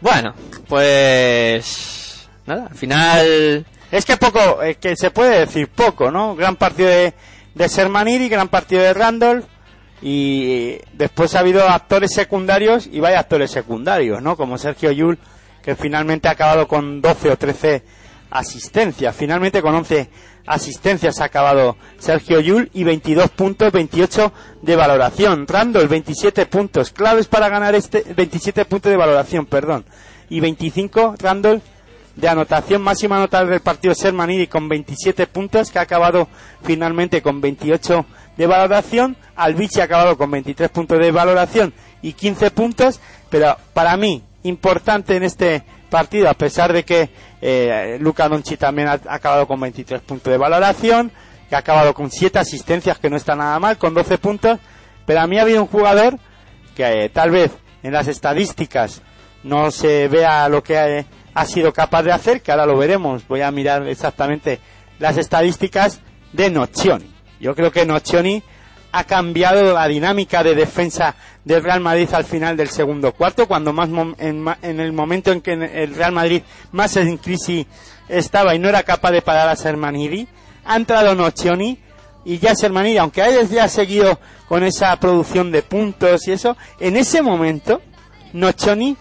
Bueno, 0.00 0.34
pues. 0.68 2.26
Nada, 2.44 2.66
al 2.70 2.74
final. 2.76 3.64
Es 3.92 4.06
que 4.06 4.16
poco, 4.16 4.62
eh, 4.62 4.76
que 4.76 4.96
se 4.96 5.10
puede 5.10 5.40
decir 5.40 5.68
poco, 5.68 6.10
¿no? 6.10 6.34
Gran 6.34 6.56
partido 6.56 6.88
de, 6.88 7.12
de 7.54 7.68
Sermaniri, 7.68 8.30
gran 8.30 8.48
partido 8.48 8.82
de 8.82 8.94
Randolph 8.94 9.44
y 10.00 10.78
después 10.94 11.34
ha 11.34 11.40
habido 11.40 11.68
actores 11.68 12.14
secundarios 12.14 12.88
y 12.90 13.00
vaya 13.00 13.20
actores 13.20 13.50
secundarios, 13.50 14.22
¿no? 14.22 14.34
Como 14.34 14.56
Sergio 14.56 14.92
Yul, 14.92 15.18
que 15.62 15.76
finalmente 15.76 16.26
ha 16.26 16.30
acabado 16.30 16.66
con 16.66 17.02
12 17.02 17.32
o 17.32 17.36
13 17.36 17.82
asistencias. 18.30 19.14
Finalmente 19.14 19.60
con 19.60 19.74
11 19.74 20.08
asistencias 20.46 21.20
ha 21.20 21.24
acabado 21.24 21.76
Sergio 21.98 22.40
Yul 22.40 22.70
y 22.72 22.84
22 22.84 23.28
puntos, 23.28 23.70
28 23.72 24.32
de 24.62 24.74
valoración. 24.74 25.46
Randall 25.46 25.88
27 25.88 26.46
puntos, 26.46 26.92
claves 26.92 27.28
para 27.28 27.50
ganar 27.50 27.74
este 27.74 28.04
27 28.16 28.64
puntos 28.64 28.90
de 28.90 28.96
valoración, 28.96 29.44
perdón. 29.44 29.84
Y 30.30 30.40
25 30.40 31.16
Randall 31.18 31.60
de 32.16 32.28
anotación 32.28 32.82
máxima 32.82 33.16
anotador 33.16 33.48
del 33.48 33.60
partido 33.60 33.94
Sermanidi 33.94 34.46
con 34.46 34.68
27 34.68 35.26
puntos 35.26 35.70
que 35.70 35.78
ha 35.78 35.82
acabado 35.82 36.28
finalmente 36.62 37.22
con 37.22 37.40
28 37.40 38.04
de 38.36 38.46
valoración. 38.46 39.16
Albici 39.36 39.80
ha 39.80 39.84
acabado 39.84 40.16
con 40.16 40.30
23 40.30 40.70
puntos 40.70 40.98
de 40.98 41.10
valoración 41.10 41.72
y 42.02 42.12
15 42.12 42.50
puntos, 42.50 43.00
pero 43.30 43.56
para 43.72 43.96
mí 43.96 44.22
importante 44.42 45.16
en 45.16 45.22
este 45.22 45.62
partido, 45.88 46.28
a 46.28 46.34
pesar 46.34 46.72
de 46.72 46.84
que 46.84 47.10
eh, 47.40 47.98
Luca 48.00 48.28
Donchi 48.28 48.56
también 48.56 48.88
ha, 48.88 49.00
acabado 49.08 49.46
con 49.46 49.60
23 49.60 50.00
puntos 50.02 50.30
de 50.30 50.38
valoración, 50.38 51.12
que 51.48 51.54
ha 51.54 51.58
acabado 51.58 51.94
con 51.94 52.10
7 52.10 52.38
asistencias, 52.38 52.98
que 52.98 53.10
no 53.10 53.16
está 53.16 53.36
nada 53.36 53.58
mal, 53.58 53.78
con 53.78 53.94
12 53.94 54.18
puntos, 54.18 54.58
pero 55.06 55.20
a 55.20 55.26
mí 55.26 55.38
ha 55.38 55.42
habido 55.42 55.62
un 55.62 55.68
jugador 55.68 56.18
que 56.74 57.04
eh, 57.04 57.08
tal 57.10 57.30
vez 57.30 57.52
en 57.82 57.92
las 57.92 58.08
estadísticas 58.08 59.02
no 59.42 59.70
se 59.70 60.08
vea 60.08 60.48
lo 60.48 60.62
que 60.62 60.78
ha, 60.78 61.04
ha 61.34 61.46
sido 61.46 61.72
capaz 61.72 62.02
de 62.02 62.12
hacer, 62.12 62.42
que 62.42 62.50
ahora 62.50 62.66
lo 62.66 62.76
veremos, 62.76 63.26
voy 63.26 63.40
a 63.40 63.50
mirar 63.50 63.86
exactamente 63.88 64.60
las 64.98 65.16
estadísticas 65.16 66.00
de 66.32 66.50
Nocioni. 66.50 67.10
Yo 67.40 67.54
creo 67.54 67.70
que 67.70 67.86
Nocioni 67.86 68.42
ha 68.92 69.04
cambiado 69.04 69.72
la 69.72 69.88
dinámica 69.88 70.42
de 70.42 70.54
defensa 70.54 71.14
del 71.44 71.62
Real 71.62 71.80
Madrid 71.80 72.08
al 72.12 72.24
final 72.24 72.56
del 72.56 72.68
segundo 72.68 73.12
cuarto, 73.12 73.48
cuando 73.48 73.72
más 73.72 73.88
en, 74.18 74.44
en 74.62 74.80
el 74.80 74.92
momento 74.92 75.32
en 75.32 75.40
que 75.40 75.52
el 75.52 75.94
Real 75.94 76.12
Madrid 76.12 76.42
más 76.72 76.96
en 76.96 77.16
crisis 77.16 77.66
estaba 78.08 78.54
y 78.54 78.58
no 78.58 78.68
era 78.68 78.82
capaz 78.82 79.10
de 79.12 79.22
parar 79.22 79.48
a 79.48 79.56
Sermanidi, 79.56 80.28
ha 80.64 80.76
entrado 80.76 81.14
Nocioni 81.14 81.78
y 82.24 82.38
ya 82.38 82.54
Sermanidi, 82.54 82.98
aunque 82.98 83.22
haya 83.22 83.42
ya 83.42 83.68
seguido 83.68 84.20
con 84.46 84.62
esa 84.62 84.94
producción 85.00 85.50
de 85.50 85.62
puntos 85.62 86.28
y 86.28 86.32
eso, 86.32 86.56
en 86.78 86.96
ese 86.96 87.22
momento 87.22 87.80
Nocioni 88.32 88.96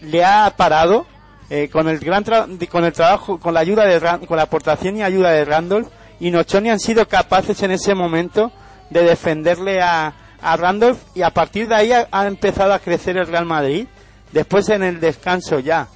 le 0.00 0.24
ha 0.24 0.52
parado 0.56 1.06
eh, 1.50 1.68
con 1.70 1.88
el 1.88 1.98
gran 1.98 2.24
tra- 2.24 2.68
con 2.68 2.84
el 2.84 2.92
trabajo 2.92 3.38
con 3.38 3.54
la 3.54 3.60
ayuda 3.60 3.84
de 3.84 3.98
Ran- 4.00 4.26
con 4.26 4.36
la 4.36 4.44
aportación 4.44 4.96
y 4.96 5.02
ayuda 5.02 5.30
de 5.30 5.44
Randolph 5.44 5.88
y 6.20 6.30
Nochoni 6.30 6.70
han 6.70 6.80
sido 6.80 7.06
capaces 7.08 7.62
en 7.62 7.70
ese 7.72 7.94
momento 7.94 8.50
de 8.90 9.02
defenderle 9.02 9.82
a, 9.82 10.12
a 10.40 10.56
Randolph 10.56 10.98
y 11.14 11.22
a 11.22 11.30
partir 11.30 11.68
de 11.68 11.74
ahí 11.74 11.90
ha, 11.92 12.26
empezado 12.26 12.72
a 12.72 12.78
crecer 12.78 13.16
el 13.16 13.26
Real 13.26 13.44
Madrid. 13.46 13.86
Después 14.32 14.68
en 14.68 14.82
el 14.82 15.00
descanso 15.00 15.58
ya 15.58 15.88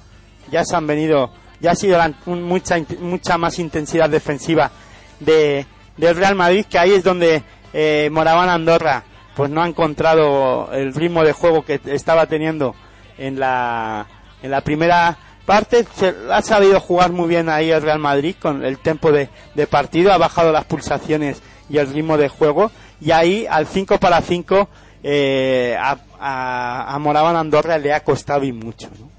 ya 0.51 0.63
se 0.65 0.75
han 0.75 0.85
venido 0.87 1.31
ya 1.59 1.71
ha 1.71 1.75
sido 1.75 1.97
la- 1.97 2.13
mucha 2.25 2.75
mucha 2.99 3.37
más 3.37 3.59
intensidad 3.59 4.09
defensiva 4.09 4.71
de 5.19 5.65
del 5.97 6.15
Real 6.15 6.35
Madrid 6.35 6.65
que 6.69 6.79
ahí 6.79 6.91
es 6.93 7.03
donde 7.03 7.43
eh, 7.73 8.09
Moraván 8.11 8.49
Andorra 8.49 9.03
pues 9.35 9.49
no 9.49 9.61
ha 9.61 9.67
encontrado 9.67 10.69
el 10.73 10.93
ritmo 10.93 11.23
de 11.23 11.33
juego 11.33 11.63
que 11.63 11.79
estaba 11.85 12.25
teniendo 12.27 12.75
en 13.17 13.39
la 13.39 14.05
en 14.41 14.51
la 14.51 14.61
primera 14.61 15.17
parte 15.49 15.83
se 15.95 16.13
ha 16.29 16.43
sabido 16.43 16.79
jugar 16.79 17.11
muy 17.11 17.27
bien 17.27 17.49
ahí 17.49 17.71
el 17.71 17.81
Real 17.81 17.97
Madrid 17.97 18.35
con 18.39 18.63
el 18.63 18.77
tempo 18.77 19.11
de, 19.11 19.29
de 19.55 19.65
partido 19.65 20.13
ha 20.13 20.19
bajado 20.19 20.51
las 20.51 20.65
pulsaciones 20.65 21.41
y 21.71 21.79
el 21.79 21.91
ritmo 21.91 22.19
de 22.19 22.29
juego 22.29 22.69
y 23.01 23.09
ahí 23.09 23.47
al 23.49 23.65
5 23.65 23.99
para 23.99 24.21
5 24.21 24.69
eh, 25.01 25.75
a, 25.79 25.97
a, 26.19 26.93
a 26.93 26.99
Moraván 26.99 27.35
Andorra 27.35 27.79
le 27.79 27.91
ha 27.91 28.03
costado 28.03 28.43
y 28.43 28.51
mucho 28.53 28.89
¿no? 28.99 29.09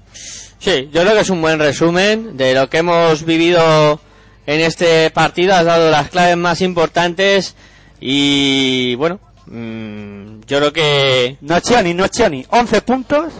Sí, 0.57 0.89
yo 0.93 1.01
creo 1.01 1.15
que 1.15 1.19
es 1.19 1.29
un 1.29 1.41
buen 1.41 1.59
resumen 1.59 2.37
de 2.37 2.53
lo 2.53 2.69
que 2.69 2.77
hemos 2.77 3.25
vivido 3.25 3.99
en 4.45 4.61
este 4.61 5.09
partido. 5.09 5.53
Has 5.53 5.65
dado 5.65 5.91
las 5.91 6.09
claves 6.11 6.37
más 6.37 6.61
importantes 6.61 7.55
y 7.99 8.95
bueno, 8.95 9.19
mm, 9.47 10.41
yo 10.47 10.59
creo 10.59 10.71
que 10.71 11.37
Nocioni, 11.41 11.93
Nocioni 11.93 12.45
11 12.51 12.81
puntos 12.83 13.33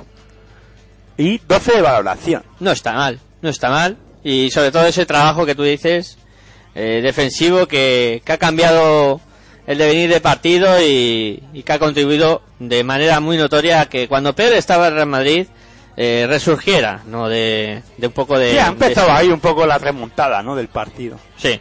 y 1.21 1.41
12 1.47 1.73
de 1.73 1.81
valoración 1.81 2.43
no 2.59 2.71
está 2.71 2.93
mal, 2.93 3.19
no 3.41 3.49
está 3.49 3.69
mal. 3.69 3.97
Y 4.23 4.51
sobre 4.51 4.71
todo 4.71 4.85
ese 4.85 5.05
trabajo 5.05 5.45
que 5.45 5.55
tú 5.55 5.63
dices, 5.63 6.17
eh, 6.75 7.01
defensivo, 7.03 7.65
que, 7.67 8.21
que 8.23 8.31
ha 8.31 8.37
cambiado 8.37 9.19
el 9.67 9.77
devenir 9.77 10.09
de 10.11 10.21
partido 10.21 10.79
y, 10.81 11.41
y 11.53 11.63
que 11.63 11.73
ha 11.73 11.79
contribuido 11.79 12.41
de 12.59 12.83
manera 12.83 13.19
muy 13.19 13.37
notoria 13.37 13.81
a 13.81 13.85
que 13.89 14.07
cuando 14.07 14.33
Pedro 14.35 14.55
estaba 14.55 14.87
en 14.87 14.95
Real 14.95 15.07
Madrid 15.07 15.47
eh, 15.97 16.25
resurgiera, 16.27 17.01
¿no? 17.07 17.27
De, 17.29 17.81
de 17.97 18.07
un 18.07 18.13
poco 18.13 18.37
de... 18.37 18.51
Sí, 18.51 18.57
ha 18.59 18.67
empezado 18.67 19.07
de- 19.07 19.13
ahí 19.13 19.27
un 19.29 19.39
poco 19.39 19.65
la 19.65 19.77
remontada 19.77 20.41
¿no? 20.41 20.55
del 20.55 20.67
partido 20.69 21.19
Sí, 21.37 21.59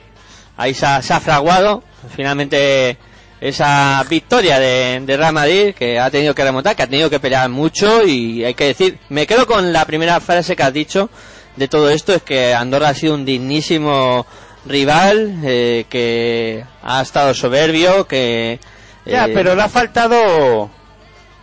ahí 0.57 0.73
se 0.75 0.87
ha, 0.87 1.03
se 1.03 1.13
ha 1.15 1.21
fraguado 1.21 1.83
finalmente 2.15 2.97
esa 3.41 4.05
victoria 4.09 4.59
de, 4.59 5.01
de 5.05 5.17
Real 5.17 5.33
Madrid 5.33 5.75
que 5.75 5.99
ha 5.99 6.11
tenido 6.11 6.35
que 6.35 6.45
remontar, 6.45 6.77
que 6.77 6.83
ha 6.83 6.87
tenido 6.87 7.09
que 7.11 7.21
pelear 7.21 7.49
mucho 7.49 8.05
y 8.07 8.45
hay 8.45 8.55
que 8.55 8.65
decir, 8.67 8.99
me 9.09 9.27
quedo 9.27 9.47
con 9.47 9.73
la 9.73 9.85
primera 9.87 10.21
frase 10.21 10.55
que 10.55 10.63
has 10.63 10.73
dicho 10.73 11.09
de 11.57 11.67
todo 11.69 11.91
esto, 11.91 12.13
es 12.15 12.23
que 12.23 12.55
Andorra 12.55 12.91
ha 12.91 12.95
sido 12.95 13.15
un 13.15 13.25
dignísimo 13.25 14.27
rival, 14.67 15.41
eh, 15.43 15.85
que 15.89 16.65
ha 16.83 17.01
estado 17.03 17.33
soberbio, 17.35 18.07
que... 18.07 18.61
Ya, 19.07 19.27
eh, 19.27 19.31
pero 19.35 19.55
le 19.55 19.63
ha 19.63 19.69
faltado 19.69 20.71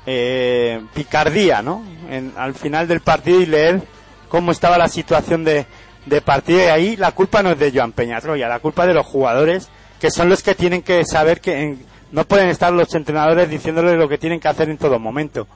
eh, 0.06 0.82
picardía, 0.94 1.62
¿no? 1.62 1.84
En- 2.10 2.34
al 2.38 2.54
final 2.54 2.88
del 2.88 3.02
partido 3.02 3.42
y 3.42 3.46
leer 3.48 3.82
cómo 4.30 4.52
estaba 4.52 4.78
la 4.78 4.88
situación 4.88 5.44
de, 5.44 5.66
de 6.06 6.22
partido. 6.22 6.60
Y 6.60 6.64
ahí 6.64 6.96
la 6.96 7.12
culpa 7.12 7.44
no 7.44 7.52
es 7.52 7.60
de 7.60 7.72
Joan 7.74 7.92
Peñatroya, 7.92 8.48
la 8.48 8.60
culpa 8.60 8.86
de 8.88 8.94
los 8.94 9.06
jugadores, 9.06 9.70
que 10.00 10.12
son 10.12 10.30
los 10.30 10.44
que 10.44 10.56
tienen 10.56 10.82
que 10.82 11.04
saber 11.06 11.42
que 11.42 11.60
en- 11.62 11.86
no 12.12 12.26
pueden 12.26 12.50
estar 12.50 12.72
los 12.72 12.94
entrenadores 12.96 13.50
diciéndoles 13.50 13.98
lo 13.98 14.08
que 14.08 14.18
tienen 14.18 14.40
que 14.40 14.48
hacer 14.48 14.70
en 14.70 14.78
todo 14.78 14.98
momento. 15.00 15.48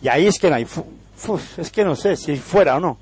Y 0.00 0.08
ahí 0.08 0.26
es 0.26 0.38
que 0.38 0.48
no 0.48 0.56
hay... 0.56 0.64
fu- 0.64 0.86
fu- 1.16 1.40
es 1.56 1.70
que 1.70 1.84
no 1.84 1.94
sé 1.96 2.16
si 2.16 2.36
fuera 2.36 2.76
o 2.76 2.80
no. 2.80 2.98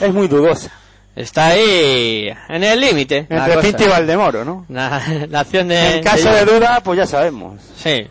Es 0.00 0.12
muy 0.12 0.28
dudosa. 0.28 0.70
Está 1.16 1.48
ahí 1.48 2.28
en 2.48 2.62
el 2.64 2.80
límite. 2.80 3.26
Entre. 3.28 3.58
Pinto 3.58 3.84
y 3.84 3.88
Valdemoro, 3.88 4.44
¿no? 4.44 4.64
La, 4.68 5.02
la 5.28 5.40
acción 5.40 5.68
de... 5.68 5.96
En 5.96 6.02
caso 6.04 6.30
de 6.30 6.44
duda, 6.44 6.80
pues 6.82 6.98
ya 6.98 7.06
sabemos. 7.06 7.60
Sí. 7.76 8.06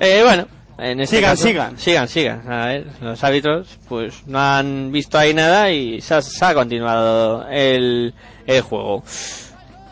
Eh, 0.00 0.22
bueno, 0.24 0.46
en 0.78 1.00
este 1.00 1.16
Sigan, 1.16 1.30
caso- 1.32 1.42
sigan. 1.46 1.78
Sigan, 1.78 2.08
sigan. 2.08 2.50
A 2.52 2.66
ver, 2.66 2.86
los 3.02 3.22
árbitros 3.22 3.78
pues 3.88 4.26
no 4.26 4.40
han 4.40 4.90
visto 4.90 5.18
ahí 5.18 5.34
nada 5.34 5.70
y 5.70 6.00
se 6.00 6.14
ha, 6.14 6.22
se 6.22 6.42
ha 6.44 6.54
continuado 6.54 7.46
el, 7.50 8.14
el 8.46 8.60
juego. 8.62 9.04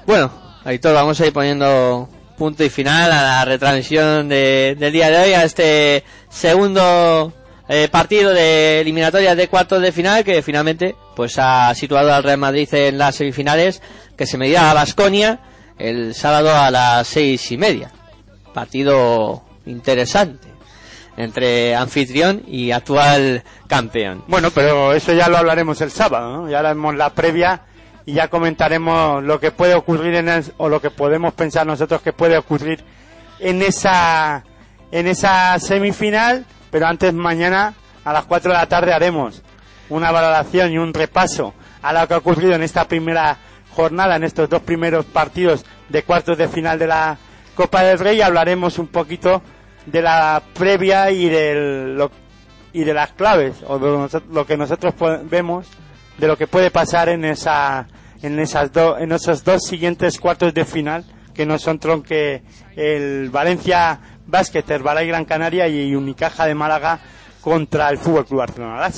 Bueno, 0.06 0.32
Aitor, 0.68 0.92
vamos 0.92 1.18
a 1.18 1.26
ir 1.26 1.32
poniendo 1.32 2.10
punto 2.36 2.62
y 2.62 2.68
final 2.68 3.10
a 3.10 3.22
la 3.22 3.44
retransmisión 3.46 4.28
de- 4.28 4.76
del 4.78 4.92
día 4.92 5.08
de 5.10 5.16
hoy, 5.16 5.32
a 5.32 5.42
este 5.44 6.04
segundo 6.28 7.32
eh, 7.70 7.88
partido 7.90 8.34
de 8.34 8.80
eliminatorias 8.82 9.34
de 9.34 9.48
cuartos 9.48 9.80
de 9.80 9.92
final 9.92 10.24
que 10.24 10.42
finalmente 10.42 10.94
pues 11.16 11.38
ha 11.38 11.74
situado 11.74 12.12
al 12.12 12.22
Real 12.22 12.36
Madrid 12.36 12.68
en 12.74 12.98
las 12.98 13.16
semifinales 13.16 13.80
que 14.14 14.26
se 14.26 14.36
medirá 14.36 14.70
a 14.70 14.74
Basconia 14.74 15.40
el 15.78 16.14
sábado 16.14 16.54
a 16.54 16.70
las 16.70 17.06
seis 17.08 17.50
y 17.50 17.56
media 17.56 17.90
partido 18.52 19.42
interesante 19.64 20.48
entre 21.16 21.74
anfitrión 21.74 22.42
y 22.46 22.72
actual 22.72 23.42
campeón. 23.66 24.22
Bueno, 24.28 24.50
pero 24.50 24.92
eso 24.92 25.14
ya 25.14 25.28
lo 25.28 25.38
hablaremos 25.38 25.80
el 25.80 25.90
sábado. 25.90 26.46
Ya 26.48 26.60
haremos 26.60 26.94
la 26.94 27.10
previa 27.10 27.62
y 28.08 28.14
ya 28.14 28.28
comentaremos 28.28 29.22
lo 29.22 29.38
que 29.38 29.50
puede 29.50 29.74
ocurrir 29.74 30.14
en 30.14 30.30
el, 30.30 30.44
o 30.56 30.70
lo 30.70 30.80
que 30.80 30.88
podemos 30.90 31.34
pensar 31.34 31.66
nosotros 31.66 32.00
que 32.00 32.14
puede 32.14 32.38
ocurrir 32.38 32.82
en 33.38 33.60
esa 33.60 34.42
en 34.90 35.06
esa 35.06 35.58
semifinal, 35.58 36.46
pero 36.70 36.86
antes 36.86 37.12
mañana 37.12 37.74
a 38.06 38.12
las 38.14 38.24
4 38.24 38.50
de 38.50 38.56
la 38.58 38.64
tarde 38.66 38.94
haremos 38.94 39.42
una 39.90 40.10
valoración 40.10 40.72
y 40.72 40.78
un 40.78 40.94
repaso 40.94 41.52
a 41.82 41.92
lo 41.92 42.08
que 42.08 42.14
ha 42.14 42.16
ocurrido 42.16 42.54
en 42.54 42.62
esta 42.62 42.88
primera 42.88 43.36
jornada, 43.76 44.16
en 44.16 44.24
estos 44.24 44.48
dos 44.48 44.62
primeros 44.62 45.04
partidos 45.04 45.66
de 45.90 46.02
cuartos 46.02 46.38
de 46.38 46.48
final 46.48 46.78
de 46.78 46.86
la 46.86 47.18
Copa 47.54 47.82
del 47.82 47.98
Rey. 47.98 48.16
Y 48.16 48.22
hablaremos 48.22 48.78
un 48.78 48.86
poquito 48.86 49.42
de 49.84 50.00
la 50.00 50.42
previa 50.54 51.10
y 51.10 51.28
del 51.28 51.96
lo- 51.98 52.10
y 52.72 52.84
de 52.84 52.94
las 52.94 53.12
claves 53.12 53.56
o 53.66 53.78
de 53.78 54.18
lo, 54.32 54.46
que 54.46 54.56
nosotros 54.56 54.94
vemos 55.24 55.66
de 56.16 56.26
lo 56.26 56.36
que 56.38 56.46
puede 56.46 56.70
pasar 56.70 57.10
en 57.10 57.24
esa 57.26 57.86
en 58.22 58.38
esas 58.38 58.72
dos 58.72 59.00
en 59.00 59.12
esos 59.12 59.44
dos 59.44 59.64
siguientes 59.64 60.18
cuartos 60.18 60.54
de 60.54 60.64
final 60.64 61.04
que 61.34 61.46
no 61.46 61.58
son 61.58 61.78
tronque 61.78 62.42
el 62.74 63.30
Valencia 63.30 64.00
Basket, 64.26 64.64
Herbalife 64.68 65.06
Gran 65.06 65.24
Canaria 65.24 65.68
y 65.68 65.94
Unicaja 65.94 66.46
de 66.46 66.54
Málaga 66.54 66.98
contra 67.40 67.88
el 67.88 67.98
Fútbol 67.98 68.26
Club 68.26 68.40
Barcelona. 68.40 68.90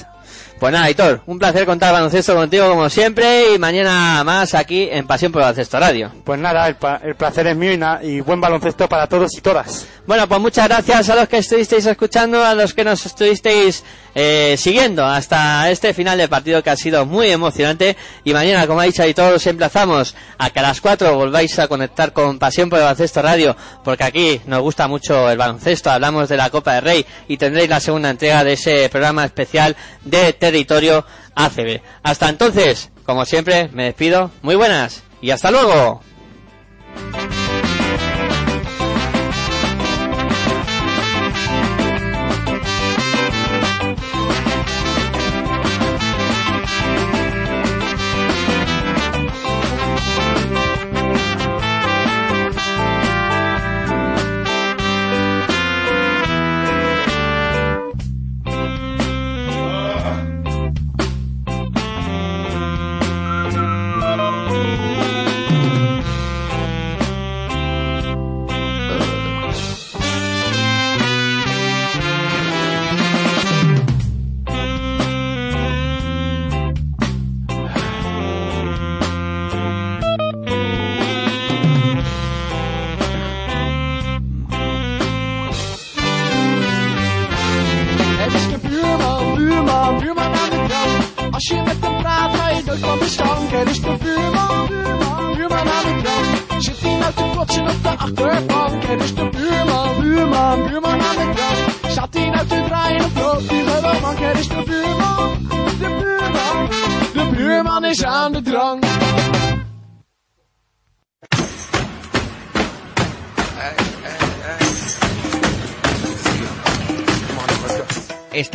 Pues 0.61 0.75
nada, 0.75 0.91
Hitor, 0.91 1.23
un 1.25 1.39
placer 1.39 1.65
contar 1.65 1.91
baloncesto 1.91 2.35
contigo 2.35 2.69
como 2.69 2.91
siempre 2.91 3.55
y 3.55 3.59
mañana 3.59 4.23
más 4.25 4.53
aquí 4.53 4.91
en 4.91 5.07
Pasión 5.07 5.33
por 5.33 5.41
Baloncesto 5.41 5.81
Radio. 5.81 6.13
Pues 6.23 6.39
nada, 6.39 6.69
el, 6.69 6.77
el 7.03 7.15
placer 7.15 7.47
es 7.47 7.57
mío 7.57 7.73
y, 7.73 8.07
y 8.07 8.21
buen 8.21 8.43
baloncesto 8.43 8.87
para 8.87 9.07
todos 9.07 9.35
y 9.39 9.41
todas. 9.41 9.87
Bueno, 10.07 10.29
pues 10.29 10.41
muchas 10.41 10.69
gracias 10.69 11.09
a 11.09 11.15
los 11.15 11.29
que 11.29 11.39
estuvisteis 11.39 11.87
escuchando, 11.87 12.45
a 12.45 12.55
los 12.55 12.75
que 12.75 12.85
nos 12.85 13.07
estuvisteis 13.07 13.85
eh, 14.15 14.57
siguiendo 14.59 15.07
hasta 15.07 15.71
este 15.71 15.95
final 15.95 16.19
de 16.19 16.27
partido 16.27 16.63
que 16.63 16.71
ha 16.71 16.77
sido 16.77 17.07
muy 17.07 17.31
emocionante. 17.31 17.97
Y 18.25 18.33
mañana, 18.33 18.67
como 18.67 18.81
ha 18.81 18.85
dicho 18.85 19.03
Aitor, 19.03 19.35
os 19.35 19.47
emplazamos 19.47 20.15
a 20.37 20.51
que 20.51 20.59
a 20.59 20.63
las 20.63 20.81
4 20.81 21.15
volváis 21.15 21.59
a 21.59 21.69
conectar 21.69 22.13
con 22.13 22.39
Pasión 22.39 22.69
por 22.69 22.81
Baloncesto 22.81 23.23
Radio, 23.23 23.57
porque 23.85 24.05
aquí 24.05 24.41
nos 24.47 24.61
gusta 24.63 24.89
mucho 24.89 25.31
el 25.31 25.39
baloncesto, 25.39 25.91
hablamos 25.91 26.29
de 26.29 26.37
la 26.37 26.51
Copa 26.51 26.75
del 26.75 26.85
Rey 26.85 27.07
y 27.29 27.37
tendréis 27.37 27.71
la 27.71 27.81
segunda 27.81 28.11
entrega 28.11 28.43
de 28.43 28.55
ese 28.55 28.89
programa 28.89 29.25
especial 29.25 29.77
de 30.05 30.33
territorio 30.51 31.05
ACB. 31.35 31.81
Hasta 32.03 32.29
entonces, 32.29 32.91
como 33.05 33.25
siempre, 33.25 33.69
me 33.73 33.85
despido. 33.85 34.31
Muy 34.43 34.57
buenas 34.57 35.03
y 35.21 35.31
hasta 35.31 35.51
luego. 35.51 36.03